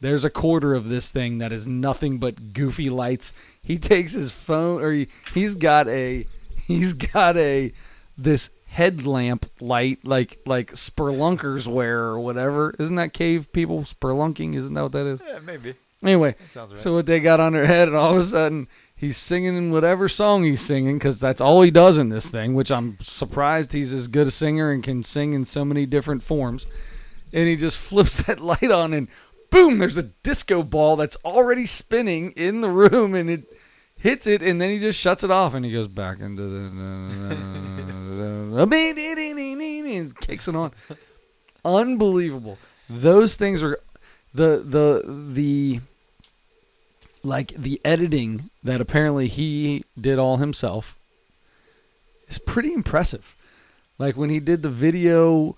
there's 0.00 0.24
a 0.24 0.30
quarter 0.30 0.74
of 0.74 0.88
this 0.88 1.10
thing 1.10 1.38
that 1.38 1.52
is 1.52 1.66
nothing 1.66 2.18
but 2.18 2.52
goofy 2.52 2.90
lights. 2.90 3.32
He 3.62 3.78
takes 3.78 4.12
his 4.12 4.30
phone 4.30 4.82
or 4.82 4.92
he, 4.92 5.08
he's 5.34 5.54
got 5.54 5.88
a 5.88 6.26
he's 6.66 6.92
got 6.92 7.36
a 7.36 7.72
this 8.18 8.50
headlamp 8.68 9.50
light 9.60 10.04
like 10.04 10.38
like 10.46 10.72
spurlunkers 10.72 11.66
wear 11.66 12.00
or 12.00 12.18
whatever. 12.20 12.74
Isn't 12.78 12.96
that 12.96 13.12
cave 13.12 13.52
people 13.52 13.82
spelunking 13.82 14.54
isn't 14.54 14.74
that 14.74 14.82
what 14.82 14.92
that 14.92 15.06
is? 15.06 15.22
Yeah, 15.26 15.38
maybe. 15.40 15.74
anyway 16.02 16.34
right. 16.54 16.78
so 16.78 16.92
what 16.92 17.06
they 17.06 17.20
got 17.20 17.40
on 17.40 17.52
their 17.52 17.66
head 17.66 17.88
and 17.88 17.96
all 17.96 18.12
of 18.16 18.22
a 18.22 18.24
sudden 18.24 18.68
he's 18.94 19.16
singing 19.16 19.56
in 19.56 19.70
whatever 19.70 20.08
song 20.08 20.44
he's 20.44 20.60
singing 20.60 20.98
because 20.98 21.18
that's 21.18 21.40
all 21.40 21.62
he 21.62 21.70
does 21.70 21.96
in 21.96 22.10
this 22.10 22.28
thing 22.28 22.54
which 22.54 22.70
i'm 22.70 22.98
surprised 23.00 23.72
he's 23.72 23.94
as 23.94 24.06
good 24.06 24.26
a 24.26 24.30
singer 24.30 24.70
and 24.70 24.84
can 24.84 25.02
sing 25.02 25.32
in 25.32 25.44
so 25.44 25.64
many 25.64 25.86
different 25.86 26.22
forms. 26.22 26.66
And 27.32 27.48
he 27.48 27.56
just 27.56 27.78
flips 27.88 28.22
that 28.26 28.40
light 28.40 28.70
on 28.70 28.92
and 28.92 29.08
boom 29.50 29.78
there's 29.78 29.96
a 29.96 30.02
disco 30.02 30.62
ball 30.62 30.96
that's 30.96 31.16
already 31.24 31.66
spinning 31.66 32.32
in 32.32 32.60
the 32.60 32.70
room 32.70 33.14
and 33.14 33.30
it 33.30 33.44
hits 33.98 34.26
it 34.26 34.42
and 34.42 34.60
then 34.60 34.70
he 34.70 34.78
just 34.78 35.00
shuts 35.00 35.24
it 35.24 35.30
off 35.30 35.54
and 35.54 35.64
he 35.64 35.72
goes 35.72 35.88
back 35.88 36.20
into 36.20 36.42
the 36.42 36.70
kicks 40.20 40.48
it 40.48 40.54
on. 40.54 40.72
Unbelievable. 41.64 42.58
Those 42.88 43.36
things 43.36 43.62
are 43.62 43.78
the 44.34 44.62
the 44.64 45.02
the 45.32 45.80
like 47.22 47.48
the 47.48 47.80
editing 47.84 48.50
that 48.62 48.80
apparently 48.80 49.28
he 49.28 49.84
did 50.00 50.18
all 50.18 50.36
himself 50.36 50.96
is 52.28 52.38
pretty 52.38 52.72
impressive. 52.72 53.34
Like 53.98 54.16
when 54.16 54.30
he 54.30 54.40
did 54.40 54.62
the 54.62 54.70
video 54.70 55.56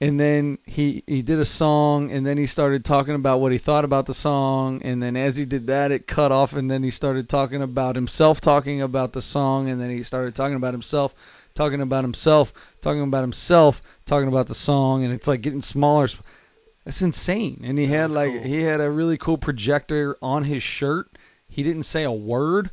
and 0.00 0.20
then 0.20 0.58
he 0.64 1.02
he 1.06 1.22
did 1.22 1.40
a 1.40 1.44
song 1.44 2.12
and 2.12 2.24
then 2.24 2.38
he 2.38 2.46
started 2.46 2.84
talking 2.84 3.16
about 3.16 3.40
what 3.40 3.50
he 3.50 3.58
thought 3.58 3.84
about 3.84 4.06
the 4.06 4.14
song. 4.14 4.80
And 4.82 5.02
then 5.02 5.16
as 5.16 5.36
he 5.36 5.44
did 5.44 5.66
that 5.66 5.90
it 5.90 6.06
cut 6.06 6.30
off 6.30 6.52
and 6.52 6.70
then 6.70 6.84
he 6.84 6.90
started 6.90 7.28
talking 7.28 7.62
about 7.62 7.96
himself 7.96 8.40
talking 8.40 8.80
about 8.80 9.12
the 9.12 9.22
song. 9.22 9.68
And 9.68 9.80
then 9.80 9.90
he 9.90 10.04
started 10.04 10.36
talking 10.36 10.56
about 10.56 10.72
himself 10.72 11.14
talking 11.54 11.80
about 11.80 12.04
himself 12.04 12.52
talking 12.80 13.02
about 13.02 13.22
himself 13.22 13.82
talking 14.06 14.28
about 14.28 14.46
the 14.46 14.54
song. 14.54 15.02
And 15.02 15.12
it's 15.12 15.26
like 15.26 15.40
getting 15.40 15.62
smaller. 15.62 16.08
That's 16.84 17.02
insane. 17.02 17.62
And 17.64 17.76
he 17.76 17.86
had 17.86 18.12
like 18.12 18.32
cool. 18.32 18.42
he 18.42 18.62
had 18.62 18.80
a 18.80 18.90
really 18.90 19.18
cool 19.18 19.38
projector 19.38 20.16
on 20.22 20.44
his 20.44 20.62
shirt. 20.62 21.08
He 21.50 21.64
didn't 21.64 21.82
say 21.82 22.04
a 22.04 22.12
word 22.12 22.70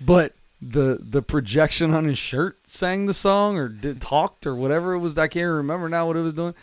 but 0.00 0.32
the 0.60 0.98
the 1.00 1.22
projection 1.22 1.92
on 1.92 2.04
his 2.04 2.18
shirt 2.18 2.56
sang 2.66 3.06
the 3.06 3.14
song 3.14 3.56
or 3.56 3.68
did 3.68 4.00
talked 4.00 4.46
or 4.46 4.54
whatever 4.54 4.94
it 4.94 5.00
was. 5.00 5.18
I 5.18 5.28
can't 5.28 5.50
remember 5.50 5.88
now 5.88 6.06
what 6.06 6.16
it 6.16 6.22
was 6.22 6.34
doing. 6.34 6.54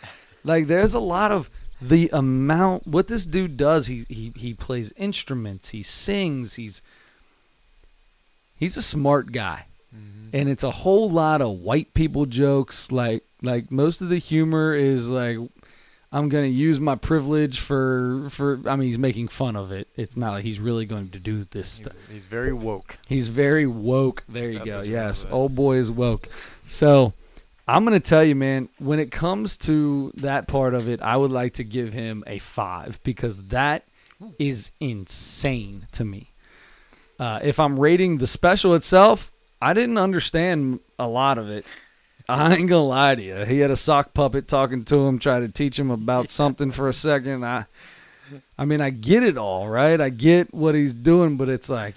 Like 0.44 0.66
there's 0.66 0.94
a 0.94 1.00
lot 1.00 1.32
of 1.32 1.48
the 1.80 2.10
amount 2.12 2.86
what 2.86 3.08
this 3.08 3.24
dude 3.24 3.56
does. 3.56 3.86
He 3.86 4.04
he 4.08 4.32
he 4.36 4.54
plays 4.54 4.92
instruments. 4.96 5.70
He 5.70 5.82
sings. 5.82 6.54
He's 6.54 6.82
he's 8.56 8.76
a 8.76 8.82
smart 8.82 9.32
guy, 9.32 9.66
mm-hmm. 9.94 10.36
and 10.36 10.48
it's 10.48 10.64
a 10.64 10.70
whole 10.70 11.08
lot 11.08 11.40
of 11.40 11.60
white 11.60 11.94
people 11.94 12.26
jokes. 12.26 12.90
Like 12.90 13.22
like 13.42 13.70
most 13.70 14.00
of 14.00 14.08
the 14.08 14.18
humor 14.18 14.74
is 14.74 15.08
like. 15.08 15.38
I'm 16.14 16.28
gonna 16.28 16.46
use 16.46 16.78
my 16.78 16.94
privilege 16.94 17.58
for 17.58 18.28
for. 18.30 18.60
I 18.66 18.76
mean, 18.76 18.86
he's 18.86 18.98
making 18.98 19.28
fun 19.28 19.56
of 19.56 19.72
it. 19.72 19.88
It's 19.96 20.16
not 20.16 20.30
like 20.30 20.44
he's 20.44 20.60
really 20.60 20.86
going 20.86 21.10
to 21.10 21.18
do 21.18 21.42
this 21.42 21.68
stuff. 21.68 21.94
he's 22.08 22.24
very 22.24 22.52
woke. 22.52 22.96
He's 23.08 23.26
very 23.26 23.66
woke. 23.66 24.22
There 24.28 24.48
you 24.48 24.60
That's 24.60 24.70
go. 24.70 24.82
Yes, 24.82 25.26
old 25.28 25.56
boy 25.56 25.78
is 25.78 25.90
woke. 25.90 26.28
So 26.66 27.14
I'm 27.66 27.82
gonna 27.82 27.98
tell 27.98 28.22
you, 28.22 28.36
man. 28.36 28.68
When 28.78 29.00
it 29.00 29.10
comes 29.10 29.56
to 29.58 30.12
that 30.18 30.46
part 30.46 30.74
of 30.74 30.88
it, 30.88 31.02
I 31.02 31.16
would 31.16 31.32
like 31.32 31.54
to 31.54 31.64
give 31.64 31.92
him 31.92 32.22
a 32.28 32.38
five 32.38 33.00
because 33.02 33.46
that 33.46 33.82
is 34.38 34.70
insane 34.78 35.88
to 35.92 36.04
me. 36.04 36.28
Uh, 37.18 37.40
if 37.42 37.58
I'm 37.58 37.78
rating 37.78 38.18
the 38.18 38.28
special 38.28 38.74
itself, 38.76 39.32
I 39.60 39.74
didn't 39.74 39.98
understand 39.98 40.78
a 40.96 41.08
lot 41.08 41.38
of 41.38 41.48
it. 41.48 41.66
I 42.28 42.54
ain't 42.54 42.68
gonna 42.68 42.84
lie 42.84 43.14
to 43.14 43.22
you. 43.22 43.44
He 43.44 43.58
had 43.58 43.70
a 43.70 43.76
sock 43.76 44.14
puppet 44.14 44.48
talking 44.48 44.84
to 44.86 45.06
him, 45.06 45.18
trying 45.18 45.42
to 45.42 45.52
teach 45.52 45.78
him 45.78 45.90
about 45.90 46.30
something 46.30 46.70
for 46.70 46.88
a 46.88 46.94
second. 46.94 47.44
I, 47.44 47.66
I 48.58 48.64
mean, 48.64 48.80
I 48.80 48.90
get 48.90 49.22
it 49.22 49.36
all, 49.36 49.68
right? 49.68 50.00
I 50.00 50.08
get 50.08 50.54
what 50.54 50.74
he's 50.74 50.94
doing, 50.94 51.36
but 51.36 51.50
it's 51.50 51.68
like 51.68 51.96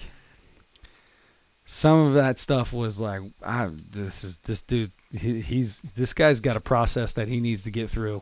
some 1.65 1.99
of 1.99 2.13
that 2.15 2.39
stuff 2.39 2.73
was 2.73 2.99
like, 2.99 3.21
I, 3.41 3.69
this 3.91 4.23
is 4.23 4.37
this 4.37 4.61
dude. 4.61 4.91
He, 5.17 5.39
he's 5.39 5.81
this 5.81 6.13
guy's 6.13 6.41
got 6.41 6.57
a 6.57 6.61
process 6.61 7.13
that 7.13 7.29
he 7.29 7.39
needs 7.39 7.63
to 7.63 7.71
get 7.71 7.89
through. 7.89 8.21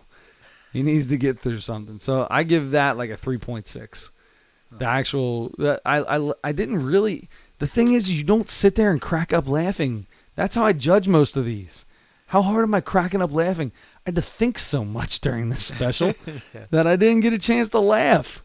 He 0.74 0.84
needs 0.84 1.08
to 1.08 1.18
get 1.18 1.40
through 1.40 1.62
something. 1.62 1.98
So 2.00 2.28
I 2.30 2.44
give 2.44 2.72
that 2.72 2.98
like 2.98 3.10
a 3.10 3.18
three 3.18 3.40
point 3.40 3.68
six. 3.68 4.12
The 4.72 4.86
actual, 4.86 5.54
the, 5.58 5.82
I, 5.86 6.18
I, 6.18 6.34
I 6.44 6.52
didn't 6.52 6.84
really. 6.84 7.30
The 7.60 7.68
thing 7.68 7.94
is, 7.94 8.12
you 8.12 8.24
don't 8.24 8.50
sit 8.50 8.76
there 8.76 8.92
and 8.92 9.02
crack 9.02 9.32
up 9.32 9.48
laughing. 9.48 10.06
That's 10.36 10.56
how 10.56 10.66
I 10.66 10.74
judge 10.74 11.08
most 11.08 11.38
of 11.38 11.46
these. 11.46 11.86
How 12.28 12.42
hard 12.42 12.64
am 12.64 12.74
I 12.74 12.82
cracking 12.82 13.22
up 13.22 13.34
laughing? 13.34 13.72
I 14.06 14.10
had 14.10 14.16
to 14.16 14.22
think 14.22 14.60
so 14.60 14.84
much 14.84 15.20
during 15.20 15.50
this 15.50 15.66
special 15.66 16.14
that 16.72 16.88
I 16.88 16.96
didn't 16.96 17.22
get 17.22 17.34
a 17.34 17.40
chance 17.40 17.70
to 17.70 17.80
laugh. 17.80 18.42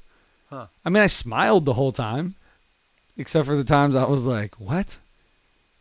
Huh. 0.49 0.67
I 0.85 0.91
mean, 0.91 1.03
I 1.03 1.07
smiled 1.07 1.65
the 1.65 1.75
whole 1.75 1.93
time, 1.93 2.35
except 3.17 3.47
for 3.47 3.57
the 3.57 3.65
times 3.65 3.95
I 3.97 4.05
was 4.05 4.27
like, 4.27 4.55
"What?" 4.61 4.99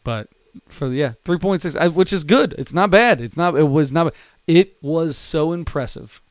But 0.03 0.27
for 0.67 0.89
the 0.89 0.95
yeah, 0.95 1.13
three 1.23 1.37
point 1.37 1.61
six, 1.61 1.75
which 1.93 2.13
is 2.13 2.23
good. 2.23 2.53
It's 2.57 2.73
not 2.73 2.89
bad. 2.91 3.19
It's 3.21 3.37
not. 3.37 3.55
It 3.57 3.63
was 3.63 3.91
not. 3.91 4.13
It 4.47 4.75
was 4.81 5.17
so 5.17 5.53
impressive. 5.53 6.21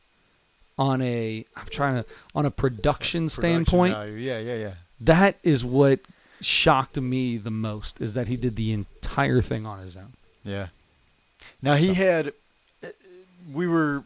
On 0.77 1.01
a, 1.01 1.45
I'm 1.57 1.67
trying 1.69 2.01
to 2.01 2.09
on 2.33 2.45
a 2.45 2.51
production, 2.51 3.23
Production 3.25 3.29
standpoint, 3.29 3.93
value. 3.93 4.13
Yeah, 4.13 4.39
yeah, 4.39 4.55
yeah. 4.55 4.73
that 5.01 5.35
is 5.43 5.65
what 5.65 5.99
shocked 6.39 6.95
me 6.95 7.35
the 7.37 7.51
most 7.51 7.99
is 7.99 8.13
that 8.13 8.29
he 8.29 8.37
did 8.37 8.55
the 8.55 8.71
entire 8.71 9.41
thing 9.41 9.65
on 9.65 9.79
his 9.79 9.97
own. 9.97 10.13
Yeah. 10.45 10.67
Now 11.61 11.75
he 11.75 11.87
So- 11.87 11.93
had. 11.95 12.33
We 13.51 13.67
were 13.67 14.03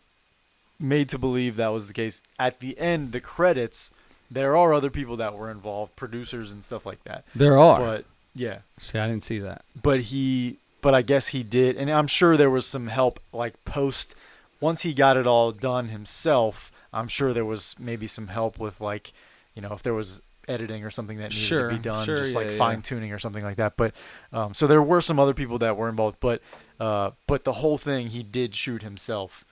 made 0.79 1.09
to 1.09 1.17
believe 1.17 1.55
that 1.57 1.67
was 1.69 1.87
the 1.87 1.93
case. 1.93 2.21
At 2.39 2.59
the 2.59 2.77
end, 2.79 3.11
the 3.11 3.19
credits, 3.19 3.91
there 4.31 4.55
are 4.55 4.73
other 4.73 4.89
people 4.89 5.17
that 5.17 5.35
were 5.35 5.51
involved, 5.51 5.95
producers 5.95 6.51
and 6.53 6.63
stuff 6.63 6.85
like 6.85 7.03
that. 7.03 7.25
There 7.35 7.57
are. 7.57 7.77
But 7.79 8.05
Yeah, 8.35 8.59
See, 8.79 8.97
I 8.97 9.07
didn't 9.07 9.23
see 9.23 9.37
that. 9.39 9.63
but 9.79 10.01
he, 10.01 10.57
but 10.81 10.95
I 10.95 11.01
guess 11.01 11.27
he 11.27 11.43
did, 11.43 11.77
and 11.77 11.91
I'm 11.91 12.07
sure 12.07 12.35
there 12.37 12.49
was 12.49 12.65
some 12.65 12.87
help, 12.87 13.19
like 13.31 13.53
post. 13.65 14.15
Once 14.59 14.81
he 14.83 14.93
got 14.93 15.17
it 15.17 15.27
all 15.27 15.51
done 15.51 15.89
himself, 15.89 16.71
I'm 16.93 17.07
sure 17.07 17.33
there 17.33 17.45
was 17.45 17.75
maybe 17.77 18.07
some 18.07 18.27
help 18.29 18.57
with 18.59 18.79
like, 18.81 19.11
you 19.55 19.61
know, 19.61 19.73
if 19.73 19.83
there 19.83 19.93
was 19.93 20.21
editing 20.47 20.83
or 20.83 20.89
something 20.91 21.17
that 21.17 21.29
needed 21.31 21.35
Sure, 21.35 21.69
to 21.69 21.75
be 21.75 21.81
done, 21.81 22.05
sure, 22.05 22.17
just 22.17 22.31
yeah, 22.33 22.39
like 22.39 22.51
yeah. 22.51 22.57
fine 22.57 22.81
tuning 22.81 23.11
or 23.11 23.19
something 23.19 23.43
like 23.43 23.57
that. 23.57 23.75
But 23.77 23.93
um, 24.31 24.53
so 24.53 24.67
there 24.67 24.81
were 24.81 25.01
some 25.01 25.19
other 25.19 25.33
people 25.33 25.57
that 25.59 25.75
were 25.77 25.89
involved, 25.89 26.17
but 26.19 26.41
uh, 26.79 27.11
but 27.27 27.43
the 27.43 27.53
whole 27.53 27.77
thing 27.77 28.07
he 28.07 28.23
did 28.23 28.55
shoot 28.55 28.81
himself, 28.81 29.43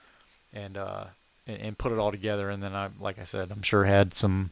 and 0.52 0.76
uh, 0.76 1.04
and, 1.46 1.60
and 1.60 1.78
put 1.78 1.92
it 1.92 1.98
all 1.98 2.10
together. 2.10 2.50
And 2.50 2.62
then 2.62 2.74
I, 2.74 2.88
like 3.00 3.18
I 3.18 3.24
said, 3.24 3.50
I'm 3.50 3.62
sure 3.62 3.84
had 3.84 4.14
some 4.14 4.50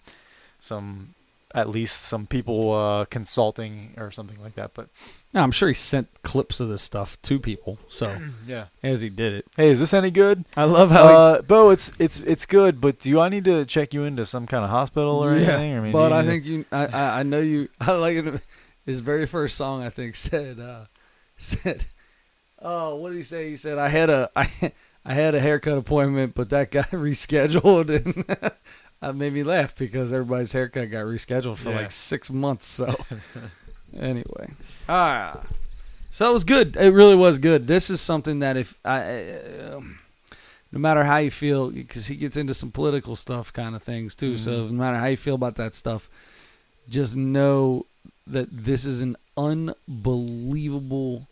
some 0.59 1.14
at 1.53 1.68
least 1.68 2.03
some 2.03 2.27
people 2.27 2.73
uh, 2.73 3.05
consulting 3.07 3.93
or 3.97 4.11
something 4.12 4.41
like 4.43 4.55
that. 4.55 4.71
But 4.75 4.87
No, 5.35 5.43
I'm 5.43 5.51
sure 5.51 5.68
he 5.68 5.75
sent 5.75 6.09
clips 6.23 6.61
of 6.61 6.68
this 6.68 6.83
stuff 6.83 7.21
to 7.23 7.41
people. 7.41 7.79
So 7.89 8.16
yeah. 8.47 8.66
as 8.85 9.01
he 9.01 9.09
did 9.09 9.33
it, 9.33 9.47
Hey, 9.57 9.71
is 9.71 9.81
this 9.81 9.93
any 9.93 10.12
good? 10.12 10.45
I 10.57 10.64
love 10.64 10.91
how 10.93 11.09
he's 11.09 11.16
Uh, 11.16 11.43
Bo, 11.43 11.71
it's 11.71 11.91
it's 11.99 12.21
it's 12.21 12.47
good, 12.47 12.81
but 12.81 13.01
do 13.01 13.18
I 13.21 13.29
need 13.29 13.45
to 13.47 13.64
check 13.64 13.93
you 13.93 14.05
into 14.05 14.27
some 14.27 14.47
kind 14.47 14.62
of 14.64 14.71
hospital 14.71 15.25
or 15.25 15.33
anything? 15.33 15.77
I 15.77 15.81
mean, 15.81 15.93
but 15.93 16.12
I 16.12 16.21
need 16.21 16.27
to- 16.27 16.31
think 16.33 16.45
you, 16.45 16.64
I, 16.71 16.87
I, 16.87 17.18
I 17.21 17.23
know 17.25 17.41
you. 17.41 17.68
I 17.81 17.93
like 17.93 18.16
it. 18.16 18.43
His 18.87 19.01
very 19.03 19.27
first 19.27 19.57
song, 19.57 19.83
I 19.83 19.91
think, 19.91 20.16
said, 20.16 20.59
uh, 20.59 20.85
said, 21.37 21.85
oh, 22.63 22.97
what 22.97 23.11
did 23.11 23.17
he 23.17 23.23
say? 23.23 23.51
He 23.51 23.57
said, 23.57 23.79
I 23.79 23.89
had 23.89 24.11
a, 24.11 24.31
I, 24.37 24.73
I 25.05 25.15
had 25.15 25.35
a 25.35 25.41
haircut 25.41 25.79
appointment, 25.79 26.35
but 26.35 26.51
that 26.51 26.71
got 26.71 26.91
rescheduled, 26.91 27.89
and 28.05 28.25
that 29.01 29.15
made 29.17 29.33
me 29.33 29.43
laugh 29.43 29.75
because 29.77 30.13
everybody's 30.13 30.53
haircut 30.53 30.91
got 30.91 31.05
rescheduled 31.07 31.57
for 31.57 31.71
Yeah. 31.71 31.77
like 31.83 31.91
six 31.91 32.31
months. 32.31 32.67
So, 32.67 33.05
anyway, 33.99 34.51
ah, 34.89 35.43
so 36.13 36.29
it 36.29 36.33
was 36.33 36.45
good. 36.45 36.77
It 36.77 36.91
really 36.93 37.15
was 37.17 37.39
good. 37.39 37.67
This 37.67 37.89
is 37.91 38.01
something 38.01 38.41
that 38.41 38.57
if 38.57 38.77
I. 38.85 39.33
Um, 39.73 39.99
no 40.73 40.79
matter 40.79 41.03
how 41.03 41.17
you 41.17 41.33
feel, 41.33 41.71
because 41.73 42.07
he 42.07 42.15
gets 42.15 42.37
into 42.37 42.55
some 42.55 42.71
political 42.71 43.17
stuff 43.17 43.53
kind 43.53 43.75
of 43.75 43.83
things 43.83 44.15
too. 44.15 44.37
So 44.39 44.51
Mhm. 44.53 44.71
no 44.71 44.79
matter 44.85 44.99
how 44.99 45.07
you 45.07 45.17
feel 45.17 45.35
about 45.35 45.57
that 45.57 45.75
stuff, 45.75 46.09
just 46.89 47.17
know 47.17 47.87
that 48.25 48.47
this 48.53 48.85
is 48.85 49.03
an 49.03 49.17
unbelievable, 49.37 51.27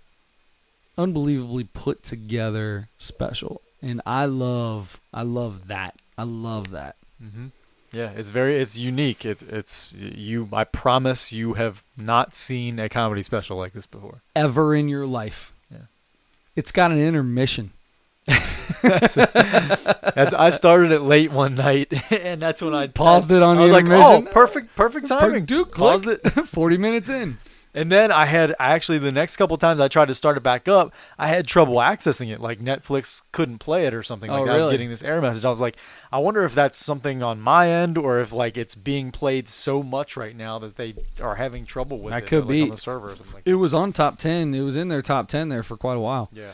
unbelievably 0.99 1.64
put 1.72 2.03
together 2.03 2.88
special, 2.99 3.61
and 3.80 4.03
I 4.05 4.26
love, 4.26 5.01
I 5.14 5.22
love 5.22 5.68
that. 5.68 5.94
I 6.18 6.24
love 6.24 6.70
that. 6.72 6.96
Mhm. 7.22 7.51
Yeah, 7.92 8.11
it's 8.14 8.28
very 8.30 8.57
it's 8.61 8.76
unique. 8.76 9.24
It, 9.24 9.40
it's 9.42 9.92
you. 9.94 10.49
I 10.53 10.64
promise 10.64 11.32
you 11.32 11.55
have 11.55 11.82
not 11.96 12.34
seen 12.34 12.78
a 12.78 12.88
comedy 12.90 13.22
special 13.22 13.57
like 13.57 13.72
this 13.72 13.86
before. 13.86 14.18
Ever 14.36 14.74
in 14.74 14.88
your 14.90 15.07
life, 15.07 15.51
Yeah. 15.72 15.86
it's 16.55 16.70
got 16.72 16.90
an 16.90 17.01
intermission. 17.01 17.70
That's, 18.82 19.14
that's 19.14 20.34
I 20.34 20.51
started 20.51 20.90
it 20.92 21.01
late 21.01 21.32
one 21.32 21.55
night, 21.55 21.90
and 22.12 22.40
that's 22.42 22.61
when 22.61 22.74
I 22.74 22.88
Paused 22.88 23.30
it 23.30 23.42
on 23.42 23.57
I 23.57 23.62
was 23.62 23.70
the 23.70 23.74
like, 23.74 23.84
intermission. 23.86 24.26
oh, 24.28 24.32
perfect, 24.32 24.76
perfect 24.76 25.07
timing. 25.09 25.46
Dude, 25.46 25.72
Paused 25.72 26.07
it. 26.07 26.18
Forty 26.46 26.76
minutes 26.76 27.09
in. 27.09 27.38
And 27.74 27.92
then 27.92 28.10
I 28.10 28.24
had 28.24 28.54
actually 28.58 28.98
the 28.98 29.12
next 29.12 29.36
couple 29.36 29.56
times 29.58 29.78
I 29.78 29.88
tried 29.88 30.08
to 30.08 30.14
start 30.14 30.36
it 30.36 30.42
back 30.42 30.66
up, 30.68 30.92
I 31.18 31.28
had 31.28 31.46
trouble 31.46 31.74
accessing 31.76 32.32
it. 32.32 32.40
Like 32.40 32.60
Netflix 32.60 33.22
couldn't 33.30 33.58
play 33.58 33.86
it 33.86 33.94
or 33.94 34.02
something. 34.02 34.30
Oh, 34.30 34.40
Like 34.42 34.50
I 34.50 34.56
was 34.56 34.66
getting 34.66 34.88
this 34.88 35.02
error 35.02 35.20
message. 35.20 35.44
I 35.44 35.50
was 35.50 35.60
like, 35.60 35.76
I 36.10 36.18
wonder 36.18 36.44
if 36.44 36.54
that's 36.54 36.78
something 36.78 37.22
on 37.22 37.40
my 37.40 37.68
end 37.68 37.98
or 37.98 38.20
if 38.20 38.32
like 38.32 38.56
it's 38.56 38.74
being 38.74 39.12
played 39.12 39.48
so 39.48 39.82
much 39.82 40.16
right 40.16 40.34
now 40.34 40.58
that 40.58 40.76
they 40.76 40.94
are 41.20 41.36
having 41.36 41.66
trouble 41.66 41.98
with 41.98 42.12
That 42.12 42.24
it. 42.24 42.26
could 42.26 42.44
like, 42.44 42.48
be. 42.48 42.62
on 42.62 42.70
the 42.70 42.76
server 42.78 43.08
or 43.10 43.16
something 43.16 43.34
like 43.34 43.42
It 43.46 43.54
was 43.54 43.74
on 43.74 43.92
top 43.92 44.18
ten. 44.18 44.54
It 44.54 44.62
was 44.62 44.76
in 44.76 44.88
their 44.88 45.02
top 45.02 45.28
ten 45.28 45.48
there 45.50 45.62
for 45.62 45.76
quite 45.76 45.96
a 45.96 46.00
while. 46.00 46.30
Yeah. 46.32 46.52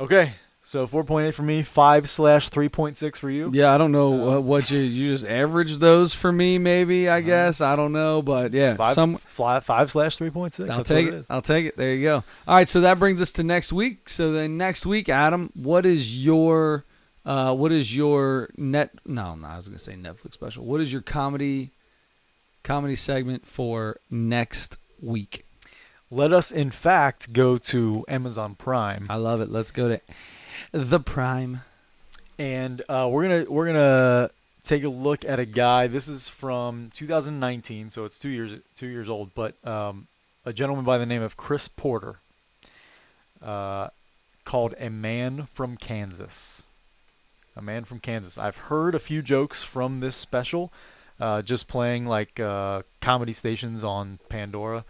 Okay. 0.00 0.32
So 0.66 0.86
4.8 0.86 1.34
for 1.34 1.42
me, 1.42 1.62
5 1.62 2.08
slash 2.08 2.48
3.6 2.48 3.16
for 3.18 3.28
you. 3.30 3.50
Yeah, 3.52 3.74
I 3.74 3.78
don't 3.78 3.92
know 3.92 4.36
Uh, 4.36 4.40
what 4.40 4.70
you 4.70 4.78
you 4.78 5.12
just 5.12 5.26
averaged 5.26 5.78
those 5.78 6.14
for 6.14 6.32
me. 6.32 6.56
Maybe 6.58 7.06
I 7.08 7.20
guess 7.20 7.60
I 7.60 7.76
don't 7.76 7.92
know, 7.92 8.22
but 8.22 8.52
yeah, 8.54 8.74
5, 8.74 8.94
some. 8.94 9.16
fly, 9.18 9.60
5 9.60 9.90
slash 9.90 10.16
3.6. 10.18 10.70
I'll 10.70 10.82
take 10.82 11.08
it. 11.08 11.14
is. 11.14 11.26
I'll 11.28 11.42
take 11.42 11.66
it. 11.66 11.76
There 11.76 11.92
you 11.92 12.02
go. 12.02 12.24
All 12.48 12.54
right, 12.56 12.68
so 12.68 12.80
that 12.80 12.98
brings 12.98 13.20
us 13.20 13.30
to 13.32 13.42
next 13.44 13.72
week. 13.74 14.08
So 14.08 14.32
then 14.32 14.56
next 14.56 14.86
week, 14.86 15.08
Adam, 15.10 15.50
what 15.54 15.84
is 15.84 16.16
your 16.24 16.84
uh, 17.26 17.54
what 17.54 17.70
is 17.70 17.94
your 17.94 18.48
net? 18.56 18.90
No, 19.06 19.34
no, 19.34 19.46
I 19.46 19.56
was 19.56 19.68
gonna 19.68 19.78
say 19.78 19.94
Netflix 19.94 20.32
special. 20.34 20.64
What 20.64 20.80
is 20.80 20.90
your 20.92 21.02
comedy 21.02 21.70
comedy 22.62 22.96
segment 22.96 23.46
for 23.46 23.98
next 24.10 24.78
week? 25.02 25.44
Let 26.10 26.32
us, 26.32 26.50
in 26.52 26.70
fact, 26.70 27.32
go 27.32 27.58
to 27.58 28.04
Amazon 28.08 28.54
Prime. 28.54 29.06
I 29.10 29.16
love 29.16 29.40
it. 29.40 29.50
Let's 29.50 29.70
go 29.72 29.88
to 29.88 30.00
the 30.72 31.00
Prime. 31.00 31.60
and 32.38 32.82
uh, 32.88 33.08
we're 33.10 33.22
gonna 33.22 33.44
we're 33.48 33.66
gonna 33.66 34.30
take 34.64 34.82
a 34.84 34.88
look 34.88 35.24
at 35.24 35.38
a 35.38 35.44
guy. 35.44 35.86
This 35.86 36.08
is 36.08 36.28
from 36.28 36.90
2019, 36.94 37.90
so 37.90 38.04
it's 38.04 38.18
two 38.18 38.28
years 38.28 38.60
two 38.76 38.86
years 38.86 39.08
old. 39.08 39.34
But 39.34 39.54
um, 39.66 40.08
a 40.44 40.52
gentleman 40.52 40.84
by 40.84 40.98
the 40.98 41.06
name 41.06 41.22
of 41.22 41.36
Chris 41.36 41.68
Porter, 41.68 42.16
uh, 43.42 43.88
called 44.44 44.74
"A 44.78 44.90
Man 44.90 45.48
from 45.52 45.76
Kansas." 45.76 46.64
A 47.56 47.62
man 47.62 47.84
from 47.84 48.00
Kansas. 48.00 48.36
I've 48.36 48.56
heard 48.56 48.96
a 48.96 48.98
few 48.98 49.22
jokes 49.22 49.62
from 49.62 50.00
this 50.00 50.16
special, 50.16 50.72
uh, 51.20 51.40
just 51.40 51.68
playing 51.68 52.04
like 52.04 52.40
uh, 52.40 52.82
comedy 53.00 53.32
stations 53.32 53.84
on 53.84 54.18
Pandora, 54.28 54.84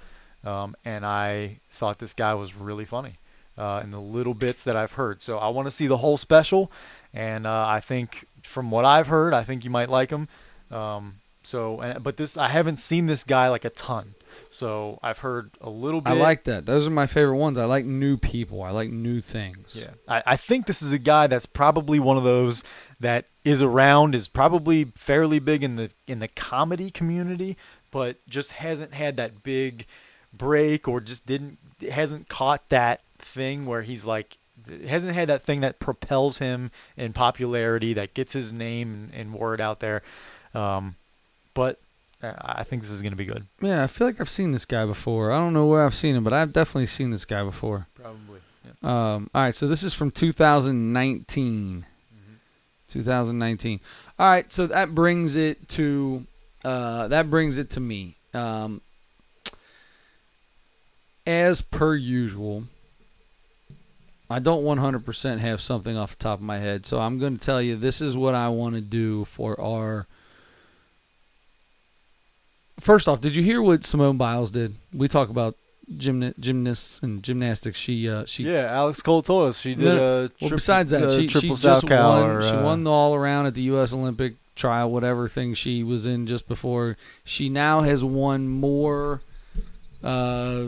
um, 0.45 0.75
and 0.83 1.05
I 1.05 1.59
thought 1.71 1.99
this 1.99 2.15
guy 2.15 2.33
was 2.33 2.55
really 2.55 2.87
funny 2.87 3.17
uh, 3.57 3.81
in 3.85 3.91
the 3.91 4.01
little 4.01 4.35
bits 4.35 4.65
that 4.65 4.77
I've 4.77 4.93
heard. 4.93 5.21
So 5.21 5.39
I 5.39 5.49
want 5.49 5.67
to 5.67 5.71
see 5.71 5.87
the 5.87 5.99
whole 5.99 6.17
special, 6.17 6.71
and 7.13 7.47
uh, 7.47 7.67
I 7.67 7.81
think 7.81 8.27
from 8.43 8.71
what 8.71 8.85
I've 8.85 9.07
heard, 9.07 9.33
I 9.33 9.45
think 9.45 9.65
you 9.65 9.71
might 9.71 9.89
like 9.89 10.11
him. 10.11 10.29
Um, 10.71 11.15
so, 11.43 11.99
but 12.03 12.17
this 12.17 12.37
I 12.37 12.49
haven't 12.49 12.77
seen 12.77 13.07
this 13.07 13.23
guy 13.25 13.49
like 13.49 13.65
a 13.65 13.71
ton. 13.71 14.15
So 14.51 15.01
I've 15.03 15.19
heard 15.19 15.51
a 15.61 15.69
little 15.69 16.01
bit. 16.01 16.11
I 16.11 16.15
like 16.15 16.45
that. 16.45 16.65
Those 16.65 16.87
are 16.87 16.91
my 16.91 17.09
favorite 17.09 17.39
ones. 17.39 17.59
I 17.59 17.65
like 17.65 17.85
new 17.85 18.17
people. 18.17 18.63
I 18.63 18.71
like 18.71 18.89
new 18.89 19.21
things. 19.21 19.75
Yeah, 19.75 19.91
I, 20.09 20.23
I 20.25 20.37
think 20.37 20.67
this 20.67 20.81
is 20.81 20.93
a 20.93 20.99
guy 20.99 21.27
that's 21.27 21.45
probably 21.45 21.99
one 21.99 22.17
of 22.17 22.23
those 22.23 22.63
that 23.01 23.25
is 23.45 23.63
around, 23.63 24.15
is 24.15 24.29
probably 24.29 24.85
fairly 24.85 25.41
big 25.41 25.65
in 25.65 25.75
the 25.75 25.91
in 26.07 26.21
the 26.21 26.29
comedy 26.29 26.91
community, 26.91 27.57
but 27.91 28.17
just 28.29 28.53
hasn't 28.53 28.95
had 28.95 29.17
that 29.17 29.43
big 29.43 29.87
break 30.33 30.87
or 30.87 31.01
just 31.01 31.27
didn't 31.27 31.59
hasn't 31.91 32.29
caught 32.29 32.69
that 32.69 33.01
thing 33.25 33.67
where 33.67 33.83
he's 33.83 34.07
like 34.07 34.37
hasn't 34.87 35.15
had 35.15 35.29
that 35.29 35.43
thing 35.43 35.61
that 35.61 35.81
propels 35.81 36.39
him 36.39 36.71
in 36.97 37.13
popularity 37.13 37.93
that 37.95 38.15
gets 38.15 38.33
his 38.33 38.53
name 38.53 39.11
and, 39.13 39.15
and 39.15 39.35
word 39.35 39.61
out 39.61 39.81
there. 39.81 40.03
Um, 40.55 40.95
but 41.55 41.81
uh, 42.23 42.33
I 42.41 42.65
think 42.65 42.83
this 42.83 42.91
is 42.91 43.03
going 43.03 43.13
to 43.13 43.17
be 43.17 43.25
good. 43.25 43.47
Yeah, 43.61 43.83
I 43.83 43.87
feel 43.87 44.07
like 44.07 44.21
I've 44.21 44.31
seen 44.31 44.53
this 44.53 44.65
guy 44.65 44.87
before. 44.87 45.33
I 45.33 45.39
don't 45.39 45.53
know 45.53 45.67
where 45.67 45.85
I've 45.85 45.95
seen 45.95 46.15
him, 46.15 46.25
but 46.25 46.33
I've 46.33 46.53
definitely 46.53 46.87
seen 46.87 47.11
this 47.11 47.25
guy 47.25 47.43
before. 47.43 47.87
Probably. 48.01 48.41
Um, 48.83 49.31
all 49.35 49.43
right, 49.43 49.55
so 49.55 49.67
this 49.67 49.83
is 49.83 49.95
from 49.95 50.11
2019. 50.11 51.87
2019. 52.89 53.81
All 54.19 54.27
right, 54.27 54.53
so 54.53 54.67
that 54.67 54.95
brings 54.95 55.37
it 55.37 55.69
to 55.71 56.25
uh, 56.65 57.09
that 57.09 57.29
brings 57.29 57.59
it 57.59 57.71
to 57.71 57.81
me. 57.81 58.17
Um, 58.33 58.81
as 61.27 61.61
per 61.61 61.95
usual, 61.95 62.65
I 64.31 64.39
don't 64.39 64.65
100% 64.65 65.39
have 65.39 65.61
something 65.61 65.97
off 65.97 66.17
the 66.17 66.23
top 66.25 66.39
of 66.39 66.45
my 66.45 66.59
head, 66.59 66.87
so 66.87 66.99
I'm 66.99 67.19
going 67.19 67.37
to 67.37 67.45
tell 67.45 67.61
you 67.61 67.77
this 67.77 68.01
is 68.01 68.17
what 68.17 68.35
I 68.35 68.49
want 68.49 68.75
to 68.75 68.81
do 68.81 69.25
for 69.27 69.61
our. 69.61 70.07
First 72.81 73.07
off, 73.09 73.21
did 73.21 73.37
you 73.37 73.43
hear 73.43 73.63
what 73.63 73.85
Simone 73.85 74.17
Biles 74.17 74.51
did? 74.51 74.75
We 74.93 75.09
talk 75.09 75.29
about 75.29 75.55
gymna- 75.95 76.37
gymnasts 76.39 77.01
and 77.03 77.23
gymnastics. 77.23 77.79
She 77.79 78.09
uh, 78.09 78.25
she 78.25 78.45
yeah, 78.45 78.67
Alex 78.73 79.01
Cole 79.03 79.23
told 79.23 79.49
us 79.49 79.61
she 79.61 79.75
did 79.75 79.85
No, 79.85 79.97
a 79.97 80.21
well, 80.41 80.49
tri- 80.49 80.57
besides 80.57 80.91
that, 80.91 81.11
she, 81.13 81.29
she 81.29 81.55
just 81.55 81.85
won. 81.85 81.93
or, 82.31 82.43
she 82.43 82.49
uh, 82.49 82.63
won 82.65 82.83
the 82.85 82.91
all 82.91 83.15
around 83.15 83.47
at 83.47 83.55
the 83.55 83.63
U.S. 83.63 83.93
Olympic 83.93 84.35
trial, 84.57 84.91
whatever 84.91 85.29
thing 85.29 85.55
she 85.55 85.83
was 85.85 86.07
in 86.07 86.27
just 86.27 86.49
before. 86.49 86.97
She 87.25 87.49
now 87.49 87.83
has 87.83 88.03
won 88.03 88.49
more 88.49 89.21
uh, 90.03 90.67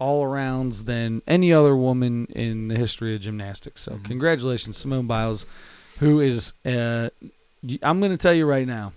all 0.00 0.24
arounds 0.24 0.86
than 0.86 1.22
any 1.28 1.52
other 1.52 1.76
woman 1.76 2.26
in 2.26 2.66
the 2.68 2.74
history 2.76 3.14
of 3.14 3.20
gymnastics. 3.20 3.82
So, 3.82 3.92
Mhm. 3.92 4.04
congratulations, 4.04 4.76
Simone 4.76 5.06
Biles, 5.06 5.46
who 5.98 6.20
is. 6.20 6.52
Uh, 6.64 7.10
I'm 7.82 8.00
going 8.00 8.10
to 8.10 8.16
tell 8.16 8.32
you 8.34 8.46
right 8.46 8.66
now. 8.66 8.92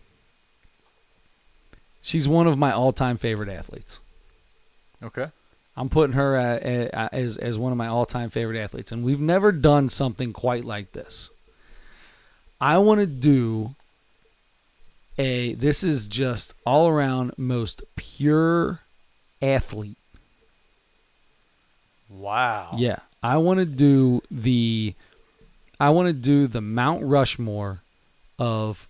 She's 2.01 2.27
one 2.27 2.47
of 2.47 2.57
my 2.57 2.71
all-time 2.71 3.17
favorite 3.17 3.49
athletes. 3.49 3.99
Okay. 5.01 5.27
I'm 5.75 5.89
putting 5.89 6.13
her 6.15 6.37
uh, 6.37 7.07
as 7.11 7.37
as 7.37 7.57
one 7.57 7.71
of 7.71 7.77
my 7.77 7.87
all-time 7.87 8.29
favorite 8.29 8.59
athletes, 8.59 8.91
and 8.91 9.03
we've 9.03 9.19
never 9.19 9.51
done 9.51 9.89
something 9.89 10.31
quite 10.31 10.63
like 10.65 10.91
this. 10.91 11.29
I 12.61 12.77
want 12.77 12.99
to 12.99 13.05
do 13.07 13.75
a. 15.17 15.55
This 15.55 15.83
is 15.83 16.07
just 16.07 16.53
all 16.65 16.87
around 16.87 17.33
most 17.37 17.81
pure 17.95 18.81
athlete. 19.41 19.97
Wow. 22.13 22.75
Yeah, 22.77 22.97
I 23.21 23.37
want 23.37 23.59
to 23.59 23.65
do 23.65 24.21
the, 24.31 24.93
I 25.79 25.89
want 25.89 26.07
to 26.07 26.13
do 26.13 26.47
the 26.47 26.61
Mount 26.61 27.03
Rushmore 27.03 27.79
of 28.39 28.87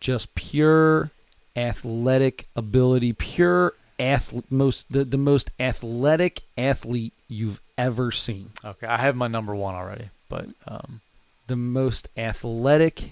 just 0.00 0.34
pure 0.34 1.10
athletic 1.56 2.46
ability, 2.54 3.12
pure 3.12 3.72
athlete, 3.98 4.44
most 4.50 4.92
the, 4.92 5.04
the 5.04 5.16
most 5.16 5.50
athletic 5.58 6.42
athlete 6.58 7.12
you've 7.28 7.60
ever 7.78 8.12
seen. 8.12 8.50
Okay, 8.64 8.86
I 8.86 8.98
have 8.98 9.16
my 9.16 9.26
number 9.26 9.54
one 9.54 9.74
already, 9.74 10.10
but 10.28 10.46
um, 10.66 11.00
The 11.46 11.56
most 11.56 12.08
athletic 12.16 13.10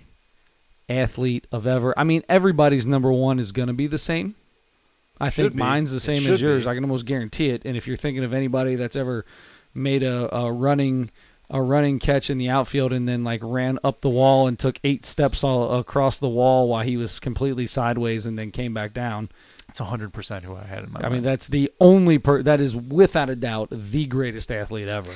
athlete 0.89 1.47
of 1.51 1.67
ever. 1.67 1.95
I 1.99 2.05
mean, 2.05 2.23
everybody's 2.29 2.85
number 2.85 3.11
one 3.13 3.39
is 3.39 3.53
going 3.53 3.69
to 3.69 3.75
be 3.75 3.87
the 3.87 3.99
same. 3.99 4.35
I 5.21 5.31
Should 5.31 5.35
think 5.45 5.53
be. 5.55 5.59
mine's 5.61 5.93
the 5.93 6.01
same 6.01 6.27
as 6.31 6.41
yours. 6.43 6.65
be. 6.65 6.71
I 6.71 6.75
can 6.75 6.85
almost 6.85 7.07
guarantee 7.07 7.51
it. 7.51 7.63
And 7.65 7.77
if 7.77 7.87
you're 7.87 7.97
thinking 7.97 8.25
of 8.25 8.33
anybody 8.35 8.75
that's 8.77 8.97
ever 8.97 9.25
made 9.75 10.03
a, 10.03 10.35
a 10.35 10.53
running 10.53 11.11
a 11.51 11.61
running 11.61 11.99
catch 11.99 12.31
in 12.31 12.39
the 12.39 12.49
outfield 12.49 12.91
and 12.93 13.07
then 13.07 13.23
like 13.23 13.41
ran 13.43 13.79
up 13.85 14.01
the 14.01 14.09
wall 14.09 14.47
and 14.47 14.59
took 14.59 14.79
eight 14.83 15.05
steps 15.05 15.45
all 15.45 15.79
across 15.79 16.19
the 16.19 16.29
wall 16.29 16.69
while 16.69 16.83
he 16.83 16.97
was 16.97 17.21
completely 17.21 17.67
sideways 17.67 18.25
and 18.25 18.39
then 18.39 18.51
came 18.51 18.73
back 18.73 18.95
down. 18.95 19.29
it's 19.69 19.79
100% 19.79 20.43
who 20.43 20.57
I 20.57 20.65
had 20.65 20.85
in 20.85 20.91
my 20.91 20.95
mind. 20.95 20.97
I 20.97 21.01
mind. 21.03 21.13
mean, 21.13 21.23
that's 21.23 21.47
the 21.47 21.71
only 21.81 22.19
per 22.19 22.43
that 22.43 22.61
is 22.61 22.75
without 22.75 23.29
a 23.29 23.37
doubt 23.37 23.69
the 23.71 24.07
greatest 24.07 24.51
athlete 24.51 24.89
ever. 24.89 25.13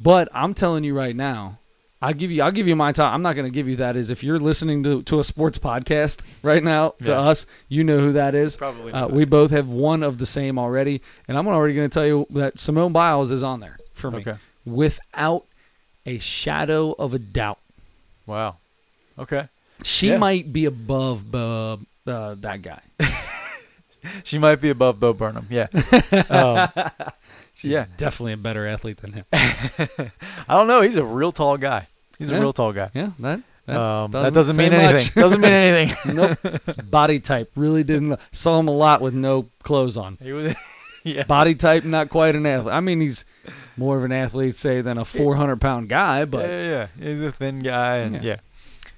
But 0.00 0.28
I'm 0.32 0.54
telling 0.54 0.84
you 0.84 0.96
right 0.96 1.14
now, 1.16 1.58
I'll 2.06 2.12
give 2.14 2.30
you 2.30 2.42
I'll 2.42 2.52
give 2.52 2.68
you 2.68 2.76
my 2.76 2.92
top. 2.92 3.14
I'm 3.14 3.22
not 3.22 3.34
going 3.34 3.46
to 3.46 3.50
give 3.54 3.66
you 3.68 3.76
that 3.76 3.96
is 3.96 4.10
if 4.10 4.22
you're 4.22 4.38
listening 4.38 4.82
to, 4.82 5.02
to 5.04 5.20
a 5.20 5.24
sports 5.24 5.58
podcast 5.58 6.20
right 6.42 6.62
now 6.62 6.94
to 7.04 7.12
Yeah. 7.12 7.20
us, 7.20 7.46
you 7.68 7.82
know 7.84 7.98
who 7.98 8.12
that 8.12 8.34
is. 8.34 8.56
Probably 8.58 8.92
Uh, 8.92 9.08
we 9.08 9.24
both 9.24 9.50
have 9.52 9.68
one 9.68 10.02
of 10.02 10.18
the 10.18 10.26
same 10.26 10.58
already, 10.58 11.00
and 11.28 11.38
I'm 11.38 11.46
already 11.48 11.74
going 11.74 11.88
to 11.88 11.94
tell 11.94 12.06
you 12.06 12.26
that 12.30 12.58
Simone 12.58 12.92
Biles 12.92 13.30
is 13.30 13.42
on 13.42 13.60
there 13.60 13.78
for 13.94 14.10
me 14.10 14.18
Okay. 14.18 14.34
without 14.66 15.44
a 16.04 16.18
shadow 16.18 16.92
of 16.98 17.14
a 17.14 17.18
doubt. 17.18 17.58
Wow. 18.26 18.56
Okay. 19.18 19.48
She 19.82 20.08
Yeah. 20.08 20.18
might 20.18 20.52
be 20.52 20.66
above 20.66 21.34
uh, 21.34 21.78
uh, 22.06 22.34
that 22.40 22.60
guy. 22.62 22.80
She 24.22 24.38
might 24.38 24.60
be 24.60 24.68
above 24.68 25.00
Bo 25.00 25.14
Burnham. 25.14 25.46
Yeah. 25.48 25.68
um, 26.28 26.68
She's 27.54 27.70
Yeah. 27.70 27.86
definitely 27.96 28.34
a 28.34 28.36
better 28.36 28.66
athlete 28.66 28.98
than 28.98 29.12
him. 29.14 29.24
I 29.32 30.10
don't 30.48 30.66
know. 30.66 30.82
He's 30.82 30.96
a 30.96 31.04
real 31.04 31.32
tall 31.32 31.56
guy. 31.56 31.86
He's 32.18 32.30
Yeah. 32.30 32.36
a 32.38 32.40
real 32.40 32.52
tall 32.52 32.72
guy. 32.72 32.90
Yeah, 32.94 33.10
that 33.20 33.40
that 33.66 33.76
um, 33.80 34.10
doesn't 34.10 34.24
that 34.24 34.34
doesn't 34.34 34.54
say 34.56 34.62
mean 34.70 34.72
anything. 34.72 35.12
doesn't 35.22 35.40
mean 35.40 35.52
anything. 35.52 36.14
nope. 36.16 36.38
His 36.66 36.76
body 36.76 37.18
type 37.20 37.50
really 37.56 37.82
didn't. 37.84 38.18
Saw 38.32 38.58
him 38.60 38.68
a 38.68 38.72
lot 38.72 39.00
with 39.00 39.14
no 39.14 39.46
clothes 39.62 39.96
on. 39.96 40.18
he 40.22 40.32
was, 40.32 40.54
yeah. 41.04 41.24
Body 41.24 41.54
type, 41.54 41.84
not 41.84 42.10
quite 42.10 42.36
an 42.36 42.44
athlete. 42.46 42.74
I 42.74 42.80
mean, 42.80 43.00
he's 43.00 43.24
more 43.76 43.96
of 43.98 44.04
an 44.04 44.12
athlete, 44.12 44.56
say, 44.56 44.80
than 44.82 44.98
a 44.98 45.04
400 45.04 45.60
pound 45.60 45.88
guy, 45.88 46.24
but 46.24 46.48
yeah, 46.48 46.62
yeah, 46.62 46.86
yeah. 47.00 47.08
He's 47.12 47.20
a 47.22 47.32
thin 47.32 47.60
guy, 47.60 47.96
and 47.98 48.22
Yeah. 48.22 48.36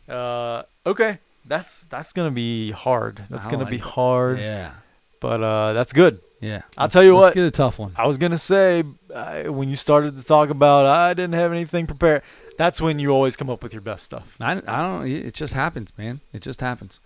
yeah. 0.08 0.14
Uh, 0.14 0.62
okay, 0.86 1.18
that's 1.46 1.84
that's 1.86 2.12
gonna 2.12 2.30
be 2.30 2.70
hard. 2.70 3.22
That's 3.30 3.46
I 3.46 3.50
gonna 3.50 3.64
like 3.64 3.70
be 3.70 3.76
it. 3.76 3.82
hard, 3.82 4.38
yeah, 4.38 4.72
but 5.20 5.42
uh, 5.42 5.72
that's 5.72 5.92
good. 5.92 6.20
yeah. 6.40 6.62
I'll 6.76 6.84
Let's- 6.84 6.92
tell 6.92 7.02
you 7.02 7.14
let's 7.16 7.22
what. 7.30 7.34
get 7.34 7.44
a 7.44 7.50
tough 7.50 7.78
one. 7.78 7.92
I 7.96 8.06
was 8.06 8.18
gonna 8.18 8.38
say 8.38 8.84
I, 9.14 9.48
when 9.48 9.68
you 9.68 9.76
started 9.76 10.16
to 10.16 10.22
talk 10.22 10.50
about 10.50 10.86
I 10.86 11.14
didn't 11.14 11.34
have 11.34 11.50
anything 11.52 11.86
prepared. 11.86 12.22
That's 12.56 12.80
when 12.80 12.98
you 12.98 13.10
always 13.10 13.36
come 13.36 13.50
up 13.50 13.62
with 13.62 13.72
your 13.72 13.82
best 13.82 14.04
stuff. 14.04 14.36
I, 14.40 14.52
I 14.66 14.82
don't. 14.82 15.06
It 15.06 15.34
just 15.34 15.54
happens, 15.54 15.92
man. 15.98 16.20
It 16.32 16.42
just 16.42 16.60
happens. 16.60 17.00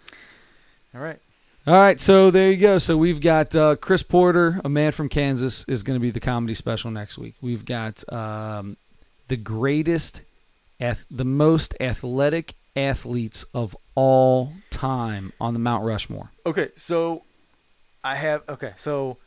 All 0.94 1.00
right. 1.00 1.18
All 1.66 1.74
right, 1.74 2.00
so 2.00 2.30
there 2.30 2.50
you 2.50 2.56
go. 2.56 2.78
So 2.78 2.96
we've 2.96 3.20
got 3.20 3.54
uh, 3.54 3.76
Chris 3.76 4.02
Porter, 4.02 4.62
a 4.64 4.68
man 4.70 4.92
from 4.92 5.10
Kansas, 5.10 5.68
is 5.68 5.82
going 5.82 5.94
to 5.94 6.00
be 6.00 6.10
the 6.10 6.18
comedy 6.18 6.54
special 6.54 6.90
next 6.90 7.18
week. 7.18 7.34
We've 7.42 7.66
got 7.66 8.02
um, 8.10 8.78
the 9.28 9.36
greatest, 9.36 10.22
ath- 10.80 11.04
the 11.10 11.26
most 11.26 11.74
athletic 11.78 12.54
athletes 12.74 13.44
of 13.52 13.76
all 13.94 14.54
time 14.70 15.34
on 15.38 15.52
the 15.52 15.58
Mount 15.60 15.84
Rushmore. 15.84 16.30
Okay, 16.46 16.70
so 16.76 17.24
I 18.02 18.14
have 18.14 18.42
okay, 18.48 18.72
so 18.78 19.18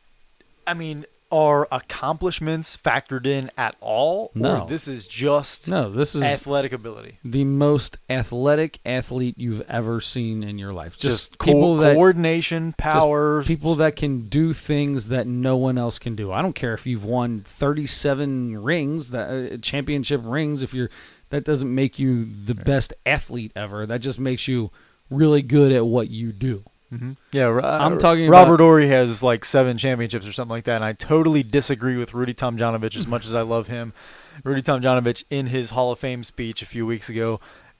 I 0.65 0.73
mean, 0.73 1.05
are 1.33 1.67
accomplishments 1.71 2.77
factored 2.77 3.25
in 3.25 3.49
at 3.57 3.75
all? 3.81 4.31
No. 4.35 4.61
Or 4.61 4.67
this 4.69 4.87
is 4.87 5.07
just 5.07 5.67
No, 5.67 5.89
this 5.91 6.13
is 6.13 6.21
athletic 6.21 6.71
ability. 6.71 7.17
the 7.23 7.43
most 7.43 7.97
athletic 8.09 8.79
athlete 8.85 9.37
you've 9.37 9.61
ever 9.69 9.99
seen 9.99 10.43
in 10.43 10.57
your 10.59 10.71
life. 10.71 10.95
Just, 10.97 11.31
Just, 11.31 11.37
co- 11.39 11.77
that 11.77 11.95
coordination, 11.95 12.73
power, 12.77 13.41
people 13.43 13.75
that 13.75 13.95
can 13.95 14.27
do 14.29 14.53
things 14.53 15.07
that 15.07 15.25
no 15.27 15.57
one 15.57 15.77
else 15.77 15.97
can 15.97 16.15
do. 16.15 16.31
I 16.31 16.41
don't 16.41 16.53
care 16.53 16.73
if 16.73 16.85
you've 16.85 17.05
won 17.05 17.39
37 17.41 18.63
rings, 18.63 19.09
that 19.09 19.53
uh, 19.53 19.57
championship 19.57 20.21
rings. 20.23 20.61
If 20.61 20.73
you're, 20.73 20.89
that 21.29 21.43
doesn't 21.43 21.73
make 21.73 21.97
you 21.97 22.25
the 22.25 22.53
best 22.53 22.93
athlete 23.05 23.51
ever. 23.55 23.85
That 23.87 24.01
just 24.01 24.19
makes 24.19 24.47
you 24.47 24.69
really 25.09 25.41
good 25.41 25.71
at 25.71 25.85
what 25.85 26.09
you 26.09 26.31
do. 26.31 26.63
Mhm. 26.93 27.17
Yeah, 27.31 27.43
Ro- 27.45 27.63
I'm 27.63 27.93
uh, 27.93 27.97
talking 27.99 28.29
Robert 28.29 28.55
about- 28.55 28.63
Horry 28.63 28.87
has 28.89 29.23
like 29.23 29.45
seven 29.45 29.77
championships 29.77 30.27
or 30.27 30.33
something 30.33 30.51
like 30.51 30.65
that, 30.65 30.75
and 30.75 30.85
I 30.85 30.93
totally 30.93 31.41
disagree 31.43 31.97
with 31.97 32.13
Rudy 32.13 32.33
Tomjanovich 32.33 32.95
as 32.95 33.07
much 33.07 33.25
as 33.25 33.33
I 33.33 33.41
love 33.41 33.67
him. 33.67 33.93
Rudy 34.43 34.61
Tomjanovich 34.61 35.23
in 35.29 35.47
his 35.47 35.71
Hall 35.71 35.91
of 35.91 35.99
Fame 35.99 36.23
speech 36.23 36.61
a 36.61 36.65
few 36.65 36.85
weeks 36.85 37.09
ago, 37.09 37.39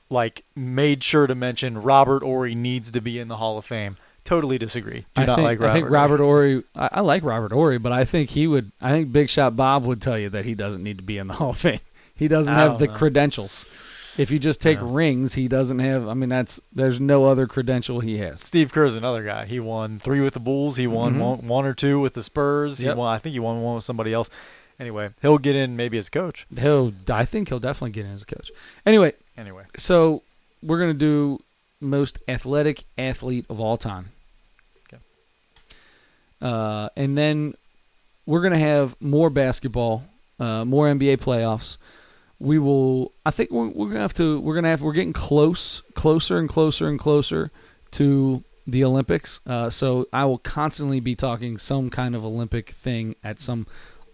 like 0.10 0.44
made 0.56 1.04
sure 1.04 1.28
to 1.28 1.36
mention 1.36 1.82
Robert 1.82 2.24
Horry 2.24 2.56
needs 2.56 2.92
to 2.92 3.02
be 3.02 3.20
in 3.20 3.28
the 3.28 3.38
Hall 3.38 3.58
of 3.58 3.66
Fame. 3.66 3.98
Totally 4.26 4.58
disagree. 4.58 5.02
Do 5.16 5.22
I 5.24 5.26
not 5.26 5.36
think, 5.36 5.46
like 5.46 5.60
Robert. 5.60 5.70
I 5.70 5.74
think 5.74 5.90
Robert 5.90 6.20
Horry. 6.20 6.64
I, 6.76 6.90
I 6.94 7.00
like 7.02 7.24
Robert 7.24 7.52
Horry, 7.52 7.78
but 7.78 7.92
I 7.92 8.06
think 8.06 8.30
he 8.30 8.48
would. 8.48 8.72
I 8.82 8.92
think 8.92 9.12
Big 9.12 9.30
Shot 9.30 9.56
Bob 9.58 9.84
would 9.84 10.02
tell 10.02 10.18
you 10.18 10.30
that 10.30 10.46
he 10.46 10.56
doesn't 10.56 10.82
need 10.82 10.98
to 10.98 11.04
be 11.04 11.18
in 11.18 11.28
the 11.28 11.34
Hall 11.34 11.50
of 11.52 11.58
Fame. 11.58 11.80
He 12.16 12.28
doesn't 12.28 12.54
I 12.54 12.60
have 12.60 12.78
the 12.78 12.86
know. 12.86 12.94
credentials. 12.94 13.66
If 14.18 14.30
you 14.30 14.38
just 14.40 14.62
take 14.62 14.80
No. 14.80 14.88
rings, 14.88 15.34
he 15.34 15.48
doesn't 15.48 15.80
have. 15.80 16.08
I 16.08 16.14
mean, 16.14 16.30
that's 16.30 16.60
there's 16.74 17.00
no 17.00 17.26
other 17.26 17.48
credential 17.48 18.00
he 18.00 18.18
has. 18.20 18.42
Steve 18.42 18.72
Kerr's 18.72 18.96
another 18.96 19.24
guy. 19.24 19.46
He 19.46 19.60
won 19.60 19.98
three 20.00 20.20
with 20.22 20.34
the 20.36 20.40
Bulls. 20.40 20.78
He 20.78 20.86
won 20.88 21.16
Mhm. 21.16 21.20
one, 21.20 21.48
one 21.48 21.66
or 21.66 21.74
two 21.74 22.00
with 22.00 22.14
the 22.14 22.22
Spurs. 22.24 22.80
Yep. 22.80 22.94
He 22.96 23.00
won. 23.00 23.14
I 23.14 23.18
think 23.18 23.34
he 23.34 23.40
won 23.40 23.62
one 23.62 23.76
with 23.76 23.84
somebody 23.84 24.14
else. 24.14 24.30
Anyway, 24.80 25.10
he'll 25.22 25.38
get 25.38 25.56
in 25.56 25.76
maybe 25.76 25.98
as 25.98 26.10
coach. 26.10 26.46
He'll. 26.60 26.94
I 27.10 27.26
think 27.26 27.50
he'll 27.50 27.60
definitely 27.60 27.92
get 27.92 28.06
in 28.06 28.12
as 28.14 28.22
a 28.24 28.26
coach. 28.26 28.52
Anyway, 28.86 29.14
Anyway, 29.36 29.64
so 29.78 30.22
we're 30.62 30.80
gonna 30.80 30.94
do 30.94 31.40
most 31.82 32.20
athletic 32.28 32.84
athlete 33.00 33.46
of 33.50 33.60
all 33.60 33.78
time. 33.78 34.10
Okay. 34.88 35.02
Uh, 36.42 36.90
and 36.96 37.18
then 37.18 37.54
we're 38.26 38.42
gonna 38.42 38.60
have 38.60 38.96
more 39.02 39.30
basketball, 39.30 40.04
uh, 40.40 40.66
more 40.66 40.88
NBA 40.88 41.18
playoffs. 41.18 41.78
We 42.44 42.60
will. 42.60 43.14
I 43.26 43.32
think 43.32 43.52
we're, 43.52 43.68
we're 43.68 43.88
gonna 43.88 44.02
have 44.02 44.14
to. 44.16 44.40
We're 44.40 44.56
gonna 44.56 44.68
have. 44.70 44.82
We're 44.82 44.94
getting 44.94 45.14
close, 45.14 45.82
closer 45.96 46.38
and 46.38 46.50
closer 46.50 46.90
and 46.90 47.00
closer 47.00 47.52
to 47.92 48.44
the 48.68 48.84
Olympics. 48.84 49.40
Uh, 49.48 49.70
so 49.70 50.08
I 50.12 50.26
will 50.26 50.40
constantly 50.40 51.00
be 51.00 51.16
talking 51.16 51.58
some 51.58 51.90
kind 51.90 52.16
of 52.16 52.26
Olympic 52.26 52.72
thing 52.72 53.16
at 53.24 53.40
some 53.40 53.66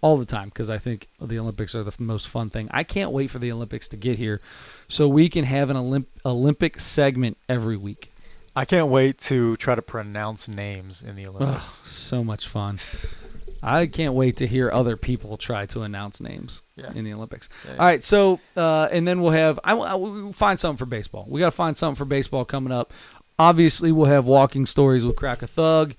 all 0.02 0.16
the 0.18 0.26
time 0.26 0.50
because 0.50 0.70
I 0.70 0.78
think 0.78 1.08
the 1.20 1.40
Olympics 1.40 1.74
are 1.74 1.84
the 1.84 1.94
most 1.98 2.28
fun 2.30 2.50
thing. 2.50 2.70
I 2.72 2.84
can't 2.84 3.12
wait 3.12 3.32
for 3.32 3.40
the 3.40 3.52
Olympics 3.52 3.88
to 3.90 3.98
get 3.98 4.18
here 4.18 4.42
so 4.88 5.08
we 5.08 5.28
can 5.28 5.44
have 5.44 5.70
an 5.70 5.76
Olymp- 5.76 6.08
Olympic 6.24 6.80
segment 6.80 7.38
every 7.50 7.78
week. 7.78 8.12
I 8.56 8.66
can't 8.66 8.88
wait 8.88 9.18
to 9.20 9.58
try 9.58 9.76
to 9.76 9.82
pronounce 9.82 10.48
names 10.48 11.02
in 11.02 11.16
the 11.16 11.26
Olympics. 11.28 11.88
so 11.88 12.24
much 12.24 12.48
fun. 12.48 12.80
I 13.62 13.88
can't 13.88 14.14
wait 14.14 14.38
to 14.38 14.48
hear 14.48 14.72
other 14.72 14.96
people 14.98 15.38
try 15.38 15.66
to 15.68 15.82
announce 15.82 16.22
names 16.22 16.62
Yeah. 16.76 16.92
in 16.94 17.04
the 17.06 17.14
Olympics. 17.14 17.50
Yeah, 17.66 17.72
All 17.74 17.86
right, 17.86 18.04
so 18.04 18.40
uh, 18.56 18.88
and 18.92 19.08
then 19.08 19.22
we'll 19.22 19.32
have 19.32 19.60
I, 19.64 19.74
I 19.74 19.96
we'll 19.96 20.32
find 20.34 20.60
something 20.60 20.78
for 20.78 20.86
baseball. 20.86 21.26
We 21.30 21.40
got 21.40 21.48
to 21.48 21.56
find 21.56 21.78
something 21.78 21.98
for 21.98 22.06
baseball 22.06 22.46
coming 22.46 22.72
up. 22.72 22.92
Obviously, 23.38 23.92
we'll 23.92 24.08
have 24.08 24.26
walking 24.26 24.66
stories 24.66 25.06
with 25.06 25.16
Crack 25.16 25.42
a 25.42 25.48
Thug, 25.48 25.94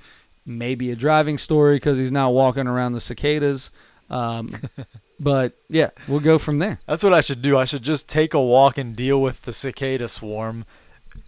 maybe 0.45 0.91
a 0.91 0.97
driving 0.97 1.39
story 1.39 1.77
because 1.77 1.97
he's 1.99 2.13
not 2.13 2.33
walking 2.33 2.67
around 2.67 2.93
the 2.93 3.01
cicadas. 3.01 3.71
Um, 4.11 4.55
but 5.21 5.53
yeah, 5.69 5.91
we'll 6.09 6.21
go 6.21 6.39
from 6.39 6.59
there. 6.59 6.81
That's 6.87 7.03
what 7.05 7.13
I 7.15 7.21
should 7.21 7.41
do. 7.43 7.57
I 7.57 7.65
should 7.65 7.83
just 7.83 8.09
take 8.09 8.35
a 8.35 8.41
walk 8.43 8.77
and 8.79 8.95
deal 8.97 9.21
with 9.23 9.43
the 9.43 9.53
cicada 9.53 10.09
swarm 10.09 10.65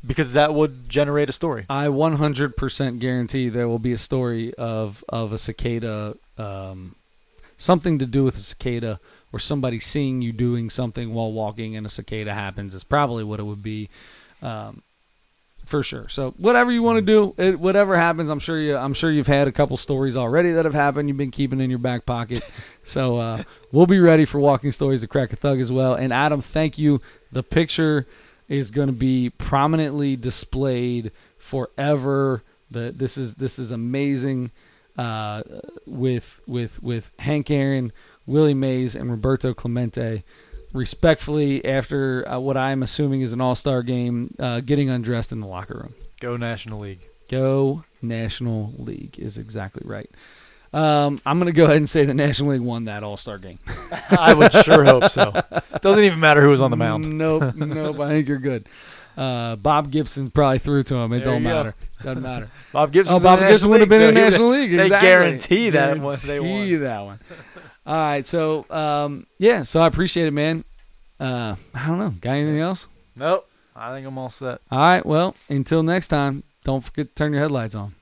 because 0.07 0.33
that 0.33 0.55
would 0.55 0.89
generate 0.89 1.29
a 1.29 1.33
story. 1.33 1.67
I 1.69 1.87
100% 1.87 2.99
guarantee 2.99 3.49
there 3.49 3.69
will 3.69 3.79
be 3.79 3.93
a 3.93 3.99
story 3.99 4.53
of 4.55 5.05
of 5.09 5.33
a 5.33 5.39
cicada, 5.39 6.17
um, 6.39 6.97
something 7.59 7.99
to 7.99 8.07
do 8.07 8.25
with 8.25 8.37
a 8.37 8.41
cicada, 8.41 9.01
or 9.33 9.39
somebody 9.39 9.79
seeing 9.81 10.23
you 10.23 10.33
doing 10.33 10.71
something 10.71 11.15
while 11.15 11.33
walking, 11.33 11.77
and 11.77 11.87
a 11.87 11.91
cicada 11.91 12.35
happens. 12.35 12.75
Is 12.75 12.85
probably 12.85 13.25
what 13.25 13.39
it 13.39 13.45
would 13.45 13.63
be, 13.63 13.89
um, 14.43 14.83
for 15.65 15.83
sure. 15.83 16.09
So 16.09 16.33
whatever 16.37 16.73
you 16.73 16.83
want 16.83 16.97
to 16.97 17.03
do, 17.03 17.35
it, 17.37 17.61
whatever 17.61 17.97
happens, 17.97 18.29
I'm 18.29 18.41
sure 18.41 18.61
you 18.61 18.77
I'm 18.77 18.95
sure 18.95 19.11
you've 19.11 19.29
had 19.29 19.47
a 19.47 19.53
couple 19.53 19.77
stories 19.77 20.17
already 20.17 20.51
that 20.53 20.65
have 20.65 20.75
happened. 20.75 21.09
You've 21.09 21.19
been 21.19 21.31
keeping 21.31 21.61
in 21.61 21.71
your 21.71 21.79
back 21.79 22.07
pocket. 22.07 22.43
so 22.85 23.19
uh, 23.19 23.45
we'll 23.71 23.87
be 23.87 24.01
ready 24.01 24.25
for 24.25 24.41
walking 24.41 24.73
stories 24.73 25.03
to 25.03 25.07
crack 25.07 25.33
a 25.33 25.37
thug 25.37 25.61
as 25.61 25.71
well. 25.71 25.95
And 25.95 26.13
Adam, 26.13 26.43
thank 26.43 26.77
you. 26.77 27.01
The 27.31 27.45
picture 27.45 28.07
is 28.53 28.71
going 28.71 28.89
to 28.89 28.93
be 28.93 29.31
prominently 29.31 30.17
displayed 30.17 31.11
forever. 31.39 32.43
The 32.71 32.93
this 32.95 33.17
is 33.17 33.35
this 33.37 33.59
is 33.59 33.71
amazing. 33.71 34.51
uh, 34.99 35.43
with 35.87 36.41
with 36.47 36.83
with 36.83 37.11
Hank 37.19 37.51
Aaron, 37.51 37.93
Willie 38.27 38.55
Mays, 38.55 38.95
and 38.95 39.11
Roberto 39.11 39.55
Clemente, 39.55 40.23
respectfully 40.73 41.65
after 41.65 42.29
uh, 42.29 42.39
what 42.39 42.57
I'm 42.57 42.83
assuming 42.83 43.23
is 43.23 43.33
an 43.33 43.41
All 43.41 43.55
Star 43.55 43.83
game, 43.83 44.35
uh, 44.39 44.61
getting 44.61 44.91
undressed 44.91 45.33
in 45.33 45.41
the 45.41 45.47
locker 45.47 45.75
room. 45.75 45.95
Go 46.21 46.37
National 46.37 46.81
League. 46.81 47.01
Go 47.29 47.85
National 48.01 48.73
League 48.77 49.19
is 49.19 49.39
exactly 49.39 49.83
right. 49.85 50.11
Um, 50.73 51.21
I'm 51.27 51.39
going 51.39 51.53
to 51.53 51.57
go 51.57 51.65
ahead 51.65 51.77
and 51.77 51.89
say 51.89 52.05
the 52.05 52.15
National 52.15 52.51
League 52.53 52.61
won 52.63 52.85
that 52.85 53.03
All 53.03 53.17
Star 53.17 53.37
game. 53.39 53.59
I 54.11 54.33
would 54.33 54.53
sure 54.53 54.85
hope 54.85 55.11
so. 55.11 55.33
Doesn't 55.83 56.05
even 56.05 56.19
matter 56.21 56.41
who 56.41 56.49
was 56.49 56.61
on 56.63 56.71
the 56.71 56.77
mound. 56.79 57.19
Nope, 57.19 57.55
nope. 57.57 58.01
I 58.01 58.09
think 58.09 58.29
you're 58.29 58.39
good. 58.39 58.67
Uh, 59.17 59.57
Bob 59.57 59.91
Gibson 59.91 60.31
probably 60.31 60.59
threw 60.59 60.83
to 60.85 60.95
him. 60.95 61.13
It 61.13 61.19
There 61.19 61.27
don't 61.27 61.43
you 61.43 61.49
go. 61.49 61.55
matter. 61.55 61.75
Doesn't 62.03 62.23
matter. 62.23 62.49
Bob 62.73 62.91
Gibson. 62.93 63.15
Oh, 63.15 63.19
Bob 63.21 63.41
Gibson 63.41 63.69
would 63.69 63.81
have 63.81 63.89
been 63.91 64.03
in 64.03 64.15
the 64.15 64.21
National 64.21 64.49
League. 64.49 64.71
They 64.75 64.85
Exactly. 64.85 65.09
guarantee 65.09 65.71
that 65.71 65.99
one. 65.99 66.17
They 66.27 66.39
Guarantee 66.39 66.73
won. 66.77 66.83
that 66.85 67.01
one. 67.05 67.19
All 67.87 67.95
right. 67.95 68.27
So, 68.27 68.65
um, 68.71 69.27
yeah. 69.39 69.65
So 69.65 69.83
I 69.83 69.87
appreciate 69.87 70.27
it, 70.27 70.31
man. 70.33 70.65
Uh, 71.21 71.57
I 71.75 71.87
don't 71.87 71.99
know. 71.99 72.15
Got 72.21 72.33
anything 72.33 72.61
else? 72.61 72.87
Nope. 73.15 73.47
I 73.77 73.93
think 73.95 74.07
I'm 74.07 74.17
all 74.17 74.29
set. 74.31 74.61
All 74.71 74.79
right. 74.79 75.05
Well, 75.05 75.35
until 75.51 75.83
next 75.83 76.09
time, 76.09 76.43
don't 76.65 76.83
forget 76.83 77.09
to 77.09 77.15
turn 77.15 77.33
your 77.33 77.43
headlights 77.43 77.75
on. 77.75 77.95